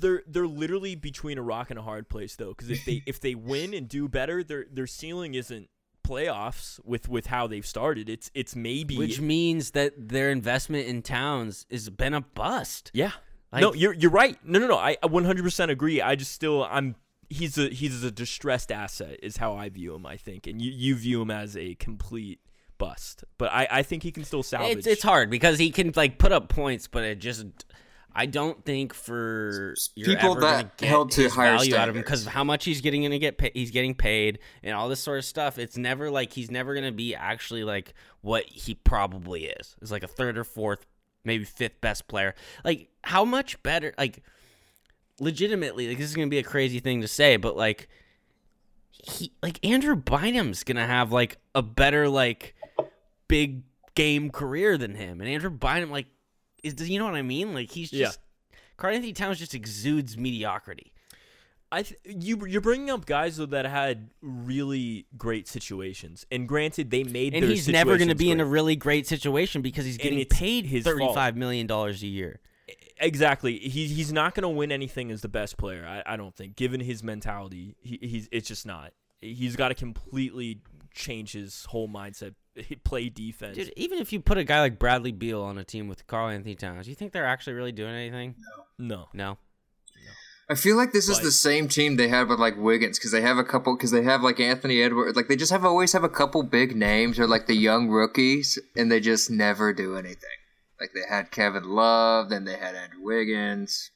they're 0.01 0.23
they're 0.27 0.47
literally 0.47 0.95
between 0.95 1.37
a 1.37 1.43
rock 1.43 1.69
and 1.69 1.79
a 1.79 1.83
hard 1.83 2.09
place 2.09 2.35
though, 2.37 2.49
because 2.55 2.71
if 2.71 2.83
they 2.87 3.03
if 3.05 3.21
they 3.21 3.35
win 3.35 3.75
and 3.75 3.91
do 3.91 4.09
better, 4.09 4.43
their 4.43 4.65
their 4.73 4.87
ceiling 4.87 5.35
isn't 5.35 5.69
playoffs 6.03 6.79
with 6.85 7.09
with 7.09 7.27
how 7.27 7.47
they've 7.47 7.67
started. 7.67 8.09
It's 8.09 8.31
it's 8.35 8.55
maybe 8.57 8.97
Which 8.97 9.21
means 9.21 9.73
that 9.73 10.09
their 10.09 10.31
investment 10.31 10.87
in 10.87 11.03
Towns 11.03 11.67
has 11.71 11.89
been 11.91 12.15
a 12.15 12.21
bust. 12.21 12.91
yeah. 12.95 13.13
Like- 13.53 13.61
no, 13.63 13.75
you're 13.75 13.93
you're 13.93 14.11
right. 14.11 14.39
No, 14.45 14.59
no, 14.59 14.67
no. 14.67 14.79
I 14.79 14.97
I 15.03 15.07
100% 15.09 15.69
agree. 15.69 16.01
I 16.01 16.15
just 16.15 16.33
still 16.33 16.65
I'm 16.65 16.97
he's 17.29 17.59
a 17.59 17.69
he's 17.69 18.03
a 18.03 18.11
distressed 18.11 18.73
asset 18.73 19.19
is 19.23 19.37
how 19.37 19.55
I 19.55 19.69
view 19.69 19.95
him. 19.95 20.07
I 20.07 20.17
think, 20.17 20.47
and 20.47 20.61
you 20.61 20.71
you 20.73 20.95
view 20.95 21.21
him 21.21 21.31
as 21.31 21.57
a 21.57 21.75
complete 21.75 22.41
bust. 22.79 23.25
But 23.39 23.53
I 23.53 23.69
I 23.71 23.83
think 23.83 24.03
he 24.05 24.11
can 24.11 24.25
still 24.25 24.43
salvage. 24.43 24.79
It's 24.79 24.87
it's 24.87 25.03
hard 25.03 25.29
because 25.29 25.59
he 25.59 25.71
can 25.71 25.93
like 25.95 26.19
put 26.19 26.33
up 26.33 26.49
points, 26.49 26.89
but 26.89 27.05
it 27.05 27.19
just 27.19 27.45
I 28.15 28.27
don't 28.27 28.65
think 28.65 28.93
for 28.95 29.75
you're 29.95 30.09
People 30.09 30.33
ever 30.33 30.41
that 30.41 30.77
get 30.77 30.89
held 30.89 31.11
to 31.13 31.29
higher 31.29 31.57
value 31.57 31.75
out 31.77 31.89
of 31.89 31.97
him 31.97 32.03
because 32.03 32.27
of 32.27 32.33
how 32.33 32.45
much 32.45 32.65
he's 32.65 32.81
getting 32.81 33.03
gonna 33.03 33.19
get. 33.19 33.39
Pa- 33.39 33.49
he's 33.55 33.71
getting 33.71 33.95
paid 33.95 34.39
and 34.63 34.75
all 34.75 34.89
this 34.89 35.01
sort 35.01 35.19
of 35.19 35.25
stuff. 35.25 35.59
It's 35.59 35.77
never 35.77 36.11
like 36.11 36.33
he's 36.33 36.51
never 36.51 36.75
gonna 36.75 36.93
be 36.93 37.15
actually 37.15 37.65
like 37.65 37.95
what 38.21 38.45
he 38.47 38.75
probably 38.75 39.47
is. 39.47 39.77
It's 39.81 39.91
like 39.91 40.03
a 40.03 40.09
third 40.09 40.37
or 40.37 40.45
fourth, 40.45 40.87
maybe 41.25 41.45
fifth 41.45 41.81
best 41.81 42.07
player. 42.09 42.35
Like 42.65 42.89
how 43.05 43.25
much 43.25 43.63
better? 43.63 43.95
Like 43.97 44.23
legitimately, 45.21 45.89
like 45.89 45.99
this 45.99 46.09
is 46.11 46.15
gonna 46.15 46.29
be 46.29 46.39
a 46.39 46.45
crazy 46.45 46.81
thing 46.81 47.01
to 47.01 47.09
say, 47.09 47.37
but 47.37 47.57
like 47.57 47.89
he 48.91 49.33
like 49.43 49.65
Andrew 49.65 49.97
Bynum's 49.97 50.65
gonna 50.65 50.87
have 50.87 51.13
like 51.13 51.39
a 51.55 51.63
better 51.63 52.09
like 52.09 52.55
big 53.29 53.63
game 53.95 54.31
career 54.31 54.77
than 54.77 54.95
him, 54.95 55.21
and 55.21 55.29
Andrew 55.29 55.51
Bynum 55.51 55.91
like 55.91 56.07
is 56.63 56.75
does 56.75 56.89
you 56.89 56.99
know 56.99 57.05
what 57.07 57.15
I 57.15 57.23
mean? 57.23 57.55
Like 57.55 57.71
he's 57.71 57.93
Yeah. 57.93 58.07
just 58.07 58.21
Karl 58.77 58.95
Anthony 58.95 59.13
Towns 59.13 59.39
just 59.39 59.55
exudes 59.55 60.17
mediocrity. 60.17 60.93
I 61.71 61.83
th- 61.85 61.99
you 62.05 62.47
you're 62.47 62.61
bringing 62.61 62.91
up 62.91 63.07
guys 63.07 63.39
though 63.39 63.47
that 63.47 63.65
had 63.65 64.11
really 64.21 65.07
great 65.17 65.49
situations, 65.49 66.27
and 66.31 66.47
granted 66.47 66.91
they 66.91 67.03
made 67.03 67.33
And 67.35 67.45
he's 67.45 67.67
never 67.69 67.97
going 67.97 68.09
to 68.11 68.15
be 68.15 68.31
in 68.31 68.41
a 68.41 68.45
really 68.45 68.77
great 68.77 69.07
situation 69.07 69.63
because 69.63 69.85
he's 69.87 69.97
getting 69.97 70.23
paid 70.27 70.67
his 70.67 70.85
thirty 70.85 71.09
five 71.15 71.37
million 71.37 71.67
dollars 71.67 72.03
a 72.03 72.07
year. 72.09 72.41
exactly. 73.01 73.59
He 73.59 73.87
he's 73.89 74.13
not 74.13 74.35
going 74.35 74.43
to 74.43 74.49
win 74.51 74.71
anything 74.71 75.11
as 75.11 75.23
the 75.23 75.29
best 75.29 75.57
player. 75.57 75.87
I, 76.07 76.13
I 76.15 76.17
don't 76.17 76.35
think, 76.37 76.57
given 76.57 76.81
his 76.81 77.03
mentality, 77.03 77.75
he, 77.81 77.99
he's 78.03 78.29
it's 78.31 78.49
just 78.49 78.67
not. 78.67 78.93
He's 79.23 79.57
got 79.57 79.69
to 79.69 79.75
completely 79.75 80.61
change 80.95 81.33
his 81.33 81.65
whole 81.71 81.89
mindset, 81.89 82.35
play 82.85 83.09
defense. 83.09 83.57
Dude, 83.57 83.73
even 83.77 83.99
if 83.99 84.13
you 84.13 84.21
put 84.21 84.39
a 84.39 84.45
guy 84.45 84.61
like 84.61 84.79
Bradley 84.79 85.13
Beal 85.13 85.43
on 85.43 85.59
a 85.59 85.65
team 85.65 85.89
with 85.89 86.07
Karl 86.07 86.29
Anthony 86.29 86.55
Towns, 86.55 86.85
do 86.87 86.91
you 86.91 86.97
think 86.97 87.13
they're 87.13 87.27
actually 87.27 87.55
really 87.55 87.73
doing 87.73 87.95
anything? 87.95 88.35
no, 88.79 88.87
No. 88.87 89.09
No. 89.13 89.39
I 90.51 90.55
feel 90.55 90.77
like 90.77 90.93
this 90.93 91.09
is 91.09 91.19
But- 91.19 91.25
the 91.25 91.31
same 91.33 91.67
team 91.69 91.97
they 91.97 92.09
had 92.09 92.29
with 92.29 92.39
like 92.39 92.59
Wiggins 92.59 92.99
because 92.99 93.13
they 93.13 93.23
have 93.23 93.39
a 93.39 93.45
couple 93.45 93.75
because 93.75 93.91
they 93.91 94.03
have 94.03 94.23
like 94.23 94.39
Anthony 94.39 94.83
Edwards 94.83 95.17
like 95.17 95.29
they 95.29 95.37
just 95.37 95.53
have 95.53 95.65
always 95.65 95.93
have 95.93 96.05
a 96.05 96.11
couple 96.11 96.43
big 96.43 96.77
names 96.77 97.19
or 97.19 97.27
like 97.27 97.47
the 97.47 97.55
young 97.55 97.89
rookies 97.89 98.59
and 98.77 98.91
they 98.93 99.01
just 99.01 99.31
never 99.31 99.73
do 99.73 99.97
anything. 99.97 100.29
Like 100.79 100.91
they 100.95 101.09
had 101.09 101.31
Kevin 101.31 101.63
Love, 101.65 102.29
then 102.29 102.45
they 102.45 102.57
had 102.57 102.75
Andrew 102.75 103.01
Wiggins. 103.03 103.93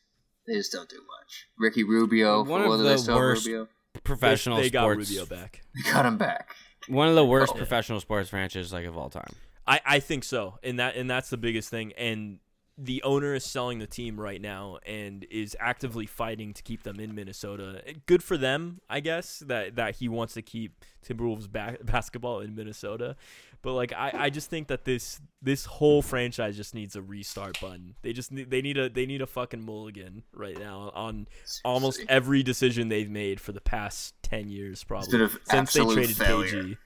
They 0.46 0.54
just 0.54 0.72
don't 0.72 0.88
do 0.88 0.96
much. 0.96 1.46
Ricky 1.58 1.82
Rubio, 1.82 2.42
One 2.44 2.62
of 2.62 2.68
whether 2.70 2.84
the 2.84 3.12
worst 3.14 3.44
Rubio, 3.46 3.68
Professional 4.04 4.56
they, 4.58 4.62
they 4.64 4.70
got. 4.70 4.86
Rubio 4.96 5.26
back. 5.26 5.62
they 5.74 5.90
got 5.90 6.06
him 6.06 6.16
back. 6.16 6.54
One 6.88 7.08
of 7.08 7.14
the 7.14 7.24
worst 7.24 7.52
Oh. 7.54 7.56
professional 7.58 8.00
sports 8.00 8.30
franchises 8.30 8.72
like 8.72 8.86
of 8.86 8.96
all 8.96 9.10
time. 9.10 9.32
I, 9.66 9.80
I 9.84 10.00
think 10.00 10.22
so, 10.24 10.58
and 10.62 10.78
that 10.78 10.96
and 10.96 11.10
that's 11.10 11.28
the 11.30 11.36
biggest 11.36 11.68
thing. 11.70 11.92
And 11.98 12.38
the 12.78 13.02
owner 13.04 13.34
is 13.34 13.42
selling 13.44 13.78
the 13.78 13.86
team 13.86 14.20
right 14.20 14.40
now 14.40 14.78
and 14.84 15.24
is 15.30 15.56
actively 15.58 16.04
fighting 16.04 16.52
to 16.52 16.62
keep 16.62 16.82
them 16.82 17.00
in 17.00 17.14
Minnesota. 17.14 17.82
Good 18.04 18.22
for 18.22 18.36
them, 18.36 18.80
I 18.88 19.00
guess 19.00 19.38
that 19.46 19.76
that 19.76 19.96
he 19.96 20.08
wants 20.08 20.34
to 20.34 20.42
keep 20.42 20.84
Timberwolves 21.04 21.50
ba- 21.50 21.78
basketball 21.84 22.40
in 22.40 22.54
Minnesota. 22.54 23.16
But 23.62 23.72
like 23.72 23.92
I, 23.94 24.12
I 24.14 24.30
just 24.30 24.50
think 24.50 24.68
that 24.68 24.84
this 24.84 25.20
this 25.42 25.64
whole 25.64 26.02
franchise 26.02 26.56
just 26.56 26.74
needs 26.74 26.94
a 26.94 27.02
restart 27.02 27.58
button. 27.60 27.94
They 28.02 28.12
just 28.12 28.30
need, 28.30 28.50
they 28.50 28.60
need 28.62 28.76
a 28.76 28.88
they 28.90 29.06
need 29.06 29.22
a 29.22 29.26
fucking 29.26 29.64
mulligan 29.64 30.22
right 30.34 30.56
now 30.58 30.92
on 30.94 31.26
almost 31.64 32.02
every 32.08 32.42
decision 32.44 32.88
they've 32.90 33.10
made 33.10 33.40
for 33.40 33.50
the 33.52 33.60
past 33.60 34.14
ten 34.26 34.48
years, 34.50 34.82
probably 34.84 35.18
been 35.18 35.28
since 35.28 35.40
they 35.48 35.58
absolute 35.58 35.94
traded 35.94 36.16
failure. 36.16 36.62
KG. 36.64 36.76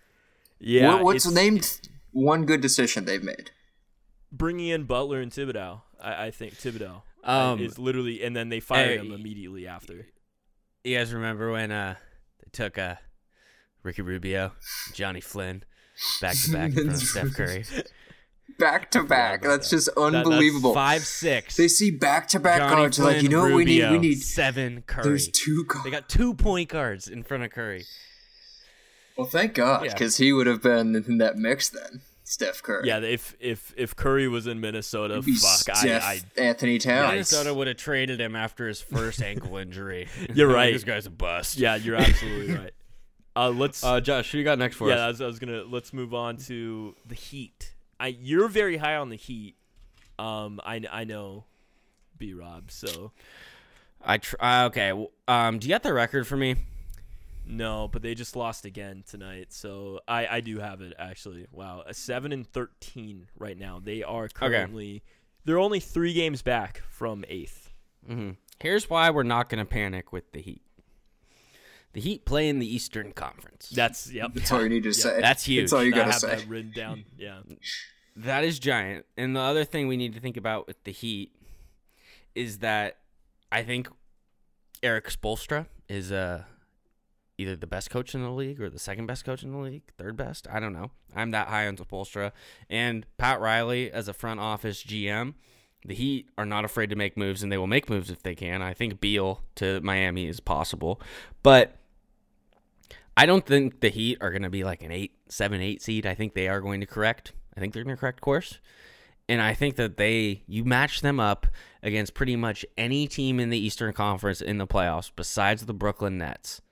Yeah, 0.58 0.94
What- 0.94 1.04
what's 1.04 1.30
named 1.30 1.80
one 2.12 2.44
good 2.44 2.60
decision 2.60 3.04
they've 3.06 3.22
made? 3.22 3.50
bringing 4.32 4.68
in 4.68 4.84
Butler 4.84 5.20
and 5.20 5.32
Thibodeau. 5.32 5.80
I, 6.00 6.26
I 6.26 6.30
think 6.30 6.54
Thibodeau 6.54 7.02
uh, 7.24 7.52
Um, 7.52 7.60
is 7.60 7.78
literally, 7.80 8.22
and 8.22 8.34
then 8.36 8.48
they 8.48 8.60
fired 8.60 9.00
hey, 9.00 9.06
him 9.06 9.12
immediately 9.12 9.66
after. 9.66 10.06
You 10.84 10.96
guys 10.98 11.12
remember 11.12 11.50
when 11.50 11.72
uh 11.72 11.96
they 12.38 12.48
took 12.52 12.78
uh 12.78 12.94
Ricky 13.82 14.02
Rubio, 14.02 14.52
Jonny 14.94 15.20
Flynn, 15.20 15.64
back 16.20 16.36
to 16.44 16.52
back 16.52 16.68
in 16.70 16.74
front 16.74 16.90
of 16.90 16.96
Steph 17.08 17.32
Curry? 17.34 17.64
back 18.60 18.90
to 18.92 19.02
back. 19.02 19.40
about 19.40 19.50
That's 19.50 19.70
that. 19.70 19.76
just 19.76 19.86
that's 19.88 19.98
unbelievable. 19.98 20.72
Five 20.74 21.02
six. 21.02 21.56
They 21.56 21.66
see 21.68 21.90
back 21.90 22.28
to 22.28 22.38
back 22.38 22.58
Jonny 22.60 22.76
guards. 22.76 22.96
They're 22.98 23.06
like, 23.06 23.16
you 23.16 23.28
Flynn, 23.28 23.32
know 23.32 23.42
what 23.42 23.54
we 23.54 23.64
need? 23.64 23.90
We 23.90 23.98
need. 23.98 24.22
seven 24.22 24.84
Curry. 24.86 25.04
There's 25.04 25.28
two 25.28 25.64
guards. 25.64 25.84
They 25.84 25.90
got 25.90 26.08
two 26.08 26.34
point 26.34 26.68
guards 26.68 27.08
in 27.08 27.22
front 27.24 27.42
of 27.42 27.50
Curry. 27.50 27.84
Well, 29.16 29.26
thank 29.26 29.54
God, 29.54 29.84
Yeah. 29.84 29.92
because 29.92 30.16
he 30.18 30.32
would 30.32 30.46
have 30.46 30.62
been 30.62 30.94
in 30.94 31.18
that 31.18 31.36
mix 31.36 31.68
then. 31.68 32.02
Steph 32.24 32.62
Curry. 32.62 32.86
Yeah, 32.86 33.00
if 33.00 33.34
if 33.40 33.74
if 33.76 33.96
Curry 33.96 34.28
was 34.28 34.46
in 34.46 34.60
Minnesota, 34.60 35.20
fuck, 35.20 35.34
Steph 35.76 36.02
I, 36.04 36.20
I 36.36 36.40
Anthony 36.40 36.78
Towns. 36.78 37.10
Minnesota 37.10 37.52
would 37.52 37.66
have 37.66 37.76
traded 37.76 38.20
him 38.20 38.36
after 38.36 38.68
his 38.68 38.80
first 38.80 39.20
ankle 39.30 39.56
injury. 39.56 40.06
You're 40.32 40.46
right. 40.54 40.72
this 40.72 40.84
guy's 40.84 41.06
a 41.06 41.10
bust. 41.10 41.56
yeah, 41.58 41.74
you're 41.74 41.96
absolutely 41.96 42.54
right. 42.56 42.70
Uh, 43.34 43.48
let's 43.50 43.82
Uh, 43.82 44.00
Josh, 44.00 44.30
who 44.30 44.38
you 44.38 44.44
got 44.44 44.58
next 44.60 44.76
for 44.76 44.88
yeah, 44.88 45.06
us? 45.08 45.20
I 45.20 45.24
I 45.24 45.26
was 45.26 45.40
gonna 45.40 45.64
let's 45.64 45.92
move 45.92 46.14
on 46.14 46.36
to 46.46 46.94
the 47.06 47.16
Heat. 47.16 47.72
I 48.00 48.08
you're 48.08 48.48
very 48.48 48.78
high 48.78 48.96
on 48.96 49.10
the 49.10 49.16
Heat. 49.16 49.54
Um, 50.18 50.60
I 50.64 50.82
I 50.90 51.04
know, 51.04 51.44
B 52.18 52.34
Rob. 52.34 52.70
So 52.70 53.12
I 54.02 54.18
tr- 54.18 54.36
uh, 54.40 54.64
okay. 54.66 55.06
Um, 55.28 55.58
do 55.58 55.68
you 55.68 55.74
have 55.74 55.82
the 55.82 55.92
record 55.92 56.26
for 56.26 56.36
me? 56.36 56.56
no, 57.46 57.88
but 57.88 58.02
they 58.02 58.14
just 58.14 58.36
lost 58.36 58.64
again 58.64 59.02
tonight. 59.08 59.52
So 59.52 60.00
I 60.08 60.26
I 60.26 60.40
do 60.40 60.58
have 60.58 60.80
it 60.80 60.94
actually. 60.98 61.46
Wow, 61.52 61.82
a 61.86 61.94
seven 61.94 62.32
and 62.32 62.46
thirteen 62.46 63.28
right 63.38 63.58
now. 63.58 63.80
They 63.82 64.02
are 64.02 64.28
currently 64.28 65.02
they're 65.44 65.58
only 65.58 65.80
three 65.80 66.12
games 66.12 66.42
back 66.42 66.82
from 66.90 67.24
eighth. 67.28 67.70
hmm 68.06 68.30
Here's 68.60 68.90
why 68.90 69.08
we're 69.10 69.22
not 69.22 69.48
going 69.48 69.58
to 69.58 69.64
panic 69.64 70.12
with 70.12 70.32
the 70.32 70.40
Heat. 70.42 70.60
The 71.92 72.00
Heat 72.00 72.24
play 72.24 72.48
in 72.48 72.58
the 72.60 72.72
Eastern 72.72 73.12
Conference. 73.12 73.68
That's 73.70 74.12
yep. 74.12 74.32
That's 74.34 74.52
all 74.52 74.62
you 74.62 74.68
need 74.68 74.84
to 74.84 74.92
say. 74.92 75.20
That's 75.20 75.44
huge. 75.44 75.64
That's 75.64 75.72
all 75.72 75.84
you 75.84 75.90
gotta 75.90 76.12
have 76.12 76.20
say. 76.20 76.36
that 76.36 76.48
written 76.48 76.72
down. 76.72 77.04
Yeah. 77.18 77.40
That 78.16 78.44
is 78.44 78.58
giant. 78.58 79.06
And 79.16 79.34
the 79.34 79.40
other 79.40 79.64
thing 79.64 79.88
we 79.88 79.96
need 79.96 80.14
to 80.14 80.20
think 80.20 80.36
about 80.36 80.66
with 80.66 80.82
the 80.84 80.92
Heat 80.92 81.32
is 82.34 82.58
that 82.58 82.98
I 83.50 83.62
think 83.62 83.88
Erik 84.82 85.08
Spoelstra 85.08 85.66
is 85.88 86.12
uh, 86.12 86.44
either 87.38 87.56
the 87.56 87.66
best 87.66 87.90
coach 87.90 88.14
in 88.14 88.22
the 88.22 88.30
league 88.30 88.60
or 88.60 88.68
the 88.68 88.78
second 88.78 89.06
best 89.06 89.24
coach 89.24 89.42
in 89.42 89.52
the 89.52 89.58
league, 89.58 89.82
third 89.98 90.16
best. 90.16 90.46
I 90.50 90.60
don't 90.60 90.72
know. 90.72 90.90
I'm 91.14 91.30
that 91.32 91.48
high 91.48 91.66
on 91.66 91.76
Spoelstra. 91.76 92.32
And 92.68 93.06
Pat 93.18 93.40
Riley 93.40 93.90
as 93.90 94.08
a 94.08 94.12
front 94.12 94.40
office 94.40 94.84
GM. 94.84 95.34
The 95.84 95.94
Heat 95.94 96.28
are 96.36 96.44
not 96.44 96.66
afraid 96.66 96.90
to 96.90 96.96
make 96.96 97.16
moves, 97.16 97.42
and 97.42 97.50
they 97.50 97.56
will 97.56 97.66
make 97.66 97.88
moves 97.88 98.10
if 98.10 98.22
they 98.22 98.34
can. 98.34 98.60
I 98.60 98.74
think 98.74 99.00
Beal 99.00 99.40
to 99.54 99.80
Miami 99.80 100.26
is 100.26 100.38
possible, 100.38 101.00
but 101.42 101.79
I 103.20 103.26
don't 103.26 103.44
think 103.44 103.80
the 103.80 103.90
Heat 103.90 104.16
are 104.22 104.30
going 104.30 104.44
to 104.44 104.48
be 104.48 104.64
like 104.64 104.82
an 104.82 104.90
eight, 104.90 105.12
seven, 105.28 105.60
eight 105.60 105.82
seed. 105.82 106.06
I 106.06 106.14
think 106.14 106.32
they 106.32 106.48
are 106.48 106.62
going 106.62 106.80
to 106.80 106.86
correct. 106.86 107.34
I 107.54 107.60
think 107.60 107.74
they're 107.74 107.84
going 107.84 107.94
to 107.94 108.00
correct 108.00 108.22
course, 108.22 108.60
and 109.28 109.42
I 109.42 109.52
think 109.52 109.76
that 109.76 109.98
they 109.98 110.42
you 110.46 110.64
match 110.64 111.02
them 111.02 111.20
up 111.20 111.46
against 111.82 112.14
pretty 112.14 112.34
much 112.34 112.64
any 112.78 113.06
team 113.06 113.38
in 113.38 113.50
the 113.50 113.58
Eastern 113.58 113.92
Conference 113.92 114.40
in 114.40 114.56
the 114.56 114.66
playoffs 114.66 115.10
besides 115.14 115.66
the 115.66 115.74
Brooklyn 115.74 116.16
Nets. 116.16 116.62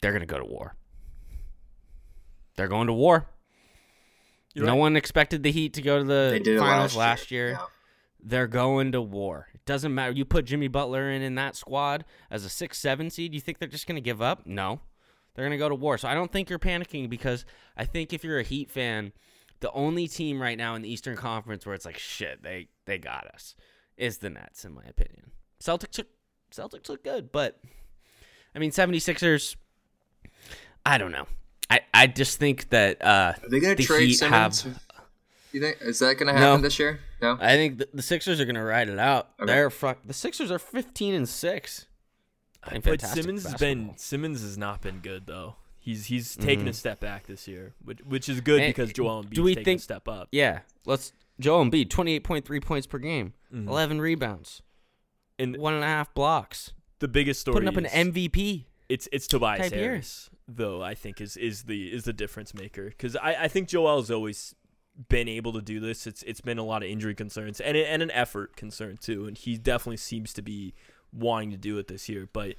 They're 0.00 0.12
going 0.12 0.20
to 0.20 0.26
go 0.26 0.38
to 0.38 0.44
war. 0.44 0.76
They're 2.54 2.68
going 2.68 2.86
to 2.86 2.92
war. 2.92 3.26
You're 4.54 4.64
no 4.64 4.74
right. 4.74 4.78
one 4.78 4.96
expected 4.96 5.42
the 5.42 5.50
Heat 5.50 5.74
to 5.74 5.82
go 5.82 5.98
to 5.98 6.04
the 6.04 6.28
They 6.34 6.38
did 6.38 6.54
it 6.54 6.60
finals 6.60 6.94
last 6.94 7.22
last 7.22 7.30
year. 7.32 7.50
Yeah. 7.50 7.64
They're 8.22 8.46
going 8.46 8.92
to 8.92 9.02
war. 9.02 9.48
It 9.52 9.64
doesn't 9.64 9.92
matter. 9.92 10.12
You 10.12 10.24
put 10.24 10.44
Jimmy 10.44 10.68
Butler 10.68 11.10
in 11.10 11.20
in 11.20 11.34
that 11.34 11.56
squad 11.56 12.04
as 12.30 12.44
a 12.44 12.48
six, 12.48 12.78
seven 12.78 13.10
seed. 13.10 13.34
You 13.34 13.40
think 13.40 13.58
they're 13.58 13.66
just 13.66 13.88
going 13.88 13.96
to 13.96 14.00
give 14.00 14.22
up? 14.22 14.46
No, 14.46 14.82
they're 15.34 15.44
going 15.44 15.52
to 15.52 15.58
go 15.58 15.68
to 15.68 15.74
war. 15.74 15.98
So 15.98 16.08
I 16.08 16.14
don't 16.14 16.32
think 16.32 16.50
you're 16.50 16.58
panicking 16.58 17.08
because 17.08 17.44
I 17.76 17.84
think 17.84 18.12
if 18.12 18.24
you're 18.24 18.40
a 18.40 18.44
Heat 18.44 18.70
fan, 18.70 19.12
the 19.60 19.70
only 19.72 20.08
team 20.08 20.40
right 20.40 20.58
now 20.58 20.74
in 20.74 20.82
the 20.82 20.92
Eastern 20.92 21.16
Conference 21.16 21.66
where 21.66 21.74
it's 21.74 21.84
like 21.84 21.98
shit, 21.98 22.42
they 22.42 22.68
they 22.86 22.98
got 22.98 23.26
us 23.26 23.54
is 23.96 24.18
the 24.18 24.30
Nets 24.30 24.64
in 24.64 24.72
my 24.72 24.84
opinion. 24.84 25.32
Celtics 25.60 25.98
look, 25.98 26.08
Celtics 26.52 26.88
look 26.88 27.02
good, 27.02 27.32
but 27.32 27.60
I 28.54 28.58
mean 28.58 28.70
76ers 28.70 29.56
I 30.86 30.98
don't 30.98 31.12
know. 31.12 31.26
I, 31.70 31.80
I 31.92 32.06
just 32.06 32.38
think 32.38 32.70
that 32.70 33.04
uh 33.04 33.34
Are 33.42 33.48
they 33.48 33.60
going 33.60 33.76
to 33.76 33.82
the 33.82 33.86
trade 33.86 34.08
Heat 34.08 34.14
Simmons? 34.14 34.62
Have, 34.62 34.82
you 35.52 35.60
think 35.60 35.78
is 35.80 35.98
that 35.98 36.14
going 36.14 36.28
to 36.28 36.32
happen 36.32 36.60
no, 36.60 36.62
this 36.62 36.78
year? 36.78 37.00
No. 37.20 37.36
I 37.40 37.56
think 37.56 37.78
the, 37.78 37.88
the 37.92 38.02
Sixers 38.02 38.40
are 38.40 38.44
going 38.44 38.54
to 38.54 38.62
ride 38.62 38.88
it 38.88 38.98
out. 38.98 39.30
Okay. 39.40 39.46
They're 39.46 39.70
fuck 39.70 39.98
the 40.04 40.12
Sixers 40.12 40.50
are 40.50 40.58
15 40.58 41.14
and 41.14 41.28
6. 41.28 41.86
But 42.64 42.82
fantastic 42.84 43.22
Simmons 43.22 43.44
has 43.44 43.54
been 43.54 43.92
Simmons 43.96 44.42
has 44.42 44.58
not 44.58 44.82
been 44.82 44.98
good 44.98 45.26
though. 45.26 45.56
He's 45.78 46.06
he's 46.06 46.36
taken 46.36 46.68
a 46.68 46.72
step 46.72 47.00
back 47.00 47.26
this 47.26 47.48
year, 47.48 47.74
which 47.84 48.00
which 48.00 48.28
is 48.28 48.40
good 48.40 48.60
And 48.60 48.70
because 48.74 48.92
Joel 48.92 49.22
Embiid's 49.24 49.30
do 49.36 49.42
we 49.42 49.52
taken 49.54 49.64
think- 49.64 49.80
a 49.80 49.82
step 49.82 50.08
up. 50.08 50.28
Yeah, 50.32 50.60
let's. 50.84 51.12
Joel 51.40 51.64
Embiid, 51.66 51.88
28.3 51.88 52.60
points 52.60 52.86
per 52.88 52.98
game, 52.98 53.32
Mhm. 53.54 53.68
11 53.68 54.00
rebounds, 54.00 54.60
And 55.38 55.56
one 55.56 55.72
and 55.74 55.84
a 55.84 55.86
half 55.86 56.12
blocks, 56.12 56.72
the 56.98 57.06
biggest 57.06 57.40
story 57.40 57.54
putting 57.54 57.68
up 57.68 57.76
an 57.76 57.86
MVP. 57.86 58.66
It's 58.88 59.08
it's 59.12 59.26
Tobias 59.28 59.70
year. 59.70 59.80
Harris 59.92 60.30
though. 60.48 60.82
I 60.82 60.94
think 60.94 61.20
is 61.20 61.36
is 61.36 61.62
the 61.64 61.92
is 61.94 62.02
the 62.04 62.12
difference 62.12 62.54
maker 62.54 62.86
because 62.88 63.14
I, 63.16 63.44
I 63.44 63.48
think 63.48 63.68
Joel's 63.68 64.10
always 64.10 64.54
been 65.08 65.28
able 65.28 65.52
to 65.52 65.62
do 65.62 65.78
this. 65.78 66.08
It's 66.08 66.24
it's 66.24 66.40
been 66.40 66.58
a 66.58 66.64
lot 66.64 66.82
of 66.82 66.88
injury 66.88 67.14
concerns 67.14 67.60
and 67.60 67.76
and 67.76 68.02
an 68.02 68.10
effort 68.10 68.56
concern 68.56 68.96
too, 68.96 69.26
and 69.26 69.38
he 69.38 69.56
definitely 69.56 69.98
seems 69.98 70.32
to 70.32 70.42
be 70.42 70.74
wanting 71.12 71.50
to 71.52 71.56
do 71.56 71.78
it 71.78 71.88
this 71.88 72.08
year. 72.08 72.28
But 72.32 72.54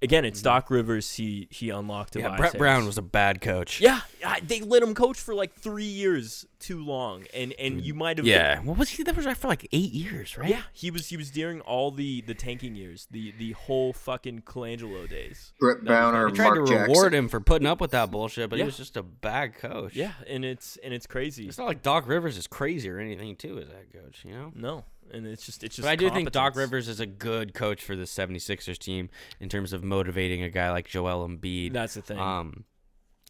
again, 0.00 0.24
it's 0.24 0.42
Doc 0.42 0.70
Rivers. 0.70 1.14
He 1.14 1.46
he 1.50 1.70
unlocked 1.70 2.14
Tobias 2.14 2.32
Mm-hmm. 2.32 2.42
Yeah, 2.42 2.50
Brett 2.50 2.58
Brown 2.58 2.86
was 2.86 2.98
a 2.98 3.02
bad 3.02 3.40
coach. 3.40 3.80
Yeah, 3.80 4.00
I- 4.24 4.40
they 4.40 4.60
let 4.60 4.82
him 4.82 4.94
coach 4.94 5.18
for 5.18 5.34
like 5.34 5.54
three 5.54 5.84
years 5.84 6.46
too 6.58 6.84
long, 6.84 7.24
and 7.34 7.52
and 7.58 7.80
you 7.80 7.92
might 7.92 8.18
have 8.18 8.26
Yeah. 8.26 8.60
What 8.60 8.78
was 8.78 8.88
he? 8.90 9.02
That 9.02 9.16
was 9.16 9.26
right 9.26 9.36
for 9.36 9.48
like 9.48 9.66
eight 9.72 9.90
years, 9.92 10.38
right? 10.38 10.48
yeah 10.48 10.62
he 10.72 10.90
was 10.92 11.08
he 11.08 11.16
was 11.16 11.30
during 11.30 11.60
all 11.62 11.90
the 11.90 12.20
the 12.20 12.34
tanking 12.34 12.74
years, 12.76 13.08
the 13.10 13.32
the 13.38 13.50
whole 13.52 13.92
fucking 13.92 14.42
Colangelo 14.42 15.08
days. 15.08 15.52
Brett 15.58 15.84
Brown 15.84 16.14
or 16.14 16.30
They 16.30 16.36
tried 16.36 16.44
Mark 16.54 16.66
to 16.66 16.72
Jackson. 16.72 16.90
reward 16.92 17.14
him 17.14 17.28
for 17.28 17.40
putting 17.40 17.66
up 17.66 17.80
with 17.80 17.90
that 17.92 18.10
bullshit, 18.12 18.48
but 18.50 18.58
Yeah. 18.58 18.64
he 18.64 18.66
was 18.66 18.76
just 18.76 18.96
a 18.96 19.02
bad 19.02 19.54
coach. 19.56 19.94
Yeah, 19.96 20.12
and 20.28 20.44
it's 20.44 20.76
and 20.84 20.94
it's 20.94 21.06
crazy. 21.06 21.48
It's 21.48 21.58
not 21.58 21.66
like 21.66 21.82
Doc 21.82 22.06
Rivers 22.08 22.36
is 22.38 22.46
crazy 22.46 22.88
or 22.88 22.98
anything, 23.00 23.34
too, 23.36 23.58
as 23.58 23.66
that 23.68 23.92
coach, 23.92 24.24
you 24.24 24.32
know? 24.32 24.52
No, 24.54 24.84
and 25.12 25.26
it's 25.26 25.44
just 25.44 25.62
it's 25.62 25.76
just. 25.76 25.86
But 25.86 25.92
I 25.92 25.96
do 25.96 26.10
think 26.10 26.30
Doc. 26.32 26.56
Rivers 26.56 26.88
is 26.88 27.00
a 27.00 27.06
good 27.06 27.54
coach 27.54 27.82
for 27.82 27.96
the 27.96 28.04
76ers 28.04 28.78
team 28.78 29.10
in 29.40 29.48
terms 29.48 29.72
of 29.72 29.84
motivating 29.84 30.42
a 30.42 30.50
guy 30.50 30.70
like 30.70 30.88
Joel 30.88 31.28
Embiid. 31.28 31.72
That's 31.72 31.94
the 31.94 32.02
thing. 32.02 32.18
Um, 32.18 32.64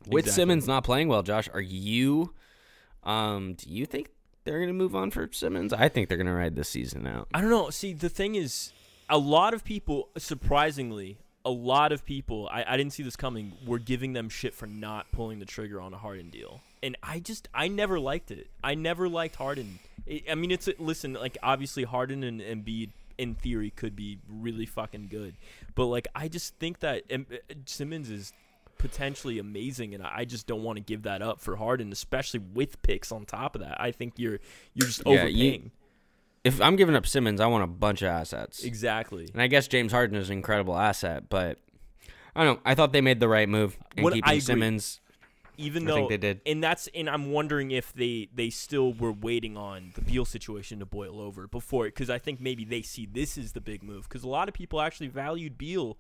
with 0.07 0.24
Exactly. 0.24 0.43
Simmons 0.43 0.66
not 0.66 0.85
playing 0.85 1.09
well, 1.09 1.22
Josh, 1.22 1.49
are 1.53 1.61
you? 1.61 2.35
Um, 3.05 3.55
do 3.55 3.68
you 3.68 3.87
think 3.87 4.11
they're 4.45 4.61
gonna 4.61 4.72
move 4.72 4.97
on 4.97 5.11
for 5.11 5.28
Simmons? 5.33 5.72
I 5.72 5.89
think 5.89 6.09
they're 6.09 6.18
gonna 6.18 6.35
ride 6.35 6.57
this 6.57 6.68
season 6.68 7.07
out. 7.07 7.28
I 7.35 7.41
don't 7.41 7.51
know. 7.51 7.70
See, 7.70 7.93
the 7.93 8.09
thing 8.09 8.35
is, 8.35 8.72
a 9.09 9.18
lot 9.18 9.55
of 9.55 9.64
people, 9.64 10.09
surprisingly, 10.18 11.18
a 11.45 11.51
lot 11.51 11.93
of 11.93 12.05
people, 12.05 12.49
I, 12.53 12.64
I 12.66 12.76
didn't 12.76 12.93
see 12.93 13.03
this 13.03 13.16
coming, 13.16 13.53
were 13.66 13.78
giving 13.78 14.12
them 14.12 14.28
shit 14.28 14.55
for 14.55 14.66
not 14.66 15.11
pulling 15.12 15.39
the 15.39 15.45
trigger 15.45 15.80
on 15.80 15.93
a 15.93 15.99
Harden 15.99 16.30
deal. 16.30 16.61
And 16.83 16.97
I 17.03 17.20
just, 17.20 17.49
I 17.55 17.68
never 17.68 18.01
liked 18.01 18.30
it. 18.30 18.49
I 18.62 18.74
never 18.74 19.09
liked 19.09 19.37
Harden. 19.37 19.78
I 20.09 20.22
I 20.30 20.34
mean, 20.34 20.50
it's, 20.50 20.68
listen, 20.78 21.14
like, 21.14 21.38
obviously, 21.42 21.84
Harden 21.84 22.22
and 22.24 22.40
Embiid, 22.40 22.90
in 23.18 23.34
theory, 23.34 23.70
could 23.70 23.94
be 23.96 24.18
really 24.28 24.66
fucking 24.66 25.09
good. 25.09 25.34
But, 25.74 25.86
like, 25.86 26.09
I 26.14 26.28
just 26.28 26.57
think 26.57 26.80
that 26.80 27.03
Em- 27.11 27.26
uh, 27.32 27.55
Simmons 27.66 28.11
is 28.11 28.32
potentially 28.78 29.38
amazing 29.38 29.94
and 29.94 30.03
I 30.03 30.24
just 30.24 30.48
don't 30.48 30.64
want 30.64 30.76
to 30.76 30.82
give 30.82 31.03
that 31.05 31.22
up 31.22 31.40
for 31.40 31.55
Harden 31.55 31.92
especially 31.92 32.40
with 32.40 32.82
picks 32.82 33.12
on 33.12 33.24
top 33.26 33.55
of 33.55 33.61
that. 33.61 33.80
I 33.80 33.92
think 33.92 34.14
you're 34.16 34.40
you're 34.74 34.88
just 34.88 35.03
Yeah, 35.07 35.12
you- 35.12 35.18
overpaying. 35.53 35.70
If 36.42 36.61
I'm 36.61 36.74
giving 36.74 36.96
up 36.96 37.07
Simmons, 37.07 37.40
I 37.40 37.46
want 37.46 37.62
a 37.62 37.68
bunch 37.68 38.03
of 38.03 38.09
assets. 38.09 38.64
Exactly. 38.64 39.28
And 39.32 39.40
I 39.40 39.46
guess 39.46 39.68
James 39.68 39.92
Harden 39.92 40.16
is 40.16 40.30
an 40.30 40.36
incredible 40.36 40.76
asset, 40.76 41.28
but 41.28 41.59
I 42.34 42.42
don't 42.42 42.57
know. 42.57 42.62
I 42.64 42.74
thought 42.74 42.92
they 42.92 43.00
made 43.00 43.20
the 43.20 43.28
right 43.28 43.48
move 43.48 43.78
in 43.96 44.03
What- 44.03 44.14
keeping. 44.14 44.40
Simmons. 44.40 45.00
Even 45.57 45.84
I 45.84 45.86
though 45.86 45.94
think 45.94 46.09
they 46.11 46.16
did. 46.16 46.40
and 46.46 46.62
that's 46.62 46.88
and 46.94 47.09
I'm 47.09 47.30
wondering 47.30 47.70
if 47.70 47.92
they 47.92 48.28
they 48.34 48.50
still 48.50 48.92
were 48.92 49.12
waiting 49.12 49.57
on 49.57 49.92
the 49.94 50.00
Beal 50.00 50.24
situation 50.24 50.78
to 50.78 50.86
boil 50.86 51.20
over 51.20 51.46
before 51.46 51.86
it 51.86 51.94
because 51.94 52.11
I 52.11 52.18
think 52.18 52.40
maybe 52.40 52.64
they 52.64 52.82
see 52.82 53.07
this 53.07 53.36
is 53.36 53.53
the 53.53 53.61
big 53.61 53.82
move 53.82 54.09
because 54.09 54.24
a 54.24 54.28
lot 54.28 54.48
of 54.48 54.55
people 54.55 54.80
actually 54.80 55.09
valued 55.09 55.59
Beal 55.59 55.98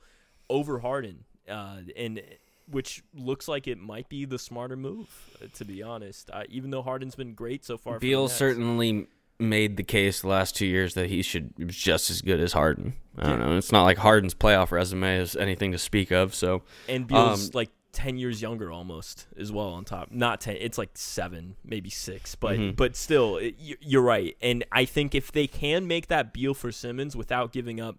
over 0.48 0.80
Harden 0.80 1.24
uh, 1.48 1.78
and 1.96 2.22
which 2.70 3.02
looks 3.14 3.48
like 3.48 3.66
it 3.66 3.78
might 3.78 4.08
be 4.08 4.24
the 4.24 4.38
smarter 4.38 4.76
move 4.76 5.08
uh, 5.42 5.46
to 5.54 5.64
be 5.64 5.82
honest 5.82 6.30
uh, 6.32 6.44
even 6.48 6.70
though 6.70 6.82
Harden's 6.82 7.14
been 7.14 7.34
great 7.34 7.64
so 7.64 7.76
far 7.76 7.98
Beal 7.98 8.28
certainly 8.28 9.08
made 9.38 9.76
the 9.76 9.82
case 9.82 10.20
the 10.20 10.28
last 10.28 10.56
two 10.56 10.66
years 10.66 10.94
that 10.94 11.08
he 11.08 11.20
should 11.22 11.54
be 11.56 11.64
just 11.66 12.10
as 12.10 12.22
good 12.22 12.40
as 12.40 12.52
Harden. 12.52 12.94
I 13.18 13.28
don't 13.28 13.40
know. 13.40 13.56
It's 13.56 13.72
not 13.72 13.82
like 13.82 13.98
Harden's 13.98 14.34
playoff 14.34 14.70
resume 14.70 15.18
is 15.18 15.36
anything 15.36 15.72
to 15.72 15.78
speak 15.78 16.10
of. 16.10 16.34
So 16.34 16.62
and 16.88 17.06
Beal's 17.06 17.46
um, 17.46 17.50
like 17.54 17.70
10 17.92 18.16
years 18.16 18.40
younger 18.40 18.72
almost 18.72 19.26
as 19.36 19.52
well 19.52 19.68
on 19.68 19.84
top 19.84 20.10
not 20.10 20.40
10 20.40 20.56
it's 20.58 20.78
like 20.78 20.90
7 20.94 21.56
maybe 21.64 21.90
6 21.90 22.34
but 22.36 22.58
Mhm. 22.58 22.74
but 22.74 22.96
still 22.96 23.36
it, 23.36 23.54
you- 23.58 23.76
you're 23.80 24.02
right 24.02 24.34
and 24.40 24.64
i 24.72 24.84
think 24.86 25.14
if 25.14 25.30
they 25.30 25.46
can 25.46 25.86
make 25.86 26.06
that 26.08 26.32
deal 26.32 26.54
for 26.54 26.72
simmons 26.72 27.14
without 27.14 27.52
giving 27.52 27.80
up 27.80 27.98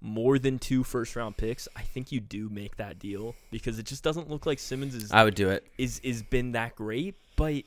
more 0.00 0.38
than 0.38 0.58
two 0.60 0.84
first 0.84 1.16
round 1.16 1.36
picks 1.36 1.66
i 1.74 1.82
think 1.82 2.12
you 2.12 2.20
do 2.20 2.48
make 2.50 2.76
that 2.76 3.00
deal 3.00 3.34
because 3.50 3.80
it 3.80 3.86
just 3.86 4.04
doesn't 4.04 4.30
look 4.30 4.46
like 4.46 4.60
simmons 4.60 4.94
is 4.94 5.10
I 5.10 5.24
would 5.24 5.34
do 5.34 5.50
it. 5.50 5.66
is 5.76 5.98
is 6.04 6.22
been 6.22 6.52
that 6.52 6.76
great 6.76 7.16
but 7.36 7.64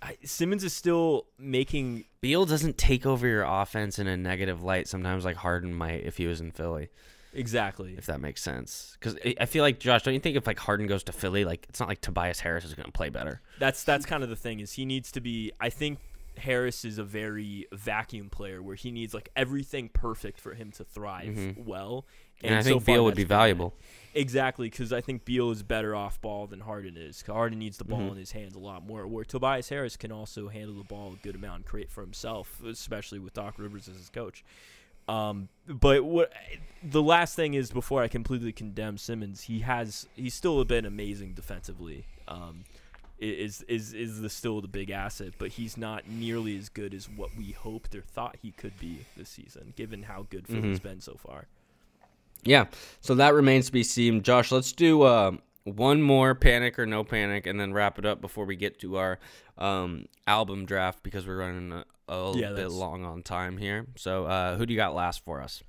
I, 0.00 0.16
Simmons 0.24 0.62
is 0.62 0.72
still 0.72 1.26
making 1.40 2.04
Beal 2.20 2.46
doesn't 2.46 2.78
take 2.78 3.04
over 3.04 3.26
your 3.26 3.42
offense 3.42 3.98
in 3.98 4.06
a 4.06 4.16
negative 4.16 4.62
light 4.62 4.86
sometimes 4.86 5.24
like 5.24 5.36
Harden 5.36 5.74
might 5.74 6.04
if 6.04 6.18
he 6.18 6.26
was 6.28 6.40
in 6.40 6.52
Philly, 6.52 6.88
exactly. 7.38 7.94
if 7.96 8.06
that 8.06 8.20
makes 8.20 8.42
sense. 8.42 8.96
Because 9.00 9.16
I 9.40 9.46
feel 9.46 9.62
like 9.62 9.78
Josh, 9.78 10.02
don't 10.02 10.14
you 10.14 10.20
think 10.20 10.36
if 10.36 10.46
like 10.46 10.58
Harden 10.58 10.86
goes 10.86 11.02
to 11.04 11.12
Philly, 11.12 11.44
like 11.44 11.66
it's 11.68 11.80
not 11.80 11.88
like 11.88 12.00
Tobias 12.00 12.40
Harris 12.40 12.64
is 12.64 12.74
going 12.74 12.86
to 12.86 12.92
play 12.92 13.08
better. 13.10 13.40
That's 13.58 13.84
that's 13.84 14.04
kind 14.06 14.22
of 14.22 14.28
the 14.28 14.36
thing 14.36 14.60
is 14.60 14.72
he 14.72 14.84
needs 14.84 15.10
to 15.12 15.20
be. 15.20 15.52
I 15.60 15.70
think 15.70 15.98
Harris 16.36 16.84
is 16.84 16.98
a 16.98 17.04
very 17.04 17.66
vacuum 17.72 18.30
player 18.30 18.62
where 18.62 18.76
he 18.76 18.90
needs 18.90 19.12
like 19.14 19.28
everything 19.34 19.88
perfect 19.88 20.40
for 20.40 20.54
him 20.54 20.70
to 20.72 20.84
thrive 20.84 21.34
Mhm. 21.34 21.64
well. 21.64 22.04
And, 22.40 22.54
I 22.54 22.60
so 22.60 22.74
think 22.74 22.84
Beal 22.84 23.02
would 23.04 23.16
be 23.16 23.24
valuable. 23.24 23.74
Exactly, 24.14 24.70
because 24.70 24.92
I 24.92 25.00
think 25.00 25.24
Beal 25.24 25.50
is 25.50 25.64
better 25.64 25.96
off 25.96 26.20
ball 26.20 26.46
than 26.46 26.60
Harden 26.60 26.96
is. 26.96 27.22
Harden 27.26 27.58
needs 27.58 27.78
the 27.78 27.84
ball 27.84 28.02
Mhm. 28.02 28.12
in 28.12 28.16
his 28.16 28.30
hands 28.30 28.54
a 28.54 28.60
lot 28.60 28.86
more. 28.86 29.08
Where 29.08 29.24
Tobias 29.24 29.68
Harris 29.70 29.96
can 29.96 30.12
also 30.12 30.46
handle 30.48 30.76
the 30.76 30.84
ball 30.84 31.14
a 31.14 31.16
good 31.16 31.34
amount 31.34 31.56
and 31.56 31.64
create 31.66 31.90
for 31.90 32.00
himself, 32.02 32.62
especially 32.64 33.18
with 33.18 33.32
Doc 33.34 33.58
Rivers 33.58 33.88
as 33.88 33.96
his 33.96 34.08
coach. 34.08 34.44
Um, 35.08 35.48
but 35.66 36.04
what 36.04 36.32
the 36.82 37.02
last 37.02 37.34
thing 37.34 37.54
is 37.54 37.70
before 37.70 38.02
I 38.02 38.08
completely 38.08 38.52
condemn 38.52 38.98
Simmons, 38.98 39.42
he 39.42 39.60
has 39.60 40.06
he's 40.14 40.34
still 40.34 40.62
been 40.64 40.84
amazing 40.84 41.32
defensively. 41.34 42.04
Um, 42.28 42.64
is 43.18 43.62
is 43.62 43.94
is 43.94 44.20
the 44.20 44.28
still 44.30 44.60
the 44.60 44.68
big 44.68 44.90
asset, 44.90 45.32
but 45.38 45.48
he's 45.52 45.76
not 45.76 46.08
nearly 46.08 46.56
as 46.56 46.68
good 46.68 46.94
as 46.94 47.08
what 47.08 47.30
we 47.36 47.50
hoped 47.52 47.94
or 47.96 48.02
thought 48.02 48.36
he 48.42 48.52
could 48.52 48.78
be 48.78 48.98
this 49.16 49.28
season, 49.30 49.72
given 49.76 50.04
how 50.04 50.26
good 50.30 50.46
Philly's 50.46 50.78
Mhm. 50.78 50.82
been 50.82 51.00
so 51.00 51.16
far. 51.16 51.46
Yeah, 52.44 52.66
so 53.00 53.16
that 53.16 53.34
remains 53.34 53.66
to 53.66 53.72
be 53.72 53.82
seen. 53.82 54.22
Josh, 54.22 54.52
let's 54.52 54.70
do 54.72 55.02
uh, 55.02 55.32
one 55.74 56.02
more 56.02 56.34
panic 56.34 56.78
or 56.78 56.86
no 56.86 57.04
panic, 57.04 57.46
and 57.46 57.58
then 57.60 57.72
wrap 57.72 57.98
it 57.98 58.04
up 58.06 58.20
before 58.20 58.44
we 58.44 58.56
get 58.56 58.78
to 58.80 58.96
our 58.96 59.18
um, 59.56 60.06
album 60.26 60.66
draft 60.66 61.02
because 61.02 61.26
we're 61.26 61.38
running 61.38 61.72
a, 61.72 61.84
a 62.08 62.16
little 62.16 62.40
Yeah, 62.40 62.52
bit 62.52 62.70
long 62.70 63.04
on 63.04 63.22
time 63.22 63.56
here. 63.58 63.86
So, 63.96 64.24
uh, 64.26 64.56
who 64.56 64.66
do 64.66 64.72
you 64.72 64.78
got 64.78 64.94
last 64.94 65.24
for 65.24 65.40
us? 65.40 65.62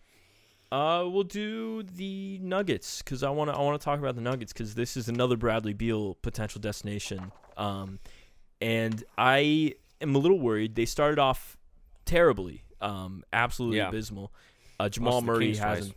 Uh, 0.71 1.03
we'll 1.07 1.23
do 1.23 1.81
the 1.81 2.37
Nuggets 2.43 3.01
because 3.01 3.23
I 3.23 3.29
want 3.31 3.49
to 3.49 3.55
I 3.57 3.61
want 3.61 3.79
to 3.81 3.83
talk 3.83 3.97
about 3.99 4.13
the 4.15 4.21
Nuggets 4.21 4.53
because 4.53 4.75
this 4.75 4.95
is 4.95 5.09
another 5.09 5.35
Bradley 5.35 5.73
Beal 5.73 6.15
potential 6.21 6.61
destination. 6.61 7.31
Um, 7.57 7.99
and 8.61 9.03
I 9.17 9.73
am 9.99 10.15
a 10.15 10.19
little 10.19 10.39
worried. 10.39 10.75
They 10.75 10.85
started 10.85 11.17
off 11.17 11.57
terribly, 12.05 12.63
um, 12.81 13.23
absolutely 13.33 13.77
Yeah. 13.77 13.87
abysmal. 13.89 14.31
Uh, 14.79 14.89
Jamal 14.89 15.13
Lost 15.13 15.25
the 15.25 15.31
Murray 15.31 15.45
Kings 15.47 15.57
twice. 15.57 15.77
hasn't. 15.77 15.95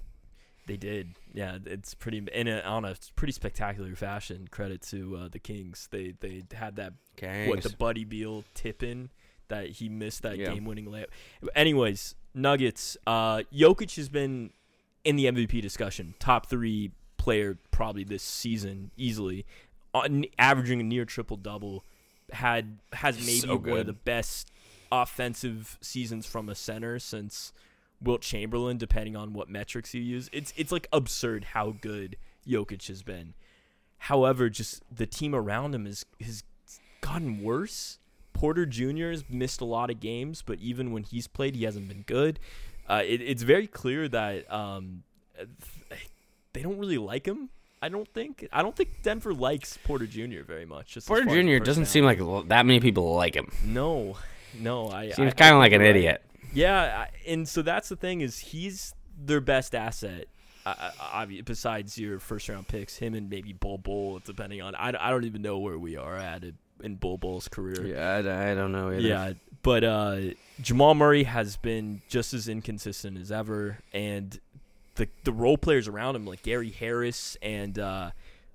They 0.66 0.76
did, 0.76 1.08
yeah. 1.32 1.58
It's 1.64 1.94
pretty 1.94 2.26
in 2.32 2.48
a, 2.48 2.60
on 2.60 2.84
a 2.84 2.94
pretty 3.16 3.32
spectacular 3.32 3.94
fashion. 3.96 4.48
Credit 4.50 4.80
to 4.90 5.16
uh, 5.16 5.28
the 5.28 5.38
Kings. 5.38 5.88
They 5.90 6.14
they 6.20 6.42
had 6.54 6.76
that 6.76 6.94
Okay. 7.18 7.48
what 7.48 7.62
the 7.62 7.70
Buddy 7.70 8.06
Hield 8.08 8.44
tip 8.54 8.82
in 8.82 9.10
that 9.48 9.68
he 9.70 9.88
missed 9.88 10.22
that 10.22 10.38
Yeah. 10.38 10.52
game 10.54 10.64
winning 10.64 10.86
layup. 10.86 11.06
Anyways, 11.54 12.14
Nuggets. 12.34 12.96
Uh, 13.06 13.42
Jokic 13.52 13.96
has 13.96 14.08
been 14.08 14.52
in 15.04 15.16
the 15.16 15.26
MVP 15.26 15.60
discussion, 15.60 16.14
top 16.18 16.48
three 16.48 16.92
player 17.18 17.58
probably 17.70 18.04
this 18.04 18.22
season 18.22 18.90
easily, 18.96 19.44
on, 19.94 20.24
averaging 20.38 20.80
a 20.80 20.84
near 20.84 21.04
triple 21.04 21.36
double. 21.36 21.84
Had 22.32 22.78
has 22.94 23.18
maybe 23.18 23.32
So 23.40 23.56
one 23.58 23.78
of 23.80 23.86
the 23.86 23.92
best 23.92 24.50
offensive 24.90 25.76
seasons 25.80 26.24
from 26.26 26.48
a 26.48 26.54
center 26.54 26.98
since 26.98 27.52
Wilt 28.02 28.22
Chamberlain, 28.22 28.78
depending 28.78 29.16
on 29.16 29.32
what 29.32 29.48
metrics 29.48 29.94
you 29.94 30.02
use. 30.02 30.28
It's 30.32 30.52
it's 30.56 30.72
like 30.72 30.88
absurd 30.92 31.44
how 31.52 31.74
good 31.80 32.16
Jokic 32.46 32.88
has 32.88 33.02
been. 33.02 33.34
However, 33.98 34.48
just 34.48 34.82
the 34.94 35.06
team 35.06 35.34
around 35.34 35.74
him 35.74 35.86
is 35.86 36.04
has 36.20 36.42
gotten 37.00 37.42
worse. 37.42 37.98
Porter 38.32 38.66
Jr. 38.66 39.10
has 39.10 39.24
missed 39.28 39.60
a 39.60 39.64
lot 39.64 39.90
of 39.90 40.00
games, 40.00 40.42
but 40.44 40.58
even 40.58 40.92
when 40.92 41.02
he's 41.02 41.28
played, 41.28 41.54
he 41.54 41.64
hasn't 41.64 41.86
been 41.86 42.02
good. 42.02 42.40
Uh, 42.88 43.02
it, 43.04 43.20
it's 43.20 43.42
very 43.42 43.66
clear 43.66 44.08
that 44.08 44.50
um, 44.52 45.02
they 46.52 46.62
don't 46.62 46.78
really 46.78 46.98
like 46.98 47.26
him. 47.26 47.50
I 47.80 47.88
don't 47.88 48.08
think. 48.08 48.46
I 48.52 48.62
don't 48.62 48.74
think 48.74 49.02
Denver 49.02 49.34
likes 49.34 49.78
Porter 49.84 50.06
Jr. 50.06 50.42
very 50.46 50.64
much. 50.64 50.94
Just 50.94 51.08
Porter 51.08 51.24
Jr. 51.24 51.62
doesn't 51.62 51.86
seem 51.86 52.04
like 52.04 52.18
that 52.48 52.64
many 52.64 52.80
people 52.80 53.14
like 53.14 53.34
him. 53.34 53.50
no, 53.64 54.16
no. 54.58 54.88
I 54.88 55.10
Seems 55.10 55.34
kind 55.34 55.54
of 55.54 55.58
like 55.58 55.72
an 55.72 55.80
right. 55.80 55.90
idiot. 55.90 56.22
Yeah, 56.52 57.06
and 57.26 57.48
so 57.48 57.62
that's 57.62 57.88
the 57.88 57.96
thing 57.96 58.20
is 58.20 58.38
he's 58.38 58.94
their 59.16 59.40
best 59.40 59.74
asset. 59.74 60.26
Uh, 60.64 61.26
besides 61.44 61.98
your 61.98 62.20
first 62.20 62.48
round 62.48 62.68
picks, 62.68 62.96
him 62.96 63.14
and 63.14 63.28
maybe 63.28 63.52
Bol 63.52 63.78
Bol, 63.78 64.20
depending 64.24 64.62
on 64.62 64.74
I, 64.76 64.92
I 64.98 65.10
don't 65.10 65.24
even 65.24 65.42
know 65.42 65.58
where 65.58 65.76
we 65.78 65.96
are 65.96 66.16
at 66.16 66.44
it 66.44 66.54
in 66.82 66.94
Bol 66.96 67.18
Bol's 67.18 67.48
career. 67.48 67.84
Yeah, 67.84 68.16
I, 68.16 68.52
I 68.52 68.54
don't 68.54 68.70
know 68.70 68.90
either. 68.90 69.00
Yeah, 69.00 69.32
but 69.62 69.82
uh, 69.82 70.20
Jamal 70.60 70.94
Murray 70.94 71.24
has 71.24 71.56
been 71.56 72.00
just 72.08 72.32
as 72.32 72.48
inconsistent 72.48 73.18
as 73.18 73.32
ever, 73.32 73.78
and 73.92 74.38
the 74.94 75.08
the 75.24 75.32
role 75.32 75.58
players 75.58 75.88
around 75.88 76.14
him, 76.14 76.26
like 76.26 76.42
Gary 76.42 76.70
Harris 76.70 77.36
and 77.42 77.76
uh, 77.78 78.10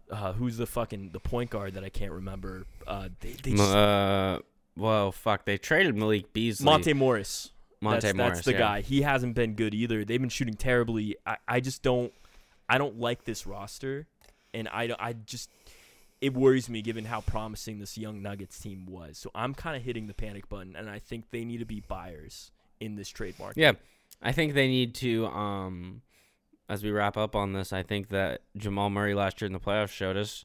uh, 0.09 0.33
who's 0.33 0.55
the 0.57 0.65
fucking 0.65 1.09
the 1.11 1.19
point 1.19 1.49
guard 1.49 1.73
that 1.73 1.83
I 1.83 1.89
can't 1.89 2.11
remember. 2.13 2.65
Uh, 2.85 3.09
they, 3.19 3.31
they 3.31 3.51
just, 3.51 3.73
uh, 3.75 4.39
well, 4.77 5.11
fuck. 5.11 5.43
They 5.45 5.57
traded 5.57 5.95
Malik 5.95 6.31
Beasley. 6.31 6.63
Monte 6.65 6.93
Morris. 6.93 7.51
Monte 7.81 8.01
that's, 8.01 8.15
Morris. 8.15 8.37
that's 8.37 8.45
the 8.45 8.51
yeah. 8.53 8.57
guy. 8.57 8.81
He 8.81 9.01
hasn't 9.01 9.35
been 9.35 9.53
good 9.53 9.73
either. 9.73 10.03
They've 10.03 10.19
been 10.19 10.29
shooting 10.29 10.55
terribly. 10.55 11.15
I, 11.25 11.37
I 11.47 11.59
just 11.59 11.83
don't 11.83 12.11
I 12.69 12.77
don't 12.77 12.99
like 12.99 13.23
this 13.23 13.47
roster, 13.47 14.07
and 14.53 14.67
I 14.67 14.95
I 14.99 15.13
just 15.13 15.49
it 16.19 16.33
worries 16.33 16.69
me 16.69 16.81
given 16.81 17.05
how 17.05 17.21
promising 17.21 17.79
this 17.79 17.97
young 17.97 18.21
Nuggets 18.21 18.59
team 18.59 18.85
was. 18.87 19.17
So 19.17 19.29
I'm 19.35 19.53
kind 19.53 19.77
of 19.77 19.83
hitting 19.83 20.07
the 20.07 20.13
panic 20.13 20.49
button, 20.49 20.75
and 20.75 20.89
I 20.89 20.99
think 20.99 21.29
they 21.31 21.45
need 21.45 21.59
to 21.59 21.65
be 21.65 21.81
buyers 21.87 22.51
in 22.79 22.95
this 22.95 23.09
trade 23.09 23.35
market. 23.39 23.59
Yeah, 23.59 23.73
I 24.21 24.31
think 24.31 24.53
they 24.53 24.67
need 24.67 24.95
to. 24.95 25.27
Um, 25.27 26.01
as 26.69 26.83
we 26.83 26.91
wrap 26.91 27.15
up 27.15 27.35
on 27.35 27.53
this, 27.53 27.71
I 27.71 27.83
think 27.83 28.09
that 28.09 28.41
Jamal 28.57 28.89
Murray 28.89 29.13
last 29.13 29.39
year 29.39 29.47
in 29.47 29.53
the 29.53 29.59
playoffs 29.59 29.89
showed 29.89 30.17
us 30.17 30.43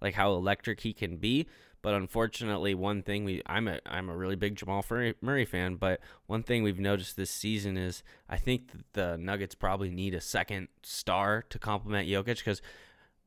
like 0.00 0.14
how 0.14 0.32
electric 0.34 0.80
he 0.80 0.92
can 0.92 1.16
be. 1.16 1.46
But 1.84 1.92
unfortunately, 1.92 2.74
one 2.74 3.02
thing 3.02 3.24
we 3.24 3.42
I'm 3.44 3.68
a 3.68 3.78
I'm 3.84 4.08
a 4.08 4.16
really 4.16 4.36
big 4.36 4.56
Jamal 4.56 4.82
Murray, 5.20 5.44
fan. 5.44 5.76
But 5.76 6.00
one 6.26 6.42
thing 6.42 6.62
we've 6.62 6.80
noticed 6.80 7.14
this 7.14 7.30
season 7.30 7.76
is 7.76 8.02
I 8.26 8.38
think 8.38 8.70
the 8.94 9.18
Nuggets 9.18 9.54
probably 9.54 9.90
need 9.90 10.14
a 10.14 10.20
second 10.22 10.68
star 10.82 11.44
to 11.50 11.58
complement 11.58 12.08
Jokic 12.08 12.38
because 12.38 12.62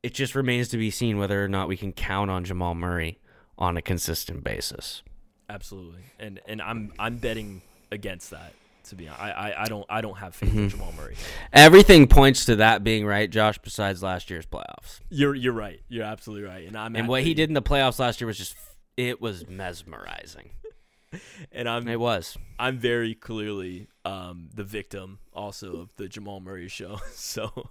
it 0.02 0.16
just 0.16 0.34
remains 0.34 0.70
to 0.70 0.78
be 0.78 0.90
seen 0.90 1.20
whether 1.20 1.46
or 1.46 1.48
not 1.48 1.68
we 1.68 1.78
can 1.78 1.94
count 1.94 2.32
on 2.32 2.44
Jamal 2.44 2.74
Murray 2.74 3.20
on 3.60 3.78
a 3.78 3.82
consistent 3.84 4.44
basis. 4.44 5.04
Absolutely, 5.48 6.02
and 6.20 6.42
and 6.48 6.60
I'm 6.60 6.92
I'm 6.98 7.18
betting 7.18 7.62
against 7.92 8.32
that. 8.32 8.54
To 8.90 8.96
be 8.96 9.08
honest, 9.08 9.22
I 9.22 9.32
I, 9.32 9.64
I 9.64 9.66
don't 9.66 9.86
I 9.90 10.02
don't 10.02 10.18
have 10.18 10.36
faith 10.36 10.50
Mm-hmm. 10.50 10.60
in 10.60 10.70
Jamal 10.70 10.94
Murray. 10.98 11.16
Everything 11.54 12.08
points 12.08 12.46
to 12.46 12.56
that 12.58 12.84
being 12.84 13.06
right, 13.06 13.30
Josh. 13.30 13.58
Besides 13.60 14.02
last 14.04 14.30
year's 14.30 14.46
playoffs. 14.46 15.00
You're 15.10 15.36
you're 15.36 15.54
right. 15.54 15.82
You're 15.90 16.06
absolutely 16.06 16.48
right. 16.48 16.68
And 16.68 16.78
I'm 16.78 16.96
And 16.96 17.06
at 17.06 17.10
what 17.10 17.24
he 17.24 17.34
did 17.34 17.50
in 17.50 17.54
the 17.54 17.62
playoffs 17.62 18.00
last 18.00 18.20
year 18.22 18.28
was 18.28 18.38
just 18.38 18.56
it 18.96 19.22
was 19.22 19.48
mesmerizing. 19.48 20.50
and 21.52 21.70
I'm 21.70 21.88
It 21.88 22.00
was. 22.00 22.38
I'm 22.60 22.78
very 22.78 23.14
clearly 23.16 23.88
um, 24.06 24.50
the 24.54 24.64
victim 24.64 25.20
also 25.34 25.78
of 25.82 25.90
the 25.98 26.08
Jamal 26.08 26.40
Murray 26.40 26.68
show. 26.68 27.00
so 27.14 27.70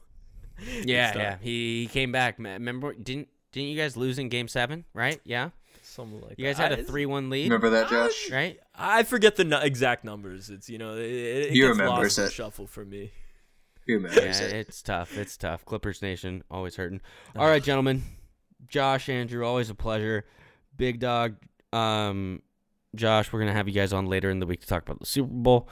Yeah, 0.85 1.17
yeah. 1.17 1.37
He, 1.41 1.83
he 1.83 1.87
came 1.89 2.13
back. 2.13 2.37
Remember 2.39 2.95
didn't 2.95 3.29
didn't 3.53 3.69
you 3.71 3.77
guys 3.77 3.97
lose 3.97 4.19
in 4.19 4.29
game 4.29 4.49
7, 4.49 4.85
right? 4.93 5.21
Yeah. 5.25 5.51
Something 5.97 6.21
like 6.21 6.39
You 6.39 6.45
guys 6.47 6.59
that. 6.59 6.71
had 6.71 6.79
a 6.79 6.83
I- 6.83 6.85
3-1 6.85 7.31
lead, 7.31 7.45
Remember 7.51 7.71
that, 7.71 7.89
Josh? 7.91 8.31
right? 8.31 8.59
I 8.75 9.03
forget 9.03 9.35
the 9.37 9.45
nu- 9.45 9.57
exact 9.61 10.05
numbers. 10.05 10.49
It's 10.51 10.69
you 10.69 10.79
know 10.79 10.95
it, 10.95 11.01
it 11.11 11.51
He 11.51 11.57
gets 11.61 11.69
remembers 11.71 11.89
lost 12.05 12.19
in 12.19 12.25
the 12.25 12.29
it. 12.29 12.33
shuffle 12.33 12.67
for 12.67 12.85
me. 12.85 13.11
Who 13.87 13.93
Yeah, 13.93 13.97
remembers 13.97 14.41
it? 14.41 14.53
it's 14.53 14.83
tough. 14.83 15.17
It's 15.17 15.37
tough. 15.37 15.65
Clippers 15.65 16.03
Nation 16.03 16.45
always 16.51 16.77
hurting. 16.77 17.01
All 17.35 17.47
right, 17.49 17.63
gentlemen. 17.63 18.03
Josh, 18.69 19.09
Andrew, 19.09 19.45
always 19.45 19.71
a 19.71 19.75
pleasure. 19.75 20.25
Big 20.77 20.99
Dog, 21.01 21.37
um, 21.73 22.43
Josh, 22.95 23.33
we're 23.33 23.41
gonna 23.41 23.53
have 23.53 23.69
you 23.69 23.75
guys 23.75 23.93
on 23.93 24.07
later 24.07 24.31
in 24.31 24.39
the 24.41 24.47
week 24.47 24.61
to 24.61 24.67
talk 24.67 24.83
about 24.83 24.99
the 25.01 25.07
Super 25.07 25.33
Bowl. 25.33 25.69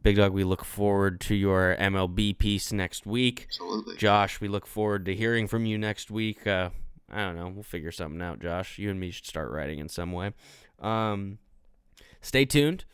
Big 0.00 0.16
Dog, 0.16 0.32
we 0.32 0.44
look 0.44 0.64
forward 0.64 1.20
to 1.22 1.34
your 1.34 1.74
MLB 1.78 2.32
piece 2.38 2.72
next 2.72 3.04
week. 3.04 3.46
Absolutely. 3.48 3.96
Josh, 3.96 4.40
we 4.40 4.46
look 4.48 4.66
forward 4.66 5.04
to 5.06 5.14
hearing 5.14 5.46
from 5.48 5.66
you 5.66 5.76
next 5.76 6.10
week. 6.10 6.46
Uh, 6.46 6.70
I 7.10 7.24
don't 7.24 7.36
know. 7.36 7.48
We'll 7.48 7.62
figure 7.62 7.92
something 7.92 8.20
out, 8.20 8.40
Josh. 8.40 8.78
You 8.78 8.90
and 8.90 9.00
me 9.00 9.10
should 9.10 9.26
start 9.26 9.50
writing 9.50 9.78
in 9.78 9.88
some 9.88 10.12
way. 10.12 10.32
Um, 10.80 11.38
stay 12.20 12.44
tuned. 12.44 12.84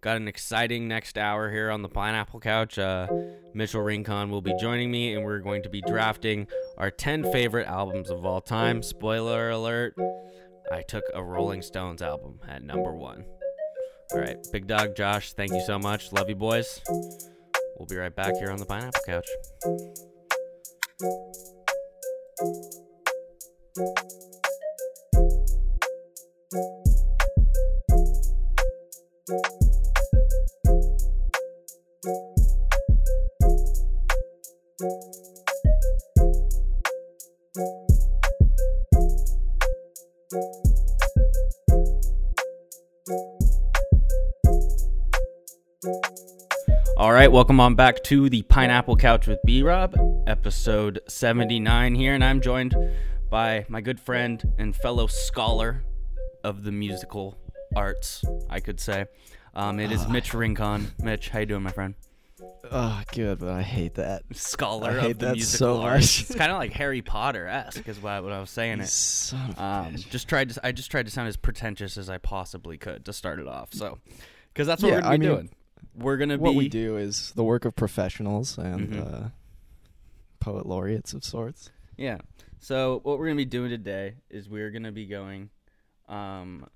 Got 0.00 0.18
an 0.18 0.28
exciting 0.28 0.86
next 0.86 1.18
hour 1.18 1.50
here 1.50 1.70
on 1.70 1.82
the 1.82 1.88
Pineapple 1.88 2.38
Couch. 2.38 2.78
Uh, 2.78 3.08
Mitchell 3.54 3.82
Rincon 3.82 4.30
will 4.30 4.42
be 4.42 4.54
joining 4.60 4.90
me, 4.90 5.14
and 5.14 5.24
we're 5.24 5.40
going 5.40 5.62
to 5.64 5.68
be 5.68 5.80
drafting 5.80 6.46
our 6.78 6.90
10 6.90 7.32
favorite 7.32 7.66
albums 7.66 8.10
of 8.10 8.24
all 8.24 8.40
time. 8.40 8.82
Spoiler 8.82 9.50
alert 9.50 9.96
I 10.70 10.82
took 10.82 11.04
a 11.14 11.22
Rolling 11.22 11.62
Stones 11.62 12.02
album 12.02 12.40
at 12.48 12.62
number 12.62 12.92
one. 12.92 13.24
All 14.12 14.20
right, 14.20 14.36
Big 14.52 14.66
Dog, 14.66 14.96
Josh, 14.96 15.32
thank 15.32 15.52
you 15.52 15.62
so 15.66 15.78
much. 15.78 16.12
Love 16.12 16.28
you, 16.28 16.36
boys. 16.36 16.80
We'll 17.78 17.86
be 17.88 17.96
right 17.96 18.14
back 18.14 18.34
here 18.36 18.50
on 18.50 18.58
the 18.58 18.66
Pineapple 18.66 19.02
Couch. 19.06 19.26
All 23.76 23.84
right, 47.12 47.30
welcome 47.30 47.60
on 47.60 47.74
back 47.74 48.02
to 48.04 48.30
the 48.30 48.40
Pineapple 48.44 48.96
Couch 48.96 49.26
with 49.26 49.38
B 49.44 49.62
Rob, 49.62 49.94
episode 50.26 51.02
79 51.08 51.94
here, 51.94 52.14
and 52.14 52.24
I'm 52.24 52.40
joined 52.40 52.74
by 53.30 53.66
my 53.68 53.80
good 53.80 53.98
friend 54.00 54.42
and 54.58 54.74
fellow 54.74 55.06
scholar 55.06 55.84
of 56.44 56.62
the 56.64 56.72
musical 56.72 57.36
arts, 57.74 58.24
I 58.48 58.60
could 58.60 58.80
say. 58.80 59.06
Um, 59.54 59.80
it 59.80 59.90
is 59.90 60.06
Mitch 60.08 60.34
Rincon. 60.34 60.92
Mitch, 61.02 61.30
how 61.30 61.40
you 61.40 61.46
doing, 61.46 61.62
my 61.62 61.72
friend? 61.72 61.94
Oh, 62.70 63.02
good, 63.12 63.38
but 63.38 63.48
I 63.48 63.62
hate 63.62 63.94
that. 63.94 64.22
Scholar 64.32 64.90
I 64.90 64.94
of 64.94 65.00
hate 65.02 65.18
the 65.18 65.26
that 65.26 65.34
musical 65.36 65.76
so 65.76 65.82
arts. 65.82 66.20
much. 66.20 66.30
It's 66.30 66.34
kind 66.34 66.52
of 66.52 66.58
like 66.58 66.72
Harry 66.72 67.00
Potter 67.00 67.46
esque, 67.46 67.88
is 67.88 68.00
what, 68.00 68.22
what 68.22 68.32
I 68.32 68.40
was 68.40 68.50
saying. 68.50 68.80
It. 68.80 68.88
son 68.88 69.50
of 69.50 69.58
Um, 69.58 69.96
just 69.96 70.28
tried 70.28 70.50
to. 70.50 70.66
I 70.66 70.72
just 70.72 70.90
tried 70.90 71.06
to 71.06 71.10
sound 71.12 71.28
as 71.28 71.36
pretentious 71.36 71.96
as 71.96 72.10
I 72.10 72.18
possibly 72.18 72.76
could 72.76 73.04
to 73.06 73.12
start 73.12 73.38
it 73.38 73.48
off. 73.48 73.72
So, 73.72 73.98
because 74.52 74.66
that's 74.66 74.82
what 74.82 74.90
Yeah, 74.90 74.96
we're 74.96 75.00
gonna 75.02 75.14
I 75.14 75.16
be 75.16 75.26
mean, 75.26 75.34
doing. 75.36 75.50
We're 75.94 76.16
gonna 76.18 76.36
be 76.38 76.42
what 76.42 76.54
we 76.54 76.68
do 76.68 76.98
is 76.98 77.32
the 77.36 77.44
work 77.44 77.64
of 77.64 77.74
professionals 77.74 78.58
and 78.58 78.90
Mhm. 78.92 79.24
uh, 79.24 79.28
poet 80.40 80.66
laureates 80.66 81.14
of 81.14 81.24
sorts. 81.24 81.70
Yeah. 81.96 82.18
So 82.66 82.98
what 83.04 83.20
we're 83.20 83.26
gonna 83.26 83.36
be 83.36 83.44
doing 83.44 83.70
today 83.70 84.14
is 84.28 84.48
we're 84.48 84.72
gonna 84.72 84.90
be 84.90 85.06
going 85.06 85.50
um 86.08 86.66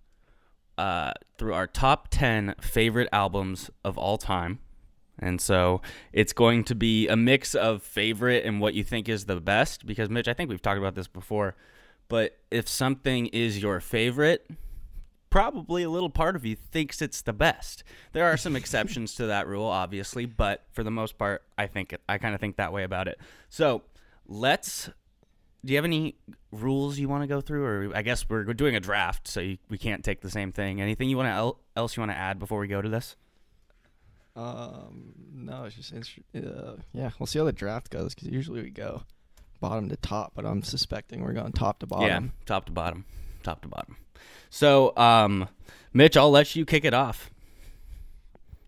uh 0.78 1.14
through 1.36 1.52
our 1.52 1.66
top 1.66 2.06
ten 2.12 2.54
favorite 2.60 3.08
albums 3.12 3.72
of 3.84 3.98
all 3.98 4.16
time. 4.16 4.60
And 5.18 5.40
so 5.40 5.82
it's 6.12 6.32
going 6.32 6.62
to 6.66 6.76
be 6.76 7.08
a 7.08 7.16
mix 7.16 7.56
of 7.56 7.82
favorite 7.82 8.44
and 8.44 8.60
what 8.60 8.74
you 8.74 8.84
think 8.84 9.08
is 9.08 9.24
the 9.24 9.40
best 9.40 9.84
because 9.84 10.08
Mitch, 10.08 10.28
I 10.28 10.32
think 10.32 10.48
we've 10.48 10.62
talked 10.62 10.78
about 10.78 10.94
this 10.94 11.08
before, 11.08 11.56
but 12.06 12.38
if 12.52 12.68
something 12.68 13.26
is 13.26 13.60
your 13.60 13.80
favorite, 13.80 14.48
probably 15.28 15.82
a 15.82 15.90
little 15.90 16.08
part 16.08 16.36
of 16.36 16.46
you 16.46 16.54
thinks 16.54 17.02
it's 17.02 17.20
the 17.20 17.32
best. 17.32 17.82
There 18.12 18.26
are 18.26 18.36
some 18.36 18.54
exceptions 18.54 19.16
to 19.16 19.26
that 19.26 19.48
rule, 19.48 19.66
obviously, 19.66 20.24
but 20.24 20.66
for 20.70 20.84
the 20.84 20.92
most 20.92 21.18
part, 21.18 21.42
I 21.58 21.66
think 21.66 21.96
I 22.08 22.18
kind 22.18 22.36
of 22.36 22.40
think 22.40 22.58
that 22.58 22.72
way 22.72 22.84
about 22.84 23.08
it. 23.08 23.18
So 23.48 23.82
let's. 24.28 24.88
Do 25.64 25.72
you 25.72 25.76
have 25.76 25.84
any 25.84 26.16
rules 26.52 26.98
you 26.98 27.08
want 27.08 27.22
to 27.22 27.26
go 27.26 27.40
through, 27.40 27.64
or 27.64 27.90
I 27.94 28.02
guess 28.02 28.26
we're 28.28 28.44
doing 28.54 28.74
a 28.76 28.80
draft, 28.80 29.28
so 29.28 29.40
you, 29.40 29.58
we 29.68 29.76
can't 29.78 30.02
take 30.02 30.20
the 30.22 30.30
same 30.30 30.52
thing. 30.52 30.80
Anything 30.80 31.10
you 31.10 31.16
want 31.18 31.26
to 31.28 31.32
el- 31.32 31.60
else 31.76 31.96
you 31.96 32.00
want 32.00 32.12
to 32.12 32.16
add 32.16 32.38
before 32.38 32.60
we 32.60 32.66
go 32.68 32.80
to 32.80 32.88
this? 32.88 33.16
Um, 34.36 35.12
no, 35.34 35.64
it's 35.64 35.76
just 35.76 35.92
uh, 35.92 36.76
yeah. 36.92 37.10
We'll 37.18 37.26
see 37.26 37.38
how 37.38 37.44
the 37.44 37.52
draft 37.52 37.90
goes 37.90 38.14
because 38.14 38.28
usually 38.28 38.62
we 38.62 38.70
go 38.70 39.02
bottom 39.60 39.88
to 39.90 39.96
top, 39.96 40.32
but 40.34 40.46
I'm 40.46 40.62
suspecting 40.62 41.22
we're 41.22 41.32
going 41.32 41.52
top 41.52 41.80
to 41.80 41.86
bottom. 41.86 42.06
Yeah, 42.06 42.20
top 42.46 42.66
to 42.66 42.72
bottom, 42.72 43.04
top 43.42 43.62
to 43.62 43.68
bottom. 43.68 43.96
So, 44.48 44.96
um, 44.96 45.48
Mitch, 45.92 46.16
I'll 46.16 46.30
let 46.30 46.56
you 46.56 46.64
kick 46.64 46.84
it 46.84 46.94
off. 46.94 47.30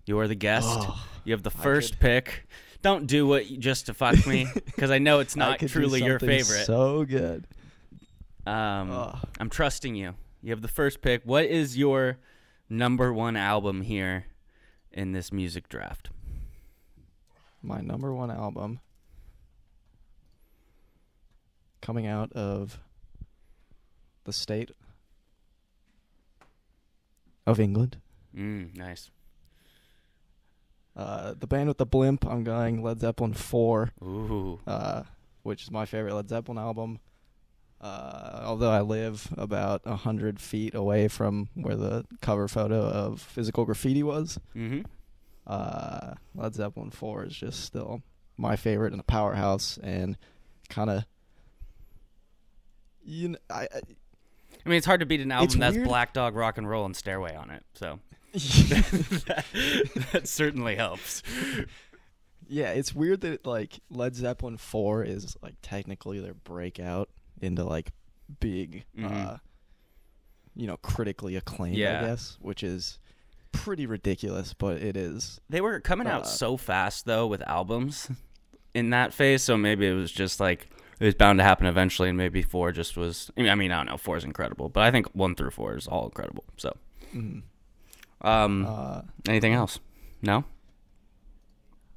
You 0.05 0.19
are 0.19 0.28
the 0.28 0.35
guest. 0.35 0.66
Oh, 0.70 1.06
You 1.24 1.32
have 1.32 1.43
the 1.43 1.51
first 1.51 1.98
pick. 2.01 2.47
Don't 2.83 3.07
do 3.07 3.27
what 3.27 3.49
you, 3.49 3.59
just 3.59 3.87
to 3.87 3.95
fuck 3.95 4.27
me, 4.27 4.47
because 4.67 4.91
I 4.91 4.99
know 4.99 5.21
it's 5.21 5.37
not 5.37 5.59
truly 5.61 6.03
your 6.03 6.19
favorite. 6.19 6.67
So 6.67 7.05
good. 7.05 7.47
um, 8.47 8.91
Ugh. 8.91 9.19
I'm 9.39 9.49
trusting 9.51 9.95
you. 9.95 10.15
You 10.43 10.51
have 10.51 10.63
the 10.63 10.69
first 10.69 11.01
pick. 11.01 11.23
What 11.25 11.45
is 11.45 11.79
your 11.79 12.19
number 12.69 13.13
one 13.13 13.37
album 13.37 13.83
here 13.83 14.27
in 14.91 15.13
this 15.13 15.33
music 15.33 15.69
draft? 15.69 16.11
my 17.63 17.81
number 17.81 18.13
one 18.13 18.29
album 18.31 18.81
coming 21.81 22.07
out 22.07 22.33
of 22.33 22.81
the 24.25 24.33
state 24.33 24.73
of 27.47 27.61
England. 27.61 27.99
Mm, 28.37 28.77
nice. 28.77 29.11
Uh, 30.97 31.35
the 31.39 31.47
band 31.47 31.69
with 31.69 31.78
the 31.78 31.86
blimp, 31.86 32.27
I'm 32.27 32.44
going 32.44 32.82
Led 32.82 33.01
Zeppelin 33.01 33.32
4, 33.32 33.90
Ooh. 34.02 34.60
uh, 34.66 35.02
which 35.43 35.62
is 35.62 35.70
my 35.70 35.86
favorite 35.86 36.14
Led 36.14 36.28
Zeppelin 36.28 36.59
album. 36.59 37.01
Uh, 37.81 38.43
although 38.44 38.70
I 38.70 38.81
live 38.82 39.27
about 39.36 39.82
a 39.86 39.97
hundred 39.97 40.39
feet 40.39 40.74
away 40.74 41.09
from 41.09 41.48
where 41.55 41.74
the 41.77 42.05
cover 42.20 42.47
photo 42.47 42.82
of 42.82 43.20
Physical 43.20 43.64
Graffiti 43.64 44.02
was, 44.02 44.39
Mm-hmm. 44.55 44.82
uh, 45.47 46.14
Led 46.35 46.55
Zeppelin 46.55 46.90
4 46.90 47.24
is 47.24 47.35
just 47.35 47.64
still 47.64 48.02
my 48.36 48.55
favorite 48.56 48.93
and 48.93 49.01
a 49.01 49.05
powerhouse 49.05 49.78
and 49.82 50.16
kind 50.69 50.90
of 50.90 51.05
you 53.05 53.31
know, 53.31 53.39
I, 53.51 53.62
I 53.62 53.81
I 54.64 54.69
mean, 54.69 54.77
it's 54.78 54.86
hard 54.86 55.01
to 55.01 55.06
beat 55.06 55.20
an 55.20 55.32
album 55.32 55.59
that's 55.59 55.74
weird. 55.74 55.89
Black 55.89 56.12
Dog 56.12 56.36
Rock 56.36 56.56
and 56.56 56.69
Roll 56.69 56.85
and 56.85 56.94
Stairway 56.94 57.35
on 57.35 57.51
it. 57.51 57.64
So 57.74 57.98
that, 58.33 59.45
that 60.13 60.29
certainly 60.29 60.77
helps. 60.77 61.23
yeah, 62.49 62.71
it's 62.71 62.95
weird 62.95 63.21
that 63.23 63.47
like 63.47 63.81
Led 63.91 64.15
Zeppelin 64.15 64.57
4 64.57 65.05
is 65.05 65.37
like 65.43 65.55
technically 65.63 66.21
their 66.21 66.35
breakout 66.35 67.09
into 67.41 67.65
like 67.65 67.91
big 68.41 68.85
Mhm. 68.99 69.11
uh 69.35 69.37
you 70.55 70.67
know, 70.67 70.77
critically 70.77 71.35
acclaimed, 71.37 71.77
Yeah. 71.77 72.01
I 72.01 72.05
guess, 72.09 72.37
which 72.43 72.63
is 72.63 72.99
pretty 73.53 73.87
ridiculous, 73.87 74.53
but 74.53 74.83
it 74.83 74.99
is. 74.99 75.41
They 75.49 75.63
were 75.63 75.81
coming 75.81 76.07
out 76.07 76.23
Uh, 76.23 76.27
so 76.27 76.57
fast 76.59 77.07
though 77.07 77.27
with 77.27 77.43
albums 77.49 78.11
in 78.75 78.91
that 78.91 79.15
phase, 79.15 79.43
so 79.43 79.57
maybe 79.57 79.87
it 79.87 79.95
was 79.95 80.13
just 80.13 80.41
like 80.41 80.69
it 81.01 81.05
was 81.07 81.15
bound 81.15 81.39
to 81.39 81.43
happen 81.43 81.67
eventually, 81.67 82.11
and 82.11 82.19
maybe 82.19 82.43
four 82.43 82.71
just 82.71 82.97
was. 82.97 83.31
I 83.37 83.41
mean, 83.43 83.51
I, 83.51 83.55
mean, 83.57 83.73
I 83.73 83.79
don't 83.79 83.87
know, 83.87 83.97
four 83.97 84.17
is 84.19 84.25
incredible, 84.25 84.69
but 84.69 84.83
I 84.85 84.91
think 84.93 85.07
one 85.15 85.35
through 85.35 85.51
four 85.51 85.75
is 85.75 85.89
all 85.89 86.05
incredible. 86.05 86.45
So, 86.59 86.77
mhm. 87.15 87.43
Um, 88.23 88.66
Uh 88.66 89.03
anything 89.28 89.53
else? 89.53 89.78
No. 90.23 90.44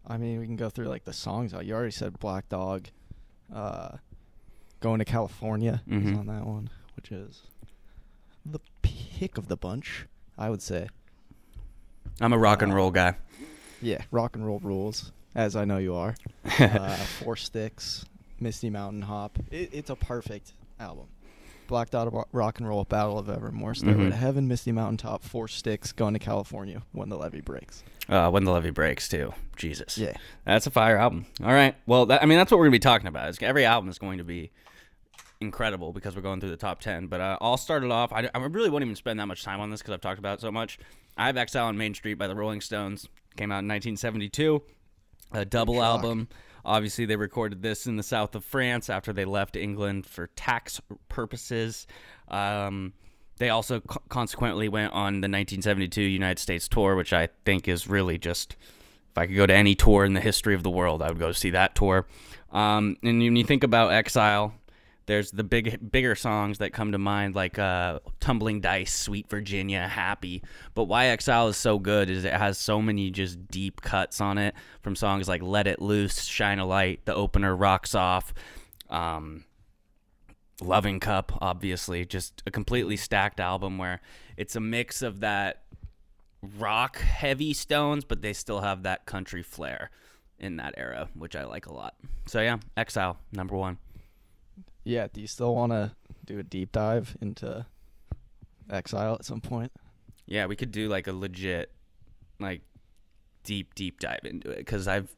I 0.08 0.18
mean, 0.18 0.40
we 0.40 0.46
can 0.46 0.56
go 0.56 0.70
through 0.70 0.86
like 0.88 1.04
the 1.06 1.14
songs. 1.14 1.54
You 1.64 1.74
already 1.74 1.92
said 1.92 2.20
Black 2.20 2.50
Dog. 2.50 2.88
Uh, 3.54 3.98
Going 4.82 5.00
to 5.00 5.06
California 5.06 5.82
is 5.88 6.04
Mhm. 6.04 6.20
on 6.20 6.28
that 6.28 6.46
one, 6.46 6.70
which 6.96 7.12
is 7.12 7.44
the 8.46 8.60
pick 8.84 9.38
of 9.38 9.48
the 9.48 9.56
bunch, 9.58 10.06
I 10.38 10.50
would 10.52 10.62
say. 10.62 10.90
I'm 12.22 12.34
a 12.34 12.38
rock 12.38 12.62
and 12.62 12.72
roll 12.74 12.92
guy. 12.92 13.16
Yeah, 13.82 14.04
rock 14.12 14.36
and 14.36 14.46
roll 14.46 14.60
rules, 14.60 15.12
as 15.34 15.56
I 15.56 15.66
know 15.66 15.78
you 15.78 15.96
are. 15.96 16.16
uh, 16.60 16.96
Four 16.98 17.36
Sticks, 17.36 18.06
Misty 18.40 18.70
Mountain 18.70 19.04
Hop. 19.04 19.40
It, 19.50 19.70
it's 19.74 19.90
a 19.90 19.96
perfect 19.96 20.54
album. 20.80 21.08
Black 21.68 21.90
Dog 21.90 22.14
Ro- 22.14 22.28
Rock 22.32 22.60
and 22.60 22.68
Roll, 22.68 22.84
Battle 22.84 23.18
of 23.20 23.30
Evermore, 23.30 23.74
Stairway 23.76 24.06
Mhm. 24.06 24.10
to 24.12 24.16
Heaven, 24.16 24.48
Misty 24.48 24.72
Mountain 24.72 24.98
Top, 24.98 25.24
Four 25.24 25.48
Sticks, 25.48 25.92
Going 25.92 26.14
to 26.14 26.20
California, 26.20 26.84
When 26.92 27.10
the 27.10 27.18
Levee 27.18 27.42
Breaks. 27.42 27.84
Uh, 28.08 28.30
when 28.30 28.44
the 28.44 28.52
levee 28.52 28.70
breaks 28.70 29.08
too. 29.10 29.34
Jesus. 29.56 29.98
Yeah. 29.98 30.14
That's 30.46 30.68
a 30.68 30.72
fire 30.72 30.96
album. 30.98 31.26
All 31.44 31.52
right. 31.54 31.76
Well, 31.88 32.06
that, 32.06 32.22
I 32.22 32.28
mean, 32.28 32.38
that's 32.38 32.52
what 32.52 32.60
we're 32.60 32.66
gonna 32.66 32.74
be 32.74 32.80
talking 32.80 33.08
about. 33.08 33.42
Every 33.42 33.66
album 33.66 33.90
is 33.90 33.98
going 33.98 34.20
to 34.20 34.24
be 34.24 34.52
incredible 35.42 35.92
because 35.92 36.16
we're 36.16 36.22
going 36.22 36.40
through 36.40 36.52
the 36.52 36.58
top 36.58 36.80
ten. 36.82 37.08
But 37.08 37.20
uh, 37.22 37.38
I'll 37.42 37.58
start 37.58 37.84
it 37.84 37.92
off. 37.92 38.14
I, 38.14 38.30
I 38.34 38.38
really 38.46 38.70
won't 38.70 38.84
even 38.84 38.96
spend 38.96 39.20
that 39.20 39.26
much 39.26 39.44
time 39.44 39.60
on 39.60 39.72
this 39.72 39.82
because 39.82 39.94
I've 39.96 40.02
talked 40.02 40.20
about 40.20 40.38
it 40.38 40.42
so 40.42 40.52
much. 40.52 40.78
I 41.18 41.26
have 41.28 41.38
Exile 41.38 41.66
on 41.66 41.78
Main 41.78 41.94
Street 41.96 42.16
by 42.16 42.28
the 42.28 42.36
Rolling 42.36 42.62
Stones. 42.62 43.08
Came 43.38 43.52
out 43.52 43.60
in 43.64 43.68
1972. 43.68 44.62
A 45.32 45.44
double 45.46 45.82
album. 45.84 46.28
Obviously, 46.66 47.06
they 47.06 47.16
recorded 47.16 47.62
this 47.62 47.86
in 47.86 47.96
the 47.96 48.04
south 48.04 48.36
of 48.36 48.44
France 48.44 48.90
after 48.90 49.14
they 49.14 49.26
left 49.26 49.56
England 49.56 50.06
for 50.06 50.28
tax 50.36 50.82
purposes. 51.10 51.88
Um, 52.28 52.94
they 53.38 53.50
also 53.50 53.82
co- 53.82 54.02
consequently 54.10 54.68
went 54.68 54.94
on 54.94 55.16
the 55.16 55.28
1972 55.28 56.02
United 56.02 56.40
States 56.40 56.68
tour, 56.68 56.96
which 56.96 57.14
I 57.14 57.30
think 57.46 57.68
is 57.68 57.88
really 57.88 58.18
just 58.18 58.56
if 59.12 59.18
I 59.20 59.28
could 59.28 59.36
go 59.38 59.46
to 59.46 59.54
any 59.54 59.76
tour 59.76 60.04
in 60.04 60.14
the 60.14 60.20
history 60.20 60.56
of 60.56 60.64
the 60.64 60.70
world, 60.70 61.02
I 61.02 61.08
would 61.08 61.20
go 61.20 61.32
see 61.32 61.52
that 61.52 61.74
tour. 61.74 62.06
Um, 62.52 62.98
and 63.02 63.20
when 63.20 63.36
you 63.38 63.46
think 63.46 63.64
about 63.64 63.94
Exile, 63.94 64.54
there's 65.08 65.32
the 65.32 65.44
big, 65.44 65.92
bigger 65.92 66.16
songs 66.16 66.58
that 66.58 66.74
come 66.74 66.92
to 66.92 66.98
mind, 66.98 67.36
like 67.36 67.60
uh, 67.60 68.00
"Tumbling 68.20 68.62
Dice," 68.62 68.94
"Sweet 68.94 69.30
Virginia," 69.30 69.88
"Happy." 69.88 70.44
But 70.74 70.86
why 70.86 71.08
Exile 71.08 71.48
is 71.48 71.58
so 71.58 71.78
good 71.80 72.10
is 72.10 72.26
it 72.26 72.34
has 72.34 72.58
so 72.58 72.82
many 72.82 73.12
just 73.12 73.48
deep 73.48 73.82
cuts 73.82 74.20
on 74.20 74.38
it 74.38 74.56
from 74.82 74.96
songs 74.96 75.28
like 75.28 75.42
"Let 75.42 75.68
It 75.68 75.82
Loose," 75.82 76.24
"Shine 76.24 76.60
a 76.60 76.66
Light," 76.66 77.06
the 77.06 77.14
opener, 77.14 77.56
"Rocks 77.56 77.94
Off." 77.94 78.34
Um, 78.90 79.46
Loving 80.62 81.00
Cup, 81.00 81.38
obviously, 81.42 82.06
just 82.06 82.42
a 82.48 82.52
completely 82.52 82.96
stacked 82.96 83.40
album 83.40 83.78
where 83.78 84.02
it's 84.38 84.56
a 84.56 84.62
mix 84.62 85.02
of 85.02 85.20
that 85.20 85.64
rock 86.58 86.98
heavy 86.98 87.54
Stones, 87.54 88.06
but 88.06 88.22
they 88.22 88.34
still 88.34 88.62
have 88.62 88.84
that 88.84 89.06
country 89.06 89.44
flair 89.44 89.92
in 90.40 90.58
that 90.58 90.74
era, 90.78 91.10
which 91.14 91.36
I 91.36 91.44
like 91.46 91.66
a 91.66 91.74
lot. 91.74 91.96
So 92.26 92.42
yeah, 92.42 92.58
Exile 92.78 93.18
number 93.32 93.56
one. 93.56 93.78
Yeah, 94.86 95.08
do 95.12 95.20
you 95.20 95.28
still 95.28 95.54
want 95.56 95.72
to 95.74 95.92
do 96.26 96.40
a 96.40 96.44
deep 96.44 96.72
dive 96.72 97.18
into 97.20 97.66
Exile 98.70 99.16
at 99.16 99.26
some 99.26 99.42
point? 99.42 99.72
Yeah, 100.28 100.46
we 100.46 100.56
could 100.56 100.72
do 100.72 100.88
like 100.88 101.08
a 101.08 101.14
legit 101.14 101.72
like 102.40 102.62
deep 103.44 103.76
deep 103.76 104.00
dive 104.00 104.20
into 104.24 104.50
it 104.52 104.58
because 104.60 104.88
I've 104.88 105.14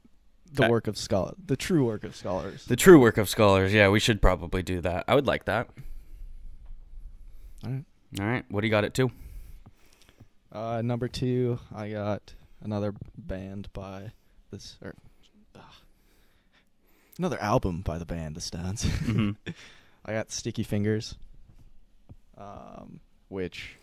The 0.54 0.64
Okay. 0.64 0.72
work 0.72 0.88
of 0.88 0.98
scholar, 0.98 1.34
the 1.46 1.56
true 1.58 1.86
work 1.86 2.04
of 2.06 2.16
scholars. 2.16 2.66
the 2.66 2.76
true 2.78 3.00
work 3.00 3.18
of 3.18 3.28
scholars. 3.30 3.74
Yeah, 3.74 3.90
we 3.90 4.00
should 4.00 4.22
probably 4.22 4.64
do 4.64 4.80
that. 4.82 5.04
I 5.08 5.16
would 5.16 5.28
like 5.28 5.46
that. 5.46 5.70
All 7.66 7.72
right. 7.72 7.86
All 8.20 8.26
right, 8.26 8.46
what 8.50 8.62
do 8.62 8.68
you 8.68 8.72
got 8.72 8.86
it 8.86 8.94
to? 8.96 9.12
Uh, 10.52 10.82
number 10.82 11.08
two, 11.10 11.60
I 11.76 11.90
got 11.92 12.34
another 12.62 12.94
band 13.18 13.68
by 13.74 14.12
this, 14.52 14.78
or 14.82 14.96
another 17.20 17.40
album 17.42 17.82
by 17.82 17.98
the 17.98 18.06
band 18.06 18.36
The 18.36 18.42
Stones. 18.42 18.84
Mhm. 18.86 19.36
I 20.06 20.14
got 20.14 20.32
Sticky 20.32 20.64
Fingers, 20.64 21.16
um, 22.38 23.00
which 23.30 23.76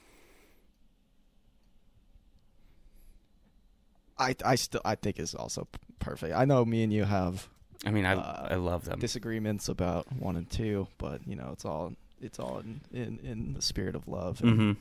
I 4.19 4.35
I 4.45 4.55
still 4.55 4.81
I 4.85 4.95
think 4.95 5.19
is 5.19 5.35
also 5.35 5.65
p- 5.71 5.79
perfect. 5.99 6.35
I 6.35 6.45
know 6.45 6.65
me 6.65 6.83
and 6.83 6.93
you 6.93 7.05
have 7.05 7.49
I 7.87 7.91
mean, 7.91 8.07
I 8.07 8.15
Uh, 8.15 8.49
I 8.53 8.55
love 8.55 8.85
them. 8.87 8.99
disagreements 8.99 9.69
about 9.69 10.11
one 10.13 10.37
and 10.37 10.49
two, 10.49 10.87
but 10.99 11.27
you 11.27 11.37
know 11.37 11.51
it's 11.53 11.65
all 11.65 11.93
it's 12.21 12.39
all 12.39 12.59
in 12.61 12.81
in, 12.93 13.19
in 13.23 13.53
the 13.55 13.63
spirit 13.63 13.95
of 13.95 14.09
love. 14.09 14.41
and- 14.43 14.57
hmm 14.57 14.73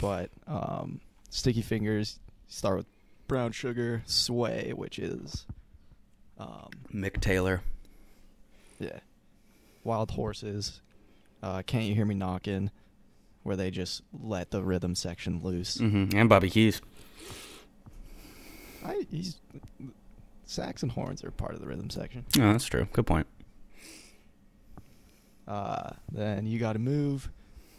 but 0.00 0.28
um, 0.48 1.00
Sticky 1.30 1.62
Fingers 1.62 2.18
start 2.48 2.78
with 2.78 2.86
Brown 3.28 3.52
Sugar, 3.52 4.02
Sway, 4.06 4.72
which 4.74 4.98
is 4.98 5.46
um, 6.38 6.68
Mick 6.92 7.20
Taylor. 7.20 7.62
yeah, 8.78 8.98
Wild 9.84 10.12
Horses, 10.12 10.80
uh, 11.42 11.62
Can't 11.66 11.84
You 11.84 11.94
Hear 11.94 12.04
Me 12.04 12.14
Knocking, 12.14 12.70
where 13.42 13.56
they 13.56 13.70
just 13.70 14.02
let 14.12 14.50
the 14.50 14.62
rhythm 14.62 14.94
section 14.94 15.40
loose. 15.42 15.78
hmm 15.78 16.06
And 16.14 16.28
Bobby 16.28 16.50
Keys. 16.50 16.80
I, 18.84 19.06
he's 19.10 19.40
sax 20.46 20.82
and 20.82 20.92
horns 20.92 21.24
are 21.24 21.30
part 21.30 21.54
of 21.54 21.60
the 21.60 21.66
rhythm 21.66 21.88
section. 21.90 22.24
Oh, 22.38 22.52
that's 22.52 22.66
true. 22.66 22.86
Good 22.92 23.06
point. 23.06 23.26
Uh, 25.46 25.90
then 26.10 26.46
you 26.46 26.58
got 26.58 26.72
to 26.74 26.78
move, 26.78 27.30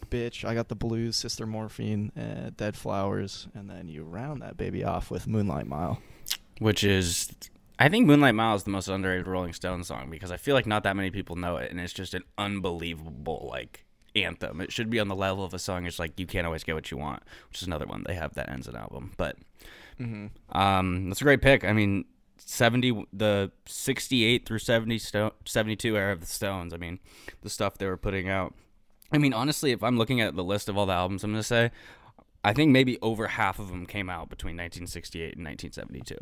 bitch. 0.10 0.46
I 0.46 0.54
got 0.54 0.68
the 0.68 0.76
blues, 0.76 1.16
Sister 1.16 1.46
Morphine, 1.48 2.12
uh, 2.18 2.52
Dead 2.56 2.76
Flowers, 2.76 3.48
and 3.56 3.70
then 3.70 3.88
you 3.88 4.04
round 4.04 4.42
that 4.42 4.58
baby 4.58 4.84
off 4.84 5.10
with 5.10 5.28
Moonlight 5.28 5.68
Mile. 5.68 6.00
Which 6.60 6.84
is, 6.84 7.30
I 7.78 7.90
think 7.90 8.08
Moonlight 8.08 8.36
Mile 8.36 8.56
is 8.56 8.64
the 8.64 8.70
most 8.70 8.88
underrated 8.88 9.28
Rolling 9.28 9.54
Stones 9.54 9.88
song 9.88 10.10
because 10.10 10.32
I 10.32 10.38
feel 10.38 10.56
like 10.56 10.66
not 10.66 10.84
that 10.84 10.96
many 10.96 11.12
people 11.12 11.36
know 11.36 11.58
it, 11.58 11.72
and 11.72 11.80
it's 11.80 11.94
just 11.94 12.14
an 12.14 12.24
unbelievable 12.38 13.48
like 13.52 13.86
anthem. 14.16 14.62
It 14.62 14.72
should 14.72 14.90
be 14.90 15.00
on 15.00 15.10
the 15.10 15.16
level 15.16 15.44
of 15.44 15.54
a 15.54 15.60
song. 15.60 15.86
It's 15.86 16.00
like 16.00 16.18
you 16.20 16.26
can't 16.26 16.46
always 16.46 16.64
get 16.64 16.76
what 16.76 16.90
you 16.90 16.98
want, 16.98 17.24
which 17.50 17.62
is 17.62 17.68
another 17.68 17.86
one 17.86 18.04
they 18.08 18.16
have 18.16 18.34
that 18.36 18.50
ends 18.50 18.68
an 18.68 18.76
album. 18.76 19.14
But 19.18 19.38
Mm-hmm. 20.00 20.58
um, 20.58 21.08
that's 21.10 21.22
a 21.22 21.24
great 21.24 21.42
pick. 21.42 21.64
I 21.64 21.72
mean, 21.72 22.04
seventy 22.38 23.06
the 23.14 23.52
sixty 23.66 24.26
eight 24.26 24.46
through 24.46 24.60
70 24.60 24.98
sto- 25.00 25.34
72 25.46 25.96
era 25.98 26.12
of 26.12 26.20
the 26.20 26.26
Stones. 26.26 26.74
I 26.74 26.78
mean, 26.78 27.00
the 27.44 27.50
stuff 27.50 27.78
they 27.78 27.86
were 27.88 27.96
putting 27.98 28.28
out. 28.30 28.54
I 29.14 29.18
mean, 29.18 29.32
honestly, 29.34 29.72
if 29.72 29.82
I'm 29.84 29.98
looking 29.98 30.20
at 30.20 30.36
the 30.36 30.44
list 30.44 30.68
of 30.68 30.78
all 30.78 30.86
the 30.86 30.92
albums, 30.94 31.24
I'm 31.24 31.32
gonna 31.32 31.44
say, 31.44 31.72
I 32.44 32.52
think 32.52 32.72
maybe 32.72 32.98
over 33.02 33.28
half 33.28 33.58
of 33.58 33.70
them 33.70 33.86
came 33.86 34.10
out 34.10 34.30
between 34.30 34.56
1968 34.58 35.38
and 35.38 35.46
1972. 35.46 36.18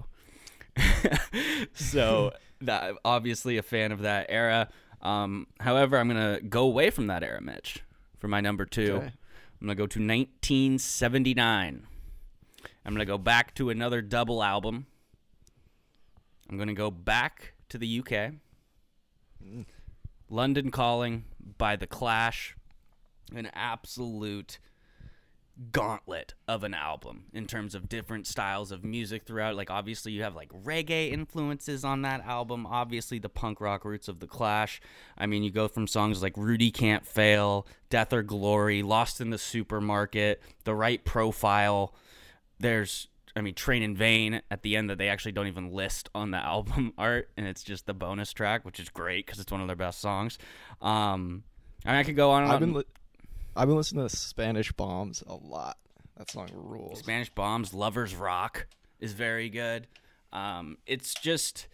so 1.74 2.32
that 2.62 2.94
obviously 3.06 3.58
a 3.58 3.64
fan 3.64 3.92
of 3.92 4.02
that 4.02 4.28
era. 4.30 4.70
Um, 5.02 5.48
however, 5.60 5.98
I'm 5.98 6.08
gonna 6.08 6.40
go 6.42 6.64
away 6.64 6.90
from 6.90 7.08
that 7.08 7.24
era, 7.24 7.42
Mitch, 7.42 7.84
for 8.18 8.28
my 8.28 8.42
number 8.42 8.66
two. 8.66 8.94
Okay. 8.94 9.06
I'm 9.06 9.68
gonna 9.68 9.76
go 9.76 9.88
to 9.88 10.00
1979. 10.00 11.88
I'm 12.86 12.94
gonna 12.94 13.06
go 13.06 13.18
back 13.18 13.54
to 13.56 13.70
another 13.70 14.02
double 14.02 14.44
album. 14.44 14.88
I'm 16.50 16.58
gonna 16.58 16.74
go 16.74 16.92
back 16.92 17.54
to 17.70 17.78
the 17.78 18.00
UK. 18.00 18.34
London 20.30 20.72
Calling 20.72 21.26
by 21.58 21.76
The 21.76 21.88
Clash. 21.88 22.56
An 23.34 23.50
absolute 23.54 24.60
gauntlet 25.72 26.34
of 26.48 26.64
an 26.64 26.74
album 26.74 27.26
in 27.32 27.46
terms 27.46 27.76
of 27.76 27.88
different 27.88 28.26
styles 28.26 28.72
of 28.72 28.84
music 28.84 29.24
throughout. 29.24 29.56
Like, 29.56 29.70
obviously, 29.70 30.12
you 30.12 30.24
have 30.24 30.36
like 30.36 30.50
reggae 30.50 31.12
influences 31.12 31.86
on 31.86 32.02
that 32.02 32.26
album. 32.26 32.66
Obviously, 32.66 33.20
the 33.20 33.30
punk 33.30 33.62
rock 33.62 33.86
roots 33.86 34.08
of 34.08 34.20
The 34.20 34.28
Clash. 34.28 34.82
I 35.18 35.26
mean, 35.28 35.44
you 35.44 35.52
go 35.52 35.68
from 35.68 35.88
songs 35.88 36.22
like 36.24 36.36
Rudy 36.38 36.72
Can't 36.72 37.06
Fail, 37.06 37.68
Death 37.90 38.14
or 38.14 38.24
Glory, 38.24 38.82
Lost 38.82 39.22
in 39.22 39.30
the 39.30 39.38
Supermarket, 39.38 40.42
The 40.64 40.74
Right 40.74 41.04
Profile. 41.06 41.94
There's, 42.60 43.08
I 43.36 43.42
mean, 43.42 43.54
Train 43.54 43.84
in 43.84 43.96
Vain 43.96 44.42
at 44.50 44.64
the 44.64 44.76
end 44.76 44.90
that 44.90 44.98
they 44.98 45.10
actually 45.10 45.34
don't 45.34 45.48
even 45.48 45.72
list 45.72 46.10
on 46.16 46.32
the 46.32 46.38
album 46.44 46.94
art, 46.98 47.30
and 47.38 47.46
it's 47.46 47.64
just 47.64 47.86
the 47.86 47.94
bonus 47.94 48.34
track, 48.34 48.66
which 48.66 48.80
is 48.80 48.90
great 48.90 49.26
because 49.26 49.40
it's 49.40 49.52
one 49.52 49.62
of 49.62 49.68
their 49.68 49.76
best 49.76 50.00
songs. 50.00 50.38
Um, 50.82 51.44
I 51.86 51.92
mean, 51.92 52.00
I 52.00 52.04
could 52.04 52.16
go 52.16 52.32
on 52.32 52.44
and 52.44 52.52
I've 52.52 52.56
on. 52.56 52.62
been 52.62 52.74
li- 52.74 52.84
I've 53.56 53.68
been 53.68 53.78
listening 53.78 54.08
to 54.08 54.16
Spanish 54.16 54.72
Bombs 54.72 55.24
a 55.28 55.36
lot. 55.36 55.78
That 56.18 56.30
song 56.30 56.50
rules. 56.54 57.00
Spanish 57.00 57.30
Bombs, 57.30 57.74
Lovers 57.74 58.16
Rock 58.16 58.68
is 59.00 59.14
very 59.14 59.50
good. 59.50 59.88
Um, 60.32 60.78
it's 60.88 61.14
just, 61.14 61.68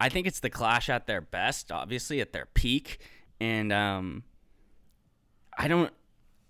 I 0.00 0.08
think 0.08 0.26
it's 0.26 0.40
the 0.40 0.50
Clash 0.50 0.88
at 0.88 1.06
their 1.06 1.20
best, 1.20 1.70
obviously 1.70 2.20
at 2.20 2.32
their 2.32 2.46
peak, 2.54 2.98
and 3.40 3.72
um, 3.72 4.24
I 5.56 5.68
don't. 5.68 5.92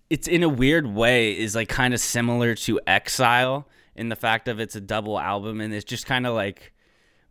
It's 0.08 0.28
in 0.28 0.42
a 0.42 0.48
weird 0.48 0.86
way 0.86 1.36
is 1.36 1.54
like 1.54 1.68
kind 1.68 1.92
of 1.92 2.00
similar 2.00 2.54
to 2.54 2.80
Exile 2.86 3.66
in 3.96 4.08
the 4.08 4.16
fact 4.16 4.46
of 4.46 4.60
it's 4.60 4.76
a 4.76 4.80
double 4.80 5.18
album, 5.18 5.60
and 5.60 5.74
it's 5.74 5.84
just 5.84 6.06
kind 6.06 6.26
of 6.26 6.34
like 6.34 6.72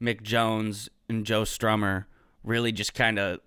Mick 0.01 0.21
Jones 0.21 0.89
and 1.09 1.25
Joe 1.25 1.43
Strummer 1.43 2.05
really 2.43 2.71
just 2.71 2.93
kind 2.93 3.17
of 3.17 3.39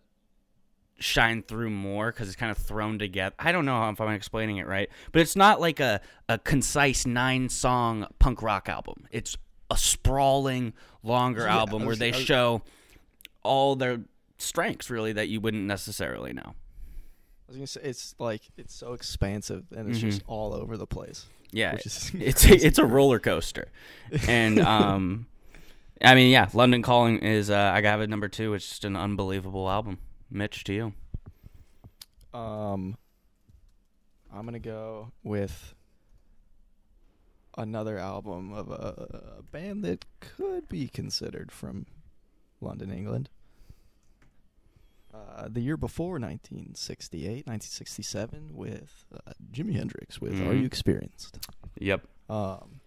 shine 0.98 1.42
through 1.42 1.70
more 1.70 2.10
because 2.10 2.28
it's 2.28 2.36
kind 2.36 2.50
of 2.50 2.58
thrown 2.58 2.98
together. 2.98 3.34
I 3.38 3.52
don't 3.52 3.64
know 3.64 3.88
if 3.90 4.00
I'm 4.00 4.10
explaining 4.12 4.56
it 4.58 4.66
right, 4.66 4.88
but 5.12 5.22
it's 5.22 5.36
not 5.36 5.60
like 5.60 5.80
a, 5.80 6.00
a 6.28 6.38
concise 6.38 7.06
nine 7.06 7.48
song 7.48 8.06
punk 8.18 8.42
rock 8.42 8.68
album. 8.68 9.06
It's 9.10 9.36
a 9.70 9.76
sprawling, 9.76 10.72
longer 11.02 11.42
Yeah, 11.42 11.56
album 11.58 11.82
I 11.82 11.86
where 11.86 11.96
they 11.96 12.10
was- 12.12 12.20
show 12.20 12.62
all 13.42 13.76
their 13.76 14.00
strengths 14.38 14.90
really 14.90 15.12
that 15.12 15.28
you 15.28 15.40
wouldn't 15.40 15.64
necessarily 15.64 16.32
know. 16.32 16.54
I 17.48 17.50
was 17.52 17.56
gonna 17.56 17.66
say 17.66 17.80
it's 17.82 18.14
like 18.18 18.42
it's 18.58 18.74
so 18.74 18.92
expansive 18.92 19.64
and 19.74 19.88
it's 19.88 20.00
just 20.00 20.22
all 20.26 20.52
over 20.54 20.76
the 20.76 20.86
place. 20.86 21.24
Yeah, 21.50 21.72
it's 21.76 22.12
a, 22.44 22.66
it's 22.66 22.76
a 22.78 22.84
roller 22.84 23.18
coaster, 23.18 23.70
and 24.26 24.58
um, 24.74 25.26
I 26.02 26.14
mean, 26.14 26.30
yeah, 26.30 26.48
London 26.52 26.82
Calling 26.82 27.20
is 27.20 27.48
uh, 27.48 27.70
I 27.74 27.80
got 27.80 28.00
it 28.00 28.10
number 28.10 28.28
two. 28.28 28.52
It's 28.52 28.68
just 28.68 28.84
an 28.84 28.96
unbelievable 28.96 29.68
album. 29.70 29.98
Mitch, 30.30 30.64
to 30.64 30.72
you. 30.72 30.92
Um, 32.38 32.96
I'm 34.32 34.44
gonna 34.44 34.59
go 34.59 35.12
with 35.22 35.74
another 37.56 37.98
album 37.98 38.52
of 38.52 38.70
a, 38.70 39.38
a 39.38 39.42
band 39.42 39.84
that 39.84 40.05
could 40.20 40.68
be 40.68 40.86
considered 40.88 41.50
from 41.50 41.86
London, 42.60 42.90
England. 42.92 43.30
Uh, 45.12 45.48
the 45.48 45.60
year 45.62 45.76
before 45.78 46.12
1968, 46.20 47.46
1967, 47.46 48.50
with 48.52 49.06
uh, 49.14 49.32
Jimi 49.50 49.72
Hendrix 49.74 50.20
with 50.20 50.34
"Are 50.34 50.52
Mhm. 50.52 50.60
You 50.60 50.66
Experienced." 50.66 51.38
Yep. 51.80 52.06
Um, 52.28 52.80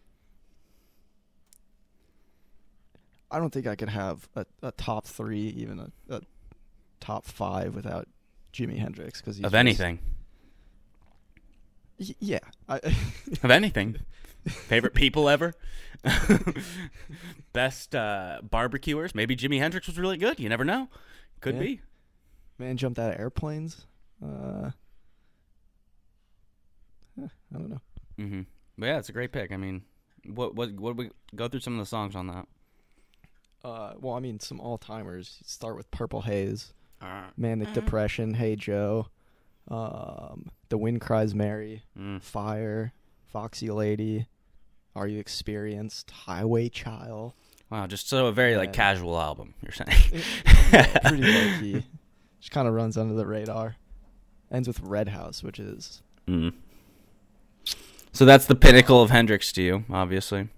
I 3.32 3.40
don't 3.40 3.52
think 3.52 3.66
I 3.66 3.76
could 3.76 3.90
have 3.90 4.30
a, 4.36 4.46
a 4.62 4.72
top 4.72 5.08
three, 5.08 5.48
even 5.48 5.80
a, 5.80 5.92
a 6.10 6.22
top 7.02 7.26
five 7.26 7.76
without 7.76 8.08
Jimi 8.54 8.78
Hendrix 8.80 9.20
because 9.20 9.40
Of 9.42 9.54
anything. 9.54 10.00
yeah, 11.98 12.40
I, 12.70 12.78
Of 13.44 13.52
anything. 13.52 13.98
Favorite 14.48 14.94
people 14.96 15.30
ever? 15.30 15.54
Best 17.54 17.94
uh, 17.96 18.40
barbecuers? 18.42 19.14
Maybe 19.14 19.36
Jimi 19.36 19.60
Hendrix 19.60 19.86
was 19.88 20.00
really 20.00 20.18
good. 20.18 20.40
You 20.40 20.50
never 20.50 20.64
know. 20.66 20.88
Could 21.42 21.56
Yeah. 21.56 21.60
be. 21.62 21.82
man 22.58 22.78
jumped 22.78 22.98
out 23.00 23.14
of 23.14 23.20
airplanes. 23.20 23.86
Uh, 24.24 24.72
I 27.20 27.28
don't 27.54 27.70
know. 27.70 27.82
hmm 28.18 28.42
But 28.78 28.86
yeah, 28.88 28.98
it's 28.98 29.10
a 29.10 29.14
great 29.14 29.32
pick. 29.32 29.52
I 29.52 29.58
mean, 29.58 29.84
what 30.26 30.56
what 30.56 30.72
what 30.74 30.96
we 30.96 31.10
go 31.36 31.48
through 31.48 31.60
some 31.60 31.74
of 31.74 31.80
the 31.80 31.86
songs 31.86 32.16
on 32.16 32.28
that? 32.28 32.48
Uh, 33.64 33.94
well, 34.00 34.16
I 34.16 34.20
mean, 34.20 34.40
some 34.40 34.60
all 34.60 34.78
timers. 34.78 35.38
Start 35.46 35.76
with 35.76 35.90
Purple 35.92 36.22
Haze, 36.22 36.74
uh, 37.02 37.24
Manic 37.38 37.70
uh, 37.70 37.74
Depression, 37.74 38.34
Hey 38.36 38.56
Joe, 38.56 39.08
um, 39.68 40.52
The 40.70 40.78
Wind 40.78 41.02
Cries 41.02 41.34
Mary, 41.34 41.84
mm. 41.98 42.22
Fire, 42.22 42.94
Foxy 43.26 43.70
Lady, 43.70 44.28
Are 44.96 45.08
You 45.08 45.20
Experienced, 45.20 46.12
Highway 46.12 46.70
Child. 46.70 47.34
Wow, 47.70 47.88
just 47.88 48.10
so 48.10 48.28
a 48.28 48.32
very 48.32 48.58
like 48.58 48.74
casual 48.74 49.20
album, 49.20 49.54
you're 49.62 49.72
saying. 49.72 49.98
it, 50.12 51.02
pretty 51.04 51.24
low 51.24 51.60
key. 51.60 51.86
Just 52.40 52.52
kind 52.52 52.68
of 52.68 52.74
runs 52.74 52.98
under 52.98 53.14
the 53.14 53.26
radar. 53.26 53.78
Ends 54.52 54.68
with 54.68 54.82
Red 54.82 55.08
House, 55.08 55.42
which 55.42 55.60
is. 55.60 56.02
Mm. 56.28 56.54
So 58.12 58.26
that's 58.26 58.46
the 58.46 58.56
pinnacle 58.56 59.02
of 59.02 59.10
Hendrix 59.10 59.54
to 59.54 59.62
you, 59.62 59.86
obviously. 59.90 60.50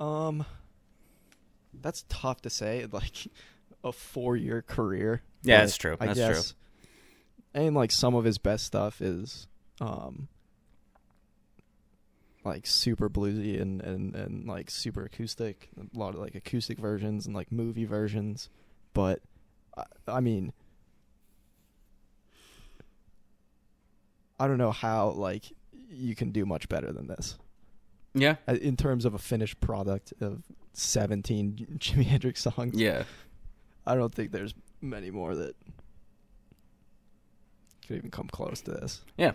Um, 0.00 0.46
that's 1.84 2.04
tough 2.08 2.40
to 2.42 2.50
say. 2.50 2.86
Like 2.92 3.28
a 3.84 3.92
four-year 3.92 4.62
career. 4.62 5.20
Yeah, 5.42 5.60
that's 5.60 5.76
true. 5.76 5.96
I 6.00 6.06
That's 6.06 6.18
true. 6.18 6.28
guess, 6.28 6.54
And 7.52 7.74
like 7.76 7.92
some 7.92 8.14
of 8.14 8.24
his 8.24 8.38
best 8.38 8.64
stuff 8.64 9.02
is, 9.02 9.46
um, 9.78 10.28
like 12.44 12.66
super 12.66 13.10
bluesy 13.10 13.60
and 13.60 13.82
and 13.82 14.14
and 14.16 14.46
like 14.46 14.70
super 14.70 15.04
acoustic. 15.04 15.68
A 15.78 15.98
lot 15.98 16.14
of 16.14 16.20
like 16.20 16.34
acoustic 16.34 16.78
versions 16.78 17.26
and 17.26 17.34
like 17.34 17.52
movie 17.52 17.84
versions. 17.84 18.48
But 18.94 19.20
I, 19.76 19.84
I 20.08 20.20
mean, 20.20 20.52
I 24.38 24.46
don't 24.48 24.58
know 24.58 24.72
how 24.72 25.10
like 25.10 25.52
you 25.90 26.14
can 26.14 26.30
do 26.30 26.44
much 26.46 26.68
better 26.68 26.92
than 26.92 27.06
this 27.06 27.36
Yeah. 28.14 28.36
Uh, 28.48 28.54
in 28.60 28.76
terms 28.76 29.04
of 29.04 29.14
a 29.14 29.18
finished 29.18 29.60
product 29.60 30.12
of 30.20 30.42
17 30.74 31.66
Jimi 31.78 32.04
Hendrix 32.04 32.42
songs. 32.42 32.78
Yeah. 32.78 33.04
I 33.86 33.94
don't 33.94 34.14
think 34.14 34.32
there's 34.32 34.54
many 34.80 35.10
more 35.10 35.34
that 35.34 35.54
could 37.86 37.96
even 37.96 38.10
come 38.10 38.28
close 38.28 38.60
to 38.62 38.72
this. 38.72 39.00
Yeah. 39.16 39.32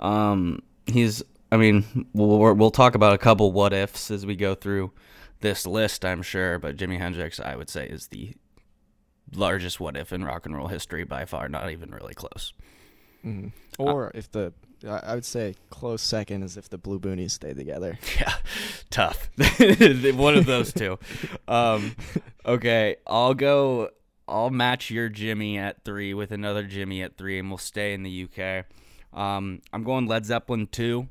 Um, 0.00 0.62
he's. 0.86 1.22
I 1.52 1.56
mean, 1.56 2.08
we'll 2.12 2.54
we'll 2.54 2.70
talk 2.70 2.94
about 2.94 3.14
a 3.14 3.18
couple 3.18 3.52
what 3.52 3.72
ifs 3.72 4.10
as 4.10 4.26
we 4.26 4.34
go 4.34 4.54
through 4.54 4.92
this 5.40 5.66
list. 5.66 6.04
I'm 6.04 6.22
sure, 6.22 6.58
but 6.58 6.76
Jimi 6.76 6.98
Hendrix, 6.98 7.38
I 7.38 7.54
would 7.54 7.70
say, 7.70 7.86
is 7.86 8.08
the 8.08 8.34
largest 9.34 9.80
what 9.80 9.96
if 9.96 10.12
in 10.12 10.24
rock 10.24 10.46
and 10.46 10.56
roll 10.56 10.68
history 10.68 11.04
by 11.04 11.24
far. 11.24 11.48
Not 11.48 11.70
even 11.70 11.90
really 11.90 12.14
close. 12.14 12.52
Mm-hmm. 13.24 13.48
Or 13.78 14.10
if 14.14 14.30
the, 14.30 14.52
I 14.86 15.14
would 15.14 15.24
say 15.24 15.54
close 15.70 16.02
second 16.02 16.42
is 16.42 16.56
if 16.56 16.68
the 16.68 16.78
Blue 16.78 16.98
Boonies 16.98 17.32
stay 17.32 17.54
together. 17.54 17.98
Yeah, 18.18 18.34
tough. 18.90 19.30
One 20.14 20.36
of 20.36 20.46
those 20.46 20.72
two. 20.72 20.98
Um, 21.46 21.94
okay, 22.44 22.96
I'll 23.06 23.34
go. 23.34 23.90
I'll 24.28 24.50
match 24.50 24.90
your 24.90 25.08
Jimmy 25.08 25.58
at 25.58 25.84
three 25.84 26.14
with 26.14 26.32
another 26.32 26.64
Jimmy 26.64 27.02
at 27.02 27.16
three, 27.16 27.38
and 27.38 27.48
we'll 27.48 27.58
stay 27.58 27.94
in 27.94 28.02
the 28.02 28.28
UK. 28.28 28.64
Um, 29.18 29.62
I'm 29.72 29.84
going 29.84 30.06
Led 30.06 30.26
Zeppelin 30.26 30.66
two 30.66 31.08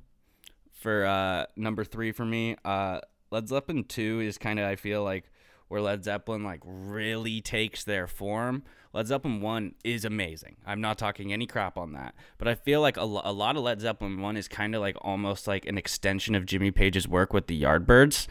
for 0.73 1.05
uh, 1.05 1.45
number 1.55 1.83
three 1.83 2.11
for 2.11 2.25
me. 2.25 2.55
Uh, 2.65 2.99
Led 3.31 3.47
Zeppelin 3.47 3.83
two 3.83 4.19
is 4.21 4.37
kind 4.37 4.59
of 4.59 4.65
I 4.65 4.75
feel 4.75 5.03
like 5.03 5.29
where 5.67 5.81
Led 5.81 6.03
Zeppelin 6.03 6.43
like 6.43 6.61
really 6.63 7.41
takes 7.41 7.83
their 7.83 8.07
form. 8.07 8.63
Led 8.93 9.07
Zeppelin 9.07 9.41
one 9.41 9.75
is 9.83 10.05
amazing. 10.05 10.55
I'm 10.65 10.79
not 10.79 10.97
talking 10.97 11.33
any 11.33 11.45
crap 11.47 11.77
on 11.77 11.93
that, 11.93 12.15
but 12.37 12.47
I 12.47 12.55
feel 12.55 12.79
like 12.81 12.95
a, 12.97 13.03
lo- 13.03 13.21
a 13.25 13.33
lot 13.33 13.57
of 13.57 13.63
Led 13.63 13.81
Zeppelin 13.81 14.21
one 14.21 14.37
is 14.37 14.47
kind 14.47 14.73
of 14.73 14.81
like 14.81 14.95
almost 15.01 15.47
like 15.47 15.65
an 15.65 15.77
extension 15.77 16.33
of 16.35 16.45
Jimmy 16.45 16.71
Page's 16.71 17.07
work 17.07 17.33
with 17.33 17.47
the 17.47 17.61
Yardbirds. 17.61 18.27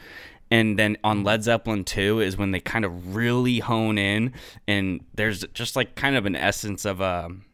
And 0.50 0.78
then 0.78 0.96
on 1.02 1.24
Led 1.24 1.42
Zeppelin 1.42 1.84
2 1.84 2.20
is 2.20 2.36
when 2.36 2.52
they 2.52 2.60
kind 2.60 2.84
of 2.84 3.16
really 3.16 3.58
hone 3.58 3.98
in, 3.98 4.32
and 4.68 5.04
there's 5.14 5.44
just 5.54 5.74
like 5.74 5.96
kind 5.96 6.16
of 6.16 6.26
an 6.26 6.36
essence 6.36 6.84
of 6.84 7.00
um, 7.02 7.44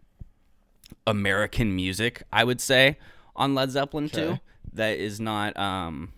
American 1.06 1.74
music, 1.74 2.22
I 2.32 2.44
would 2.44 2.60
say, 2.60 2.98
on 3.36 3.54
Led 3.54 3.70
Zeppelin 3.70 4.08
2 4.08 4.20
Okay. 4.20 4.40
that 4.74 4.98
is 4.98 5.20
not 5.20 5.56
um, 5.56 6.12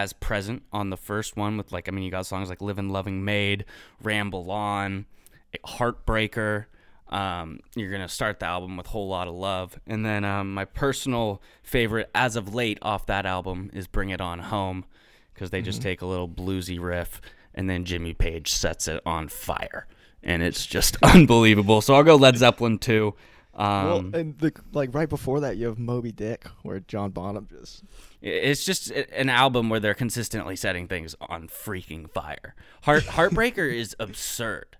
as 0.00 0.12
present 0.14 0.62
on 0.72 0.90
the 0.90 0.96
first 0.96 1.36
one 1.36 1.56
with 1.56 1.72
like 1.72 1.88
I 1.88 1.92
mean 1.92 2.04
you 2.04 2.10
got 2.10 2.26
songs 2.26 2.48
like 2.48 2.62
Living 2.62 2.88
Loving 2.88 3.24
Maid, 3.24 3.64
Ramble 4.02 4.50
On, 4.50 5.06
Heartbreaker. 5.64 6.66
Um, 7.08 7.60
you're 7.74 7.90
gonna 7.90 8.08
start 8.08 8.40
the 8.40 8.46
album 8.46 8.76
with 8.76 8.86
a 8.86 8.90
Whole 8.90 9.08
Lot 9.08 9.28
of 9.28 9.34
Love, 9.34 9.78
and 9.86 10.04
then 10.06 10.24
um, 10.24 10.54
my 10.54 10.64
personal 10.64 11.42
favorite 11.62 12.08
as 12.14 12.36
of 12.36 12.54
late 12.54 12.78
off 12.82 13.06
that 13.06 13.26
album 13.26 13.70
is 13.74 13.86
Bring 13.86 14.10
It 14.10 14.20
On 14.20 14.38
Home, 14.38 14.84
because 15.34 15.50
they 15.50 15.60
just 15.60 15.82
take 15.82 16.02
a 16.02 16.06
little 16.06 16.28
bluesy 16.28 16.80
riff 16.80 17.20
and 17.54 17.68
then 17.68 17.84
Jimmy 17.84 18.14
Page 18.14 18.50
sets 18.52 18.88
it 18.88 19.02
on 19.04 19.28
fire, 19.28 19.86
and 20.22 20.42
it's 20.42 20.64
just 20.66 20.96
unbelievable. 21.02 21.80
So 21.80 21.94
I'll 21.94 22.04
go 22.04 22.16
Led 22.16 22.36
Zeppelin 22.36 22.78
too. 22.78 23.14
Um, 23.54 23.84
well, 23.84 24.20
and 24.20 24.38
the 24.38 24.52
like 24.72 24.94
right 24.94 25.08
before 25.08 25.40
that 25.40 25.56
you 25.56 25.66
have 25.66 25.78
Moby 25.78 26.12
Dick, 26.12 26.46
where 26.62 26.80
John 26.80 27.10
Bonham 27.10 27.48
just 27.50 27.82
It's 28.22 28.64
just 28.64 28.90
an 28.90 29.28
album 29.28 29.70
where 29.70 29.80
they're 29.80 29.94
consistently 29.94 30.56
setting 30.56 30.86
things 30.86 31.14
on 31.20 31.48
freaking 31.48 32.10
fire. 32.10 32.54
Heart 32.82 33.04
Heartbreaker 33.08 33.72
is 33.72 33.96
absurd. 33.98 34.76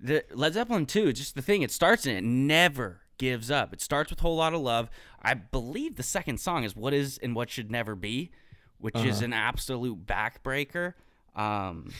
The 0.00 0.24
Led 0.32 0.54
Zeppelin 0.54 0.86
2, 0.86 1.12
just 1.12 1.34
the 1.34 1.42
thing, 1.42 1.62
it 1.62 1.72
starts 1.72 2.06
and 2.06 2.16
it 2.16 2.22
never 2.22 3.00
gives 3.18 3.50
up. 3.50 3.72
It 3.72 3.80
starts 3.80 4.10
with 4.10 4.20
a 4.20 4.22
Whole 4.22 4.36
Lot 4.36 4.54
of 4.54 4.60
Love. 4.60 4.88
I 5.20 5.34
believe 5.34 5.96
the 5.96 6.04
second 6.04 6.38
song 6.38 6.62
is 6.62 6.76
What 6.76 6.94
Is 6.94 7.18
and 7.18 7.34
What 7.34 7.50
Should 7.50 7.70
Never 7.70 7.96
Be, 7.96 8.30
which 8.78 8.96
is 8.96 9.22
an 9.22 9.32
absolute 9.32 10.06
backbreaker. 10.06 10.94
Um, 11.34 11.90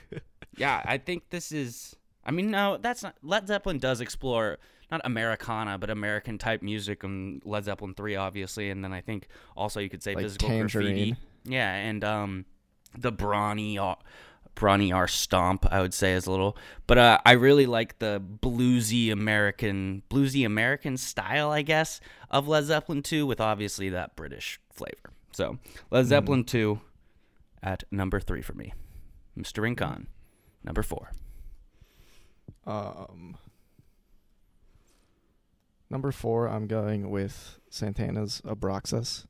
yeah, 0.56 0.82
I 0.84 0.98
think 0.98 1.30
this 1.30 1.50
is. 1.50 1.96
I 2.24 2.30
mean, 2.30 2.50
no, 2.50 2.76
that's 2.76 3.02
not. 3.02 3.16
Led 3.22 3.48
Zeppelin 3.48 3.78
does 3.78 4.00
explore 4.00 4.58
not 4.90 5.00
Americana, 5.04 5.78
but 5.78 5.90
American 5.90 6.38
type 6.38 6.62
music 6.62 7.04
and 7.04 7.42
Led 7.44 7.64
Zeppelin 7.64 7.94
three, 7.94 8.16
obviously, 8.16 8.70
and 8.70 8.82
then 8.82 8.92
I 8.92 9.00
think 9.00 9.28
also 9.56 9.80
you 9.80 9.90
could 9.90 10.02
say 10.02 10.14
Like 10.14 10.24
physical 10.24 10.48
graffiti. 10.48 11.16
Yeah, 11.44 11.72
and 11.72 12.02
um, 12.04 12.44
the 12.96 13.12
Bron-Y-Aur, 13.12 13.92
uh, 13.92 14.48
Bron-Y-Aur 14.54 15.08
Stomp, 15.08 15.66
I 15.70 15.80
would 15.80 15.94
say 15.94 16.14
is 16.14 16.26
a 16.26 16.30
little, 16.30 16.56
but 16.86 16.98
uh, 16.98 17.18
I 17.24 17.32
really 17.32 17.66
like 17.66 17.98
the 17.98 18.20
bluesy 18.20 19.12
American, 19.12 20.02
bluesy 20.10 20.44
American 20.44 20.96
style, 20.96 21.50
I 21.50 21.62
guess, 21.62 22.00
of 22.30 22.48
Led 22.48 22.64
Zeppelin 22.64 23.02
two, 23.02 23.26
with 23.26 23.40
obviously 23.40 23.88
that 23.90 24.16
British 24.16 24.60
flavor. 24.70 25.12
So 25.32 25.58
Led 25.90 26.06
Zeppelin 26.06 26.44
two 26.44 26.80
at 27.62 27.84
number 27.90 28.20
three 28.20 28.42
for 28.42 28.54
me. 28.54 28.72
Mr. 29.38 29.62
Rincon, 29.62 30.08
number 30.64 30.82
four. 30.82 31.12
Um, 32.66 33.36
number 35.90 36.12
four, 36.12 36.48
I'm 36.48 36.66
going 36.66 37.10
with 37.10 37.58
Santana's 37.70 38.40
Abraxas. 38.44 39.26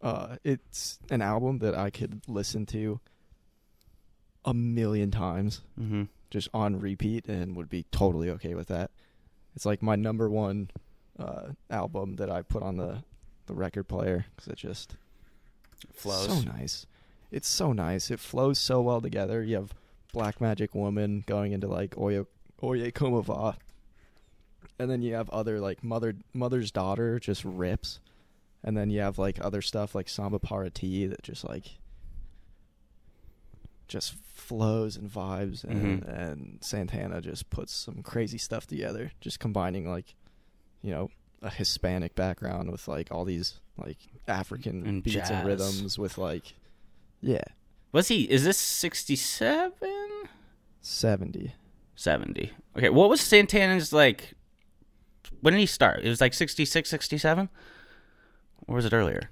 Uh, 0.00 0.36
it's 0.44 0.98
an 1.10 1.20
album 1.22 1.58
that 1.58 1.74
I 1.74 1.90
could 1.90 2.22
listen 2.28 2.66
to 2.66 3.00
a 4.44 4.54
million 4.54 5.10
times, 5.10 5.62
Mm-hmm. 5.78 6.04
just 6.30 6.48
on 6.54 6.78
repeat, 6.78 7.26
and 7.28 7.56
would 7.56 7.68
be 7.68 7.84
totally 7.90 8.30
okay 8.30 8.54
with 8.54 8.68
that. 8.68 8.90
It's 9.56 9.66
like 9.66 9.82
my 9.82 9.96
number 9.96 10.30
one 10.30 10.70
uh, 11.18 11.48
album 11.68 12.16
that 12.16 12.30
I 12.30 12.42
put 12.42 12.62
on 12.62 12.76
the 12.76 13.02
the 13.46 13.54
record 13.54 13.88
player 13.88 14.26
because 14.36 14.52
it 14.52 14.56
just 14.56 14.96
Flows. 15.92 16.26
so 16.26 16.40
nice. 16.52 16.86
It's 17.32 17.48
so 17.48 17.72
nice. 17.72 18.10
It 18.10 18.20
flows 18.20 18.58
so 18.58 18.80
well 18.82 19.00
together. 19.00 19.42
You 19.42 19.56
have 19.56 19.74
Black 20.12 20.38
Magic 20.40 20.74
Woman 20.74 21.24
going 21.26 21.52
into 21.52 21.66
like 21.66 21.96
Oye 21.98 22.24
Oye 22.62 22.90
Como 22.92 23.20
Va. 23.22 23.56
And 24.78 24.90
then 24.90 25.02
you 25.02 25.14
have 25.14 25.28
other 25.30 25.58
like 25.60 25.82
Mother 25.82 26.14
Mother's 26.32 26.70
Daughter 26.70 27.18
just 27.18 27.44
rips. 27.44 28.00
And 28.64 28.76
then 28.76 28.90
you 28.90 29.00
have 29.00 29.18
like 29.18 29.38
other 29.44 29.62
stuff 29.62 29.94
like 29.94 30.08
Samba 30.08 30.38
Pa 30.38 30.64
Ti 30.72 31.06
that 31.06 31.22
just 31.22 31.44
like 31.48 31.78
just 33.86 34.14
flows 34.14 34.96
and 34.96 35.10
vibes 35.10 35.64
and, 35.64 36.02
Mhm. 36.02 36.08
and 36.20 36.58
Santana 36.60 37.20
just 37.20 37.48
puts 37.50 37.72
some 37.72 38.02
crazy 38.02 38.36
stuff 38.38 38.66
together, 38.66 39.12
just 39.20 39.40
combining 39.40 39.88
like 39.88 40.14
you 40.82 40.92
know, 40.92 41.10
a 41.42 41.50
Hispanic 41.50 42.14
background 42.14 42.70
with 42.70 42.86
like 42.86 43.08
all 43.10 43.24
these 43.24 43.58
like 43.76 43.98
African 44.28 44.86
And 44.86 45.02
beats 45.02 45.16
jazz. 45.16 45.30
and 45.30 45.46
rhythms 45.46 45.98
with 45.98 46.18
like 46.18 46.54
yeah, 47.20 47.42
Was 47.92 48.08
he? 48.08 48.30
Is 48.30 48.44
this 48.44 48.58
sixty-seven? 48.58 50.28
70. 50.80 51.52
70. 51.96 52.52
Okay, 52.76 52.88
what 52.90 53.08
was 53.10 53.20
Santana's 53.20 53.92
like? 53.92 54.34
When 55.40 55.52
did 55.54 55.60
he 55.60 55.66
start? 55.66 56.00
It 56.04 56.08
was 56.08 56.20
like 56.20 56.34
66, 56.34 56.88
67? 56.88 57.48
Or 58.66 58.74
was 58.76 58.84
it 58.84 58.92
earlier? 58.92 59.30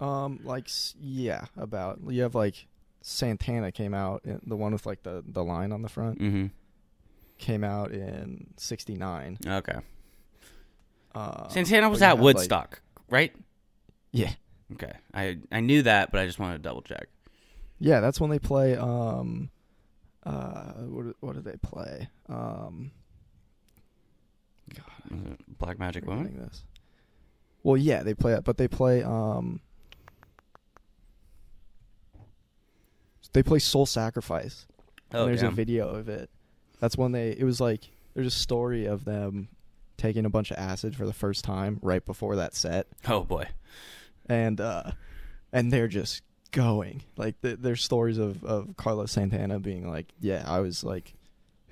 Um 0.00 0.40
like 0.44 0.68
yeah, 1.00 1.46
about 1.56 2.00
you 2.08 2.22
have 2.22 2.34
like 2.34 2.66
Santana 3.02 3.70
came 3.70 3.94
out 3.94 4.22
in, 4.24 4.40
the 4.46 4.56
one 4.56 4.72
with 4.72 4.86
like 4.86 5.02
the 5.02 5.22
the 5.26 5.44
line 5.44 5.72
on 5.72 5.82
the 5.82 5.88
front 5.88 6.18
Mm 6.20 6.50
came 7.36 7.64
out 7.64 7.90
in 7.90 8.46
69. 8.56 9.38
hmm. 9.42 9.50
Okay. 9.50 9.78
Uh, 11.14 11.48
Santana 11.48 11.88
was 11.90 12.00
at 12.00 12.10
have, 12.10 12.18
like- 12.20 12.36
Woodstock, 12.36 12.80
right? 13.10 13.34
yeah. 14.12 14.32
Okay. 14.72 14.92
I, 15.12 15.38
I 15.52 15.60
knew 15.60 15.82
that, 15.82 16.10
but 16.10 16.20
I 16.20 16.26
just 16.26 16.38
wanted 16.38 16.54
to 16.54 16.58
double 16.68 16.82
check. 16.82 17.08
Yeah, 17.78 18.00
that's 18.00 18.20
when 18.20 18.30
they 18.30 18.38
play 18.38 18.76
um 18.76 19.50
uh 20.24 20.72
what 20.86 21.14
what 21.20 21.34
do 21.34 21.40
they 21.42 21.56
play? 21.56 22.08
Um 22.28 22.92
It 24.70 25.58
Black 25.58 25.78
Magic 25.78 26.06
Woman? 26.06 26.36
this. 26.38 26.64
Well, 27.62 27.76
yeah, 27.76 28.02
they 28.02 28.14
play 28.14 28.34
it, 28.34 28.44
but 28.44 28.58
they 28.58 28.68
play 28.68 29.02
um 29.02 29.60
they 33.32 33.42
play 33.42 33.58
Soul 33.58 33.86
Sacrifice. 33.86 34.66
Oh, 35.12 35.20
and 35.22 35.28
there's 35.28 35.40
damn. 35.40 35.52
a 35.52 35.54
video 35.54 35.88
of 35.88 36.08
it. 36.08 36.30
That's 36.80 36.96
when 36.96 37.12
they 37.12 37.30
it 37.30 37.44
was 37.44 37.60
like 37.60 37.90
there's 38.14 38.26
a 38.26 38.30
story 38.30 38.86
of 38.86 39.04
them 39.04 39.48
taking 39.96 40.24
a 40.24 40.30
bunch 40.30 40.50
of 40.50 40.56
acid 40.58 40.94
for 40.96 41.06
the 41.06 41.12
first 41.12 41.44
time 41.44 41.78
right 41.82 42.04
before 42.04 42.36
that 42.36 42.54
set 42.54 42.86
Oh, 43.08 43.22
boy. 43.24 43.46
and 44.26 44.60
uh 44.60 44.90
and 45.52 45.72
they're 45.72 45.88
just 45.88 46.22
going. 46.52 47.02
Like 47.16 47.40
th- 47.42 47.58
there's 47.60 47.82
stories 47.82 48.18
of 48.18 48.44
of 48.44 48.76
Carlos 48.76 49.12
Santana 49.12 49.58
being 49.58 49.88
like, 49.88 50.06
yeah, 50.20 50.44
I 50.46 50.60
was 50.60 50.84
like, 50.84 51.14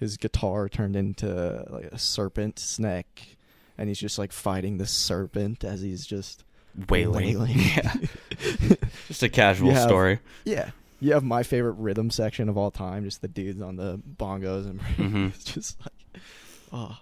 his 0.03 0.17
guitar 0.19 0.69
turned 0.69 0.95
into 0.97 1.65
like 1.71 1.85
a 1.87 1.99
serpent 1.99 2.59
snake, 2.59 3.37
and 3.79 3.89
he's 3.89 3.99
just 3.99 4.19
like 4.19 4.33
fighting 4.33 4.77
the 4.79 4.87
serpent 4.87 5.65
as 5.65 5.81
he's 5.81 6.05
just 6.07 6.45
Wailing. 6.89 7.39
wailing. 7.39 7.59
Yeah. 7.59 7.95
Just 9.09 9.23
a 9.23 9.29
casual 9.29 9.73
have- 9.73 9.83
story. 9.83 10.19
yeah. 10.45 10.71
You 11.01 11.13
have 11.15 11.25
my 11.25 11.43
favorite 11.43 11.73
rhythm 11.73 12.11
section 12.11 12.49
of 12.49 12.57
all 12.57 12.71
time, 12.71 13.03
just 13.05 13.21
the 13.23 13.29
dudes 13.29 13.61
on 13.61 13.75
the 13.77 13.99
bongos 14.19 14.67
and 14.67 14.81
Mhm. 14.97 15.35
it's 15.35 15.43
just 15.45 15.79
like, 15.81 16.23
oh. 16.73 16.97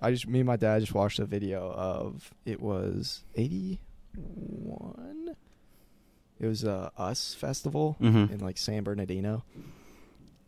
I 0.00 0.10
just 0.10 0.26
me 0.26 0.40
and 0.40 0.46
my 0.46 0.56
dad 0.56 0.80
just 0.80 0.94
watched 0.94 1.18
a 1.18 1.24
video 1.26 1.70
of 1.70 2.32
it 2.46 2.60
was 2.60 3.22
eighty 3.36 3.80
one. 4.16 5.36
It 6.40 6.46
was 6.46 6.64
a 6.64 6.90
Us 6.96 7.34
festival 7.34 7.96
Mhm. 8.00 8.30
in 8.32 8.40
like 8.40 8.58
San 8.58 8.82
Bernardino, 8.82 9.44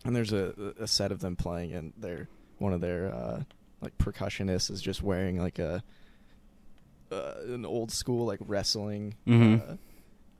and 0.06 0.14
there's 0.16 0.32
a 0.32 0.74
a 0.80 0.86
set 0.86 1.12
of 1.12 1.20
them 1.20 1.36
playing, 1.36 1.72
and 1.72 1.92
they're 1.96 2.28
one 2.58 2.72
of 2.72 2.80
their 2.80 3.12
uh, 3.14 3.42
like 3.80 3.96
percussionists 3.98 4.70
is 4.70 4.80
just 4.80 5.02
wearing 5.02 5.38
like 5.38 5.58
a 5.58 5.82
uh, 7.12 7.32
an 7.46 7.64
old 7.66 7.90
school 7.92 8.26
like 8.26 8.40
wrestling 8.46 9.14
Mhm. 9.26 9.70
uh, 9.72 9.76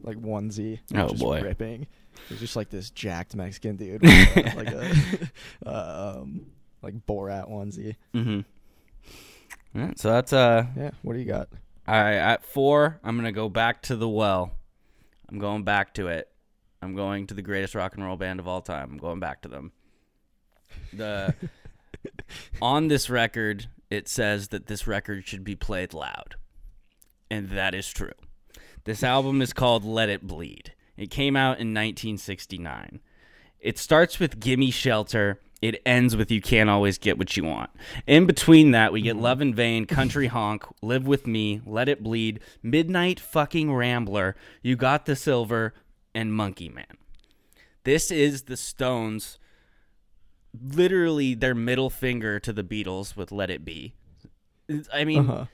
like 0.02 0.16
onesie. 0.20 0.80
Oh, 0.94 1.08
just 1.08 1.22
boy. 1.22 1.40
ripping. 1.42 1.86
He's 2.28 2.40
just 2.40 2.56
like 2.56 2.70
this 2.70 2.90
jacked 2.90 3.36
Mexican 3.36 3.76
dude, 3.76 4.02
with, 4.02 4.36
uh, 4.38 4.52
like 4.56 4.68
a 4.68 5.30
uh, 5.66 6.14
um 6.20 6.46
like 6.82 6.94
Borat 7.06 7.50
onesie. 7.50 7.96
Mm-hmm. 8.14 8.40
So 9.96 10.10
that's 10.10 10.32
uh 10.32 10.66
Yeah, 10.76 10.90
what 11.02 11.12
do 11.14 11.18
you 11.18 11.24
got? 11.26 11.48
All 11.86 11.94
right, 12.00 12.14
at 12.16 12.44
four, 12.44 12.98
I'm 13.04 13.16
gonna 13.16 13.32
go 13.32 13.48
back 13.48 13.82
to 13.82 13.96
the 13.96 14.08
well. 14.08 14.50
I'm 15.28 15.38
going 15.38 15.62
back 15.64 15.94
to 15.94 16.08
it. 16.08 16.28
I'm 16.82 16.94
going 16.94 17.26
to 17.28 17.34
the 17.34 17.42
greatest 17.42 17.74
rock 17.74 17.94
and 17.94 18.04
roll 18.04 18.16
band 18.16 18.40
of 18.40 18.48
all 18.48 18.60
time. 18.60 18.90
I'm 18.92 18.98
going 18.98 19.20
back 19.20 19.42
to 19.42 19.48
them. 19.48 19.72
The 20.92 21.34
on 22.62 22.88
this 22.88 23.08
record, 23.10 23.66
it 23.90 24.08
says 24.08 24.48
that 24.48 24.66
this 24.66 24.86
record 24.86 25.26
should 25.26 25.44
be 25.44 25.56
played 25.56 25.94
loud, 25.94 26.36
and 27.30 27.50
that 27.50 27.74
is 27.74 27.88
true. 27.88 28.12
This 28.84 29.02
album 29.02 29.42
is 29.42 29.52
called 29.52 29.84
"Let 29.84 30.08
It 30.08 30.26
Bleed." 30.26 30.72
It 30.96 31.10
came 31.10 31.36
out 31.36 31.58
in 31.58 31.74
1969. 31.74 33.00
It 33.60 33.78
starts 33.78 34.18
with 34.18 34.40
"Gimme 34.40 34.70
Shelter." 34.70 35.40
It 35.62 35.80
ends 35.86 36.14
with 36.14 36.30
"You 36.30 36.42
Can't 36.42 36.70
Always 36.70 36.98
Get 36.98 37.18
What 37.18 37.36
You 37.36 37.44
Want." 37.44 37.70
In 38.06 38.26
between 38.26 38.72
that, 38.72 38.92
we 38.92 39.00
get 39.00 39.14
mm-hmm. 39.14 39.24
"Love 39.24 39.40
in 39.40 39.54
Vain," 39.54 39.86
"Country 39.86 40.26
Honk," 40.26 40.64
"Live 40.82 41.06
with 41.06 41.26
Me," 41.26 41.60
"Let 41.64 41.88
It 41.88 42.02
Bleed," 42.02 42.40
"Midnight 42.62 43.18
Fucking 43.18 43.72
Rambler," 43.72 44.36
"You 44.62 44.76
Got 44.76 45.06
the 45.06 45.16
Silver," 45.16 45.74
and 46.16 46.32
"Monkey 46.32 46.68
Man." 46.68 46.96
This 47.84 48.10
is 48.10 48.44
the 48.44 48.56
Stones, 48.56 49.38
literally 50.60 51.34
their 51.34 51.54
middle 51.54 51.90
finger 51.90 52.40
to 52.40 52.52
the 52.52 52.64
Beatles 52.64 53.14
with 53.16 53.30
"Let 53.30 53.50
It 53.50 53.64
Be." 53.64 53.94
I 54.92 55.04
mean, 55.04 55.20
Uh-huh. 55.30 55.46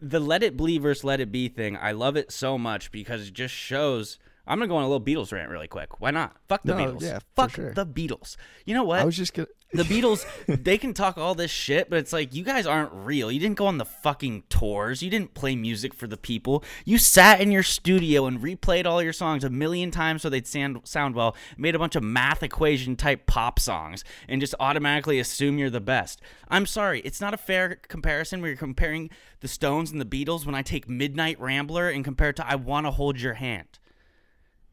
the 0.00 0.20
Let 0.20 0.42
It 0.42 0.56
Bleed 0.56 0.82
versus 0.82 1.02
Let 1.04 1.20
It 1.20 1.32
Be 1.32 1.48
thing, 1.48 1.76
I 1.76 1.92
love 1.92 2.16
it 2.16 2.30
so 2.30 2.56
much 2.58 2.92
because 2.92 3.26
it 3.28 3.34
just 3.34 3.54
shows. 3.54 4.18
I'm 4.50 4.58
gonna 4.58 4.68
go 4.68 4.76
on 4.76 4.84
a 4.84 4.88
little 4.88 5.04
Beatles 5.04 5.32
rant 5.32 5.48
really 5.50 5.68
quick. 5.68 6.00
Why 6.00 6.10
not? 6.10 6.36
Fuck 6.48 6.62
the 6.64 6.74
No, 6.74 6.84
Beatles. 6.86 7.02
yeah, 7.02 7.18
Fuck 7.36 7.52
sure. 7.52 7.72
the 7.72 7.86
Beatles. 7.86 8.36
You 8.66 8.74
know 8.74 8.84
what? 8.84 9.00
I 9.00 9.04
was 9.04 9.16
just 9.16 9.32
gonna. 9.34 9.46
the 9.72 9.84
Beatles, 9.84 10.26
they 10.64 10.76
can 10.78 10.92
talk 10.92 11.16
all 11.16 11.36
this 11.36 11.52
shit, 11.52 11.88
but 11.88 12.00
it's 12.00 12.12
like 12.12 12.34
you 12.34 12.42
guys 12.42 12.66
aren't 12.66 12.90
real. 12.92 13.30
You 13.30 13.38
didn't 13.38 13.56
go 13.56 13.66
on 13.66 13.78
the 13.78 13.84
fucking 13.84 14.42
tours. 14.48 15.00
You 15.00 15.10
didn't 15.10 15.32
play 15.34 15.54
music 15.54 15.94
for 15.94 16.08
the 16.08 16.16
people. 16.16 16.64
You 16.84 16.98
sat 16.98 17.40
in 17.40 17.52
your 17.52 17.62
studio 17.62 18.26
and 18.26 18.40
replayed 18.40 18.84
all 18.84 19.00
your 19.00 19.12
songs 19.12 19.44
a 19.44 19.50
million 19.50 19.92
times 19.92 20.22
so 20.22 20.28
they'd 20.28 20.48
sound 20.48 20.80
sound 20.82 21.14
well. 21.14 21.36
Made 21.56 21.76
a 21.76 21.78
bunch 21.78 21.94
of 21.94 22.02
math 22.02 22.42
equation 22.42 22.96
type 22.96 23.26
pop 23.26 23.60
songs 23.60 24.02
and 24.28 24.40
just 24.40 24.56
automatically 24.58 25.20
assume 25.20 25.56
you're 25.56 25.70
the 25.70 25.80
best. 25.80 26.20
I'm 26.48 26.66
sorry, 26.66 26.98
it's 27.02 27.20
not 27.20 27.32
a 27.32 27.36
fair 27.38 27.76
comparison 27.76 28.40
where 28.40 28.50
you're 28.50 28.58
comparing 28.58 29.08
the 29.38 29.46
Stones 29.46 29.92
and 29.92 30.00
the 30.00 30.04
Beatles 30.04 30.44
when 30.44 30.56
I 30.56 30.62
take 30.62 30.88
Midnight 30.88 31.40
Rambler 31.40 31.88
and 31.88 32.04
compare 32.04 32.30
it 32.30 32.36
to 32.36 32.46
I 32.50 32.56
Want 32.56 32.86
to 32.86 32.90
Hold 32.90 33.20
Your 33.20 33.34
Hand. 33.34 33.78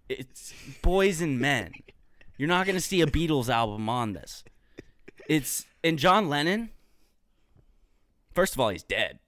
It's 0.10 0.54
boys 0.82 1.22
and 1.22 1.40
men. 1.40 1.72
You're 2.38 2.48
not 2.48 2.66
going 2.66 2.76
to 2.76 2.82
see 2.82 3.02
a 3.02 3.08
Beatles 3.08 3.50
album 3.50 3.90
on 3.90 4.14
this. 4.14 4.44
It's 5.28 5.66
and 5.84 5.98
John 6.00 6.30
Lennon. 6.30 6.70
First 8.34 8.54
of 8.54 8.60
all, 8.60 8.70
he's 8.70 8.84
dead. 8.84 9.20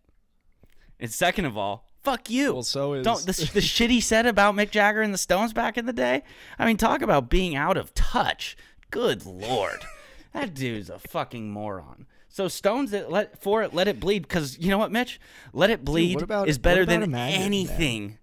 And 0.99 1.11
second 1.11 1.45
of 1.45 1.57
all, 1.57 1.87
fuck 2.03 2.29
you. 2.29 2.53
Well, 2.53 2.63
so 2.63 2.93
is- 2.93 3.03
Don't 3.05 3.25
the, 3.25 3.49
the 3.53 3.61
shit 3.61 3.89
he 3.89 4.01
said 4.01 4.25
about 4.25 4.55
Mick 4.55 4.69
Jagger 4.71 5.01
and 5.01 5.13
the 5.13 5.17
Stones 5.17 5.53
back 5.53 5.77
in 5.77 5.85
the 5.85 5.93
day. 5.93 6.23
I 6.57 6.65
mean, 6.65 6.77
talk 6.77 7.01
about 7.01 7.29
being 7.29 7.55
out 7.55 7.77
of 7.77 7.93
touch. 7.93 8.55
Good 8.91 9.25
lord, 9.25 9.79
that 10.33 10.53
dude's 10.53 10.89
a 10.89 10.99
fucking 10.99 11.49
moron. 11.51 12.05
So 12.27 12.47
Stones 12.47 12.91
that 12.91 13.11
let 13.11 13.41
for 13.41 13.63
it, 13.63 13.73
let 13.73 13.87
it 13.87 13.99
bleed. 13.99 14.23
Because 14.23 14.57
you 14.59 14.69
know 14.69 14.77
what, 14.77 14.91
Mitch, 14.91 15.19
let 15.53 15.69
it 15.71 15.83
bleed 15.83 16.15
what 16.15 16.23
about- 16.23 16.47
is 16.47 16.57
better 16.57 16.85
than 16.85 17.03
Imagine, 17.03 17.41
man? 17.67 18.17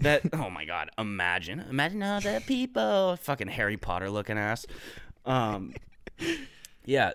That 0.00 0.22
oh 0.32 0.50
my 0.50 0.64
god, 0.64 0.90
imagine, 0.98 1.60
imagine 1.60 2.02
all 2.02 2.20
the 2.20 2.42
people, 2.46 3.16
fucking 3.20 3.48
Harry 3.48 3.76
Potter 3.76 4.10
looking 4.10 4.38
ass. 4.38 4.66
Um, 5.26 5.74
yeah, 6.86 7.12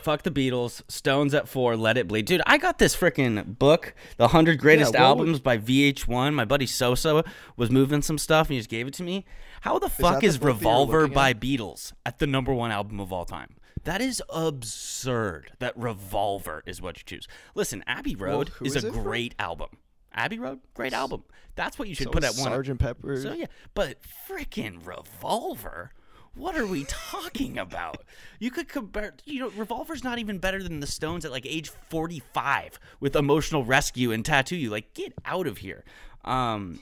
fuck 0.00 0.22
the 0.22 0.30
Beatles. 0.30 0.82
Stones 0.88 1.34
at 1.34 1.46
four. 1.48 1.76
Let 1.76 1.98
it 1.98 2.08
bleed, 2.08 2.26
dude. 2.26 2.42
I 2.46 2.58
got 2.58 2.78
this 2.78 2.96
freaking 2.96 3.58
book, 3.58 3.94
the 4.16 4.28
hundred 4.28 4.58
greatest 4.58 4.92
would- 4.92 5.00
albums 5.00 5.40
by 5.40 5.58
VH1. 5.58 6.34
My 6.34 6.44
buddy 6.44 6.66
Sosa 6.66 7.24
was 7.56 7.70
moving 7.70 8.02
some 8.02 8.18
stuff, 8.18 8.48
and 8.48 8.54
he 8.54 8.58
just 8.60 8.70
gave 8.70 8.86
it 8.86 8.94
to 8.94 9.02
me. 9.02 9.26
How 9.60 9.78
the 9.78 9.88
fuck 9.88 10.24
is, 10.24 10.38
book 10.38 10.48
Revolver 10.48 11.06
by 11.06 11.30
at? 11.30 11.40
Beatles 11.40 11.92
at 12.04 12.18
the 12.18 12.26
number 12.26 12.52
one 12.52 12.72
album 12.72 12.98
of 12.98 13.12
all 13.12 13.24
time? 13.24 13.54
That 13.84 14.00
is 14.00 14.22
absurd. 14.28 15.52
That 15.58 15.76
Revolver 15.76 16.62
is 16.66 16.80
what 16.80 16.98
you 16.98 17.04
choose. 17.04 17.28
Listen, 17.54 17.84
Abbey 17.86 18.16
Road 18.16 18.48
who 18.48 18.64
is, 18.64 18.76
is 18.76 18.84
a 18.84 18.90
great 18.90 19.34
album. 19.38 19.68
Abbey 20.14 20.38
Road, 20.38 20.60
great 20.74 20.92
album. 20.92 21.24
That's 21.54 21.78
what 21.78 21.88
you 21.88 21.94
should 21.94 22.06
So 22.06 22.10
put 22.10 22.24
at 22.24 22.34
one. 22.36 22.50
Sergeant 22.50 22.80
Pepper. 22.80 23.20
So 23.20 23.32
yeah, 23.32 23.46
but 23.74 23.98
freaking 24.28 24.86
Revolver. 24.86 25.92
What 26.34 26.56
are 26.56 26.66
we 26.66 26.84
talking 26.88 27.58
about? 27.58 28.04
You 28.38 28.50
could 28.50 28.68
compare, 28.68 29.14
you 29.24 29.40
know, 29.40 29.48
Revolver's 29.50 30.02
not 30.02 30.18
even 30.18 30.38
better 30.38 30.62
than 30.62 30.80
the 30.80 30.86
Stones 30.86 31.24
at 31.24 31.30
like 31.30 31.44
age 31.46 31.70
45 31.90 32.78
with 33.00 33.14
Emotional 33.14 33.64
Rescue 33.64 34.12
and 34.12 34.24
Tattoo 34.24 34.56
You. 34.56 34.70
Like, 34.70 34.94
get 34.94 35.12
out 35.26 35.46
of 35.46 35.58
here. 35.58 35.84
Um, 36.24 36.80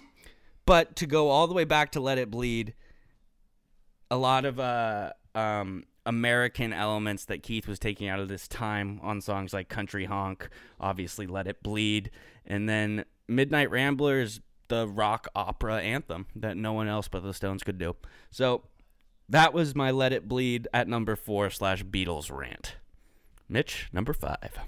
but 0.67 0.95
to 0.97 1.07
go 1.07 1.31
all 1.31 1.49
the 1.49 1.55
way 1.55 1.65
back 1.65 1.91
to 1.93 2.01
Let 2.01 2.19
It 2.19 2.31
Bleed, 2.31 2.75
a 4.11 4.17
lot 4.17 4.45
of 4.45 4.61
uh, 4.61 5.13
um, 5.35 5.85
American 6.07 6.73
elements 6.73 7.25
that 7.25 7.43
Keith 7.43 7.67
was 7.67 7.79
taking 7.79 8.09
out 8.09 8.21
of 8.21 8.29
this 8.29 8.47
time 8.47 9.01
on 9.03 9.21
songs 9.21 9.53
like 9.53 9.69
Country 9.69 10.05
Honk, 10.05 10.49
obviously 10.79 11.27
Let 11.27 11.47
It 11.47 11.63
Bleed, 11.63 12.11
and 12.47 12.69
then 12.69 13.05
Midnight 13.31 13.71
Ramblers, 13.71 14.41
the 14.69 14.87
rock 14.87 15.29
opera 15.35 15.81
anthem 15.81 16.27
that 16.35 16.57
no 16.57 16.73
one 16.73 16.89
else 16.89 17.09
but 17.09 17.23
the 17.23 17.33
Stones 17.33 17.63
could 17.63 17.79
do. 17.79 17.97
So 18.31 18.65
that 19.29 19.55
was 19.55 19.75
my 19.75 19.91
Let 19.91 20.13
It 20.13 20.29
Bleed 20.29 20.67
at 20.75 20.89
number 20.89 21.17
four 21.17 21.49
slash 21.51 21.85
Beatles 21.85 22.31
rant. 22.37 22.77
Mitch, 23.49 23.89
number 23.93 24.13
five. 24.13 24.59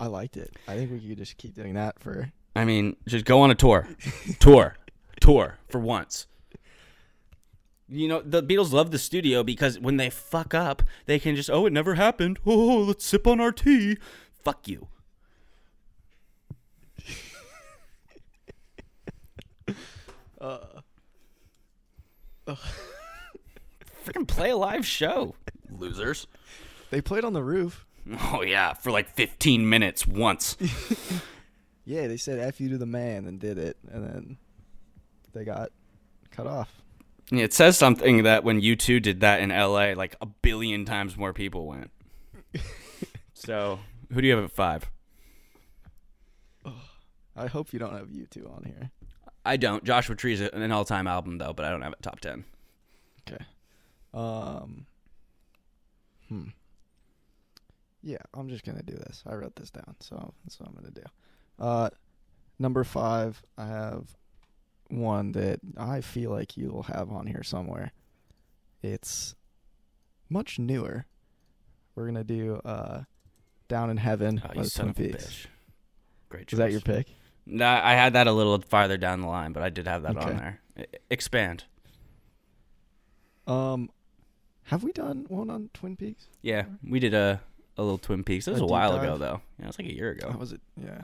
I 0.00 0.06
liked 0.06 0.36
it. 0.36 0.56
I 0.66 0.76
think 0.76 0.90
we 0.90 1.00
could 1.00 1.18
just 1.18 1.36
keep 1.36 1.54
doing 1.54 1.74
that 1.74 1.98
for. 2.00 2.32
I 2.56 2.64
mean, 2.64 2.96
just 3.06 3.24
go 3.24 3.40
on 3.40 3.50
a 3.50 3.54
tour, 3.54 3.88
tour, 4.40 4.76
tour 5.20 5.58
for 5.68 5.78
once. 5.78 6.26
You 7.88 8.08
know, 8.08 8.20
the 8.22 8.42
Beatles 8.42 8.72
love 8.72 8.90
the 8.90 8.98
studio 8.98 9.42
because 9.42 9.78
when 9.78 9.96
they 9.96 10.10
fuck 10.10 10.54
up, 10.54 10.82
they 11.06 11.18
can 11.18 11.36
just, 11.36 11.50
oh, 11.50 11.66
it 11.66 11.72
never 11.72 11.94
happened. 11.94 12.38
Oh, 12.44 12.78
let's 12.78 13.04
sip 13.04 13.26
on 13.26 13.40
our 13.40 13.52
tea. 13.52 13.96
Fuck 14.44 14.68
you. 14.68 14.88
Freaking 24.04 24.26
play 24.26 24.50
a 24.50 24.56
live 24.56 24.86
show, 24.86 25.34
losers. 25.70 26.26
They 26.90 27.00
played 27.00 27.24
on 27.24 27.32
the 27.34 27.42
roof. 27.42 27.84
Oh, 28.32 28.42
yeah, 28.42 28.72
for 28.72 28.90
like 28.90 29.10
15 29.10 29.68
minutes 29.68 30.06
once. 30.06 30.56
Yeah, 31.88 32.06
they 32.06 32.18
said 32.18 32.38
"f 32.38 32.60
you" 32.60 32.68
to 32.68 32.76
the 32.76 32.84
man 32.84 33.24
and 33.24 33.40
did 33.40 33.56
it, 33.56 33.78
and 33.90 34.04
then 34.04 34.36
they 35.32 35.42
got 35.42 35.70
cut 36.30 36.46
off. 36.46 36.82
Yeah, 37.30 37.44
It 37.44 37.54
says 37.54 37.78
something 37.78 38.24
that 38.24 38.44
when 38.44 38.60
U2 38.60 39.00
did 39.00 39.20
that 39.20 39.40
in 39.40 39.48
LA, 39.48 39.94
like 39.94 40.14
a 40.20 40.26
billion 40.26 40.84
times 40.84 41.16
more 41.16 41.32
people 41.32 41.66
went. 41.66 41.90
so, 43.32 43.78
who 44.12 44.20
do 44.20 44.28
you 44.28 44.34
have 44.36 44.44
at 44.44 44.50
five? 44.50 44.90
I 47.34 47.46
hope 47.46 47.72
you 47.72 47.78
don't 47.78 47.94
have 47.94 48.08
U2 48.08 48.54
on 48.54 48.64
here. 48.64 48.90
I 49.48 49.56
don't. 49.56 49.82
Joshua 49.82 50.14
Tree 50.14 50.34
is 50.34 50.40
an 50.40 50.70
all-time 50.70 51.06
album 51.06 51.38
though, 51.38 51.52
but 51.52 51.64
I 51.64 51.70
don't 51.70 51.82
have 51.82 51.92
it 51.92 52.02
top 52.02 52.20
ten. 52.20 52.44
Okay. 53.26 53.42
Um. 54.12 54.86
Hmm. 56.28 56.48
Yeah, 58.02 58.18
I'm 58.34 58.48
just 58.48 58.64
gonna 58.64 58.82
do 58.82 58.94
this. 58.94 59.22
I 59.26 59.34
wrote 59.34 59.56
this 59.56 59.70
down, 59.70 59.96
so 60.00 60.32
that's 60.44 60.60
what 60.60 60.68
I'm 60.68 60.74
gonna 60.74 60.90
do. 60.90 61.02
Uh, 61.58 61.90
number 62.58 62.84
five, 62.84 63.42
I 63.56 63.66
have 63.66 64.16
one 64.88 65.32
that 65.32 65.60
I 65.76 66.00
feel 66.02 66.30
like 66.30 66.56
you'll 66.56 66.84
have 66.84 67.10
on 67.10 67.26
here 67.26 67.42
somewhere. 67.42 67.92
It's 68.82 69.34
much 70.28 70.58
newer. 70.58 71.06
We're 71.94 72.06
gonna 72.06 72.22
do 72.24 72.60
uh, 72.64 73.02
"Down 73.66 73.90
in 73.90 73.96
Heaven" 73.96 74.40
Oh, 74.44 74.48
by 74.48 74.54
you 74.54 74.62
the 74.64 74.70
son 74.70 74.92
Twin 74.92 75.06
of 75.08 75.14
a 75.14 75.16
Peaks. 75.18 75.26
bitch. 75.26 75.46
Great 76.28 76.52
Is 76.52 76.58
that 76.58 76.70
your 76.70 76.82
pick? 76.82 77.08
Nah, 77.50 77.80
I 77.82 77.94
had 77.94 78.12
that 78.12 78.26
a 78.26 78.32
little 78.32 78.60
farther 78.60 78.98
down 78.98 79.22
the 79.22 79.26
line, 79.26 79.52
but 79.52 79.62
I 79.62 79.70
did 79.70 79.86
have 79.86 80.02
that 80.02 80.16
on 80.18 80.36
there. 80.36 80.60
Expand. 81.10 81.64
Um, 83.46 83.90
have 84.64 84.82
we 84.82 84.92
done 84.92 85.24
one 85.28 85.48
on 85.48 85.70
Twin 85.72 85.96
Peaks? 85.96 86.26
Yeah, 86.42 86.64
we 86.86 87.00
did 87.00 87.14
a 87.14 87.40
a 87.78 87.82
little 87.82 87.96
Twin 87.98 88.22
Peaks. 88.24 88.44
That 88.44 88.52
was 88.52 88.60
A 88.60 88.64
a, 88.64 88.66
while 88.66 88.92
dive? 88.92 89.02
ago, 89.04 89.16
though. 89.18 89.40
Yeah, 89.58 89.64
it 89.64 89.68
was 89.68 89.78
like 89.78 89.88
a 89.88 89.94
year 89.94 90.10
ago. 90.10 90.30
How 90.30 90.38
was 90.38 90.52
it? 90.52 90.60
Yeah. 90.76 91.02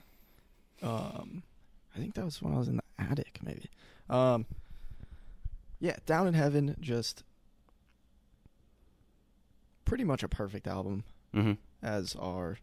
Um, 0.83 1.43
I 1.97 1.99
think 1.99 2.15
that 2.15 2.25
was 2.25 2.43
when 2.43 2.53
I 2.53 2.59
was 2.59 2.69
in 2.69 2.77
the 2.77 2.83
attic, 2.99 3.39
maybe. 3.43 3.71
Um, 4.11 4.45
yeah, 5.81 5.97
Down 6.05 6.27
in 6.27 6.35
Heaven, 6.35 6.77
just 6.81 7.23
pretty 9.85 10.05
much 10.05 10.23
a 10.23 10.29
perfect 10.29 10.67
album, 10.67 11.05
hmm 11.33 11.53
as 11.83 12.17
are 12.19 12.59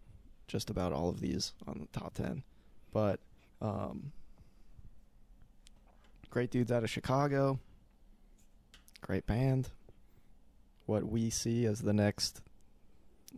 just 0.48 0.70
about 0.70 0.91
all 0.91 1.08
of 1.10 1.20
these 1.22 1.53
on 1.68 1.80
the 1.91 1.99
top 1.99 2.14
ten. 2.16 2.44
But 2.91 3.20
um, 3.62 4.12
great 6.30 6.50
dudes 6.52 6.72
out 6.72 6.84
of 6.84 6.90
Chicago, 6.90 7.60
great 9.02 9.26
band. 9.26 9.70
What 10.86 11.06
we 11.06 11.30
see 11.30 11.66
as 11.66 11.82
the 11.82 11.94
next, 11.94 12.42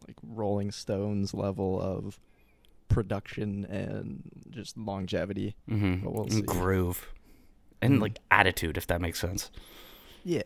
like 0.08 0.16
Rolling 0.24 0.72
Stones 0.72 1.34
level 1.34 1.80
of 1.80 2.20
production 2.88 3.66
and 3.66 4.24
just 4.50 4.78
longevity. 4.78 5.56
hmm 5.68 5.95
But 6.04 6.14
we'll 6.14 6.24
and 6.24 6.34
see. 6.34 6.41
groove 6.44 7.14
and 7.82 7.95
Mhm. 7.98 8.02
like 8.02 8.20
attitude, 8.32 8.78
if 8.78 8.88
that 8.88 9.02
makes 9.02 9.20
sense. 9.20 9.52
Yeah, 10.24 10.41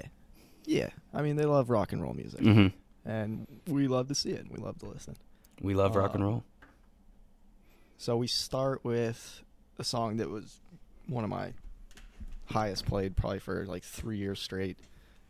yeah. 0.65 0.89
I 1.13 1.21
mean, 1.21 1.35
they 1.35 1.45
love 1.45 1.69
rock 1.69 1.93
and 1.93 2.01
roll 2.01 2.13
music, 2.13 2.41
hmm 2.41 2.67
and 3.05 3.47
we 3.67 3.87
love 3.87 4.07
to 4.07 4.15
see 4.15 4.31
it. 4.31 4.39
and 4.41 4.49
We 4.51 4.57
love 4.57 4.79
to 4.79 4.85
listen. 4.87 5.15
We 5.61 5.73
love 5.75 5.95
rock 5.95 6.13
and 6.15 6.23
Uh, 6.23 6.27
roll. 6.27 6.43
So 7.97 8.17
we 8.17 8.27
start 8.27 8.83
with 8.83 9.43
a 9.79 9.83
song 9.83 10.17
that 10.17 10.29
was 10.29 10.59
one 11.07 11.23
of 11.23 11.29
my 11.29 11.53
highest 12.47 12.85
played 12.85 13.15
probably 13.15 13.39
for 13.39 13.65
like 13.65 13.83
three 13.83 14.17
years 14.17 14.39
straight. 14.39 14.77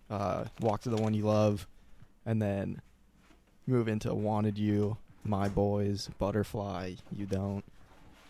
Uh, 0.10 0.46
Walk 0.62 0.82
to 0.82 0.90
the 0.90 1.02
One 1.02 1.14
You 1.14 1.24
Love, 1.24 1.68
and 2.26 2.42
then 2.42 2.82
move 3.66 3.88
into 3.88 4.14
Wanted 4.14 4.58
You, 4.58 4.98
My 5.24 5.50
Boys, 5.50 6.10
Butterfly, 6.18 6.94
You 7.16 7.26
Don't, 7.26 7.64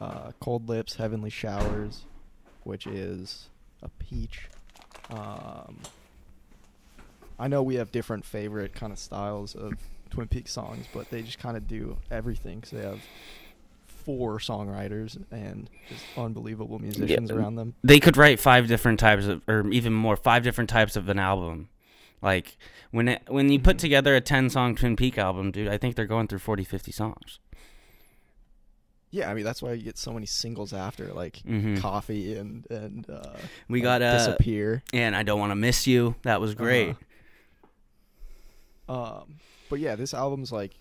uh, 0.01 0.31
Cold 0.39 0.67
Lips, 0.67 0.95
Heavenly 0.95 1.29
Showers, 1.29 2.05
which 2.63 2.87
is 2.87 3.49
a 3.83 3.89
peach. 3.89 4.49
Um, 5.11 5.77
I 7.39 7.47
know 7.47 7.61
we 7.61 7.75
have 7.75 7.91
different 7.91 8.25
favorite 8.25 8.73
kind 8.73 8.91
of 8.91 8.97
styles 8.97 9.55
of 9.55 9.73
Twin 10.09 10.27
Peaks 10.27 10.51
songs, 10.51 10.85
but 10.93 11.09
they 11.11 11.21
just 11.21 11.39
kind 11.39 11.55
of 11.55 11.67
do 11.67 11.97
everything 12.09 12.59
because 12.59 12.71
they 12.71 12.83
have 12.83 13.01
four 14.07 14.39
songwriters 14.39 15.21
and 15.31 15.69
just 15.89 16.05
unbelievable 16.17 16.79
musicians 16.79 17.29
around 17.29 17.55
them. 17.55 17.75
They 17.83 17.99
could 17.99 18.15
write 18.15 18.39
five 18.39 18.67
different 18.67 19.01
types 19.01 19.25
of, 19.25 19.41
or 19.49 19.67
even 19.69 19.91
more, 19.93 20.15
five 20.15 20.43
different 20.43 20.69
types 20.69 20.95
of 20.95 21.09
an 21.09 21.19
album. 21.19 21.67
Like 22.21 22.57
when 22.91 23.09
it, 23.09 23.21
when 23.27 23.49
you 23.51 23.59
put 23.59 23.75
Mhm. 23.75 23.81
together 23.81 24.15
a 24.15 24.21
ten 24.21 24.49
song 24.49 24.75
Twin 24.75 24.95
Peak 24.95 25.17
album, 25.17 25.51
dude, 25.51 25.67
I 25.67 25.77
think 25.77 25.95
they're 25.95 26.05
going 26.05 26.27
through 26.27 26.39
40, 26.39 26.63
50 26.63 26.91
songs. 26.93 27.39
Yeah, 29.11 29.29
I 29.29 29.33
mean 29.33 29.43
that's 29.43 29.61
why 29.61 29.73
you 29.73 29.83
get 29.83 29.97
so 29.97 30.13
many 30.13 30.25
singles 30.25 30.71
after, 30.73 31.13
like 31.13 31.41
Mhm. 31.45 31.79
Coffee 31.81 32.35
and 32.37 32.65
and 32.71 33.09
uh, 33.09 33.37
We 33.67 33.81
got 33.81 34.01
uh, 34.01 34.17
Disappear. 34.17 34.83
and 34.93 35.15
I 35.17 35.23
don't 35.23 35.39
want 35.39 35.51
to 35.51 35.55
miss 35.55 35.85
you. 35.85 36.15
That 36.23 36.39
was 36.41 36.55
great. 36.55 36.95
Uh-huh. 38.89 39.19
Um, 39.21 39.35
but 39.69 39.79
yeah, 39.79 39.95
this 39.95 40.13
album's 40.13 40.51
like, 40.51 40.71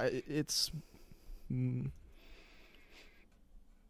it's, 0.00 0.70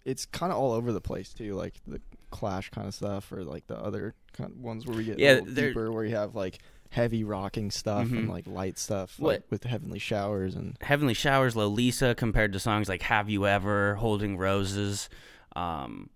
it's 0.05 0.27
kind 0.27 0.53
of 0.53 0.59
all 0.59 0.73
over 0.73 0.93
the 0.93 1.01
place 1.01 1.33
too, 1.33 1.55
like 1.55 1.75
the 1.87 2.01
Clash 2.31 2.71
kind 2.71 2.87
of 2.87 2.95
stuff, 2.95 3.31
or 3.33 3.45
like 3.45 3.67
the 3.67 3.79
other 3.79 4.15
kind 4.33 4.51
of 4.51 4.59
ones 4.59 4.87
where 4.87 4.97
we 4.97 5.05
get 5.05 5.19
Yeah, 5.19 5.41
deeper, 5.41 5.91
where 5.93 6.05
you 6.05 6.15
have 6.17 6.35
like 6.35 6.59
heavy 6.91 7.25
rocking 7.25 7.71
stuff 7.71 8.09
Mhm. 8.09 8.19
and 8.19 8.29
like 8.29 8.47
light 8.47 8.79
stuff, 8.79 9.19
What- 9.19 9.29
like 9.33 9.43
with 9.51 9.65
Heavenly 9.65 9.99
Showers 9.99 10.55
and 10.55 10.77
Heavenly 10.81 11.15
Showers, 11.15 11.55
Lolisa, 11.55 12.17
compared 12.17 12.53
to 12.53 12.61
songs 12.61 12.89
like 12.89 13.03
Have 13.03 13.31
You 13.31 13.47
Ever, 13.47 13.95
Holding 13.97 14.37
Roses, 14.37 15.09
um, 15.57 16.11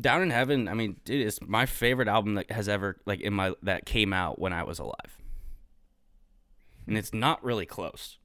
Down 0.00 0.22
in 0.22 0.30
Heaven. 0.30 0.66
I 0.68 0.74
mean, 0.74 0.96
dude, 1.04 1.26
it's 1.26 1.40
my 1.42 1.66
favorite 1.66 2.08
album 2.08 2.34
that 2.34 2.50
has 2.52 2.68
ever 2.68 2.96
like 3.06 3.20
in 3.20 3.34
my 3.34 3.54
that 3.62 3.84
came 3.86 4.12
out 4.12 4.38
when 4.38 4.52
I 4.52 4.62
was 4.62 4.78
alive, 4.78 5.18
and 6.86 6.96
it's 6.96 7.12
not 7.12 7.42
really 7.44 7.66
close. 7.66 8.16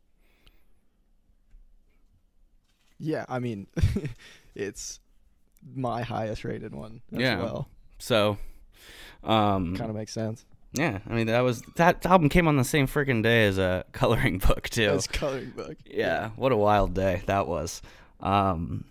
Yeah, 2.99 3.25
I 3.29 3.39
mean, 3.39 3.67
it's 4.55 4.99
my 5.75 6.01
highest 6.03 6.43
rated 6.43 6.73
one 6.75 7.01
as 7.13 7.19
Yeah. 7.19 7.37
well. 7.41 7.67
So, 7.99 8.37
um, 9.23 9.75
Kind 9.75 9.89
of 9.89 9.95
makes 9.95 10.11
sense. 10.13 10.45
yeah, 10.73 10.99
I 11.09 11.13
mean 11.13 11.27
that 11.27 11.41
was 11.41 11.61
that 11.75 12.05
album 12.05 12.29
came 12.29 12.47
on 12.47 12.57
the 12.57 12.63
same 12.63 12.87
freaking 12.87 13.23
day 13.23 13.45
as 13.45 13.57
a 13.57 13.85
coloring 13.91 14.37
book 14.39 14.69
too. 14.69 14.91
It's 14.93 15.07
coloring 15.07 15.51
book. 15.55 15.77
Yeah, 15.85 16.29
what 16.35 16.51
a 16.51 16.57
wild 16.57 16.93
day 16.93 17.21
that 17.25 17.47
was. 17.47 17.81
Um, 18.19 18.85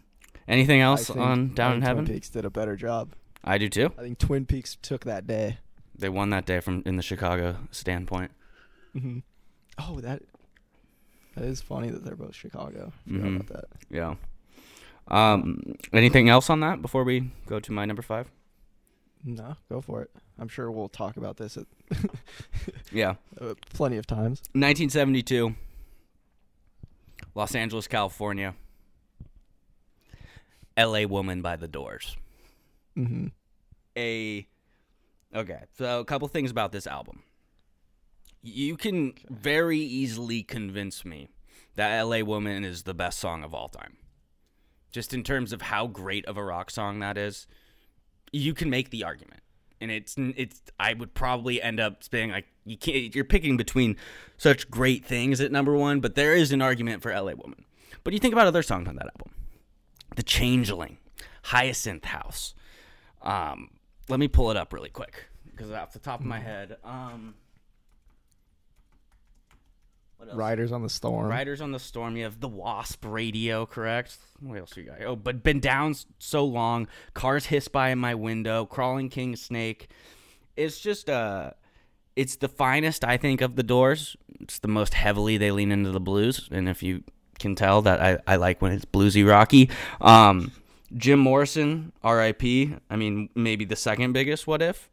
anything 0.48 0.81
else 0.81 1.10
on 1.10 1.55
Down 1.55 1.74
in 1.74 1.82
Heaven? 1.82 2.05
Twin 2.05 2.16
Peaks 2.16 2.31
did 2.31 2.44
a 2.44 2.51
better 2.51 2.76
job. 2.76 3.12
I 3.44 3.59
do 3.59 3.68
too. 3.68 3.93
I 3.98 4.02
think 4.02 4.18
Twin 4.18 4.47
Peaks 4.47 4.76
took 4.81 5.05
that 5.05 5.26
day. 5.26 5.59
They 5.97 6.09
won 6.09 6.31
that 6.31 6.47
day 6.47 6.60
from 6.60 6.82
in 6.86 6.97
the 6.97 7.02
Chicago 7.02 7.56
standpoint. 7.70 8.31
Mm-hmm. 8.97 9.18
Oh, 9.78 10.01
that 10.01 10.22
that 11.35 11.44
is 11.44 11.61
funny 11.61 11.90
that 11.90 12.05
they're 12.05 12.16
both 12.16 12.35
Chicago. 12.35 12.93
Forgot 13.06 13.23
Mhm. 13.27 13.36
about 13.40 13.47
that. 13.48 13.65
Yeah. 13.90 14.15
Um, 15.09 15.74
anything 15.93 16.28
else 16.28 16.48
on 16.48 16.61
that 16.61 16.81
before 16.81 17.05
we 17.05 17.31
go 17.47 17.61
to 17.61 17.73
my 17.73 17.85
number 17.85 18.02
five? 18.02 18.31
No, 19.23 19.56
go 19.69 19.81
for 19.81 20.02
it. 20.02 20.11
I'm 20.39 20.48
sure 20.48 20.70
we'll 20.70 20.89
talk 20.89 21.16
about 21.16 21.36
this 21.36 21.56
at 21.56 21.66
Yeah. 22.93 23.15
uh, 23.40 23.55
plenty 23.73 23.97
of 23.97 24.06
times. 24.06 24.40
1972, 24.52 25.55
Los 27.35 27.55
Angeles, 27.55 27.86
California. 27.89 28.55
L.A. 30.77 31.06
Woman 31.06 31.40
by 31.43 31.56
the 31.56 31.69
Doors. 31.69 32.16
Mm-hmm. 32.97 33.27
a 33.97 34.47
okay 35.35 35.62
so 35.77 35.98
a 35.98 36.05
couple 36.05 36.28
things 36.28 36.52
about 36.52 36.70
this 36.70 36.86
album 36.86 37.24
you 38.44 38.76
can 38.76 39.14
very 39.30 39.78
easily 39.78 40.42
convince 40.42 41.02
me 41.02 41.30
that 41.76 42.02
la 42.02 42.20
woman 42.20 42.62
is 42.62 42.82
the 42.82 42.92
best 42.92 43.18
song 43.18 43.42
of 43.42 43.54
all 43.54 43.68
time. 43.68 43.96
Just 44.92 45.14
in 45.14 45.24
terms 45.24 45.52
of 45.52 45.62
how 45.62 45.86
great 45.86 46.26
of 46.26 46.36
a 46.36 46.44
rock 46.44 46.70
song 46.70 47.00
that 47.00 47.16
is 47.16 47.46
you 48.32 48.52
can 48.52 48.68
make 48.68 48.90
the 48.90 49.02
argument. 49.02 49.40
And 49.80 49.90
it's 49.90 50.14
it's 50.18 50.60
i 50.78 50.92
would 50.92 51.14
probably 51.14 51.60
end 51.60 51.80
up 51.80 52.04
saying 52.04 52.30
like 52.30 52.46
you 52.64 52.76
can't 52.76 53.14
you're 53.14 53.24
picking 53.24 53.56
between 53.56 53.96
such 54.36 54.70
great 54.70 55.04
things 55.04 55.40
at 55.40 55.50
number 55.52 55.74
one 55.74 56.00
but 56.00 56.14
there 56.14 56.34
is 56.34 56.52
an 56.52 56.60
argument 56.60 57.02
for 57.02 57.12
la 57.12 57.32
woman. 57.32 57.64
But 58.02 58.12
you 58.12 58.18
think 58.18 58.34
about 58.34 58.46
other 58.46 58.62
songs 58.62 58.88
on 58.88 58.96
that 58.96 59.06
album. 59.06 59.32
The 60.16 60.22
changeling 60.22 60.98
hyacinth 61.44 62.04
house. 62.04 62.54
Um, 63.22 63.70
let 64.10 64.20
me 64.20 64.28
pull 64.28 64.50
it 64.50 64.56
up 64.58 64.74
really 64.74 64.90
quick 64.90 65.24
because 65.50 65.70
off 65.70 65.94
the 65.94 65.98
top 65.98 66.20
of 66.20 66.26
my 66.26 66.40
head, 66.40 66.76
um? 66.84 67.34
Riders 70.32 70.72
on 70.72 70.82
the 70.82 70.88
Storm. 70.88 71.26
Riders 71.28 71.60
on 71.60 71.72
the 71.72 71.78
Storm. 71.78 72.16
You 72.16 72.24
have 72.24 72.40
the 72.40 72.48
Wasp 72.48 73.05
radio, 73.06 73.66
correct? 73.66 74.16
What 74.40 74.59
else 74.59 74.76
you 74.76 74.84
got? 74.84 75.02
Oh, 75.02 75.16
but 75.16 75.42
been 75.42 75.60
down 75.60 75.94
so 76.18 76.44
long. 76.44 76.88
Cars 77.14 77.46
hiss 77.46 77.68
by 77.68 77.90
in 77.90 77.98
my 77.98 78.14
window. 78.14 78.64
Crawling 78.66 79.09
King 79.09 79.36
Snake. 79.36 79.88
It's 80.56 80.78
just 80.80 81.10
uh, 81.10 81.51
it's 82.16 82.36
the 82.36 82.48
finest 82.48 83.05
I 83.05 83.16
think 83.16 83.40
of 83.40 83.56
the 83.56 83.62
Doors. 83.62 84.16
It's 84.40 84.59
the 84.59 84.68
most 84.68 84.94
heavily 84.94 85.36
they 85.36 85.51
lean 85.51 85.72
into 85.72 85.90
the 85.90 86.01
blues, 86.01 86.48
and 86.51 86.68
if 86.68 86.82
you 86.82 87.02
can 87.38 87.55
tell 87.55 87.82
that 87.82 88.01
I, 88.01 88.18
I 88.26 88.36
like 88.36 88.62
when 88.62 88.72
it's 88.72 88.84
bluesy 88.84 89.26
rocky. 89.28 89.70
Um, 90.01 90.52
Jim 90.96 91.18
Morrison, 91.18 91.92
R.I.P. 92.02 92.74
I 92.88 92.96
mean, 92.96 93.28
maybe 93.34 93.64
the 93.64 93.74
second 93.76 94.12
biggest. 94.12 94.46
What 94.46 94.62
if? 94.62 94.88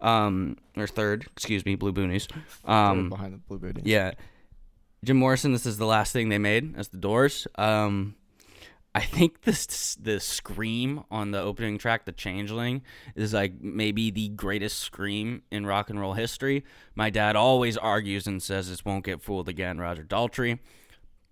Um, 0.00 0.56
or 0.76 0.86
third? 0.86 1.26
Excuse 1.36 1.64
me, 1.66 1.74
Blue 1.74 1.92
Boonies. 1.92 2.26
Um, 2.64 3.08
behind 3.10 3.34
the 3.34 3.38
Blue 3.38 3.58
Booty. 3.58 3.82
yeah. 3.84 4.12
Jim 5.04 5.16
Morrison, 5.16 5.52
this 5.52 5.66
is 5.66 5.78
the 5.78 5.86
last 5.86 6.12
thing 6.12 6.28
they 6.28 6.38
made 6.38 6.76
as 6.76 6.88
the 6.88 6.96
Doors. 6.96 7.46
Um, 7.56 8.14
I 8.94 9.00
think 9.00 9.42
this 9.42 9.96
the 9.96 10.20
scream 10.20 11.02
on 11.10 11.30
the 11.30 11.40
opening 11.40 11.78
track, 11.78 12.04
"The 12.04 12.12
Changeling," 12.12 12.82
is 13.16 13.32
like 13.32 13.60
maybe 13.60 14.10
the 14.10 14.28
greatest 14.28 14.78
scream 14.78 15.42
in 15.50 15.66
rock 15.66 15.88
and 15.90 15.98
roll 15.98 16.12
history. 16.12 16.64
My 16.94 17.10
dad 17.10 17.34
always 17.34 17.76
argues 17.76 18.26
and 18.26 18.42
says 18.42 18.68
this 18.68 18.84
won't 18.84 19.04
get 19.04 19.22
fooled 19.22 19.48
again. 19.48 19.78
Roger 19.78 20.04
Daltrey, 20.04 20.58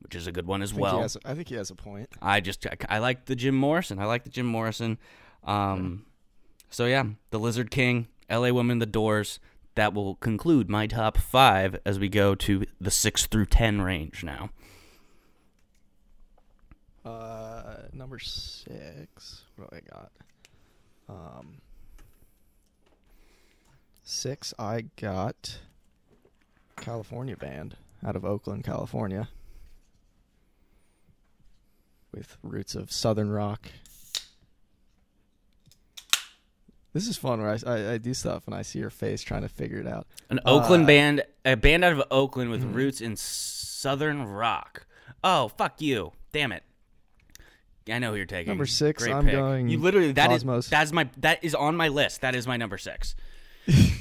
which 0.01 0.14
is 0.14 0.26
a 0.26 0.32
good 0.32 0.47
one 0.47 0.62
as 0.62 0.72
I 0.72 0.76
well. 0.76 1.02
has, 1.02 1.16
I 1.24 1.34
think 1.34 1.48
he 1.48 1.55
has 1.56 1.70
a 1.70 1.74
point. 1.74 2.09
I 2.22 2.40
just 2.40 2.66
I, 2.66 2.76
I 2.88 2.98
like 2.98 3.26
the 3.26 3.36
Jim 3.36 3.55
Morrison. 3.55 3.98
I 3.98 4.06
like 4.06 4.24
the 4.24 4.30
Jim 4.30 4.47
Morrison. 4.47 4.98
Um, 5.44 6.06
So 6.70 6.86
yeah, 6.86 7.05
the 7.30 7.38
Lizard 7.38 7.70
King, 7.70 8.09
L.A. 8.28 8.52
Woman, 8.52 8.78
The 8.78 8.86
Doors. 8.86 9.38
That 9.81 9.94
will 9.94 10.16
conclude 10.16 10.69
my 10.69 10.86
top 10.86 11.16
five 11.16 11.81
as 11.86 11.98
we 11.98 12.11
go 12.11 12.35
to 12.35 12.66
the 12.78 12.90
six 12.90 13.24
through 13.24 13.47
ten 13.47 13.81
range 13.81 14.23
now. 14.23 14.51
Uh, 17.02 17.77
number 17.90 18.19
six. 18.19 19.44
What 19.57 19.70
do 19.70 19.78
I 19.78 19.81
got? 19.81 20.12
Um, 21.09 21.62
six. 24.05 24.52
I 24.59 24.85
got 24.97 25.61
California 26.77 27.39
band 27.39 27.78
out 28.07 28.16
of 28.16 28.24
Oakland, 28.27 28.65
California, 28.65 29.31
with 32.12 32.36
roots 32.43 32.74
of 32.74 32.93
southern 32.93 33.31
rock. 33.31 33.70
This 36.93 37.07
is 37.07 37.17
fun 37.17 37.41
where 37.41 37.51
I, 37.51 37.59
I, 37.71 37.93
I 37.93 37.99
do 37.99 38.12
stuff 38.15 38.47
and 38.47 38.55
I 38.55 38.62
see 38.62 38.79
your 38.81 38.91
face 38.91 39.23
trying 39.23 39.43
to 39.43 39.49
figure 39.49 39.79
it 39.79 39.87
out. 39.87 40.07
An 40.29 40.41
Oakland 40.45 40.85
Uh, 40.85 40.87
band, 40.89 41.23
a 41.45 41.57
band 41.57 41.85
out 41.85 41.93
of 41.93 42.03
Oakland 42.11 42.51
with 42.51 42.65
Mhm. 42.65 42.75
roots 42.75 43.01
in 43.01 43.15
southern 43.17 44.25
rock. 44.25 44.87
Oh 45.23 45.49
fuck 45.49 45.81
you! 45.81 46.12
Damn 46.33 46.51
it! 46.53 46.62
I 47.91 47.99
know 47.99 48.11
who 48.11 48.17
you're 48.17 48.27
taking. 48.27 48.49
Number 48.51 48.67
six, 48.67 49.03
Great 49.05 49.15
I'm 49.15 49.25
pick. 49.25 49.35
going 49.35 49.69
You 49.69 49.79
literally 49.79 50.12
that 50.12 50.31
is 50.33 50.43
Cosmos. 50.43 50.69
that's 50.69 50.93
my 50.93 51.09
that 51.19 51.43
is 51.43 51.55
on 51.55 51.77
my 51.77 51.89
list. 51.89 52.21
That 52.23 52.35
is 52.35 52.47
my 52.47 52.57
number 52.57 52.79
six. 52.79 53.15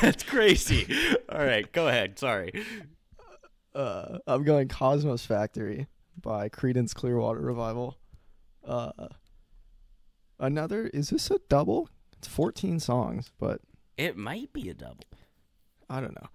That's 0.00 0.22
crazy. 0.24 0.86
All 1.28 1.44
right, 1.44 1.70
go 1.72 1.88
ahead. 1.88 2.18
Sorry. 2.18 2.52
uh, 3.74 4.18
I'm 4.26 4.44
going 4.44 4.68
Cosmo's 4.68 5.24
Factory 5.24 5.86
by 6.20 6.48
Creedence 6.48 6.94
Clearwater 6.94 7.40
Revival. 7.40 7.96
Uh, 8.64 8.90
another 10.38 10.86
is 10.88 11.10
this 11.10 11.30
a 11.30 11.38
double? 11.48 11.88
It's 12.18 12.28
14 12.28 12.80
songs, 12.80 13.30
but 13.38 13.60
It 13.96 14.16
might 14.16 14.52
be 14.52 14.68
a 14.70 14.74
double. 14.74 15.04
I 15.88 16.00
don't 16.00 16.14
know. 16.20 16.28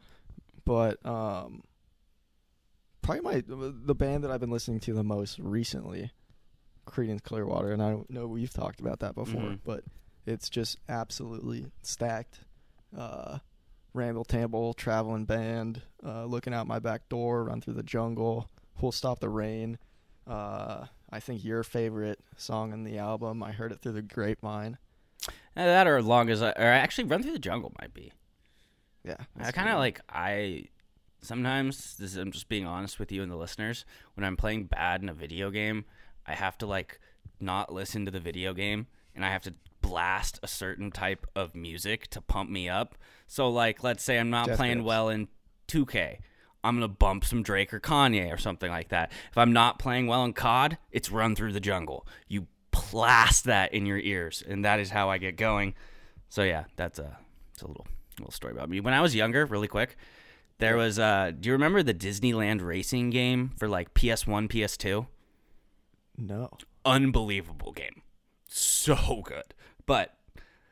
But 0.66 1.06
um, 1.06 1.64
probably 3.02 3.22
my 3.22 3.44
the 3.48 3.96
band 3.96 4.24
that 4.24 4.32
I've 4.32 4.40
been 4.40 4.50
listening 4.52 4.80
to 4.82 4.94
the 4.94 5.04
most 5.04 5.40
recently, 5.40 6.12
Creedence 6.88 7.22
Clearwater, 7.24 7.72
and 7.72 7.82
I 7.84 7.92
don't 7.92 8.10
know 8.10 8.28
we've 8.28 8.54
talked 8.54 8.80
about 8.80 9.00
that 9.00 9.16
before, 9.16 9.42
Mhm. 9.42 9.60
but 9.64 9.84
it's 10.26 10.50
just 10.50 10.78
absolutely 10.88 11.68
stacked. 11.82 12.40
Uh, 12.96 13.40
Ramble 13.94 14.24
Tamble, 14.26 14.74
traveling 14.74 15.26
band, 15.26 15.82
uh, 16.04 16.26
looking 16.26 16.54
out 16.54 16.66
my 16.66 16.80
back 16.80 17.10
door, 17.10 17.44
run 17.44 17.62
through 17.62 17.74
the 17.76 17.84
jungle, 17.84 18.50
who'll 18.78 18.92
stop 18.92 19.20
the 19.20 19.30
rain. 19.30 19.78
Uh, 20.26 20.86
I 21.14 21.20
think 21.20 21.44
your 21.44 21.64
favorite 21.64 22.20
song 22.38 22.74
in 22.74 22.84
the 22.84 22.98
album. 22.98 23.44
I 23.44 23.52
heard 23.52 23.72
it 23.72 23.80
through 23.82 23.92
the 23.92 24.02
grapevine. 24.02 24.80
Uh, 25.28 25.32
That 25.56 25.88
or 25.88 26.02
long 26.02 26.30
as 26.32 26.42
I, 26.42 26.50
or 26.54 26.64
actually 26.64 27.04
Run 27.06 27.22
Through 27.22 27.34
the 27.34 27.40
Jungle 27.40 27.72
might 27.80 27.94
be. 27.94 28.12
Yeah, 29.06 29.18
I 29.40 29.52
kind 29.52 29.70
of 29.70 29.78
like 29.78 30.02
I 30.10 30.66
sometimes 31.22 31.98
this 31.98 32.12
is, 32.12 32.18
I'm 32.18 32.32
just 32.32 32.50
being 32.50 32.66
honest 32.66 33.00
with 33.00 33.12
you 33.12 33.22
and 33.22 33.32
the 33.32 33.36
listeners. 33.36 33.86
When 34.16 34.24
I'm 34.24 34.36
playing 34.36 34.66
bad 34.66 35.04
in 35.04 35.10
a 35.10 35.14
video 35.14 35.52
game, 35.52 35.86
I 36.26 36.34
have 36.34 36.58
to 36.60 36.66
like 36.66 37.00
not 37.40 37.72
listen 37.72 38.06
to 38.06 38.12
the 38.12 38.20
video 38.20 38.54
game 38.54 38.88
and 39.16 39.24
I 39.24 39.30
have 39.30 39.44
to 39.44 39.54
blast 39.82 40.40
a 40.42 40.48
certain 40.48 40.90
type 40.90 41.28
of 41.36 41.54
music 41.54 42.08
to 42.10 42.22
pump 42.22 42.50
me 42.50 42.70
up. 42.70 42.96
So 43.28 43.50
like 43.50 43.84
let's 43.84 44.04
say 44.04 44.18
I'm 44.18 44.32
not 44.32 44.48
Death 44.48 44.58
playing 44.58 44.84
well 44.84 45.10
in 45.10 45.28
2K. 45.68 46.18
I'm 46.64 46.76
gonna 46.76 46.88
bump 46.88 47.26
some 47.26 47.44
Drake 47.44 47.74
or 47.74 47.80
Kanye 47.80 48.32
or 48.34 48.38
something 48.38 48.72
like 48.72 48.90
that. 48.90 49.12
If 49.32 49.38
I'm 49.38 49.54
not 49.54 49.80
playing 49.80 50.08
well 50.08 50.24
in 50.24 50.34
COD, 50.34 50.78
it's 50.92 51.12
Run 51.12 51.36
Through 51.36 51.54
the 51.54 51.60
Jungle. 51.60 52.08
You 52.28 52.48
blast 52.72 53.46
that 53.46 53.74
in 53.74 53.86
your 53.86 54.00
ears, 54.00 54.44
and 54.48 54.64
that 54.66 54.80
is 54.80 54.90
how 54.90 55.10
I 55.10 55.18
get 55.18 55.36
going. 55.36 55.76
So 56.30 56.44
yeah, 56.44 56.66
that's 56.76 57.00
a 57.00 57.18
it's 57.54 57.62
a 57.62 57.68
little 57.68 57.88
little 58.20 58.32
story 58.32 58.54
about 58.54 58.70
me. 58.70 58.80
When 58.80 58.94
I 58.94 59.02
was 59.02 59.16
younger, 59.16 59.46
really 59.46 59.68
quick, 59.68 59.98
there 60.60 60.78
was 60.78 61.00
uh 61.00 61.32
do 61.38 61.50
you 61.50 61.54
remember 61.54 61.84
the 61.84 61.94
Disneyland 61.94 62.62
racing 62.62 63.10
game 63.10 63.52
for 63.58 63.68
like 63.68 63.94
PS1, 63.94 64.50
PS2? 64.50 65.08
no 66.18 66.50
Unbelievable 66.86 67.72
game. 67.72 68.02
So 68.48 69.22
good. 69.24 69.54
But 69.86 70.16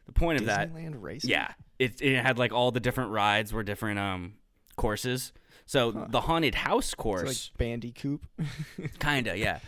the 0.05 0.11
point 0.11 0.39
of 0.39 0.45
that 0.45 0.73
Disneyland 0.73 0.95
racing. 0.99 1.29
yeah, 1.29 1.53
it 1.79 2.01
it 2.01 2.21
had 2.21 2.37
like 2.37 2.51
all 2.51 2.71
the 2.71 2.79
different 2.79 3.11
rides 3.11 3.53
were 3.53 3.63
different 3.63 3.99
um 3.99 4.33
courses. 4.75 5.31
So 5.71 5.91
the 6.09 6.19
haunted 6.19 6.53
house 6.53 6.87
It's 6.87 6.95
course 6.95 7.23
like 7.53 7.57
Bandicoot. 7.57 8.19
Kinda, 8.99 9.37
yeah. 9.37 9.59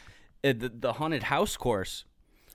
Uh, 0.43 0.51
the, 0.51 0.69
the 0.77 0.91
haunted 0.91 1.23
house 1.23 1.55
course 1.55 2.03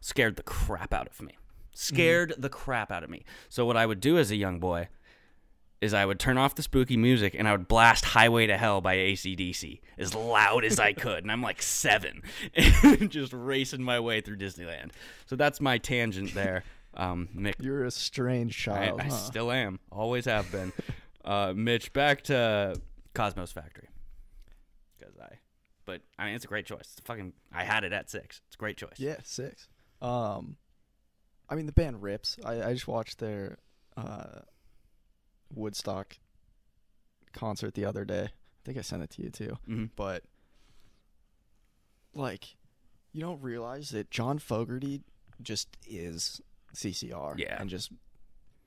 scared 0.02 0.36
the 0.36 0.42
crap 0.42 0.92
out 0.92 1.06
of 1.08 1.22
me. 1.22 1.32
Scared 1.72 2.34
the 2.36 2.50
crap 2.50 2.92
out 2.92 3.02
of 3.02 3.08
me. 3.08 3.24
So 3.48 3.64
what 3.64 3.74
I 3.74 3.86
would 3.86 4.00
do 4.00 4.18
as 4.18 4.30
a 4.30 4.36
young 4.36 4.60
boy 4.60 4.88
is 5.80 5.94
I 5.94 6.04
would 6.04 6.20
turn 6.20 6.36
off 6.36 6.56
the 6.56 6.62
spooky 6.62 6.98
music 6.98 7.34
and 7.38 7.48
I 7.48 7.52
would 7.52 7.68
blast 7.68 8.04
"Highway 8.04 8.46
to 8.48 8.58
Hell" 8.58 8.82
by 8.82 8.96
ACDC 8.96 9.80
as 9.96 10.14
loud 10.14 10.62
as 10.66 10.78
I 10.78 10.92
could, 11.04 11.24
and 11.24 11.32
I'm 11.32 11.40
like 11.40 11.62
seven, 11.62 12.20
and 12.54 13.10
just 13.10 13.32
racing 13.32 13.82
my 13.82 13.98
way 13.98 14.20
through 14.20 14.36
Disneyland. 14.36 14.90
So 15.24 15.36
that's 15.36 15.58
my 15.58 15.78
tangent 15.78 16.34
there. 16.34 16.64
Um, 16.92 17.30
Mick, 17.34 17.54
You're 17.60 17.86
a 17.86 17.90
strange 17.90 18.68
I, 18.68 18.88
child. 18.88 19.00
I 19.00 19.04
huh? 19.04 19.10
still 19.10 19.50
am, 19.50 19.80
always 19.90 20.26
have 20.26 20.52
been. 20.52 20.70
uh, 21.24 21.54
Mitch, 21.56 21.94
back 21.94 22.24
to 22.24 22.78
Cosmo's 23.18 23.52
Factory. 23.52 23.88
Because 24.98 25.14
I, 25.20 25.36
but 25.84 26.02
I 26.18 26.26
mean, 26.26 26.34
it's 26.34 26.44
a 26.44 26.48
great 26.48 26.66
choice. 26.66 26.80
It's 26.92 27.00
a 27.00 27.02
fucking, 27.02 27.32
I 27.52 27.64
had 27.64 27.84
it 27.84 27.92
at 27.92 28.08
six. 28.10 28.40
It's 28.46 28.56
a 28.56 28.58
great 28.58 28.76
choice. 28.76 28.96
Yeah, 28.98 29.16
six. 29.24 29.68
Um, 30.00 30.56
I 31.48 31.54
mean 31.54 31.66
the 31.66 31.72
band 31.72 32.02
rips. 32.02 32.36
I 32.44 32.62
I 32.62 32.72
just 32.74 32.86
watched 32.88 33.18
their 33.18 33.58
uh 33.96 34.40
Woodstock 35.54 36.16
concert 37.32 37.74
the 37.74 37.84
other 37.84 38.04
day. 38.04 38.24
I 38.24 38.60
think 38.64 38.78
I 38.78 38.82
sent 38.82 39.02
it 39.02 39.10
to 39.10 39.22
you 39.22 39.30
too. 39.30 39.58
hmm 39.66 39.84
But 39.96 40.24
like, 42.14 42.56
you 43.12 43.20
don't 43.20 43.40
realize 43.42 43.90
that 43.90 44.10
John 44.10 44.38
Fogerty 44.38 45.02
just 45.40 45.76
is 45.86 46.40
CCR. 46.74 47.38
Yeah. 47.38 47.56
and 47.60 47.70
just 47.70 47.90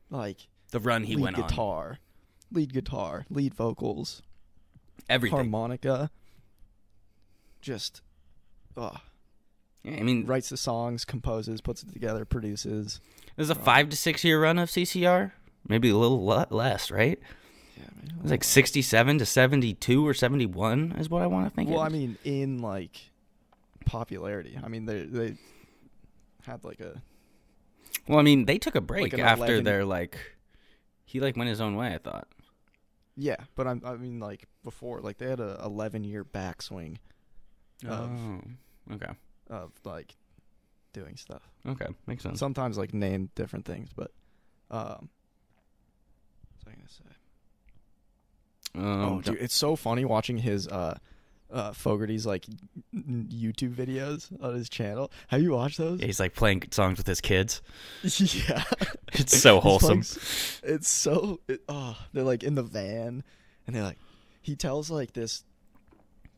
like 0.09 0.47
The 0.71 0.79
run 0.79 1.03
he 1.03 1.15
lead 1.15 1.23
went 1.23 1.35
on, 1.37 1.47
guitar, 1.47 1.99
lead 2.51 2.73
guitar, 2.73 3.25
lead 3.29 3.53
vocals, 3.53 4.21
everything. 5.09 5.35
harmonica. 5.37 6.09
Just, 7.61 8.01
uh, 8.75 8.97
yeah, 9.83 9.97
I 9.99 10.03
mean, 10.03 10.25
writes 10.25 10.49
the 10.49 10.57
songs, 10.57 11.05
composes, 11.05 11.61
puts 11.61 11.83
it 11.83 11.93
together, 11.93 12.25
produces. 12.25 12.99
there's 13.35 13.49
a 13.51 13.55
five 13.55 13.89
to 13.89 13.97
six 13.97 14.23
year 14.23 14.41
run 14.41 14.57
of 14.57 14.69
CCR, 14.69 15.31
maybe 15.67 15.89
a 15.89 15.95
little 15.97 16.25
le- 16.25 16.47
less, 16.49 16.89
right? 16.89 17.19
Yeah, 17.77 17.83
It 18.15 18.21
was 18.23 18.31
like 18.31 18.43
67 18.43 19.19
to 19.19 19.25
72 19.25 20.07
or 20.07 20.13
71 20.13 20.95
is 20.97 21.09
what 21.09 21.21
I 21.21 21.27
want 21.27 21.47
to 21.49 21.55
think. 21.55 21.69
Of. 21.69 21.75
Well, 21.75 21.83
it 21.83 21.85
I 21.85 21.87
is. 21.87 21.93
mean, 21.93 22.17
in 22.23 22.59
like 22.61 22.99
popularity, 23.85 24.57
I 24.63 24.67
mean 24.67 24.85
they 24.85 25.03
they 25.03 25.35
had 26.45 26.63
like 26.63 26.79
a 26.79 27.01
well, 28.07 28.17
I 28.19 28.23
mean, 28.23 28.45
they 28.45 28.57
took 28.57 28.73
a 28.75 28.81
break 28.81 29.13
an 29.13 29.19
after 29.19 29.43
11 29.45 29.63
their 29.63 29.85
like, 29.85 30.17
he 31.05 31.19
like 31.19 31.37
went 31.37 31.49
his 31.49 31.61
own 31.61 31.75
way. 31.75 31.93
I 31.93 31.97
thought. 31.99 32.27
Yeah, 33.15 33.37
but 33.55 33.67
I'm 33.67 33.81
I 33.85 33.95
mean 33.95 34.19
like 34.19 34.47
before 34.63 35.01
like 35.01 35.17
they 35.17 35.27
had 35.29 35.39
a 35.39 35.59
11 35.63 36.03
year 36.03 36.23
backswing 36.25 36.97
of 37.87 38.09
Oh, 38.11 38.41
okay, 38.95 39.11
of 39.49 39.71
like 39.83 40.15
doing 40.93 41.15
stuff. 41.17 41.41
okay, 41.67 41.87
makes 42.07 42.23
sense. 42.23 42.39
Sometimes 42.39 42.77
like 42.77 42.93
name 42.93 43.29
different 43.35 43.65
things, 43.65 43.89
but 43.95 44.11
um, 44.69 45.09
what's 46.53 46.67
I 46.67 46.71
gonna 46.71 46.87
say? 46.89 47.03
Um, 48.75 49.01
oh, 49.17 49.21
dude, 49.21 49.37
it's 49.41 49.55
so 49.55 49.75
funny 49.75 50.05
watching 50.05 50.37
his 50.37 50.67
uh. 50.67 50.97
Uh, 51.51 51.73
Fogerty's 51.73 52.25
like 52.25 52.45
YouTube 52.95 53.73
videos 53.75 54.31
on 54.41 54.55
his 54.55 54.69
channel. 54.69 55.11
Have 55.27 55.41
you 55.41 55.51
watched 55.51 55.77
those? 55.77 55.99
Yeah, 55.99 56.05
he's 56.05 56.19
like 56.19 56.33
playing 56.33 56.63
songs 56.71 56.97
with 56.97 57.07
his 57.07 57.19
kids. 57.21 57.61
yeah. 58.03 58.63
It's 59.13 59.37
so 59.37 59.59
wholesome. 59.59 60.03
playing 60.03 60.75
It's 60.75 60.87
so 60.89 61.41
it, 61.49 61.59
oh, 61.67 61.97
they're 62.13 62.23
like 62.23 62.43
in 62.43 62.55
the 62.55 62.63
van 62.63 63.23
and 63.67 63.75
they're 63.75 63.83
like 63.83 63.97
he 64.41 64.55
tells 64.55 64.89
like 64.89 65.11
this 65.11 65.43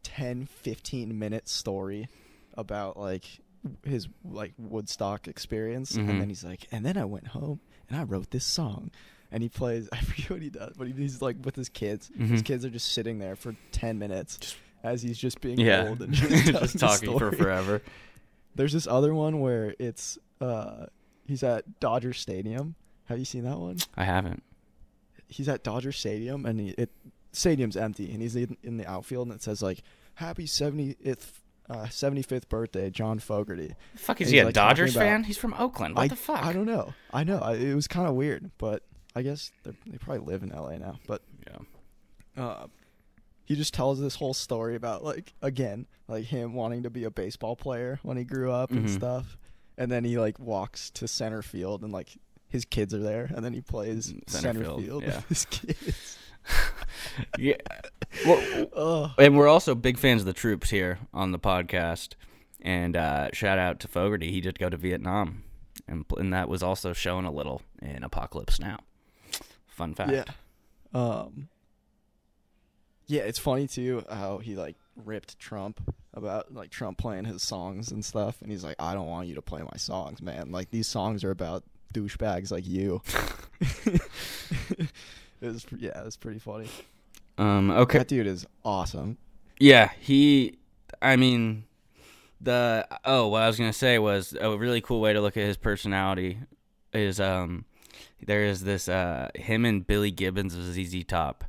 10 0.03 0.48
15 0.48 1.18
minute 1.18 1.48
story 1.48 2.07
about 2.56 2.98
like 2.99 3.26
his 3.85 4.07
like 4.26 4.53
Woodstock 4.57 5.27
experience 5.27 5.94
Mhm. 5.95 6.10
and 6.10 6.22
then 6.22 6.30
he's 6.30 6.44
like 6.44 6.68
and 6.72 6.84
then 6.85 6.98
I 6.98 7.06
went 7.06 7.27
home 7.27 7.60
and 7.90 7.98
I 7.98 8.03
wrote 8.03 8.31
this 8.31 8.44
song 8.44 8.91
and 9.31 9.41
he 9.44 9.49
plays 9.49 9.88
I 9.94 9.98
forget 10.02 10.30
what 10.31 10.41
he 10.41 10.49
does 10.49 10.73
but 10.77 10.88
he's 10.88 11.22
like 11.22 11.38
with 11.45 11.56
his 11.56 11.69
kids 11.69 12.11
his 12.18 12.41
Mhm. 12.41 12.45
kids 12.45 12.65
are 12.65 12.69
just 12.72 12.91
sitting 12.91 13.19
there 13.19 13.35
for 13.35 13.56
10 13.72 13.98
minutes 13.99 14.56
as 14.84 15.01
he's 15.01 15.18
just 15.18 15.39
being 15.41 15.60
Yeah, 15.60 15.88
old 15.89 16.01
and 16.01 16.14
just, 16.14 16.45
just 16.53 16.80
talking 16.80 17.18
for 17.18 17.31
forever. 17.31 17.81
There's 18.55 18.73
this 18.73 18.88
other 18.88 19.14
one 19.14 19.39
where 19.39 19.73
it's 19.80 20.18
uh 20.41 20.88
he's 21.26 21.43
at 21.43 21.80
Dodger 21.80 22.14
Stadium. 22.14 22.76
Have 23.05 23.19
you 23.19 23.26
seen 23.26 23.43
that 23.43 23.57
one? 23.60 23.77
I 23.97 24.03
haven't. 24.05 24.43
He's 25.27 25.49
at 25.49 25.64
Dodger 25.64 25.91
Stadium 25.91 26.45
and 26.45 26.60
he, 26.60 26.69
it 26.77 26.91
stadium's 27.31 27.76
empty 27.76 28.11
and 28.11 28.22
he's 28.22 28.35
in, 28.35 28.55
in 28.64 28.77
the 28.77 28.88
outfield 28.88 29.27
and 29.27 29.35
it 29.35 29.41
says 29.41 29.61
like 29.64 29.81
happy 30.15 30.45
70th 30.45 31.26
uh, 31.69 31.85
75th 31.85 32.49
birthday, 32.49 32.89
John 32.89 33.19
Fogerty. 33.19 33.73
fuck 33.95 34.19
is 34.19 34.30
he 34.30 34.39
a 34.39 34.45
like, 34.45 34.53
Dodgers 34.53 34.95
about- 34.95 35.05
fan? 35.05 35.23
He's 35.23 35.38
from 35.38 35.53
Oakland. 35.57 35.95
What 35.95 36.03
I, 36.03 36.07
the 36.10 36.15
fuck? 36.18 36.43
I 36.43 36.51
don't 36.51 36.65
know. 36.65 36.93
I 37.14 37.23
know. 37.23 37.39
I, 37.39 37.53
it 37.55 37.73
was 37.73 37.88
kind 37.88 38.07
of 38.07 38.15
weird, 38.15 38.51
but 38.57 38.84
I 39.15 39.22
guess 39.22 39.51
they 39.64 39.97
probably 39.97 40.26
live 40.31 40.43
in 40.43 40.49
LA 40.49 40.77
now. 40.77 40.99
But 41.07 41.22
Yeah. 41.47 42.43
uh, 42.43 42.68
he 43.45 43.56
just 43.56 43.74
tells 43.74 43.99
this 43.99 44.15
whole 44.15 44.34
story 44.34 44.76
about 44.76 45.03
like 45.03 45.34
again, 45.41 45.86
like 46.07 46.26
him 46.26 46.53
wanting 46.53 46.84
to 46.84 46.90
be 46.90 47.03
a 47.03 47.11
baseball 47.11 47.56
player 47.56 47.99
when 48.03 48.18
he 48.18 48.24
grew 48.24 48.52
up 48.52 48.72
and 48.72 48.86
Mhm. 48.86 48.95
stuff. 48.95 49.38
And 49.78 49.91
then 49.91 50.03
he 50.03 50.18
like 50.20 50.40
walks 50.40 50.90
to 50.91 51.07
center 51.07 51.41
field 51.41 51.84
and 51.84 51.91
like 51.91 52.10
his 52.49 52.64
kids 52.65 52.94
are 52.94 52.99
there, 52.99 53.32
and 53.36 53.44
then 53.44 53.53
he 53.53 53.61
plays 53.61 54.14
Mm, 54.14 54.30
center, 54.30 54.41
center 54.48 54.60
field, 54.64 54.84
field, 54.84 55.03
yeah. 55.03 55.15
with 55.15 55.28
his 55.30 55.45
kids. 55.45 56.18
Yeah. 57.38 57.56
Well, 58.26 58.68
Oh, 58.76 59.14
and 59.18 59.38
we're 59.38 59.48
also 59.48 59.76
big 59.76 59.98
fans 59.98 60.22
of 60.22 60.26
the 60.26 60.34
troops 60.34 60.70
here 60.70 60.99
on 61.14 61.32
the 61.32 61.40
podcast. 61.40 62.15
And 62.61 62.95
uh, 62.95 63.30
shout 63.34 63.60
out 63.60 63.80
to 63.82 63.88
Fogerty. 63.88 64.32
He 64.32 64.40
did 64.41 64.57
go 64.60 64.70
to 64.70 64.78
Vietnam, 64.78 65.44
and 65.88 66.06
and 66.18 66.32
that 66.34 66.48
was 66.48 66.61
also 66.64 66.94
shown 66.94 67.26
a 67.26 67.32
little 67.32 67.61
in 67.82 68.03
Apocalypse 68.03 68.60
Now. 68.60 68.80
Fun 69.68 69.94
fact. 69.94 70.11
yeah. 70.11 70.24
Um. 70.94 71.49
Yeah, 73.07 73.21
it's 73.21 73.39
funny 73.39 73.67
too 73.67 74.03
how 74.09 74.38
he 74.38 74.55
like 74.55 74.75
ripped 74.95 75.39
Trump 75.39 75.81
about 76.13 76.53
like 76.53 76.69
Trump 76.69 76.97
playing 76.97 77.25
his 77.25 77.43
songs 77.43 77.91
and 77.91 78.03
stuff, 78.03 78.41
and 78.41 78.51
he's 78.51 78.63
like, 78.63 78.75
"I 78.80 78.93
don't 78.93 79.07
want 79.07 79.27
you 79.27 79.35
to 79.35 79.41
play 79.41 79.61
my 79.61 79.77
songs, 79.77 80.21
man. 80.21 80.51
Like 80.51 80.71
these 80.71 80.88
songs 80.88 81.23
are 81.23 81.31
about 81.31 81.63
douchebags 81.93 82.51
like 82.51 82.67
you." 82.67 83.01
it 83.85 84.89
was 85.41 85.65
yeah, 85.77 85.99
it 85.99 86.05
was 86.05 86.17
pretty 86.17 86.39
funny. 86.39 86.67
Um. 87.38 87.71
Okay. 87.71 87.99
That 87.99 88.07
dude 88.07 88.27
is 88.27 88.45
awesome. 88.63 89.17
Yeah. 89.59 89.91
He. 89.99 90.57
I 91.01 91.15
mean, 91.15 91.65
the 92.39 92.88
oh, 93.05 93.27
what 93.27 93.41
I 93.41 93.47
was 93.47 93.57
gonna 93.57 93.73
say 93.73 93.99
was 93.99 94.35
a 94.39 94.55
really 94.57 94.81
cool 94.81 95.01
way 95.01 95.13
to 95.13 95.21
look 95.21 95.38
at 95.38 95.43
his 95.43 95.57
personality 95.57 96.39
is 96.93 97.19
um, 97.19 97.65
there 98.25 98.43
is 98.43 98.63
this 98.63 98.88
uh 98.88 99.30
him 99.35 99.65
and 99.65 99.85
Billy 99.85 100.11
Gibbons 100.11 100.55
of 100.55 100.63
ZZ 100.63 101.03
Top. 101.05 101.43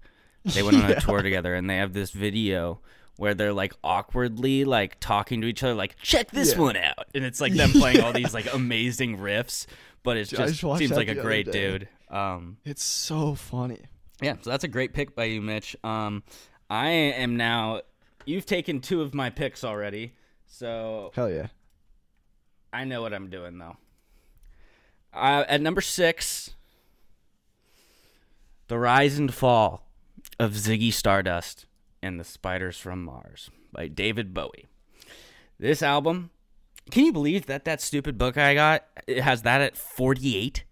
They 0.44 0.62
went 0.62 0.76
on 0.76 0.90
a 0.90 1.00
tour 1.00 1.22
together, 1.22 1.54
and 1.54 1.68
they 1.68 1.76
have 1.76 1.92
this 1.92 2.10
video 2.10 2.80
where 3.16 3.32
they're 3.34 3.52
like 3.52 3.72
awkwardly 3.84 4.64
like 4.64 4.98
talking 5.00 5.40
to 5.40 5.46
each 5.46 5.62
other, 5.62 5.74
like 5.74 5.96
check 6.02 6.30
this 6.32 6.52
Yeah. 6.52 6.58
one 6.60 6.76
out, 6.76 7.06
and 7.14 7.24
it's 7.24 7.40
like 7.40 7.54
them 7.54 7.70
playing 7.72 8.00
all 8.00 8.12
these 8.12 8.34
like 8.34 8.52
amazing 8.52 9.18
riffs. 9.18 9.66
But 10.02 10.16
it 10.18 10.28
just 10.28 10.60
just 10.60 10.78
seems 10.78 10.90
like 10.90 11.08
a 11.08 11.14
great 11.14 11.50
dude. 11.50 11.88
Um, 12.10 12.58
It's 12.64 12.84
so 12.84 13.34
funny. 13.34 13.80
yeah, 14.20 14.34
so 14.42 14.50
that's 14.50 14.64
a 14.64 14.68
great 14.68 14.92
pick 14.92 15.14
by 15.16 15.24
you, 15.24 15.40
Mitch. 15.40 15.74
Um, 15.82 16.22
I 16.68 16.88
am 16.88 17.36
now. 17.36 17.80
You've 18.26 18.46
taken 18.46 18.80
two 18.80 19.00
of 19.02 19.14
my 19.14 19.30
picks 19.30 19.64
already, 19.64 20.12
so 20.46 21.10
Hell 21.14 21.30
yeah. 21.30 21.46
I 22.72 22.84
know 22.84 23.00
what 23.02 23.14
I'm 23.14 23.30
doing 23.30 23.58
though. 23.58 23.76
Uh, 25.12 25.44
at 25.48 25.60
number 25.60 25.80
six, 25.80 26.50
the 28.68 28.78
rise 28.78 29.18
and 29.18 29.32
fall 29.32 29.83
of 30.38 30.52
Ziggy 30.52 30.92
Stardust 30.92 31.66
and 32.02 32.18
the 32.20 32.24
Spiders 32.24 32.76
from 32.78 33.02
Mars 33.04 33.50
by 33.72 33.88
David 33.88 34.34
Bowie. 34.34 34.66
This 35.58 35.82
album, 35.82 36.30
can 36.90 37.04
you 37.04 37.12
believe 37.12 37.46
that 37.46 37.64
that 37.64 37.80
stupid 37.80 38.18
book 38.18 38.36
I 38.36 38.54
got 38.54 38.84
it 39.06 39.22
has 39.22 39.42
that 39.42 39.60
at 39.60 39.76
48? 39.76 40.64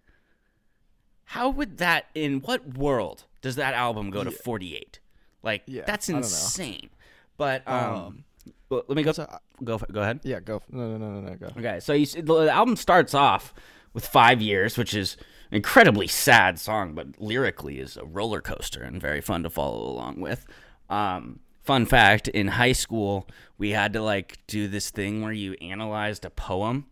How 1.27 1.49
would 1.49 1.79
that 1.79 2.07
in 2.15 2.41
what 2.41 2.77
world 2.77 3.25
does 3.41 3.57
that 3.57 3.75
album 3.75 4.11
go 4.11 4.23
to 4.25 4.31
48? 4.31 5.01
Like 5.43 5.63
Yeah, 5.67 5.83
that's 5.87 6.09
I 6.09 6.13
don't 6.13 6.21
know. 6.23 6.27
insane. 6.27 6.91
But 7.39 7.67
um, 7.67 7.95
Um, 7.95 8.25
well, 8.69 8.83
let 8.89 8.97
me 8.97 9.03
go 9.03 9.13
so 9.13 9.27
I- 9.31 9.39
go 9.65 9.79
go 9.79 10.03
ahead. 10.03 10.21
Yeah, 10.25 10.41
go. 10.41 10.63
No, 10.71 10.89
no, 10.91 10.99
no, 10.99 11.21
no, 11.21 11.29
no, 11.31 11.35
go. 11.37 11.47
Okay, 11.57 11.81
so 11.81 11.93
you 11.93 12.05
see, 12.07 12.21
the 12.21 12.51
album 12.53 12.77
starts 12.77 13.15
off 13.15 13.55
with 13.95 14.07
Five 14.07 14.41
Years, 14.43 14.77
which 14.77 14.95
is 14.95 15.17
incredibly 15.53 16.09
sad 16.09 16.59
song, 16.59 16.95
but 16.95 17.21
lyrically 17.21 17.79
is 17.79 17.97
a 17.97 18.05
roller 18.05 18.41
coaster 18.41 18.83
and 18.83 19.01
very 19.01 19.21
fun 19.21 19.43
to 19.45 19.51
follow 19.51 19.87
along 19.89 20.21
with. 20.21 20.45
Um, 20.91 21.39
fun 21.63 21.87
fact: 21.87 22.27
in 22.29 22.49
high 22.49 22.73
school, 22.73 23.29
we 23.59 23.71
had 23.71 23.93
to 23.93 24.03
like 24.03 24.39
do 24.49 24.67
this 24.67 24.91
thing 24.91 25.23
where 25.23 25.33
you 25.33 25.53
analyzed 25.61 26.25
a 26.25 26.31
poem, 26.31 26.87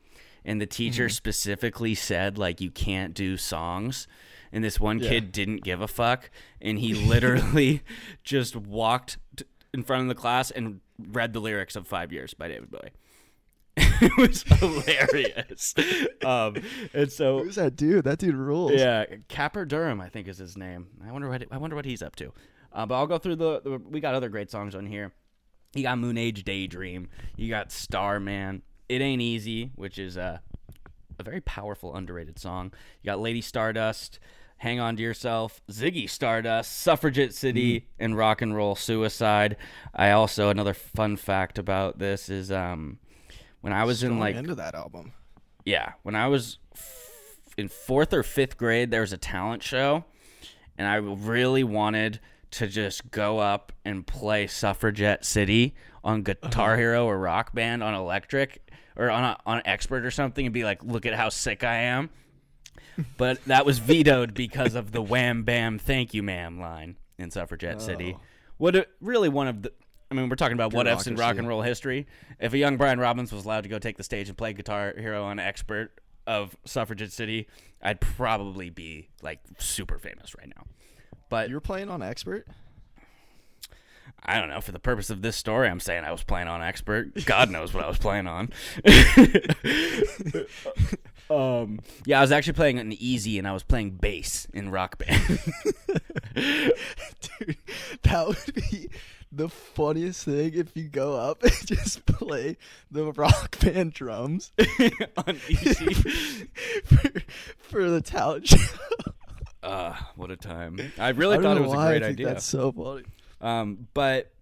and 0.44 0.60
the 0.60 0.66
teacher 0.66 1.08
specifically 1.08 1.94
said 1.94 2.38
like 2.38 2.60
you 2.60 2.70
can't 2.70 3.14
do 3.14 3.36
songs. 3.36 4.06
And 4.52 4.64
this 4.64 4.80
one 4.80 4.98
Yeah. 4.98 5.08
kid 5.10 5.32
didn't 5.32 5.62
give 5.62 5.80
a 5.80 5.88
fuck, 5.88 6.30
and 6.60 6.78
he 6.78 6.92
literally 7.08 7.82
just 8.24 8.56
walked 8.56 9.16
in 9.72 9.82
front 9.84 10.02
of 10.02 10.08
the 10.08 10.14
class 10.20 10.50
and 10.50 10.80
read 10.98 11.32
the 11.32 11.40
lyrics 11.40 11.76
of 11.76 11.86
Five 11.86 12.12
Years 12.12 12.34
by 12.34 12.48
David 12.48 12.70
Bowie. 12.70 12.90
it 13.76 14.16
was 14.16 14.42
hilarious. 14.46 15.74
um, 16.24 16.56
and 16.92 17.10
so 17.10 17.44
Who's 17.44 17.54
that 17.56 17.76
dude? 17.76 18.04
That 18.04 18.18
dude 18.18 18.34
rules. 18.34 18.72
yeah, 18.72 19.04
Capper 19.28 19.64
Durham, 19.64 20.00
I 20.00 20.08
think 20.08 20.28
is 20.28 20.38
his 20.38 20.56
name. 20.56 20.88
I 21.06 21.12
wonder 21.12 21.28
what 21.28 21.44
I 21.50 21.58
wonder 21.58 21.76
what 21.76 21.84
he's 21.84 22.02
up 22.02 22.16
to. 22.16 22.32
Uh, 22.72 22.86
but 22.86 22.94
I'll 22.96 23.06
go 23.06 23.18
through 23.18 23.36
the, 23.36 23.60
the. 23.60 23.78
We 23.78 24.00
got 24.00 24.14
other 24.14 24.28
great 24.28 24.50
songs 24.50 24.74
on 24.74 24.86
here. 24.86 25.12
You 25.74 25.82
got 25.82 25.98
Moon 25.98 26.18
Age 26.18 26.44
Daydream. 26.44 27.08
You 27.36 27.48
got 27.48 27.72
Starman. 27.72 28.62
It 28.88 29.00
Ain't 29.00 29.22
Easy, 29.22 29.70
which 29.76 29.98
is 29.98 30.16
a 30.16 30.42
a 31.18 31.22
very 31.22 31.40
powerful, 31.40 31.94
underrated 31.94 32.38
song. 32.38 32.72
You 33.02 33.06
got 33.06 33.20
Lady 33.20 33.40
Stardust. 33.40 34.18
Hang 34.58 34.78
on 34.78 34.94
to 34.96 35.02
yourself, 35.02 35.62
Ziggy 35.70 36.08
Stardust, 36.08 36.80
Suffragette 36.80 37.32
City, 37.32 37.88
and 37.98 38.14
Rock 38.14 38.42
and 38.42 38.54
Roll 38.54 38.74
Suicide. 38.74 39.56
I 39.94 40.10
also 40.10 40.50
another 40.50 40.74
fun 40.74 41.16
fact 41.16 41.58
about 41.58 41.98
this 41.98 42.28
is 42.28 42.52
um, 42.52 42.98
when 43.60 43.72
I 43.72 43.84
was 43.84 44.02
in 44.02 44.18
like 44.18 44.36
into 44.36 44.54
that 44.54 44.74
album. 44.74 45.12
yeah, 45.64 45.92
when 46.02 46.14
I 46.14 46.28
was 46.28 46.58
f- 46.74 47.36
in 47.56 47.68
fourth 47.68 48.12
or 48.12 48.22
fifth 48.22 48.56
grade, 48.56 48.90
there 48.90 49.02
was 49.02 49.12
a 49.12 49.18
talent 49.18 49.62
show, 49.62 50.04
and 50.78 50.86
I 50.86 50.96
really 50.96 51.64
wanted 51.64 52.20
to 52.52 52.66
just 52.66 53.10
go 53.10 53.38
up 53.38 53.72
and 53.84 54.06
play 54.06 54.46
Suffragette 54.46 55.24
City 55.24 55.74
on 56.02 56.22
Guitar 56.22 56.72
uh-huh. 56.72 56.76
Hero 56.76 57.06
or 57.06 57.18
Rock 57.18 57.54
Band 57.54 57.82
on 57.82 57.94
Electric 57.94 58.70
or 58.96 59.10
on 59.10 59.22
a, 59.22 59.36
on 59.46 59.62
Expert 59.64 60.04
or 60.04 60.10
something, 60.10 60.46
and 60.46 60.52
be 60.52 60.64
like, 60.64 60.82
"Look 60.82 61.06
at 61.06 61.14
how 61.14 61.28
sick 61.28 61.64
I 61.64 61.76
am." 61.76 62.10
But 63.16 63.42
that 63.46 63.64
was 63.64 63.78
vetoed 63.78 64.34
because 64.34 64.74
of 64.74 64.92
the 64.92 65.00
"Wham 65.00 65.44
Bam, 65.44 65.78
Thank 65.78 66.12
You, 66.12 66.22
Ma'am" 66.22 66.60
line 66.60 66.96
in 67.18 67.30
Suffragette 67.30 67.80
City. 67.80 68.14
Oh. 68.16 68.20
What 68.58 68.76
a, 68.76 68.86
really 69.00 69.28
one 69.28 69.48
of 69.48 69.62
the. 69.62 69.72
I 70.10 70.16
mean, 70.16 70.28
we're 70.28 70.36
talking 70.36 70.54
about 70.54 70.72
what 70.72 70.88
ifs 70.88 71.06
in 71.06 71.14
rock 71.14 71.38
and 71.38 71.46
roll 71.46 71.62
history. 71.62 72.06
If 72.40 72.52
a 72.52 72.58
young 72.58 72.76
Brian 72.76 72.98
Robbins 72.98 73.32
was 73.32 73.44
allowed 73.44 73.62
to 73.62 73.68
go 73.68 73.78
take 73.78 73.96
the 73.96 74.02
stage 74.02 74.28
and 74.28 74.36
play 74.36 74.52
Guitar 74.52 74.92
Hero 74.96 75.24
on 75.24 75.38
Expert 75.38 75.92
of 76.26 76.56
Suffragette 76.64 77.12
City, 77.12 77.46
I'd 77.80 78.00
probably 78.00 78.70
be 78.70 79.08
like 79.22 79.38
super 79.58 79.98
famous 79.98 80.34
right 80.36 80.48
now. 80.48 80.64
But 81.28 81.48
you're 81.48 81.60
playing 81.60 81.90
on 81.90 82.02
expert. 82.02 82.48
I 84.22 84.38
don't 84.38 84.50
know. 84.50 84.60
For 84.60 84.72
the 84.72 84.78
purpose 84.78 85.10
of 85.10 85.22
this 85.22 85.36
story, 85.36 85.68
I'm 85.68 85.80
saying 85.80 86.04
I 86.04 86.12
was 86.12 86.22
playing 86.22 86.48
on 86.48 86.62
Expert. 86.62 87.14
God 87.24 87.50
knows 87.50 87.72
what 87.72 87.84
I 87.84 87.88
was 87.88 87.98
playing 87.98 88.26
on. 88.26 88.50
um, 91.30 91.80
yeah, 92.04 92.18
I 92.18 92.20
was 92.20 92.32
actually 92.32 92.52
playing 92.52 92.78
an 92.78 92.92
easy, 92.92 93.38
and 93.38 93.48
I 93.48 93.52
was 93.52 93.62
playing 93.62 93.92
bass 93.92 94.46
in 94.52 94.70
Rock 94.70 94.98
Band. 94.98 95.38
Dude, 96.34 97.56
that 98.02 98.28
would 98.28 98.54
be 98.54 98.90
the 99.32 99.48
funniest 99.48 100.24
thing 100.24 100.54
if 100.54 100.76
you 100.76 100.88
go 100.88 101.14
up 101.14 101.42
and 101.42 101.66
just 101.66 102.04
play 102.06 102.56
the 102.90 103.12
rock 103.12 103.58
band 103.64 103.92
drums 103.92 104.52
on 105.26 105.36
easy. 105.48 105.94
for, 106.84 107.12
for 107.58 107.90
the 107.90 108.00
talent 108.00 108.48
show. 108.48 108.56
Uh, 109.62 109.94
what 110.16 110.30
a 110.30 110.36
time! 110.36 110.78
I 110.98 111.10
really 111.10 111.36
I 111.36 111.42
thought 111.42 111.58
it 111.58 111.62
was 111.62 111.72
a 111.72 111.76
great 111.76 112.02
idea. 112.02 112.26
That's 112.26 112.46
so 112.46 112.72
funny. 112.72 113.04
Um, 113.42 113.88
but 113.92 114.32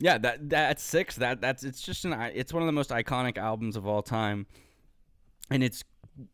yeah, 0.00 0.18
that 0.18 0.50
that's 0.50 0.82
six. 0.82 1.14
That 1.16 1.40
that's 1.40 1.62
it's 1.62 1.80
just 1.80 2.04
an 2.04 2.12
it's 2.34 2.52
one 2.52 2.62
of 2.62 2.66
the 2.66 2.72
most 2.72 2.90
iconic 2.90 3.38
albums 3.38 3.76
of 3.76 3.86
all 3.86 4.02
time, 4.02 4.46
and 5.48 5.62
it's 5.62 5.84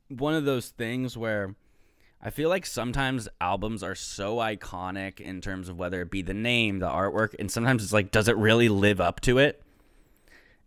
one 0.08 0.34
of 0.34 0.46
those 0.46 0.70
things 0.70 1.18
where 1.18 1.54
I 2.22 2.30
feel 2.30 2.48
like 2.48 2.66
sometimes 2.66 3.28
albums 3.40 3.82
are 3.82 3.94
so 3.94 4.36
iconic 4.36 5.20
in 5.20 5.40
terms 5.40 5.68
of 5.68 5.78
whether 5.78 6.02
it 6.02 6.10
be 6.10 6.22
the 6.22 6.34
name, 6.34 6.78
the 6.78 6.88
artwork, 6.88 7.34
and 7.38 7.50
sometimes 7.50 7.82
it's 7.82 7.92
like, 7.92 8.10
does 8.10 8.28
it 8.28 8.36
really 8.36 8.68
live 8.68 9.00
up 9.00 9.20
to 9.22 9.38
it? 9.38 9.62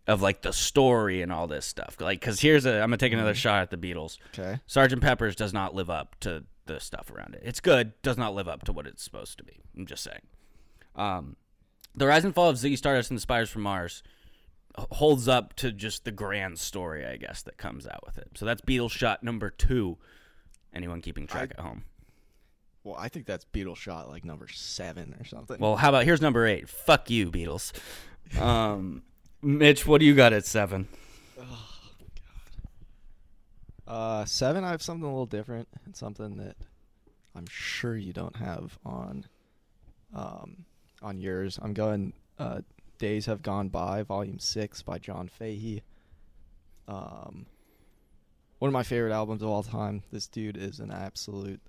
Of 0.06 0.20
like 0.20 0.42
the 0.42 0.52
story 0.52 1.22
and 1.22 1.32
all 1.32 1.46
this 1.46 1.64
stuff. 1.64 1.96
Like, 2.00 2.20
because 2.20 2.40
here's 2.40 2.66
a, 2.66 2.74
I'm 2.74 2.88
gonna 2.88 2.96
take 2.96 3.12
another 3.12 3.34
shot 3.34 3.62
at 3.62 3.70
the 3.70 3.76
Beatles. 3.76 4.18
Okay. 4.36 4.60
Sergeant 4.66 5.00
Pepper's 5.00 5.36
does 5.36 5.52
not 5.52 5.74
live 5.74 5.88
up 5.88 6.16
to 6.20 6.44
the 6.66 6.80
stuff 6.80 7.10
around 7.10 7.34
it. 7.34 7.42
It's 7.44 7.60
good, 7.60 7.92
does 8.02 8.18
not 8.18 8.34
live 8.34 8.48
up 8.48 8.64
to 8.64 8.72
what 8.72 8.86
it's 8.86 9.02
supposed 9.02 9.38
to 9.38 9.44
be. 9.44 9.60
I'm 9.76 9.86
just 9.86 10.02
saying. 10.02 10.22
Um, 10.96 11.36
the 11.94 12.06
rise 12.06 12.24
and 12.24 12.34
fall 12.34 12.50
of 12.50 12.56
Ziggy 12.56 12.76
Stardust 12.76 13.10
and 13.10 13.16
the 13.16 13.22
Spiders 13.22 13.50
from 13.50 13.62
Mars 13.62 14.02
holds 14.76 15.28
up 15.28 15.54
to 15.54 15.70
just 15.70 16.04
the 16.04 16.10
grand 16.10 16.58
story, 16.58 17.06
I 17.06 17.16
guess, 17.16 17.42
that 17.42 17.56
comes 17.56 17.86
out 17.86 18.04
with 18.04 18.18
it. 18.18 18.30
So 18.34 18.44
that's 18.44 18.60
Beatles 18.60 18.90
shot 18.90 19.22
number 19.22 19.50
two. 19.50 19.98
Anyone 20.74 21.00
keeping 21.00 21.26
track 21.26 21.52
at 21.56 21.60
home? 21.60 21.84
Well, 22.82 22.96
I 22.98 23.08
think 23.08 23.26
that's 23.26 23.46
Beatles 23.46 23.76
shot 23.76 24.10
like 24.10 24.24
number 24.24 24.48
seven 24.48 25.16
or 25.18 25.24
something. 25.24 25.58
Well, 25.58 25.76
how 25.76 25.88
about 25.88 26.04
here's 26.04 26.20
number 26.20 26.46
eight? 26.46 26.68
Fuck 26.68 27.08
you, 27.10 27.30
Beatles. 27.30 27.72
Um, 28.38 29.02
Mitch, 29.40 29.86
what 29.86 30.00
do 30.00 30.06
you 30.06 30.14
got 30.14 30.32
at 30.32 30.44
seven? 30.44 30.88
Uh, 33.86 34.24
seven. 34.24 34.64
I 34.64 34.70
have 34.70 34.82
something 34.82 35.04
a 35.04 35.10
little 35.10 35.26
different 35.26 35.68
and 35.84 35.94
something 35.94 36.36
that 36.38 36.56
I'm 37.34 37.46
sure 37.48 37.96
you 37.96 38.12
don't 38.12 38.36
have 38.36 38.78
on, 38.84 39.26
um, 40.14 40.64
on 41.02 41.20
yours. 41.20 41.58
I'm 41.62 41.72
going. 41.74 42.12
Uh, 42.38 42.60
Days 42.98 43.26
have 43.26 43.42
gone 43.42 43.70
by, 43.70 44.04
Volume 44.04 44.38
Six 44.38 44.80
by 44.82 44.98
John 44.98 45.26
Fahey. 45.28 45.82
Um, 46.86 47.46
one 48.64 48.70
of 48.70 48.72
my 48.72 48.82
favorite 48.82 49.12
albums 49.12 49.42
of 49.42 49.48
all 49.50 49.62
time. 49.62 50.02
This 50.10 50.26
dude 50.26 50.56
is 50.56 50.80
an 50.80 50.90
absolute, 50.90 51.60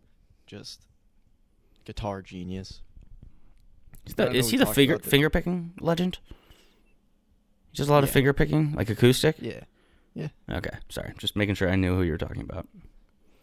just, 0.48 0.86
guitar 1.84 2.22
genius. 2.22 2.80
Is, 4.06 4.14
that, 4.14 4.34
is 4.34 4.50
he 4.50 4.56
the 4.56 4.66
finger 4.66 4.98
finger 5.00 5.30
picking 5.30 5.74
legend? 5.82 6.20
Just 7.74 7.90
a 7.90 7.92
lot 7.92 8.06
of 8.06 8.10
finger 8.10 8.32
picking, 8.32 8.72
like 8.72 8.90
acoustic. 8.90 9.36
Yeah. 9.42 9.60
Yeah. 10.14 10.30
Okay, 10.50 10.70
sorry, 10.88 11.12
just 11.18 11.36
making 11.36 11.56
sure 11.56 11.70
I 11.70 11.76
knew 11.76 11.98
who 11.98 12.04
you 12.04 12.14
were 12.14 12.18
talking 12.18 12.44
about. 12.44 12.66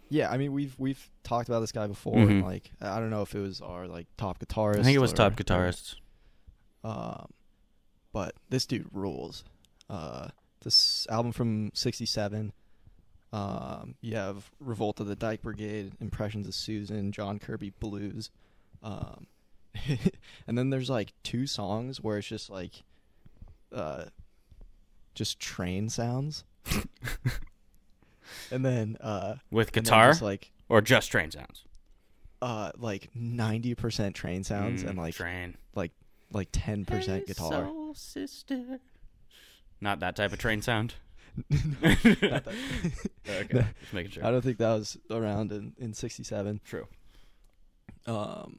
Yeah, 0.09 0.31
I 0.31 0.39
mean 0.39 0.55
we've 0.55 0.75
we've 0.79 1.11
talked 1.23 1.51
about 1.51 1.61
this 1.61 1.73
guy 1.73 1.87
before. 1.87 2.17
And 2.17 2.43
Mhm. 2.43 2.45
like 2.45 2.71
I 2.81 3.01
don't 3.01 3.11
know 3.11 3.21
if 3.21 3.35
it 3.35 3.41
was 3.41 3.61
our 3.61 3.87
like 3.87 4.07
top 4.17 4.39
guitarist. 4.39 4.79
I 4.79 4.83
think 4.85 4.97
it 4.97 5.01
was 5.01 5.13
or- 5.13 5.17
top 5.17 5.35
guitarists. 5.35 5.97
Um, 6.83 7.27
but 8.15 8.35
this 8.49 8.65
dude 8.65 8.89
rules. 8.95 9.45
Uh, 9.91 10.29
this 10.63 11.07
album 11.11 11.33
from 11.33 11.71
'67. 11.75 12.55
Um, 13.33 13.95
you 14.03 14.15
have 14.17 14.51
Revolt 14.61 15.01
of 15.01 15.07
the 15.07 15.17
Dyke 15.17 15.41
Brigade, 15.43 15.93
Impressions 16.01 16.47
of 16.47 16.55
Susan, 16.55 17.13
John 17.13 17.39
Kirby 17.39 17.71
Blues, 17.81 18.31
um, 18.83 19.27
and 20.47 20.59
then 20.59 20.69
there's 20.71 20.91
like 20.91 21.15
two 21.23 21.47
songs 21.47 21.99
where 22.03 22.19
it's 22.19 22.27
just 22.29 22.51
like, 22.51 22.83
uh, 23.75 24.05
just 25.15 25.41
train 25.41 25.89
sounds, 25.89 26.45
and 28.51 28.65
then 28.65 28.97
uh, 29.01 29.37
With 29.51 29.73
guitar 29.73 30.11
just, 30.11 30.23
like 30.23 30.51
or 30.69 30.81
just 30.81 31.11
train 31.11 31.31
sounds? 31.31 31.65
uh, 32.43 32.73
like 32.77 33.09
ninety 33.15 33.75
percent 33.75 34.15
train 34.15 34.45
sounds 34.45 34.83
Mm, 34.85 34.91
and 34.91 34.99
like 34.99 35.15
train. 35.15 35.57
like 35.75 35.93
ten 36.53 36.85
percent 36.85 37.21
Hey, 37.27 37.33
guitar. 37.35 37.67
soul 37.67 37.95
sister. 37.95 38.81
Not 39.81 40.01
that 40.01 40.17
type 40.17 40.33
of 40.33 40.39
train 40.39 40.61
sound. 40.63 40.95
That- 41.51 42.45
Okay, 43.29 43.49
No, 43.53 43.65
just 43.81 43.93
making 43.93 44.11
sure. 44.13 44.25
I 44.27 44.31
don't 44.31 44.43
think 44.43 44.59
that 44.59 44.75
was 44.75 44.99
around 45.11 45.53
in 45.53 45.73
in 45.79 45.95
'67. 45.95 46.61
True. 46.65 46.87
Um, 48.07 48.59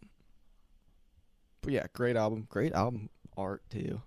but 1.62 1.74
yeah, 1.74 1.86
great 1.94 2.16
album, 2.16 2.48
great 2.50 2.74
album 2.74 3.10
art 3.38 3.62
too. 3.70 4.02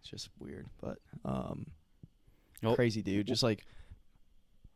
It's 0.00 0.10
just 0.10 0.28
weird, 0.38 0.66
but 0.80 0.98
um, 1.24 1.66
Well, 2.62 2.74
crazy 2.76 3.02
dude. 3.02 3.26
Just 3.26 3.42
like 3.42 3.64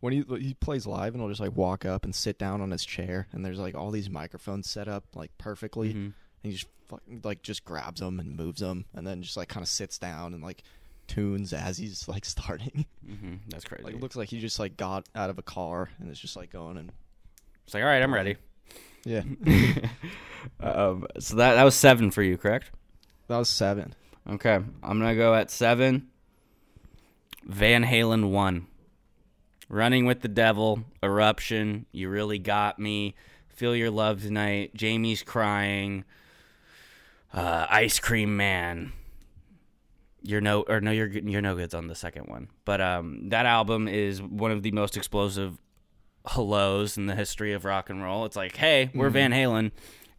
when 0.01 0.13
he 0.13 0.25
he 0.39 0.55
plays 0.55 0.87
live, 0.87 1.15
and 1.15 1.21
he'll 1.23 1.29
just 1.29 1.41
like 1.41 1.57
walk 1.57 1.85
up 1.85 2.05
and 2.05 2.15
sit 2.15 2.39
down 2.39 2.61
on 2.61 2.71
his 2.71 2.85
chair, 2.85 3.29
and 3.33 3.45
there's 3.45 3.59
like 3.59 3.75
all 3.75 3.91
these 3.91 4.09
microphones 4.11 4.69
set 4.71 4.89
up 4.89 5.05
like 5.15 5.31
perfectly, 5.39 5.91
mhm. 5.91 5.95
and 6.07 6.15
he 6.43 6.53
just 6.53 6.67
fucking, 6.89 7.21
like 7.25 7.43
just 7.43 7.65
grabs 7.65 8.01
them 8.01 8.19
and 8.21 8.37
moves 8.37 8.61
them, 8.61 8.87
and 8.95 9.07
then 9.07 9.23
just 9.23 9.37
like 9.37 9.49
kind 9.49 9.63
of 9.63 9.69
sits 9.69 9.99
down 9.99 10.33
and 10.35 10.43
like 10.43 10.63
tunes 11.09 11.53
as 11.53 11.77
he's 11.79 12.07
like 12.07 12.25
starting. 12.25 12.87
Mhm, 13.09 13.39
That's 13.49 13.65
crazy. 13.65 13.83
like 13.85 13.95
it 13.95 14.01
looks 14.01 14.17
like 14.17 14.29
he 14.29 14.39
just 14.39 14.59
like 14.61 14.77
got 14.77 15.09
out 15.15 15.31
of 15.31 15.39
a 15.39 15.43
car 15.43 15.89
and 15.99 16.11
is 16.11 16.21
just 16.21 16.37
like 16.37 16.53
going 16.53 16.77
and 16.77 16.93
it's 17.65 17.73
like, 17.75 17.83
all 17.83 17.89
right, 17.89 18.03
I'm 18.03 18.13
ready. 18.13 18.37
yeah. 19.05 19.23
um, 20.61 21.07
so 21.19 21.37
that 21.37 21.55
that 21.55 21.65
was 21.65 21.75
seven 21.75 22.11
for 22.11 22.23
you, 22.23 22.37
correct? 22.37 22.71
that 23.29 23.37
was 23.39 23.49
seven. 23.49 23.95
Okay, 24.29 24.55
I'm 24.55 24.99
gonna 25.01 25.17
go 25.17 25.35
at 25.35 25.51
seven. 25.51 26.09
Van 27.45 27.83
Halen 27.85 28.31
one. 28.31 28.67
Running 29.71 30.05
with 30.07 30.21
the 30.23 30.29
Devil, 30.29 30.85
Eruption, 31.03 31.85
You 31.93 32.09
Really 32.09 32.39
Got 32.39 32.79
Me, 32.79 33.15
Feel 33.49 33.75
Your 33.77 33.91
Love 33.91 34.23
Tonight, 34.23 34.75
Jamie's 34.75 35.23
Crying, 35.23 36.05
uh, 37.35 37.67
Ice 37.71 37.99
Cream 37.99 38.37
Man. 38.37 38.93
You're 40.23 40.41
no 40.41 40.63
or 40.63 40.81
no, 40.81 40.91
you're 40.91 41.07
you're 41.09 41.41
no 41.41 41.55
goods 41.55 41.75
on 41.75 41.87
the 41.87 41.95
second 41.95 42.25
one, 42.27 42.49
but 42.65 42.81
um, 42.81 43.29
that 43.29 43.47
album 43.47 43.87
is 43.87 44.21
one 44.21 44.51
of 44.51 44.63
the 44.63 44.73
most 44.73 44.97
explosive 44.97 45.59
hellos 46.27 46.97
in 46.97 47.07
the 47.07 47.15
history 47.15 47.53
of 47.53 47.65
rock 47.65 47.89
and 47.89 48.03
roll. 48.03 48.25
It's 48.25 48.37
like, 48.37 48.57
hey, 48.57 48.91
we're 48.95 49.11
Van 49.11 49.33
Halen. 49.33 49.71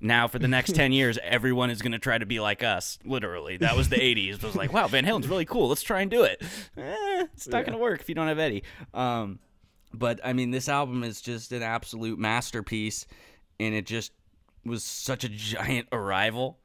Now 0.02 0.30
for 0.30 0.40
the 0.40 0.48
next 0.48 0.74
ten 0.76 0.92
years, 0.94 1.20
everyone 1.22 1.70
is 1.70 1.82
gonna 1.82 2.00
try 2.00 2.18
to 2.18 2.26
be 2.26 2.40
like 2.40 2.64
us. 2.64 2.98
Literally, 3.04 3.58
that 3.58 3.76
was 3.76 3.90
the 3.90 3.96
'80s. 4.00 4.36
It 4.36 4.44
was 4.44 4.56
like, 4.56 4.72
wow, 4.72 4.88
Van 4.88 5.06
Halen's 5.06 5.28
really 5.28 5.46
cool. 5.46 5.68
Let's 5.68 5.84
try 5.84 6.02
and 6.02 6.10
do 6.10 6.24
it. 6.24 6.42
Eh, 6.78 7.26
it's 7.34 7.48
not 7.48 7.66
gonna 7.66 7.78
work 7.78 8.00
if 8.00 8.08
you 8.08 8.16
don't 8.16 8.28
have 8.28 8.40
Eddie. 8.40 8.64
Um, 8.94 9.40
but 9.94 10.22
I 10.24 10.32
mean, 10.34 10.52
this 10.52 10.70
album 10.70 11.04
is 11.04 11.20
just 11.20 11.52
an 11.52 11.64
absolute 11.64 12.18
masterpiece, 12.18 13.06
and 13.60 13.76
it 13.76 13.86
just 13.86 14.14
was 14.66 14.84
such 14.84 15.24
a 15.24 15.30
giant 15.30 15.88
arrival. 15.92 16.59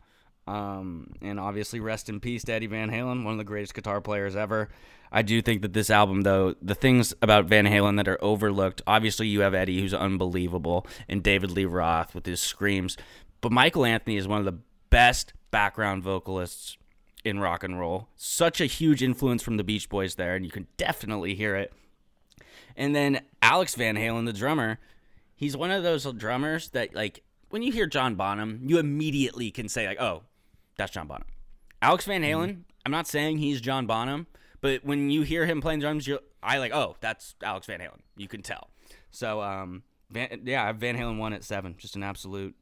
Um, 0.46 1.14
and 1.22 1.40
obviously, 1.40 1.80
rest 1.80 2.08
in 2.08 2.20
peace 2.20 2.46
Eddie 2.48 2.66
Van 2.66 2.90
Halen, 2.90 3.24
one 3.24 3.32
of 3.32 3.38
the 3.38 3.44
greatest 3.44 3.74
guitar 3.74 4.00
players 4.00 4.36
ever. 4.36 4.68
I 5.10 5.22
do 5.22 5.40
think 5.40 5.62
that 5.62 5.72
this 5.72 5.90
album, 5.90 6.22
though, 6.22 6.54
the 6.60 6.74
things 6.74 7.14
about 7.22 7.46
Van 7.46 7.66
Halen 7.66 7.96
that 7.96 8.08
are 8.08 8.22
overlooked, 8.22 8.82
obviously, 8.86 9.28
you 9.28 9.40
have 9.40 9.54
Eddie, 9.54 9.80
who's 9.80 9.94
unbelievable, 9.94 10.86
and 11.08 11.22
David 11.22 11.50
Lee 11.50 11.64
Roth 11.64 12.14
with 12.14 12.26
his 12.26 12.40
screams. 12.40 12.96
But 13.40 13.52
Michael 13.52 13.84
Anthony 13.84 14.16
is 14.16 14.26
one 14.26 14.40
of 14.40 14.44
the 14.44 14.58
best 14.90 15.32
background 15.50 16.02
vocalists 16.02 16.76
in 17.24 17.38
rock 17.38 17.62
and 17.62 17.78
roll. 17.78 18.08
Such 18.16 18.60
a 18.60 18.66
huge 18.66 19.02
influence 19.02 19.42
from 19.42 19.56
the 19.56 19.64
Beach 19.64 19.88
Boys 19.88 20.16
there, 20.16 20.34
and 20.34 20.44
you 20.44 20.50
can 20.50 20.66
definitely 20.76 21.34
hear 21.34 21.54
it. 21.56 21.72
And 22.76 22.94
then 22.94 23.20
Alex 23.40 23.76
Van 23.76 23.96
Halen, 23.96 24.26
the 24.26 24.32
drummer, 24.32 24.78
he's 25.36 25.56
one 25.56 25.70
of 25.70 25.82
those 25.82 26.04
drummers 26.14 26.70
that, 26.70 26.94
like, 26.94 27.22
when 27.50 27.62
you 27.62 27.70
hear 27.70 27.86
John 27.86 28.16
Bonham, 28.16 28.60
you 28.64 28.78
immediately 28.78 29.50
can 29.50 29.68
say, 29.68 29.86
like, 29.86 30.00
oh, 30.00 30.22
that's 30.76 30.92
John 30.92 31.06
Bonham. 31.06 31.26
Alex 31.82 32.04
Van 32.06 32.22
Halen, 32.22 32.62
I'm 32.86 32.92
not 32.92 33.06
saying 33.06 33.38
he's 33.38 33.60
John 33.60 33.86
Bonham, 33.86 34.26
but 34.60 34.84
when 34.84 35.10
you 35.10 35.22
hear 35.22 35.44
him 35.46 35.60
playing 35.60 35.80
drums, 35.80 36.06
you're, 36.06 36.20
I 36.42 36.58
like, 36.58 36.72
oh, 36.72 36.96
that's 37.00 37.34
Alex 37.42 37.66
Van 37.66 37.80
Halen. 37.80 38.00
You 38.16 38.28
can 38.28 38.42
tell. 38.42 38.70
So, 39.10 39.42
um, 39.42 39.82
Van, 40.10 40.42
yeah, 40.44 40.62
I 40.62 40.66
have 40.66 40.76
Van 40.76 40.96
Halen 40.96 41.18
one 41.18 41.32
at 41.32 41.44
seven, 41.44 41.74
just 41.76 41.96
an 41.96 42.02
absolute 42.02 42.54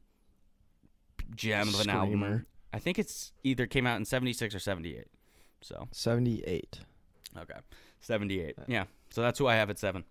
gem 1.35 1.69
of 1.69 1.79
an 1.79 1.89
album. 1.89 2.45
I 2.73 2.79
think 2.79 2.99
it's 2.99 3.31
either 3.43 3.65
came 3.67 3.85
out 3.87 3.97
in 3.97 4.05
'76 4.05 4.53
or 4.55 4.59
'78. 4.59 5.05
So, 5.61 5.87
Seventy-eight. 5.91 6.79
okay, 7.37 7.59
'78. 8.01 8.55
Yeah, 8.67 8.85
so 9.09 9.21
that's 9.21 9.39
who 9.39 9.47
I 9.47 9.55
have 9.55 9.69
at 9.69 9.79
seven. 9.79 10.03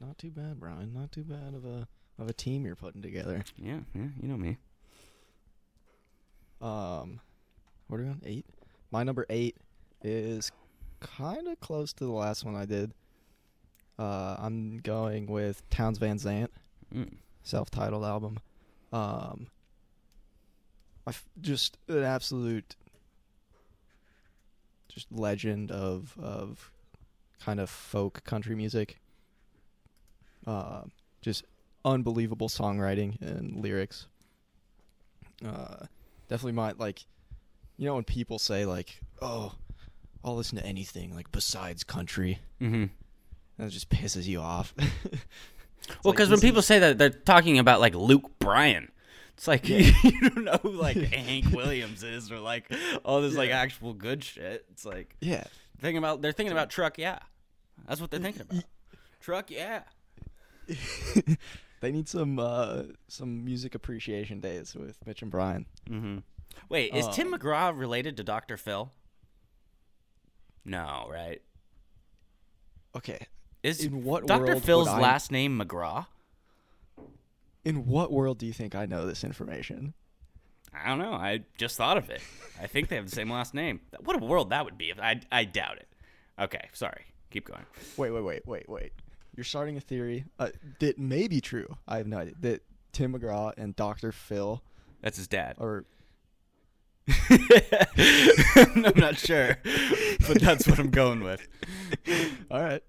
Not 0.00 0.18
too 0.18 0.30
bad, 0.30 0.58
Brian. 0.60 0.92
Not 0.92 1.12
too 1.12 1.22
bad 1.24 1.54
of 1.54 1.64
a 1.64 1.86
of 2.18 2.28
a 2.28 2.32
team 2.32 2.64
you're 2.64 2.76
putting 2.76 3.02
together. 3.02 3.44
Yeah, 3.56 3.80
yeah, 3.94 4.08
you 4.20 4.28
know 4.28 4.36
me. 4.36 4.56
Um, 6.60 7.20
what 7.88 8.00
are 8.00 8.04
we 8.04 8.08
on? 8.10 8.22
Eight. 8.24 8.46
My 8.90 9.02
number 9.02 9.26
eight 9.30 9.56
is 10.02 10.50
kind 11.00 11.48
of 11.48 11.60
close 11.60 11.92
to 11.94 12.04
the 12.04 12.10
last 12.12 12.44
one 12.44 12.56
I 12.56 12.64
did. 12.64 12.92
Uh, 13.98 14.36
I'm 14.38 14.78
going 14.78 15.26
with 15.26 15.68
Townes 15.70 15.98
Van 15.98 16.18
Zandt, 16.18 16.50
Mm. 16.94 17.16
self-titled 17.42 18.04
album. 18.04 18.38
Um, 18.92 19.48
I 21.06 21.10
f- 21.10 21.28
just 21.40 21.78
an 21.88 22.02
absolute, 22.04 22.76
just 24.88 25.10
legend 25.10 25.70
of 25.70 26.16
of 26.18 26.70
kind 27.40 27.58
of 27.60 27.68
folk 27.70 28.22
country 28.24 28.54
music. 28.54 28.98
Uh, 30.46 30.82
just 31.22 31.44
unbelievable 31.84 32.48
songwriting 32.48 33.20
and 33.20 33.56
lyrics. 33.56 34.06
Uh, 35.44 35.86
definitely 36.28 36.52
my 36.52 36.72
like, 36.78 37.04
you 37.76 37.86
know, 37.86 37.94
when 37.94 38.04
people 38.04 38.38
say 38.38 38.64
like, 38.66 39.00
"Oh, 39.22 39.54
I'll 40.24 40.36
listen 40.36 40.58
to 40.58 40.64
anything 40.66 41.14
like 41.14 41.30
besides 41.32 41.84
country," 41.84 42.38
Mm-hmm. 42.60 42.84
it 43.64 43.68
just 43.70 43.88
pisses 43.90 44.26
you 44.26 44.40
off. 44.40 44.74
Well, 46.02 46.10
like, 46.10 46.16
because 46.16 46.30
when 46.30 46.40
people 46.40 46.58
is- 46.60 46.66
say 46.66 46.80
that, 46.80 46.98
they're 46.98 47.10
talking 47.10 47.60
about 47.60 47.78
like 47.78 47.94
Luke 47.94 48.38
Bryan. 48.40 48.90
It's 49.36 49.46
like 49.46 49.68
Yeah. 49.68 49.92
you 50.02 50.30
don't 50.30 50.42
know 50.44 50.58
who 50.60 50.70
like 50.72 50.96
Hank 51.12 51.52
Williams 51.54 52.02
is 52.02 52.32
or 52.32 52.40
like 52.40 52.68
all 53.04 53.20
this 53.20 53.36
like 53.36 53.50
actual 53.50 53.92
good 53.94 54.24
shit. 54.24 54.64
It's 54.72 54.84
like 54.84 55.14
yeah, 55.20 55.44
thinking 55.80 55.98
about 55.98 56.22
they're 56.22 56.32
thinking 56.32 56.50
about 56.50 56.70
truck, 56.70 56.98
yeah. 56.98 57.20
That's 57.86 58.00
what 58.00 58.10
they're 58.10 58.18
thinking 58.18 58.42
about. 58.50 58.64
Truck, 59.20 59.48
yeah. 59.52 59.82
They 61.80 61.92
need 61.92 62.08
some 62.08 62.38
uh 62.38 62.82
some 63.08 63.44
music 63.44 63.74
appreciation 63.74 64.40
days 64.40 64.74
with 64.74 65.04
Mitch 65.06 65.22
and 65.22 65.30
Brian. 65.30 65.66
Mm-hmm. 65.90 66.18
Wait, 66.68 66.94
is 66.94 67.06
Tim 67.08 67.32
Um, 67.32 67.38
McGraw 67.38 67.78
related 67.78 68.16
to 68.16 68.24
Dr. 68.24 68.56
Phil? 68.56 68.90
No, 70.64 71.06
right? 71.10 71.42
Okay, 72.96 73.26
Is 73.62 73.84
In 73.84 74.04
what 74.04 74.26
Dr. 74.26 74.56
Phil's 74.58 74.88
I- 74.88 75.00
last 75.00 75.30
name 75.30 75.58
McGraw? 75.60 76.06
in 77.64 77.84
what 77.86 78.12
world 78.12 78.38
do 78.38 78.46
you 78.46 78.52
think 78.52 78.74
I 78.76 78.86
know 78.86 79.06
this 79.06 79.22
information? 79.24 79.92
I 80.72 80.88
don't 80.88 80.98
know. 80.98 81.12
I 81.12 81.40
just 81.58 81.76
thought 81.76 81.96
of 81.96 82.10
it. 82.10 82.20
I 82.62 82.66
think 82.68 82.88
they 82.88 82.96
have 82.96 83.06
the 83.10 83.14
same 83.16 83.30
last 83.30 83.54
name. 83.54 83.80
What 84.04 84.14
a 84.14 84.24
world 84.24 84.50
that 84.50 84.64
would 84.64 84.78
be. 84.78 84.90
If 84.90 85.00
I 85.00 85.20
I 85.32 85.44
doubt 85.44 85.78
it. 85.78 85.88
Okay, 86.38 86.68
sorry. 86.72 87.06
Keep 87.30 87.46
going. 87.48 87.64
Wait, 87.96 88.10
wait, 88.10 88.22
wait, 88.22 88.46
wait, 88.46 88.68
wait. 88.68 88.92
You're 89.36 89.44
starting 89.44 89.76
a 89.76 89.80
theory 89.80 90.24
uh, 90.38 90.48
that 90.80 90.98
may 90.98 91.28
be 91.28 91.40
true. 91.40 91.76
I 91.86 91.98
have 91.98 92.06
no 92.06 92.18
idea. 92.18 92.34
That 92.40 92.62
Tim 92.92 93.12
McGraw 93.14 93.52
and 93.56 93.76
Dr. 93.76 94.10
Phil 94.12 94.62
That's 95.02 95.18
his 95.18 95.28
dad. 95.28 95.56
Or 95.58 95.84
I'm 97.30 98.92
not 98.96 99.16
sure, 99.18 99.58
but 100.26 100.40
that's 100.40 100.66
what 100.66 100.78
I'm 100.78 100.90
going 100.90 101.22
with. 101.22 101.46
All 102.50 102.60
right. 102.62 102.82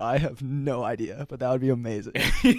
I 0.00 0.18
have 0.18 0.42
no 0.42 0.82
idea, 0.82 1.24
but 1.28 1.38
that 1.40 1.50
would 1.50 1.60
be 1.60 1.70
amazing. 1.70 2.14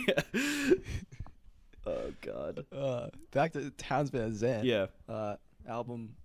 Oh 1.90 2.12
God. 2.22 2.66
uh, 2.76 3.08
back 3.32 3.54
to 3.54 3.70
Townes 3.72 4.10
Van 4.10 4.36
Zandt. 4.36 4.66
Yeah. 4.66 4.88
uh, 5.08 5.38
album, 5.66 6.16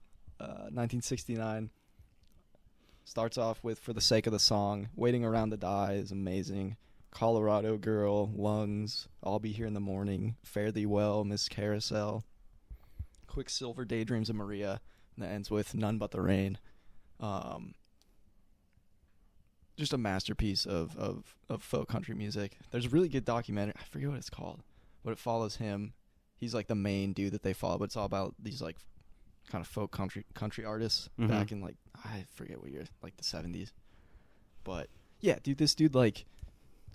uh, 0.41 0.67
1969. 0.73 1.71
Starts 3.05 3.37
off 3.37 3.63
with 3.63 3.79
"For 3.79 3.93
the 3.93 4.01
Sake 4.01 4.27
of 4.27 4.33
the 4.33 4.39
Song." 4.39 4.89
"Waiting 4.95 5.25
Around 5.25 5.51
to 5.51 5.57
Die" 5.57 5.93
is 5.95 6.11
amazing. 6.11 6.77
"Colorado 7.11 7.77
Girl," 7.77 8.31
"Lungs," 8.31 9.09
"I'll 9.23 9.39
Be 9.39 9.53
Here 9.53 9.67
in 9.67 9.75
the 9.75 9.81
Morning," 9.81 10.37
"Fare 10.43 10.73
Thee 10.73 10.87
Well," 10.87 11.25
"Miss 11.25 11.49
Carousel," 11.49 12.25
"Quicksilver 13.27 13.85
Daydreams 13.85 14.31
of 14.31 14.37
Maria," 14.37 14.81
and 15.15 15.25
that 15.25 15.33
ends 15.33 15.51
with 15.51 15.75
"None 15.75 15.99
But 15.99 16.11
the 16.11 16.23
Rain." 16.23 16.59
Um, 17.21 17.75
just 19.77 19.93
a 19.93 19.99
masterpiece 19.99 20.67
of, 20.67 20.97
of, 20.97 21.37
of 21.49 21.63
folk 21.63 21.89
country 21.89 22.15
music. 22.15 22.59
There's 22.71 22.87
a 22.87 22.91
really 22.91 23.09
good 23.09 23.25
documentary. 23.25 23.75
I 23.79 23.85
forget 23.85 24.09
what 24.09 24.19
it's 24.19 24.31
called, 24.31 24.63
but 25.03 25.13
it 25.13 25.19
follows 25.19 25.57
him 25.57 25.95
he's 26.43 26.55
like 26.55 26.67
the 26.67 26.75
main 26.75 27.13
dude 27.13 27.33
that 27.33 27.45
they 27.45 27.53
follow, 27.53 27.79
but 27.79 27.85
it's 27.85 27.97
all 27.97 28.05
about 28.05 28.35
these 28.37 28.61
like 28.61 28.77
kind 29.51 29.61
of 29.63 29.69
folk 29.69 29.91
country 29.91 30.25
country 30.35 30.65
artists 30.65 31.09
Mhm. 31.19 31.29
back 31.29 31.53
in 31.53 31.61
like 31.61 31.77
I 32.05 32.25
forget 32.35 32.61
what 32.61 32.71
year, 32.71 32.85
like 33.03 33.17
the 33.17 33.25
seventies. 33.25 33.73
But 34.65 34.89
yeah, 35.21 35.39
dude, 35.43 35.59
this 35.59 35.75
dude 35.75 35.95
like 35.95 36.25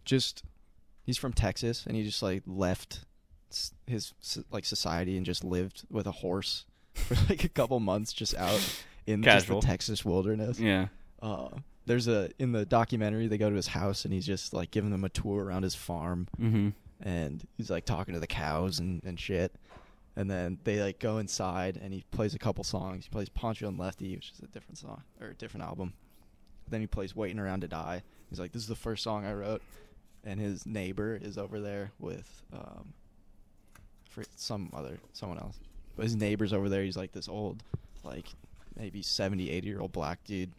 just 0.06 0.44
he's 1.04 1.18
from 1.18 1.34
Texas 1.34 1.86
and 1.86 1.96
he 1.96 2.04
just 2.04 2.22
like 2.22 2.44
left 2.46 3.02
his 3.86 4.14
like 4.52 4.66
society 4.66 5.16
and 5.18 5.26
just 5.26 5.44
lived 5.44 5.84
with 5.90 6.08
a 6.08 6.12
horse 6.12 6.66
for 6.94 7.16
like 7.30 7.44
a 7.44 7.50
couple 7.50 7.80
months 7.80 8.12
just 8.14 8.36
out 8.36 8.60
in 9.06 9.22
just 9.24 9.48
the 9.48 9.60
Texas 9.62 10.04
wilderness. 10.04 10.60
Yeah. 10.60 10.88
Uh, 11.22 11.50
there's 11.86 12.08
a 12.10 12.30
in 12.40 12.52
the 12.52 12.66
documentary 12.66 13.28
they 13.28 13.38
go 13.38 13.50
to 13.50 13.56
his 13.56 13.68
house 13.68 14.04
and 14.04 14.14
he's 14.14 14.26
just 14.26 14.54
like 14.54 14.72
giving 14.72 14.92
them 14.92 15.04
a 15.06 15.10
tour 15.10 15.44
around 15.46 15.64
his 15.64 15.76
farm 15.76 16.28
Mm-hmm. 16.40 16.70
and 17.08 17.48
he's 17.56 17.70
like 17.70 17.86
talking 17.86 18.14
to 18.14 18.20
the 18.20 18.28
cows 18.28 18.80
and, 18.80 19.02
and 19.06 19.18
shit. 19.20 19.54
And 20.18 20.30
then 20.30 20.58
they 20.64 20.82
like 20.82 20.98
go 21.00 21.20
inside 21.20 21.80
and 21.82 21.94
he 21.94 22.04
plays 22.12 22.34
a 22.34 22.40
couple 22.40 22.64
songs. 22.64 23.06
He 23.06 23.10
plays 23.12 23.30
Pancho 23.30 23.68
and 23.68 23.78
Lefty, 23.78 24.16
which 24.16 24.32
is 24.34 24.40
a 24.40 24.48
different 24.48 24.80
song 24.80 25.04
or 25.22 25.28
a 25.28 25.34
different 25.36 25.64
album. 25.66 25.94
Then 26.68 26.82
he 26.82 26.88
plays 26.88 27.16
Waiting 27.16 27.38
Around 27.40 27.62
to 27.62 27.68
Die. 27.68 28.02
He's 28.30 28.40
like, 28.40 28.52
This 28.52 28.64
is 28.64 28.68
the 28.68 28.76
first 28.76 29.04
song 29.04 29.26
I 29.26 29.34
wrote. 29.34 29.62
And 30.24 30.40
his 30.40 30.66
neighbor 30.66 31.16
is 31.22 31.38
over 31.38 31.60
there 31.62 31.92
with 32.00 32.42
um 32.52 32.94
for 34.10 34.24
some 34.36 34.72
other 34.76 34.98
someone 35.14 35.38
else. 35.38 35.60
But 35.96 36.04
his 36.06 36.16
neighbor's 36.16 36.52
over 36.52 36.68
there, 36.68 36.84
he's 36.84 36.98
like 36.98 37.12
this 37.12 37.30
old, 37.30 37.64
like 38.04 38.26
maybe 38.76 39.02
70, 39.04 39.50
80 39.52 39.68
year 39.68 39.80
old 39.80 39.92
black 39.92 40.24
dude. 40.26 40.52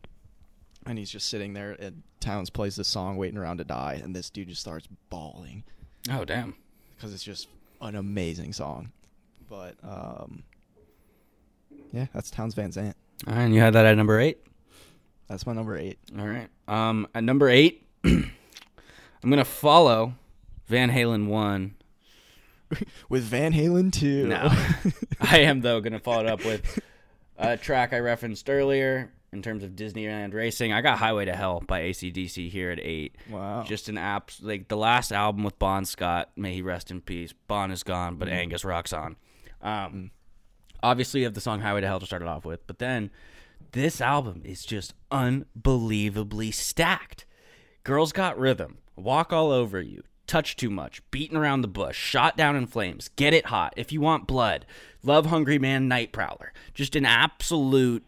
And 0.86 0.96
he's 0.98 1.10
just 1.10 1.28
sitting 1.28 1.52
there 1.52 1.76
and 1.80 2.02
Townes 2.20 2.48
plays 2.50 2.76
this 2.76 2.88
song, 2.88 3.16
Waiting 3.16 3.36
Around 3.38 3.58
to 3.58 3.64
Die, 3.64 4.00
and 4.02 4.14
this 4.14 4.30
dude 4.30 4.48
just 4.48 4.60
starts 4.60 4.86
bawling 5.10 5.64
Oh 6.10 6.24
damn. 6.24 6.54
because 6.96 7.12
it's 7.12 7.24
just 7.24 7.48
an 7.80 7.96
amazing 7.96 8.52
song. 8.52 8.92
But 9.48 9.74
um, 9.82 10.42
yeah, 11.92 12.06
that's 12.12 12.30
Townes 12.30 12.54
Van 12.54 12.72
Zandt. 12.72 12.96
All 13.26 13.34
right, 13.34 13.42
and 13.42 13.54
you 13.54 13.60
had 13.60 13.74
that 13.74 13.86
at 13.86 13.96
number 13.96 14.20
eight. 14.20 14.38
That's 15.28 15.46
my 15.46 15.52
number 15.52 15.76
eight. 15.76 15.98
All 16.18 16.26
right. 16.26 16.48
Um, 16.66 17.06
at 17.14 17.24
number 17.24 17.48
eight, 17.48 17.86
I'm 18.04 18.30
gonna 19.22 19.44
follow 19.44 20.14
Van 20.66 20.90
Halen 20.90 21.26
one. 21.26 21.74
With 23.08 23.22
Van 23.24 23.52
Halen 23.52 23.92
too. 23.92 24.26
No, 24.28 24.48
I 25.20 25.40
am 25.40 25.60
though 25.62 25.80
gonna 25.80 25.98
follow 25.98 26.20
it 26.20 26.26
up 26.26 26.44
with 26.44 26.80
a 27.38 27.56
track 27.56 27.92
I 27.94 27.98
referenced 28.00 28.48
earlier 28.50 29.10
in 29.32 29.40
terms 29.42 29.62
of 29.62 29.70
Disneyland 29.70 30.34
racing. 30.34 30.72
I 30.72 30.80
got 30.82 30.98
Highway 30.98 31.24
to 31.26 31.34
Hell 31.34 31.62
by 31.66 31.82
ACDC 31.82 32.50
here 32.50 32.70
at 32.70 32.78
eight. 32.80 33.16
wow. 33.30 33.62
Just 33.62 33.88
an 33.88 33.96
app 33.98 34.30
like 34.42 34.68
the 34.68 34.76
last 34.76 35.12
album 35.12 35.44
with 35.44 35.58
Bon 35.58 35.84
Scott. 35.86 36.30
May 36.36 36.54
he 36.54 36.62
rest 36.62 36.90
in 36.90 37.00
peace. 37.00 37.32
Bon 37.46 37.70
is 37.70 37.82
gone, 37.82 38.16
but 38.16 38.28
Angus 38.28 38.64
rocks 38.64 38.92
on. 38.92 39.16
Um, 39.62 40.10
obviously, 40.82 41.20
you 41.20 41.26
have 41.26 41.34
the 41.34 41.40
song 41.40 41.60
Highway 41.60 41.80
to 41.80 41.86
Hell 41.86 42.00
to 42.00 42.06
start 42.06 42.22
it 42.22 42.28
off 42.28 42.44
with, 42.44 42.66
but 42.66 42.78
then 42.78 43.10
this 43.72 44.00
album 44.00 44.42
is 44.44 44.64
just 44.64 44.94
unbelievably 45.10 46.50
stacked. 46.52 47.26
Girls 47.84 48.12
Got 48.12 48.38
Rhythm, 48.38 48.78
Walk 48.96 49.32
All 49.32 49.50
Over 49.50 49.80
You, 49.80 50.02
Touch 50.26 50.56
Too 50.56 50.70
Much, 50.70 51.02
Beaten 51.10 51.36
Around 51.36 51.62
the 51.62 51.68
Bush, 51.68 51.96
Shot 51.96 52.36
Down 52.36 52.56
in 52.56 52.66
Flames, 52.66 53.08
Get 53.16 53.34
It 53.34 53.46
Hot, 53.46 53.74
If 53.76 53.92
You 53.92 54.00
Want 54.00 54.26
Blood, 54.26 54.66
Love 55.02 55.26
Hungry 55.26 55.58
Man, 55.58 55.88
Night 55.88 56.12
Prowler. 56.12 56.52
Just 56.74 56.96
an 56.96 57.04
absolute 57.04 58.04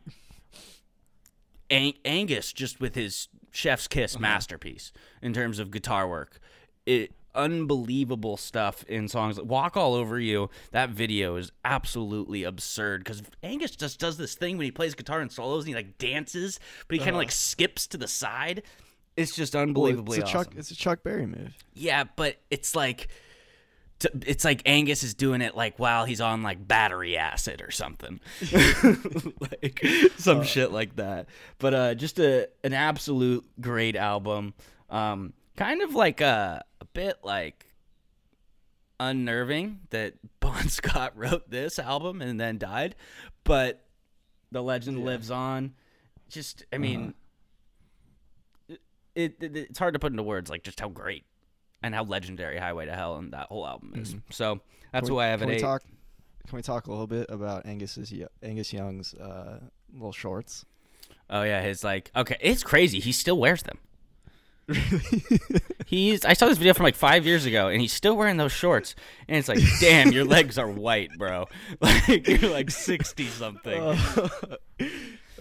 Ang- 1.71 1.99
Angus 2.05 2.53
just 2.53 2.81
with 2.81 2.95
his 2.95 3.29
chef's 3.53 3.89
kiss 3.89 4.19
masterpiece 4.19 4.93
in 5.23 5.33
terms 5.33 5.59
of 5.59 5.71
guitar 5.71 6.09
work. 6.09 6.41
It 6.87 7.13
unbelievable 7.35 8.37
stuff 8.37 8.85
in 8.85 9.09
songs. 9.09 9.41
Walk 9.41 9.77
all 9.77 9.95
over 9.95 10.19
you. 10.19 10.51
That 10.73 10.91
video 10.91 11.37
is 11.37 11.53
absolutely 11.65 12.45
absurd 12.45 13.05
because 13.05 13.23
Angus 13.43 13.73
just 13.77 13.99
does 14.01 14.17
this 14.17 14.35
thing 14.35 14.57
when 14.59 14.65
he 14.65 14.71
plays 14.71 14.95
guitar 14.95 15.21
and 15.21 15.31
solos 15.31 15.65
and 15.65 15.69
he 15.69 15.75
like 15.75 15.99
dances, 15.99 16.61
but 16.89 16.95
he 16.95 16.99
kind 16.99 17.11
of 17.11 17.17
like 17.17 17.31
skips 17.33 17.87
to 17.89 17.97
the 17.97 18.09
side. 18.09 18.63
It's 19.17 19.35
just 19.35 19.55
Well, 19.55 19.65
unbelievably 19.65 20.19
it's 20.19 20.29
a 20.29 20.33
Chuck. 20.33 20.47
awesome. 20.49 20.59
It's 20.59 20.71
a 20.71 20.77
Chuck 20.77 21.03
Berry 21.03 21.27
move. 21.27 21.55
Yeah, 21.75 22.05
but 22.17 22.37
it's 22.51 22.75
like 22.77 23.09
it's 24.27 24.47
like 24.47 24.63
Angus 24.65 25.03
is 25.03 25.13
doing 25.13 25.43
it 25.43 25.55
like 25.55 25.79
while 25.79 26.07
he's 26.07 26.23
on 26.23 26.43
like 26.43 26.67
battery 26.67 27.19
acid 27.19 27.61
or 27.61 27.71
something, 27.71 28.19
like 29.41 29.85
some 30.17 30.43
shit 30.43 30.73
like 30.73 30.97
that. 30.97 31.27
But 31.59 31.75
uh, 31.75 31.95
just 31.95 32.19
a 32.19 32.49
an 32.65 32.73
absolute 32.73 33.45
great 33.61 33.97
album. 33.97 34.55
Um, 34.89 35.35
kind 35.57 35.83
of 35.83 35.95
like 35.95 36.21
a 36.21 36.65
a 36.65 36.65
bit 36.93 37.19
like 37.23 37.67
unnerving 38.99 39.81
that 39.91 40.15
Bon 40.41 40.69
Scott 40.69 41.13
wrote 41.17 41.51
this 41.51 41.79
album 41.79 42.21
and 42.23 42.41
then 42.41 42.59
died, 42.59 42.95
but 43.45 43.85
the 44.53 44.63
legend 44.63 45.05
lives 45.05 45.31
on. 45.31 45.75
Just, 46.29 46.65
I 46.73 46.79
mean, 46.79 47.15
it, 48.69 49.35
it 49.41 49.57
it's 49.57 49.79
hard 49.79 49.95
to 49.95 49.99
put 49.99 50.13
into 50.13 50.23
words 50.23 50.51
like 50.51 50.63
just 50.63 50.79
how 50.81 50.89
great 50.89 51.25
and 51.83 51.95
how 51.95 52.05
legendary 52.05 52.59
Highway 52.59 52.87
to 52.87 52.95
Hell 52.95 53.17
and 53.17 53.33
that 53.33 53.47
whole 53.49 53.67
album 53.67 53.93
is. 53.97 54.15
So 54.31 54.61
that's 54.93 55.05
Can 55.07 55.13
who 55.13 55.17
we- 55.17 55.25
I 55.25 55.27
have 55.29 55.41
can 55.41 55.49
we 55.49 55.55
eight. 55.57 55.61
Talk, 55.61 55.83
can 56.47 56.57
we 56.57 56.63
talk 56.63 56.87
a 56.87 56.91
little 56.91 57.07
bit 57.07 57.27
about 57.31 57.67
Angus's 57.67 58.13
Angus 58.43 58.73
Young's 58.73 59.15
uh, 59.15 59.59
little 59.93 60.13
shorts? 60.13 60.65
Oh 61.29 61.43
yeah, 61.43 61.63
his 61.63 61.83
like 61.85 62.11
okay, 62.15 62.37
it's 62.41 62.63
crazy. 62.63 63.01
He 63.01 63.13
still 63.13 63.39
wears 63.39 63.63
them. 63.63 63.79
He's 65.87 66.25
I 66.25 66.35
saw 66.35 66.47
this 66.47 66.59
video 66.59 66.75
from 66.75 66.85
like 66.85 66.95
five 66.95 67.27
years 67.27 67.47
ago, 67.47 67.69
and 67.69 67.81
he's 67.81 67.93
still 67.93 68.17
wearing 68.17 68.37
those 68.37 68.53
shorts. 68.53 68.95
And 69.29 69.37
it's 69.39 69.49
like, 69.49 69.59
damn, 69.81 70.13
your 70.13 70.25
legs 70.37 70.57
are 70.59 70.69
white, 70.71 71.11
bro. 71.19 71.47
Like 71.81 72.29
you're 72.29 72.51
like 72.51 72.71
sixty 72.71 73.27
something. 73.27 73.81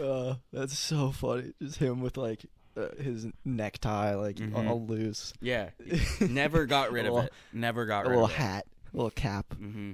uh, 0.01 0.35
that's 0.51 0.77
so 0.77 1.11
funny. 1.11 1.53
Just 1.61 1.77
him 1.77 2.01
with 2.01 2.18
like 2.18 2.45
uh, 2.77 2.88
his 3.01 3.27
necktie 3.45 4.15
like 4.15 4.38
Mhm. 4.38 4.68
all 4.68 4.85
loose, 4.85 5.34
yeah, 5.41 5.69
never 6.19 6.65
got 6.65 6.91
rid 6.91 7.06
of 7.06 7.14
little- 7.14 7.27
it. 7.27 7.34
Never 7.53 7.85
got 7.85 8.06
rid 8.06 8.07
of 8.07 8.11
it. 8.14 8.15
Little 8.22 8.27
hat, 8.27 8.65
a 8.93 8.97
little 8.97 9.11
cap. 9.11 9.45
Mm-hmm. 9.60 9.91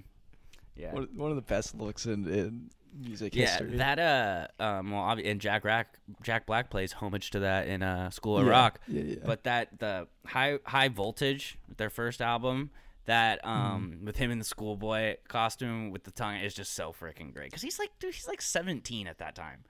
Yeah. 0.78 0.94
One, 0.94 1.08
one 1.16 1.30
of 1.32 1.36
the 1.38 1.42
best 1.42 1.74
looks 1.76 2.06
in, 2.06 2.28
in 2.28 2.70
music 2.96 3.36
Yeah, 3.36 3.48
history. 3.48 3.78
that 3.78 4.00
uh, 4.00 4.48
um, 4.64 4.92
well, 4.92 5.02
obvi- 5.04 5.30
and 5.30 5.40
Jack 5.42 5.64
Rack, 5.66 6.00
Jack 6.24 6.46
Black 6.46 6.70
plays 6.70 6.94
homage 6.94 7.32
to 7.32 7.40
that 7.40 7.68
in 7.68 7.84
uh, 7.84 8.10
School 8.10 8.38
of 8.38 8.46
Yeah, 8.46 8.52
Rock. 8.52 8.80
yeah, 8.88 9.02
yeah. 9.04 9.16
But 9.26 9.44
that 9.44 9.80
the 9.80 10.08
high 10.26 10.60
high 10.66 10.88
voltage, 10.90 11.58
their 11.78 11.90
first 11.90 12.22
album, 12.22 12.70
that 13.06 13.46
um, 13.46 13.92
Mm-hmm. 13.96 14.06
with 14.06 14.18
him 14.18 14.32
in 14.32 14.40
the 14.40 14.46
schoolboy 14.46 15.16
costume 15.28 15.92
with 15.92 16.04
the 16.06 16.12
tongue 16.12 16.38
is 16.38 16.54
just 16.54 16.74
so 16.74 16.92
freaking 16.94 17.34
great. 17.34 17.46
Because 17.52 17.62
he's 17.62 17.78
like, 17.80 17.92
dude, 18.00 18.14
he's 18.16 18.28
like 18.28 18.42
17 18.42 19.08
at 19.08 19.18
that 19.20 19.36
time. 19.36 19.64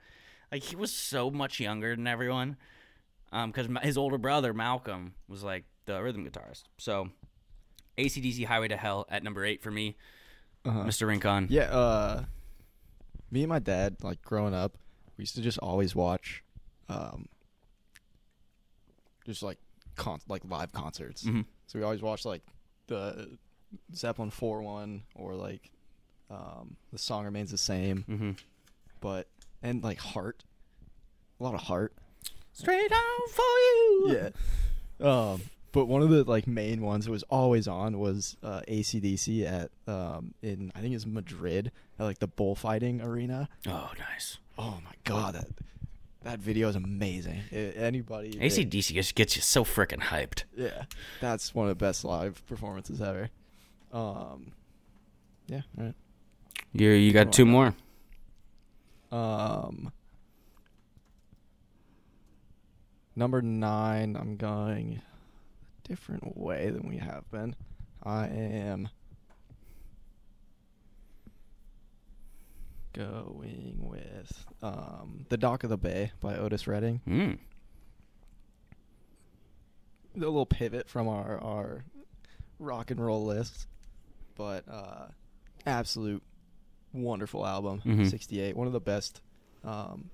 Like 0.52 0.62
he 0.62 0.76
was 0.76 0.92
so 0.92 1.30
much 1.30 1.58
younger 1.60 1.94
than 1.96 2.06
everyone. 2.06 2.56
Um, 3.32 3.50
because 3.50 3.66
his 3.82 3.98
older 3.98 4.18
brother 4.18 4.54
Malcolm 4.54 5.14
was 5.28 5.42
like 5.42 5.64
the 5.86 6.00
rhythm 6.00 6.24
guitarist. 6.24 6.62
So, 6.78 7.10
ACDC 7.98 8.44
Highway 8.46 8.68
to 8.68 8.76
Hell 8.76 9.04
at 9.10 9.22
number 9.24 9.44
eight 9.44 9.62
for 9.62 9.70
me, 9.70 9.96
Uh-huh. 10.64 10.84
Mr. 10.84 11.06
Rincon. 11.08 11.48
Yeah, 11.50 11.64
uh 11.64 12.24
me 13.30 13.42
and 13.42 13.48
my 13.48 13.58
dad, 13.58 13.96
like 14.02 14.22
growing 14.22 14.54
up, 14.54 14.76
we 15.16 15.22
used 15.22 15.34
to 15.36 15.42
just 15.42 15.58
always 15.58 15.94
watch 15.94 16.42
um 16.88 17.26
just 19.24 19.42
like 19.42 19.58
con- 19.96 20.20
like 20.28 20.42
live 20.48 20.72
concerts. 20.72 21.24
Mhm. 21.24 21.44
So 21.66 21.78
we 21.78 21.84
always 21.84 22.02
watched 22.02 22.24
like 22.26 22.42
the 22.86 23.36
Zeppelin 23.94 24.30
4 24.30 24.62
one 24.62 25.02
or 25.14 25.34
like 25.34 25.70
Um, 26.28 26.76
the 26.92 26.98
song 26.98 27.24
remains 27.24 27.52
the 27.52 27.58
same, 27.58 28.04
Mm-hmm. 28.08 28.30
but 29.00 29.28
and 29.62 29.82
like 29.84 29.98
heart, 29.98 30.42
a 31.38 31.44
lot 31.44 31.54
of 31.54 31.60
heart. 31.62 31.94
Straight 32.52 32.90
out 32.90 33.30
for 33.30 33.42
you. 33.42 34.04
Yeah. 34.18 34.30
Um, 35.08 35.42
but 35.76 35.88
one 35.88 36.00
of 36.00 36.08
the 36.08 36.24
like 36.24 36.46
main 36.46 36.80
ones 36.80 37.04
that 37.04 37.10
was 37.10 37.22
always 37.24 37.68
on 37.68 37.98
was 37.98 38.38
uh, 38.42 38.62
ACDC 38.66 39.44
at 39.44 39.70
um 39.86 40.32
in 40.42 40.72
I 40.74 40.80
think 40.80 40.94
it's 40.94 41.04
Madrid 41.04 41.70
at 41.98 42.04
like 42.04 42.18
the 42.18 42.26
bullfighting 42.26 43.02
arena. 43.02 43.50
Oh, 43.68 43.90
nice. 43.98 44.38
Oh 44.56 44.78
my 44.82 44.92
god, 45.04 45.34
that 45.34 45.48
that 46.22 46.38
video 46.38 46.70
is 46.70 46.76
amazing. 46.76 47.42
I- 47.52 47.56
anybody 47.76 48.30
that- 48.30 48.40
ACDC 48.40 48.94
just 48.94 49.14
gets 49.14 49.36
you 49.36 49.42
so 49.42 49.64
freaking 49.64 50.00
hyped. 50.00 50.44
yeah, 50.56 50.84
that's 51.20 51.54
one 51.54 51.66
of 51.66 51.78
the 51.78 51.84
best 51.84 52.06
live 52.06 52.42
performances 52.46 53.02
ever. 53.02 53.28
Um, 53.92 54.52
yeah, 55.46 55.60
all 55.78 55.84
right. 55.84 55.94
You 56.72 56.88
you 56.92 57.12
got 57.12 57.34
two 57.34 57.44
more. 57.44 57.74
Um, 59.12 59.92
number 63.14 63.42
nine, 63.42 64.16
I'm 64.16 64.36
going 64.36 65.02
different 65.86 66.36
way 66.36 66.70
than 66.70 66.88
we 66.88 66.96
have 66.96 67.30
been. 67.30 67.54
I 68.02 68.26
am 68.26 68.88
going 72.92 73.76
with 73.78 74.46
um, 74.62 75.26
The 75.28 75.36
Dock 75.36 75.64
of 75.64 75.70
the 75.70 75.76
Bay 75.76 76.12
by 76.20 76.36
Otis 76.36 76.66
Redding. 76.66 77.00
Mm. 77.08 77.38
A 80.16 80.18
little 80.18 80.46
pivot 80.46 80.88
from 80.88 81.08
our, 81.08 81.38
our 81.42 81.84
rock 82.58 82.90
and 82.90 83.04
roll 83.04 83.24
list, 83.26 83.66
but 84.34 84.64
uh, 84.68 85.06
absolute 85.66 86.22
wonderful 86.94 87.46
album. 87.46 87.82
Mhm. 87.84 88.08
68, 88.10 88.56
one 88.56 88.66
of 88.66 88.72
the 88.72 88.80
best 88.80 89.20
um, 89.62 90.08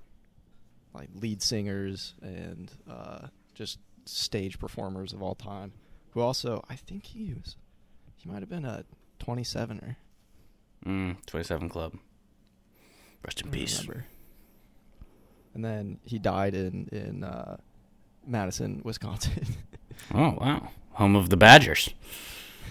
like 0.92 1.08
lead 1.14 1.40
singers 1.40 2.14
and 2.20 2.70
uh, 2.90 3.28
just 3.54 3.78
stage 4.04 4.58
performers 4.58 5.12
of 5.12 5.22
all 5.22 5.34
time. 5.34 5.72
Who 6.10 6.20
also, 6.20 6.64
I 6.68 6.76
think 6.76 7.04
he 7.06 7.32
was, 7.34 7.56
he 8.16 8.28
might 8.28 8.40
have 8.40 8.48
been 8.50 8.64
a 8.64 8.84
27er. 9.20 9.96
Mm. 10.86 11.16
Twenty-seven 11.26 11.68
Club. 11.68 11.94
Rest 13.24 13.40
in 13.42 13.50
peace. 13.50 13.80
remember. 13.86 14.06
And 15.54 15.64
then 15.64 15.98
he 16.04 16.18
died 16.18 16.54
in 16.54 16.88
in 16.90 17.22
uh, 17.24 17.56
Madison, 18.26 18.80
Wisconsin. 18.84 19.46
Oh 20.12 20.30
wow, 20.40 20.68
home 20.92 21.14
of 21.14 21.28
the 21.28 21.36
Badgers. 21.36 21.90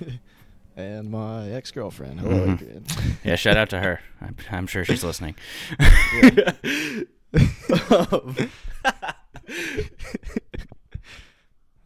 and 0.75 1.09
my 1.09 1.49
ex 1.51 1.71
girlfriend. 1.71 2.19
Hello, 2.19 2.45
Mhm. 2.47 2.53
Adrian. 2.55 2.85
Yeah, 3.23 3.35
shout 3.35 3.55
out 3.55 3.69
to 3.69 3.79
her. 3.79 4.01
I'm, 4.19 4.35
I'm 4.51 4.67
sure 4.67 4.83
she's 4.83 5.03
listening. 5.03 5.35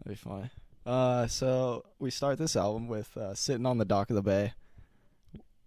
That'd 0.05 0.17
be 0.23 0.29
fine. 0.29 0.51
Uh, 0.85 1.25
so 1.27 1.83
we 1.97 2.11
start 2.11 2.37
this 2.37 2.55
album 2.55 2.87
with 2.87 3.17
uh, 3.17 3.33
"Sitting 3.33 3.65
on 3.65 3.79
the 3.79 3.85
Dock 3.85 4.09
of 4.11 4.15
the 4.15 4.21
Bay," 4.21 4.53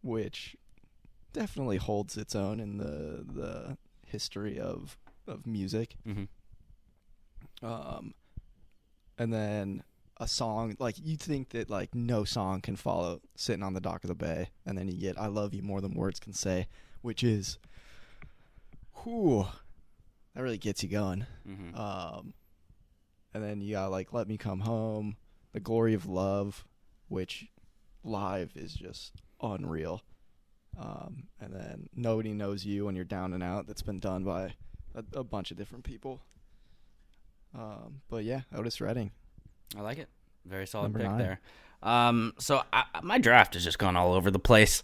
which 0.00 0.56
definitely 1.32 1.76
holds 1.76 2.16
its 2.16 2.34
own 2.36 2.60
in 2.60 2.78
the 2.78 3.24
the 3.26 3.76
history 4.06 4.58
of 4.60 4.96
of 5.26 5.46
music. 5.46 5.96
hmm 6.04 6.24
Um, 7.62 8.14
and 9.18 9.32
then 9.32 9.82
a 10.20 10.28
song 10.28 10.76
like 10.78 10.96
you 11.02 11.16
think 11.16 11.48
that 11.50 11.68
like 11.68 11.94
no 11.94 12.22
song 12.24 12.60
can 12.60 12.76
follow 12.76 13.20
"Sitting 13.34 13.64
on 13.64 13.74
the 13.74 13.80
Dock 13.80 14.04
of 14.04 14.08
the 14.08 14.14
Bay," 14.14 14.50
and 14.64 14.78
then 14.78 14.86
you 14.88 14.96
get 14.98 15.18
"I 15.18 15.26
Love 15.26 15.52
You 15.52 15.62
More 15.62 15.80
Than 15.80 15.94
Words 15.94 16.20
Can 16.20 16.32
Say," 16.32 16.68
which 17.02 17.24
is, 17.24 17.58
whew, 19.02 19.46
that 20.34 20.42
really 20.42 20.58
gets 20.58 20.84
you 20.84 20.88
going. 20.88 21.26
hmm 21.44 21.74
Um, 21.74 22.34
and 23.42 23.48
then 23.48 23.60
you 23.60 23.72
got 23.74 23.90
like 23.90 24.12
"Let 24.12 24.26
Me 24.28 24.36
Come 24.36 24.60
Home," 24.60 25.16
"The 25.52 25.60
Glory 25.60 25.94
of 25.94 26.06
Love," 26.06 26.64
which 27.08 27.46
live 28.04 28.52
is 28.56 28.74
just 28.74 29.12
unreal. 29.40 30.02
Um, 30.78 31.24
and 31.40 31.52
then 31.52 31.88
"Nobody 31.94 32.32
Knows 32.32 32.64
You" 32.64 32.86
when 32.86 32.96
you're 32.96 33.04
down 33.04 33.32
and 33.32 33.42
out. 33.42 33.66
That's 33.66 33.82
been 33.82 34.00
done 34.00 34.24
by 34.24 34.54
a, 34.94 35.04
a 35.14 35.24
bunch 35.24 35.50
of 35.50 35.56
different 35.56 35.84
people. 35.84 36.20
Um, 37.54 38.02
but 38.10 38.24
yeah, 38.24 38.42
Otis 38.54 38.80
Redding. 38.80 39.10
I 39.76 39.80
like 39.80 39.98
it. 39.98 40.08
Very 40.44 40.66
solid 40.66 40.84
Number 40.92 40.98
pick 41.00 41.08
nine. 41.08 41.18
there. 41.18 41.40
Um, 41.82 42.34
so 42.38 42.62
I, 42.72 42.84
my 43.02 43.18
draft 43.18 43.54
has 43.54 43.64
just 43.64 43.78
gone 43.78 43.96
all 43.96 44.12
over 44.14 44.30
the 44.30 44.38
place. 44.38 44.82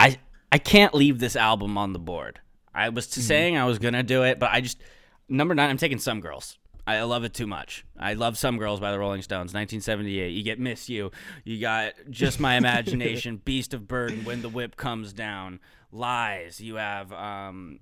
I 0.00 0.18
I 0.50 0.58
can't 0.58 0.94
leave 0.94 1.18
this 1.18 1.36
album 1.36 1.78
on 1.78 1.92
the 1.92 1.98
board. 1.98 2.40
I 2.74 2.88
was 2.90 3.06
Mm-hmm. 3.06 3.20
saying 3.20 3.56
I 3.56 3.64
was 3.64 3.78
gonna 3.78 4.02
do 4.02 4.22
it, 4.24 4.38
but 4.38 4.50
I 4.52 4.60
just 4.60 4.80
number 5.28 5.54
nine. 5.54 5.70
I'm 5.70 5.76
taking 5.78 5.98
some 5.98 6.20
girls. 6.20 6.58
I 6.88 7.02
love 7.02 7.22
it 7.24 7.34
too 7.34 7.46
much. 7.46 7.84
I 7.98 8.14
love 8.14 8.38
Some 8.38 8.56
Girls 8.56 8.80
by 8.80 8.92
the 8.92 8.98
Rolling 8.98 9.20
Stones, 9.20 9.52
1978. 9.52 10.30
You 10.30 10.42
get 10.42 10.58
Miss 10.58 10.88
You. 10.88 11.10
You 11.44 11.60
got 11.60 11.92
Just 12.08 12.40
My 12.40 12.56
Imagination, 12.56 13.36
Beast 13.44 13.74
of 13.74 13.86
Burden, 13.86 14.24
When 14.24 14.40
the 14.40 14.48
Whip 14.48 14.76
Comes 14.76 15.12
Down, 15.12 15.60
Lies. 15.92 16.62
You 16.62 16.76
have, 16.76 17.12
um, 17.12 17.80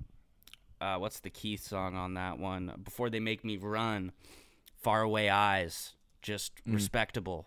uh, 0.80 0.96
what's 0.96 1.20
the 1.20 1.30
Keith 1.30 1.64
song 1.64 1.94
on 1.94 2.14
that 2.14 2.40
one? 2.40 2.72
Before 2.82 3.08
They 3.08 3.20
Make 3.20 3.44
Me 3.44 3.56
Run, 3.56 4.10
Faraway 4.74 5.28
Eyes, 5.28 5.94
just 6.20 6.50
respectable. 6.66 7.46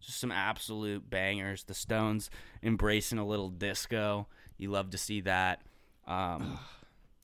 Just 0.00 0.20
some 0.20 0.30
absolute 0.30 1.10
bangers. 1.10 1.64
The 1.64 1.74
Stones 1.74 2.30
embracing 2.62 3.18
a 3.18 3.26
little 3.26 3.50
disco. 3.50 4.28
You 4.58 4.70
love 4.70 4.90
to 4.90 4.98
see 4.98 5.22
that. 5.22 5.62
Um, 6.06 6.58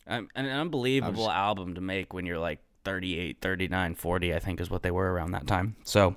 um, 0.09 0.29
an 0.35 0.47
unbelievable 0.47 1.31
album 1.31 1.77
to 1.77 1.81
make 1.81 2.13
when 2.13 2.27
you're 2.27 2.41
like 2.41 2.59
38, 2.87 3.39
39, 3.43 3.95
40, 3.97 4.33
I 4.35 4.39
think 4.39 4.61
is 4.61 4.71
what 4.71 4.85
they 4.85 4.93
were 4.93 5.13
around 5.13 5.33
that 5.33 5.49
time. 5.49 5.75
So, 5.83 6.15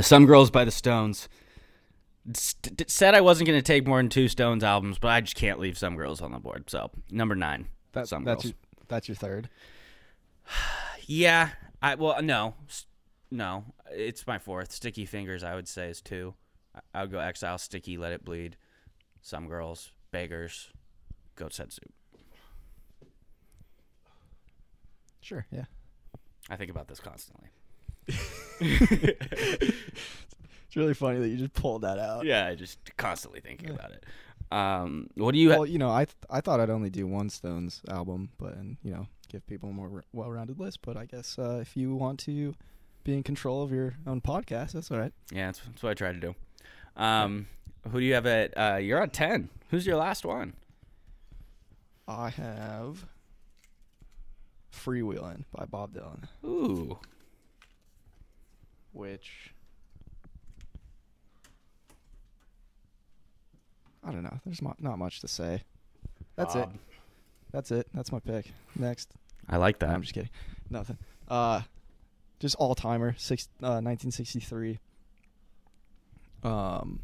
Some 0.00 0.24
Girls 0.24 0.50
by 0.50 0.64
the 0.64 0.70
Stones. 0.70 1.28
St- 2.32 2.90
said 2.90 3.14
I 3.14 3.20
wasn't 3.20 3.48
going 3.48 3.58
to 3.58 3.62
take 3.62 3.86
more 3.86 3.98
than 3.98 4.08
two 4.08 4.26
Stones 4.26 4.64
albums, 4.64 4.98
but 4.98 5.08
I 5.08 5.20
just 5.20 5.36
can't 5.36 5.60
leave 5.60 5.76
Some 5.76 5.96
Girls 5.96 6.22
on 6.22 6.32
the 6.32 6.38
board. 6.38 6.70
So, 6.70 6.90
number 7.10 7.34
nine. 7.34 7.68
That, 7.92 8.08
Some 8.08 8.24
that's 8.24 8.44
Girls. 8.44 8.54
your 8.54 8.84
that's 8.88 9.08
your 9.08 9.14
third. 9.14 9.48
Yeah, 11.06 11.48
I 11.82 11.96
well 11.96 12.22
no, 12.22 12.54
no, 13.32 13.64
it's 13.90 14.28
my 14.28 14.38
fourth. 14.38 14.70
Sticky 14.70 15.06
Fingers, 15.06 15.42
I 15.42 15.56
would 15.56 15.66
say, 15.66 15.88
is 15.88 16.00
two. 16.00 16.34
I 16.94 17.00
would 17.02 17.10
go 17.10 17.18
Exile, 17.18 17.58
Sticky, 17.58 17.98
Let 17.98 18.12
It 18.12 18.24
Bleed, 18.24 18.56
Some 19.20 19.48
Girls, 19.48 19.90
Beggars, 20.12 20.70
Goat's 21.34 21.58
Head 21.58 21.72
Soup. 21.72 21.92
Sure. 25.20 25.46
Yeah. 25.50 25.64
I 26.48 26.56
think 26.56 26.70
about 26.70 26.88
this 26.88 27.00
constantly. 27.00 27.48
It's 30.70 30.76
really 30.76 30.94
funny 30.94 31.18
that 31.18 31.26
you 31.28 31.36
just 31.36 31.52
pulled 31.52 31.82
that 31.82 31.98
out. 31.98 32.24
Yeah, 32.24 32.46
I 32.46 32.54
just 32.54 32.78
constantly 32.96 33.40
thinking 33.40 33.70
about 33.70 33.90
it. 33.90 34.04
Um, 34.52 35.08
what 35.16 35.32
do 35.32 35.38
you? 35.38 35.48
Well, 35.48 35.66
you 35.66 35.78
know, 35.78 35.90
I 35.90 36.04
th- 36.04 36.14
I 36.30 36.40
thought 36.40 36.60
I'd 36.60 36.70
only 36.70 36.90
do 36.90 37.08
one 37.08 37.28
Stones 37.28 37.82
album, 37.88 38.28
but 38.38 38.54
and 38.54 38.76
you 38.84 38.92
know, 38.92 39.08
give 39.28 39.44
people 39.48 39.70
a 39.70 39.72
more 39.72 39.90
r- 39.92 40.04
well-rounded 40.12 40.60
list. 40.60 40.82
But 40.82 40.96
I 40.96 41.06
guess 41.06 41.40
uh, 41.40 41.58
if 41.60 41.76
you 41.76 41.96
want 41.96 42.20
to 42.20 42.54
be 43.02 43.14
in 43.14 43.24
control 43.24 43.64
of 43.64 43.72
your 43.72 43.94
own 44.06 44.20
podcast, 44.20 44.70
that's 44.72 44.92
all 44.92 44.98
right. 44.98 45.12
yeah, 45.32 45.46
that's, 45.46 45.58
that's 45.58 45.82
what 45.82 45.90
I 45.90 45.94
try 45.94 46.12
to 46.12 46.20
do. 46.20 46.34
Um, 46.96 47.48
who 47.90 47.98
do 47.98 48.06
you 48.06 48.14
have 48.14 48.26
at? 48.26 48.56
Uh, 48.56 48.76
you're 48.76 49.02
at 49.02 49.12
ten. 49.12 49.48
Who's 49.72 49.84
your 49.84 49.96
last 49.96 50.24
one? 50.24 50.54
I 52.06 52.30
have 52.30 53.06
"Freewheeling" 54.72 55.44
by 55.52 55.64
Bob 55.64 55.94
Dylan, 55.94 56.24
Ooh, 56.44 56.98
which 58.92 59.52
I 64.04 64.12
don't 64.12 64.22
know. 64.22 64.38
There's 64.44 64.62
mo- 64.62 64.76
not 64.78 64.98
much 64.98 65.20
to 65.20 65.28
say. 65.28 65.62
That's 66.36 66.54
it. 66.54 66.68
That's 67.52 67.70
it. 67.70 67.88
That's 67.92 68.12
my 68.12 68.20
pick. 68.20 68.50
Next. 68.76 69.10
I 69.48 69.56
like 69.56 69.78
that. 69.80 69.90
I'm 69.90 70.02
just 70.02 70.14
kidding. 70.14 70.30
Nothing. 70.70 70.96
Uh, 71.28 71.62
just 72.38 72.54
all 72.56 72.74
timer. 72.74 73.14
Six, 73.18 73.48
uh, 73.62 73.82
1963. 73.82 74.78
Um, 76.42 77.00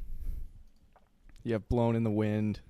you 1.43 1.53
have 1.53 1.69
"Blown 1.69 1.97
in 1.97 2.05
the 2.05 2.11
Wind." 2.11 2.61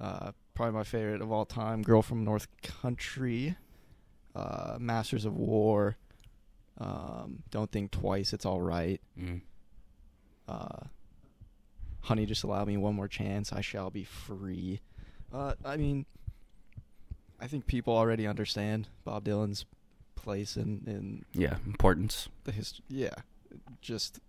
Uh, 0.00 0.32
probably 0.54 0.72
my 0.74 0.84
favorite 0.84 1.20
of 1.20 1.30
all 1.30 1.44
time. 1.44 1.82
"Girl 1.82 2.00
from 2.02 2.24
North 2.24 2.46
Country." 2.62 3.56
Uh, 4.34 4.76
"Masters 4.80 5.24
of 5.24 5.36
War." 5.36 5.96
Um, 6.78 7.42
"Don't 7.50 7.70
Think 7.70 7.90
Twice." 7.90 8.32
It's 8.32 8.44
all 8.46 8.60
right. 8.60 9.00
Mm. 9.18 9.42
Uh, 10.48 10.80
"Honey, 12.02 12.26
just 12.26 12.42
allow 12.44 12.64
me 12.64 12.76
one 12.76 12.94
more 12.94 13.08
chance. 13.08 13.52
I 13.52 13.60
shall 13.60 13.90
be 13.90 14.04
free." 14.04 14.80
Uh, 15.32 15.54
I 15.64 15.76
mean, 15.76 16.06
I 17.40 17.46
think 17.46 17.66
people 17.66 17.94
already 17.96 18.26
understand 18.26 18.88
Bob 19.04 19.24
Dylan's 19.24 19.64
place 20.16 20.56
in 20.56 20.82
in 20.86 21.24
Yeah, 21.32 21.58
importance. 21.66 22.28
the 22.44 22.52
history. 22.52 22.84
Yeah, 22.88 23.14
just 23.80 24.20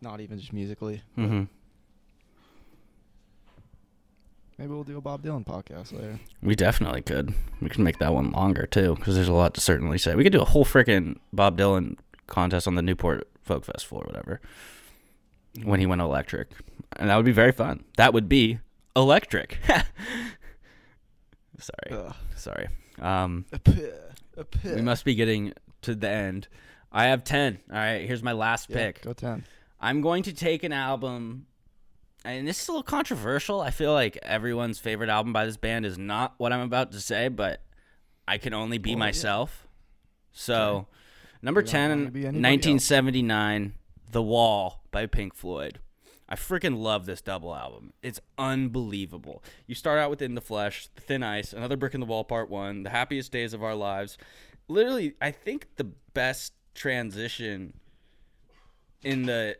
not 0.00 0.20
even 0.20 0.38
just 0.38 0.52
musically. 0.52 1.02
Mm-hmm. 1.16 1.44
Maybe 4.58 4.70
we'll 4.70 4.84
do 4.84 4.96
a 4.96 5.00
Bob 5.02 5.22
Dylan 5.22 5.44
podcast 5.44 5.92
later. 5.92 6.18
We 6.42 6.54
definitely 6.54 7.02
could. 7.02 7.34
We 7.60 7.68
can 7.68 7.84
make 7.84 7.98
that 7.98 8.14
one 8.14 8.30
longer 8.32 8.64
too, 8.66 8.94
because 8.96 9.14
there's 9.14 9.28
a 9.28 9.32
lot 9.34 9.52
to 9.54 9.60
certainly 9.60 9.98
say. 9.98 10.14
We 10.14 10.22
could 10.22 10.32
do 10.32 10.40
a 10.40 10.46
whole 10.46 10.64
freaking 10.64 11.18
Bob 11.32 11.58
Dylan 11.58 11.96
contest 12.26 12.66
on 12.66 12.74
the 12.74 12.82
Newport 12.82 13.28
Folk 13.42 13.64
Festival 13.66 13.98
or 13.98 14.06
whatever 14.06 14.40
when 15.62 15.78
he 15.80 15.86
went 15.86 16.00
electric, 16.00 16.48
and 16.96 17.10
that 17.10 17.16
would 17.16 17.24
be 17.26 17.32
very 17.32 17.52
fun. 17.52 17.84
That 17.98 18.14
would 18.14 18.28
be 18.30 18.58
electric. 18.94 19.58
sorry, 21.58 21.90
Ugh. 22.06 22.14
sorry. 22.34 22.68
Um, 22.98 23.44
A 23.52 23.58
pit, 23.58 24.12
a 24.38 24.44
pit. 24.44 24.74
we 24.74 24.80
must 24.82 25.04
be 25.04 25.14
getting 25.14 25.52
to 25.82 25.94
the 25.94 26.08
end. 26.08 26.48
I 26.90 27.06
have 27.06 27.24
ten. 27.24 27.58
All 27.70 27.76
right, 27.76 28.06
here's 28.06 28.22
my 28.22 28.32
last 28.32 28.70
Yeah, 28.70 28.76
pick. 28.76 29.02
Go 29.02 29.12
ten. 29.12 29.44
I'm 29.80 30.00
going 30.00 30.22
to 30.24 30.32
take 30.32 30.64
an 30.64 30.72
album, 30.72 31.46
and 32.26 32.48
this 32.48 32.60
is 32.60 32.68
a 32.68 32.72
little 32.72 32.82
controversial. 32.82 33.60
I 33.60 33.70
feel 33.70 33.92
like 33.92 34.18
everyone's 34.22 34.78
favorite 34.78 35.08
album 35.10 35.32
by 35.32 35.46
this 35.46 35.56
band 35.56 35.86
is 35.86 35.96
not 35.96 36.34
what 36.38 36.52
I'm 36.52 36.60
about 36.60 36.92
to 36.92 37.00
say, 37.00 37.28
but 37.28 37.62
I 38.26 38.38
can 38.38 38.52
only 38.52 38.78
be 38.78 38.90
oh, 38.90 38.92
yeah. 38.92 38.98
myself. 38.98 39.66
So, 40.32 40.86
number 41.40 41.62
10, 41.62 41.90
wanna 41.90 42.10
be 42.10 42.26
anybody 42.26 42.26
else. 42.26 42.34
1979, 42.34 43.74
The 44.10 44.22
Wall 44.22 44.82
by 44.90 45.06
Pink 45.06 45.34
Floyd. 45.34 45.78
I 46.28 46.34
freaking 46.34 46.78
love 46.78 47.06
this 47.06 47.20
double 47.20 47.54
album. 47.54 47.92
It's 48.02 48.20
unbelievable. 48.36 49.44
You 49.68 49.76
start 49.76 50.00
out 50.00 50.10
with 50.10 50.20
In 50.20 50.34
the 50.34 50.40
Flesh, 50.40 50.88
Thin 50.96 51.22
Ice, 51.22 51.52
Another 51.52 51.76
Brick 51.76 51.94
in 51.94 52.00
the 52.00 52.06
Wall 52.06 52.24
Part 52.24 52.50
1, 52.50 52.82
The 52.82 52.90
Happiest 52.90 53.30
Days 53.30 53.54
of 53.54 53.62
Our 53.62 53.76
Lives. 53.76 54.18
Literally, 54.66 55.14
I 55.20 55.30
think 55.30 55.68
the 55.76 55.84
best 56.12 56.52
transition 56.74 57.74
in 59.04 59.26
the 59.26 59.56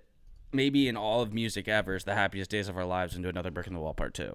maybe 0.52 0.89
in 0.89 0.97
all 0.97 1.20
of 1.23 1.32
music 1.32 1.68
ever 1.68 1.94
is 1.97 2.05
the 2.05 2.14
happiest 2.14 2.51
days 2.51 2.68
of 2.68 2.77
our 2.77 2.85
lives 2.85 3.14
into 3.16 3.28
another 3.28 3.51
brick 3.51 3.66
in 3.66 3.74
the 3.74 3.81
wall 3.81 3.94
part 3.94 4.14
two. 4.14 4.32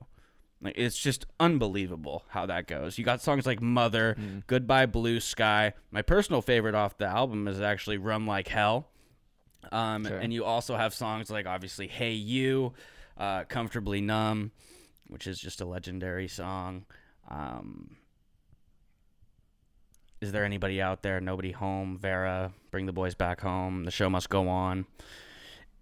Like 0.61 0.75
it's 0.77 0.97
just 0.97 1.25
unbelievable 1.39 2.23
how 2.29 2.45
that 2.45 2.67
goes. 2.67 2.97
You 2.99 3.03
got 3.03 3.21
songs 3.21 3.45
like 3.47 3.61
mother 3.61 4.15
goodbye 4.47 4.85
blue 4.85 5.19
sky. 5.19 5.73
My 5.89 6.01
personal 6.03 6.41
favorite 6.41 6.75
off 6.75 6.97
the 6.97 7.07
album 7.07 7.47
is 7.47 7.59
actually 7.59 7.97
run 7.97 8.25
like 8.27 8.47
hell. 8.47 8.87
Um, 9.71 10.05
Okay. 10.05 10.19
and 10.21 10.31
you 10.33 10.43
also 10.45 10.75
have 10.75 10.93
songs 10.93 11.29
like 11.31 11.45
obviously 11.47 11.87
hey 11.87 12.13
you 12.13 12.73
uh, 13.17 13.43
comfortably 13.45 14.01
numb 14.01 14.51
which 15.07 15.27
is 15.27 15.39
just 15.39 15.61
a 15.61 15.65
legendary 15.65 16.27
song. 16.27 16.85
Um, 17.29 17.97
is 20.21 20.31
there 20.31 20.45
anybody 20.45 20.81
out 20.81 21.01
there? 21.01 21.19
Nobody 21.19 21.51
home? 21.51 21.97
Vera 21.97 22.53
bring 22.69 22.85
the 22.85 22.93
boys 22.93 23.15
back 23.15 23.41
home. 23.41 23.83
The 23.85 23.91
show 23.91 24.09
must 24.09 24.29
go 24.29 24.47
on 24.47 24.85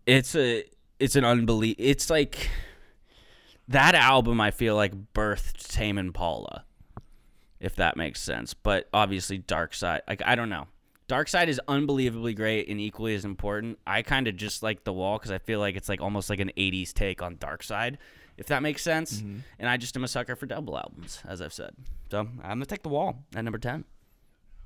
it's 0.10 0.36
a 0.36 0.64
it's 1.00 1.16
an 1.16 1.24
unbelie 1.24 1.76
it's 1.78 2.10
like 2.10 2.50
that 3.68 3.94
album 3.96 4.42
i 4.42 4.50
feel 4.52 4.76
like 4.76 4.92
birthed 5.14 5.68
tame 5.72 5.98
impala 5.98 6.66
if 7.60 7.76
that 7.76 7.98
makes 7.98 8.22
sense. 8.22 8.54
But 8.54 8.88
obviously 8.94 9.38
dark 9.38 9.74
side 9.74 10.02
like 10.08 10.22
i 10.26 10.34
don't 10.36 10.50
know. 10.50 10.68
Dark 11.08 11.28
side 11.28 11.50
is 11.50 11.60
unbelievably 11.68 12.34
great 12.36 12.70
and 12.70 12.80
equally 12.80 13.16
as 13.16 13.26
important. 13.26 13.80
I 13.88 14.04
kind 14.04 14.28
of 14.28 14.36
just 14.38 14.62
like 14.64 14.84
the 14.84 14.94
wall 14.94 15.18
because 15.18 15.32
i 15.32 15.38
feel 15.38 15.60
like 15.60 15.76
it's 15.76 15.90
like 15.90 16.02
almost 16.02 16.30
like 16.30 16.40
an 16.40 16.52
80s 16.58 16.94
take 16.94 17.22
on 17.22 17.36
dark 17.38 17.62
side 17.64 17.98
if 18.38 18.46
that 18.48 18.64
makes 18.64 18.82
sense. 18.82 19.22
And 19.60 19.70
i 19.70 19.76
just 19.78 19.96
am 19.98 20.04
a 20.04 20.08
sucker 20.08 20.36
for 20.36 20.46
double 20.46 20.78
albums 20.78 21.22
as 21.28 21.42
i've 21.42 21.54
said. 21.54 21.72
So 22.10 22.20
i'm 22.22 22.38
gonna 22.58 22.66
take 22.66 22.84
the 22.84 22.90
wall 22.90 23.24
at 23.36 23.44
number 23.44 23.60
10 23.60 23.84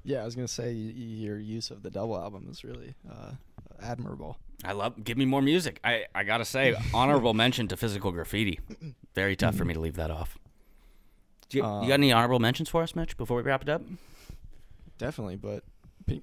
Yeah, 0.04 0.22
I 0.22 0.26
was 0.26 0.36
gonna 0.36 0.48
say 0.48 0.72
your 0.72 1.38
use 1.40 1.72
of 1.72 1.82
the 1.82 1.90
double 1.90 2.18
album 2.18 2.48
is 2.52 2.64
really 2.64 2.94
uh, 3.10 3.32
admirable. 3.82 4.38
I 4.64 4.72
love. 4.74 5.04
Give 5.04 5.18
me 5.18 5.26
more 5.26 5.42
music. 5.42 5.80
I 5.84 6.06
I 6.16 6.24
gotta 6.24 6.46
say, 6.46 6.76
honorable 6.94 7.34
mention 7.34 7.68
to 7.70 7.78
physical 7.78 8.12
graffiti. 8.12 8.60
Very 9.14 9.36
tough 9.36 9.56
for 9.56 9.66
me 9.66 9.74
to 9.74 9.80
leave 9.80 9.96
that 9.96 10.12
off. 10.12 10.38
Do 11.50 11.58
you, 11.60 11.64
you 11.64 11.88
got 11.88 11.94
any 11.94 12.12
honorable 12.12 12.40
mentions 12.40 12.70
for 12.70 12.82
us, 12.82 12.96
Mitch? 12.96 13.16
Before 13.18 13.38
we 13.38 13.44
wrap 13.44 13.62
it 13.62 13.70
up. 13.70 13.82
Definitely, 14.98 15.36
but 15.36 15.64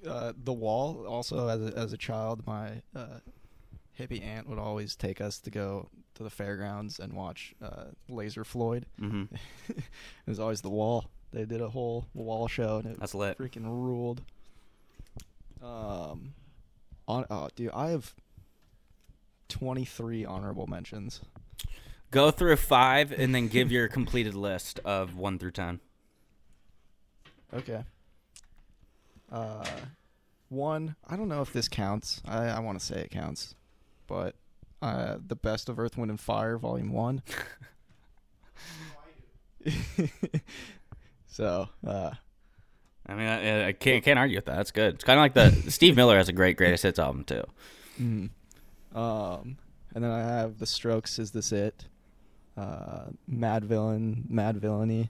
uh, 0.07 0.33
the 0.43 0.53
wall. 0.53 1.05
Also, 1.07 1.47
as 1.47 1.61
a, 1.61 1.77
as 1.77 1.93
a 1.93 1.97
child, 1.97 2.45
my 2.45 2.81
uh, 2.95 3.19
hippie 3.99 4.23
aunt 4.23 4.49
would 4.49 4.59
always 4.59 4.95
take 4.95 5.21
us 5.21 5.39
to 5.39 5.49
go 5.51 5.89
to 6.15 6.23
the 6.23 6.29
fairgrounds 6.29 6.99
and 6.99 7.13
watch 7.13 7.53
uh, 7.61 7.85
Laser 8.09 8.43
Floyd. 8.43 8.85
hmm 8.99 9.23
It 9.69 9.83
was 10.27 10.39
always 10.39 10.61
the 10.61 10.69
wall. 10.69 11.09
They 11.31 11.45
did 11.45 11.61
a 11.61 11.69
whole 11.69 12.07
wall 12.13 12.47
show, 12.47 12.77
and 12.77 12.93
it 12.93 12.99
That's 12.99 13.15
lit. 13.15 13.37
freaking 13.37 13.63
ruled. 13.65 14.21
Um, 15.63 16.33
on 17.07 17.25
oh, 17.29 17.47
dude, 17.55 17.71
I 17.73 17.91
have 17.91 18.13
twenty 19.51 19.85
three 19.85 20.25
honorable 20.25 20.65
mentions. 20.67 21.21
Go 22.09 22.31
through 22.31 22.55
five 22.57 23.11
and 23.11 23.33
then 23.33 23.47
give 23.47 23.71
your 23.71 23.87
completed 23.87 24.33
list 24.33 24.79
of 24.83 25.15
one 25.15 25.37
through 25.37 25.51
ten. 25.51 25.79
Okay. 27.53 27.83
Uh, 29.31 29.65
one. 30.49 30.95
I 31.07 31.15
don't 31.15 31.29
know 31.29 31.41
if 31.41 31.53
this 31.53 31.67
counts. 31.67 32.21
I 32.25 32.47
I 32.47 32.59
want 32.59 32.79
to 32.79 32.85
say 32.85 33.01
it 33.01 33.11
counts, 33.11 33.55
but 34.07 34.35
uh, 34.81 35.17
the 35.25 35.35
best 35.35 35.69
of 35.69 35.79
Earth, 35.79 35.97
Wind, 35.97 36.09
and 36.09 36.19
Fire, 36.19 36.57
Volume 36.57 36.91
One. 36.91 37.21
so, 41.27 41.69
uh, 41.85 42.11
I 43.07 43.13
mean, 43.13 43.27
I, 43.27 43.67
I 43.67 43.71
can't 43.73 44.03
can't 44.03 44.17
argue 44.17 44.37
with 44.37 44.45
that. 44.45 44.55
That's 44.55 44.71
good. 44.71 44.95
It's 44.95 45.03
kind 45.03 45.19
of 45.19 45.23
like 45.23 45.33
the 45.33 45.71
Steve 45.71 45.95
Miller 45.95 46.17
has 46.17 46.29
a 46.29 46.33
great 46.33 46.57
greatest 46.57 46.83
hits 46.83 46.99
album 46.99 47.23
too. 47.23 47.43
mm. 48.01 48.29
Um, 48.93 49.57
and 49.95 50.03
then 50.03 50.11
I 50.11 50.19
have 50.21 50.59
The 50.59 50.65
Strokes. 50.65 51.19
Is 51.19 51.31
this 51.31 51.51
it? 51.51 51.85
Uh, 52.57 53.05
Madvillain, 53.31 54.29
Mad 54.29 54.57
Villainy. 54.57 55.09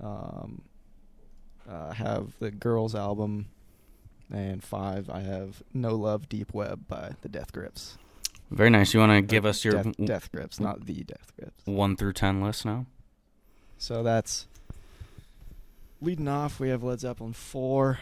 Um, 0.00 0.62
uh, 1.70 1.88
I 1.90 1.94
have 1.94 2.32
the 2.38 2.50
Girls 2.50 2.94
album, 2.94 3.46
and 4.32 4.62
five. 4.62 5.10
I 5.10 5.20
have 5.20 5.62
No 5.74 5.94
Love, 5.94 6.28
Deep 6.28 6.54
Web 6.54 6.88
by 6.88 7.12
the 7.20 7.28
Death 7.28 7.52
Grips. 7.52 7.98
Very 8.50 8.70
nice. 8.70 8.94
You 8.94 9.00
want 9.00 9.12
to 9.12 9.22
give 9.22 9.44
us 9.46 9.64
your 9.64 9.74
Death, 9.74 9.84
w- 9.84 10.06
Death 10.06 10.32
Grips, 10.32 10.58
not 10.58 10.86
the 10.86 11.04
Death 11.04 11.32
Grips. 11.38 11.62
one 11.66 11.96
through 11.96 12.14
ten 12.14 12.40
list 12.40 12.64
now? 12.64 12.86
So 13.78 14.02
that's 14.02 14.46
leading 16.00 16.28
off. 16.28 16.58
We 16.58 16.70
have 16.70 16.82
Led 16.82 17.00
Zeppelin 17.00 17.32
four, 17.34 17.98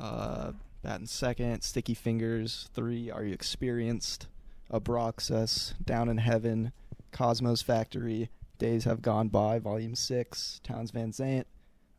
uh, 0.00 0.52
batting 0.84 1.06
second. 1.06 1.62
Sticky 1.62 1.94
Fingers 1.94 2.68
three. 2.74 3.10
Are 3.10 3.24
you 3.24 3.32
experienced? 3.32 4.28
Abraxas, 4.70 5.72
Down 5.82 6.08
in 6.08 6.18
Heaven, 6.18 6.72
Cosmo's 7.10 7.62
Factory, 7.62 8.28
Days 8.58 8.84
Have 8.84 9.02
Gone 9.02 9.28
By, 9.28 9.58
Volume 9.58 9.94
six. 9.94 10.60
Townes 10.62 10.90
Van 10.90 11.10
Zandt, 11.10 11.46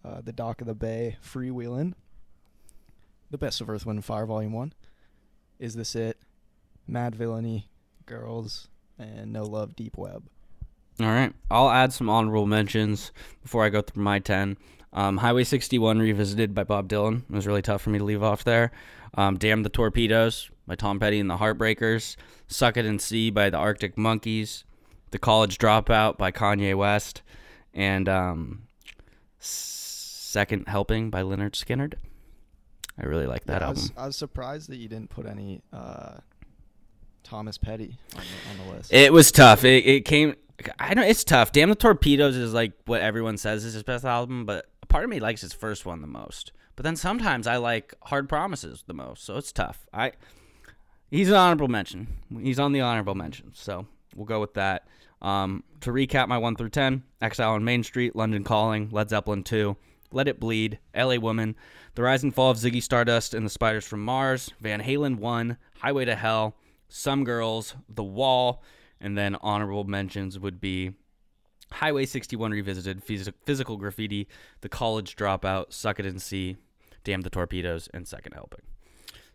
uh, 0.04 0.22
The 0.22 0.32
Dock 0.32 0.62
of 0.62 0.68
the 0.68 0.76
Bay, 0.76 1.18
Freewheelin'. 1.24 1.96
The 3.32 3.38
Best 3.40 3.60
of 3.60 3.70
Earth, 3.70 3.86
Wind, 3.86 3.98
and 3.98 4.06
Fire, 4.06 4.28
Volume 4.28 4.54
one. 4.54 4.74
Is 5.58 5.74
this 5.76 5.96
it? 5.96 6.18
Madvillainy, 6.90 7.66
Girls, 8.06 8.68
and 9.00 9.34
No 9.34 9.44
Love, 9.44 9.76
Deep 9.76 9.98
Web. 9.98 10.24
All 11.00 11.08
right. 11.08 11.34
I'll 11.50 11.72
add 11.72 11.92
some 11.92 12.10
honorable 12.10 12.46
mentions 12.46 13.12
before 13.42 13.66
I 13.66 13.70
go 13.70 13.82
through 13.82 14.04
my 14.04 14.20
10. 14.20 14.58
Um, 14.94 15.18
Highway 15.18 15.44
61 15.44 16.00
revisited 16.00 16.54
by 16.56 16.64
Bob 16.64 16.88
Dylan. 16.88 17.24
It 17.30 17.36
was 17.36 17.46
really 17.48 17.62
tough 17.62 17.82
for 17.82 17.90
me 17.90 17.98
to 18.00 18.06
leave 18.06 18.24
off 18.24 18.44
there. 18.44 18.72
Um, 19.16 19.38
Damn 19.38 19.64
the 19.64 19.70
Torpedoes 19.70 20.50
by 20.68 20.76
Tom 20.76 21.00
Petty 21.00 21.20
and 21.20 21.30
the 21.30 21.38
Heartbreakers. 21.38 22.16
Suck 22.48 22.78
It 22.78 22.86
and 22.86 23.02
See 23.02 23.30
by 23.30 23.50
the 23.50 23.58
Arctic 23.58 23.98
Monkeys. 23.98 24.64
The 25.12 25.20
College 25.20 25.58
Dropout 25.58 26.18
by 26.18 26.32
Kanye 26.32 26.76
West. 26.76 27.22
And 27.74 28.08
um, 28.10 28.64
Second 29.40 30.68
Helping 30.68 31.10
by 31.10 31.22
Lynyrd 31.22 31.52
Skynyrd. 31.54 31.96
I 33.00 33.06
really 33.06 33.26
like 33.28 33.46
that 33.46 33.62
Yeah, 33.62 33.66
I 33.66 33.70
album. 33.70 33.82
was, 33.84 33.92
I 33.98 34.06
was 34.08 34.16
surprised 34.16 34.70
that 34.70 34.78
you 34.78 34.88
didn't 34.88 35.10
put 35.10 35.26
any 35.26 35.62
uh, 35.74 36.16
Thomas 37.24 37.58
Petty 37.58 37.98
on 38.16 38.22
the, 38.24 38.62
on 38.62 38.68
the 38.68 38.74
list. 38.78 38.94
It 38.94 39.12
was 39.12 39.32
tough. 39.32 39.64
It, 39.66 39.86
it 39.86 40.06
came. 40.06 40.36
I 40.80 40.94
know 40.94 41.02
it's 41.04 41.24
tough. 41.26 41.52
Damn 41.52 41.70
the 41.70 41.76
Torpedoes 41.76 42.36
is 42.38 42.54
like 42.54 42.72
what 42.86 43.02
everyone 43.02 43.38
says 43.38 43.66
is 43.66 43.74
his 43.74 43.84
best 43.84 44.06
album, 44.06 44.46
but 44.46 44.66
part 44.96 45.04
of 45.04 45.10
me 45.10 45.20
likes 45.20 45.42
his 45.42 45.52
first 45.52 45.86
one 45.86 46.00
the 46.00 46.08
most. 46.08 46.54
But 46.78 46.84
then 46.84 46.96
sometimes 46.96 47.48
I 47.48 47.58
like 47.58 47.94
Hard 48.04 48.30
Promises 48.30 48.86
the 48.88 48.94
most, 48.94 49.26
so 49.26 49.36
it's 49.36 49.52
tough. 49.52 49.86
I 49.92 50.14
he's 51.12 51.28
an 51.28 51.36
honorable 51.36 51.68
mention. 51.68 52.08
He's 52.42 52.62
on 52.62 52.72
the 52.72 52.80
honorable 52.80 53.14
mention, 53.14 53.52
so 53.54 53.88
we'll 54.16 54.26
go 54.26 54.40
with 54.40 54.54
that. 54.54 54.88
Um, 55.22 55.66
to 55.82 55.92
recap 55.92 56.30
my 56.30 56.38
one 56.38 56.56
through 56.56 56.70
ten: 56.70 57.04
Exile 57.22 57.52
on 57.52 57.66
Main 57.66 57.84
Street, 57.84 58.16
London 58.16 58.46
Calling, 58.46 58.88
Led 58.90 59.10
Zeppelin 59.10 59.44
two, 59.44 59.76
Let 60.14 60.30
It 60.30 60.40
Bleed, 60.40 60.80
L.A. 60.94 61.18
Woman, 61.18 61.58
The 61.96 62.04
Rise 62.04 62.24
and 62.24 62.34
Fall 62.34 62.52
of 62.52 62.58
Ziggy 62.58 62.82
Stardust 62.82 63.34
and 63.34 63.46
the 63.46 63.50
Spiders 63.50 63.86
from 63.86 64.02
Mars, 64.02 64.54
Van 64.62 64.82
Halen 64.82 65.18
one, 65.18 65.58
Highway 65.80 66.06
to 66.06 66.16
Hell, 66.16 66.56
Some 66.88 67.26
Girls, 67.26 67.76
The 67.90 68.02
Wall, 68.02 68.64
and 69.02 69.18
then 69.18 69.36
honorable 69.42 69.84
mentions 69.84 70.40
would 70.40 70.62
be 70.62 70.94
Highway 71.72 72.06
61 72.06 72.52
Revisited, 72.52 73.06
Phys- 73.06 73.34
Physical 73.46 73.78
Graffiti, 73.78 74.28
The 74.62 74.70
College 74.70 75.16
Dropout, 75.16 75.74
Suck 75.74 76.00
It 76.00 76.06
and 76.06 76.22
See, 76.22 76.58
Damn 77.04 77.22
the 77.22 77.30
Torpedoes, 77.30 77.90
and 77.94 78.08
Second 78.08 78.34
Helping. 78.34 78.62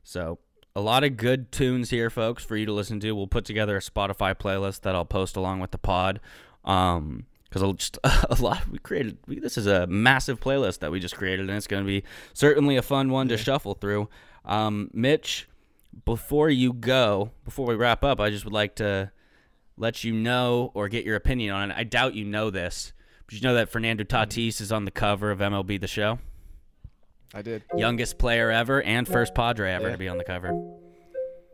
So, 0.02 0.38
a 0.74 0.80
lot 0.80 1.04
of 1.04 1.16
good 1.16 1.50
tunes 1.50 1.90
here, 1.90 2.10
folks, 2.10 2.44
for 2.44 2.56
you 2.56 2.64
to 2.66 2.72
listen 2.72 3.00
to. 3.00 3.12
We'll 3.12 3.26
put 3.26 3.44
together 3.44 3.76
a 3.76 3.80
Spotify 3.80 4.34
playlist 4.34 4.82
that 4.82 4.94
I'll 4.94 5.04
post 5.04 5.36
along 5.36 5.60
with 5.60 5.72
the 5.72 5.78
pod. 5.78 6.20
Um, 6.64 7.26
because 7.50 7.76
just 7.76 7.98
a 8.04 8.36
lot 8.40 8.68
we 8.68 8.78
created. 8.78 9.18
We, 9.26 9.40
this 9.40 9.58
is 9.58 9.66
a 9.66 9.86
massive 9.88 10.40
playlist 10.40 10.78
that 10.78 10.92
we 10.92 11.00
just 11.00 11.16
created, 11.16 11.48
and 11.48 11.56
it's 11.56 11.66
going 11.66 11.82
to 11.82 11.86
be 11.86 12.04
certainly 12.32 12.76
a 12.76 12.82
fun 12.82 13.10
one 13.10 13.28
to 13.28 13.36
shuffle 13.36 13.74
through. 13.74 14.08
Um, 14.44 14.90
Mitch, 14.92 15.48
before 16.04 16.48
you 16.48 16.72
go, 16.72 17.32
before 17.44 17.66
we 17.66 17.74
wrap 17.74 18.04
up, 18.04 18.20
I 18.20 18.30
just 18.30 18.44
would 18.44 18.54
like 18.54 18.76
to 18.76 19.10
let 19.80 20.04
you 20.04 20.12
know 20.12 20.70
or 20.74 20.88
get 20.88 21.04
your 21.06 21.16
opinion 21.16 21.54
on 21.54 21.70
it. 21.70 21.76
I 21.76 21.84
doubt 21.84 22.14
you 22.14 22.24
know 22.26 22.50
this, 22.50 22.92
but 23.26 23.34
you 23.34 23.40
know 23.40 23.54
that 23.54 23.70
Fernando 23.70 24.04
Tatis 24.04 24.60
is 24.60 24.70
on 24.70 24.84
the 24.84 24.90
cover 24.90 25.30
of 25.30 25.38
MLB 25.38 25.80
The 25.80 25.86
Show, 25.88 26.18
I 27.34 27.40
did. 27.42 27.64
youngest 27.74 28.18
player 28.18 28.50
ever 28.50 28.82
and 28.82 29.08
first 29.08 29.34
Padre 29.34 29.72
ever 29.72 29.86
Yeah. 29.86 29.92
to 29.92 29.98
be 29.98 30.08
on 30.08 30.18
the 30.18 30.24
cover. 30.24 30.50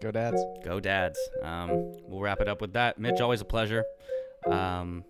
Go 0.03 0.11
dads. 0.11 0.45
Go 0.65 0.81
Dads. 0.81 1.19
Um, 1.43 1.69
we'll 2.03 2.21
wrap 2.21 2.41
it 2.41 2.49
up 2.49 2.61
with 2.61 2.73
that. 2.75 2.99
Mitch, 2.99 3.21
always 3.21 3.41
a 3.41 3.45
pleasure. 3.47 3.85
Um, 4.47 5.05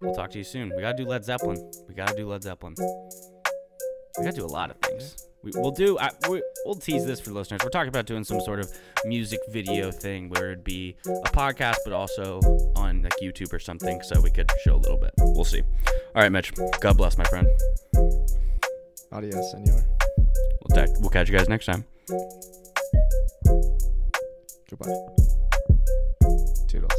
we'll 0.00 0.14
talk 0.14 0.30
to 0.30 0.38
you 0.38 0.44
soon. 0.44 0.72
We 0.74 0.80
gotta 0.80 0.96
do 0.96 1.04
Led 1.04 1.24
Zeppelin. 1.24 1.58
We 1.88 1.94
gotta 1.94 2.14
do 2.16 2.26
Led 2.28 2.42
Zeppelin. 2.44 2.74
We 4.18 4.24
gotta 4.24 4.36
do 4.36 4.44
a 4.44 4.46
lot 4.46 4.70
of 4.70 4.78
things. 4.78 5.26
We, 5.42 5.52
we'll 5.54 5.70
do. 5.70 5.98
I, 5.98 6.10
we, 6.28 6.42
we'll 6.64 6.74
tease 6.74 7.04
this 7.06 7.20
for 7.20 7.30
the 7.30 7.36
listeners. 7.36 7.60
We're 7.62 7.70
talking 7.70 7.88
about 7.88 8.06
doing 8.06 8.24
some 8.24 8.40
sort 8.40 8.58
of 8.60 8.68
music 9.04 9.38
video 9.48 9.90
thing 9.90 10.28
where 10.30 10.46
it'd 10.52 10.64
be 10.64 10.96
a 11.06 11.28
podcast, 11.30 11.76
but 11.84 11.92
also 11.92 12.40
on 12.74 13.02
like 13.02 13.12
YouTube 13.22 13.52
or 13.52 13.58
something, 13.58 14.02
so 14.02 14.20
we 14.20 14.30
could 14.30 14.50
show 14.64 14.74
a 14.74 14.78
little 14.78 14.98
bit. 14.98 15.12
We'll 15.18 15.44
see. 15.44 15.62
All 16.14 16.22
right, 16.22 16.32
Mitch. 16.32 16.52
God 16.80 16.96
bless, 16.96 17.16
my 17.16 17.24
friend. 17.24 17.46
Adios, 19.12 19.50
senor. 19.52 19.84
We'll, 20.68 20.86
ta- 20.86 20.92
we'll 20.98 21.10
catch 21.10 21.28
you 21.28 21.36
guys 21.36 21.48
next 21.48 21.66
time. 21.66 21.84
Goodbye. 24.68 24.94
Toodles. 26.66 26.92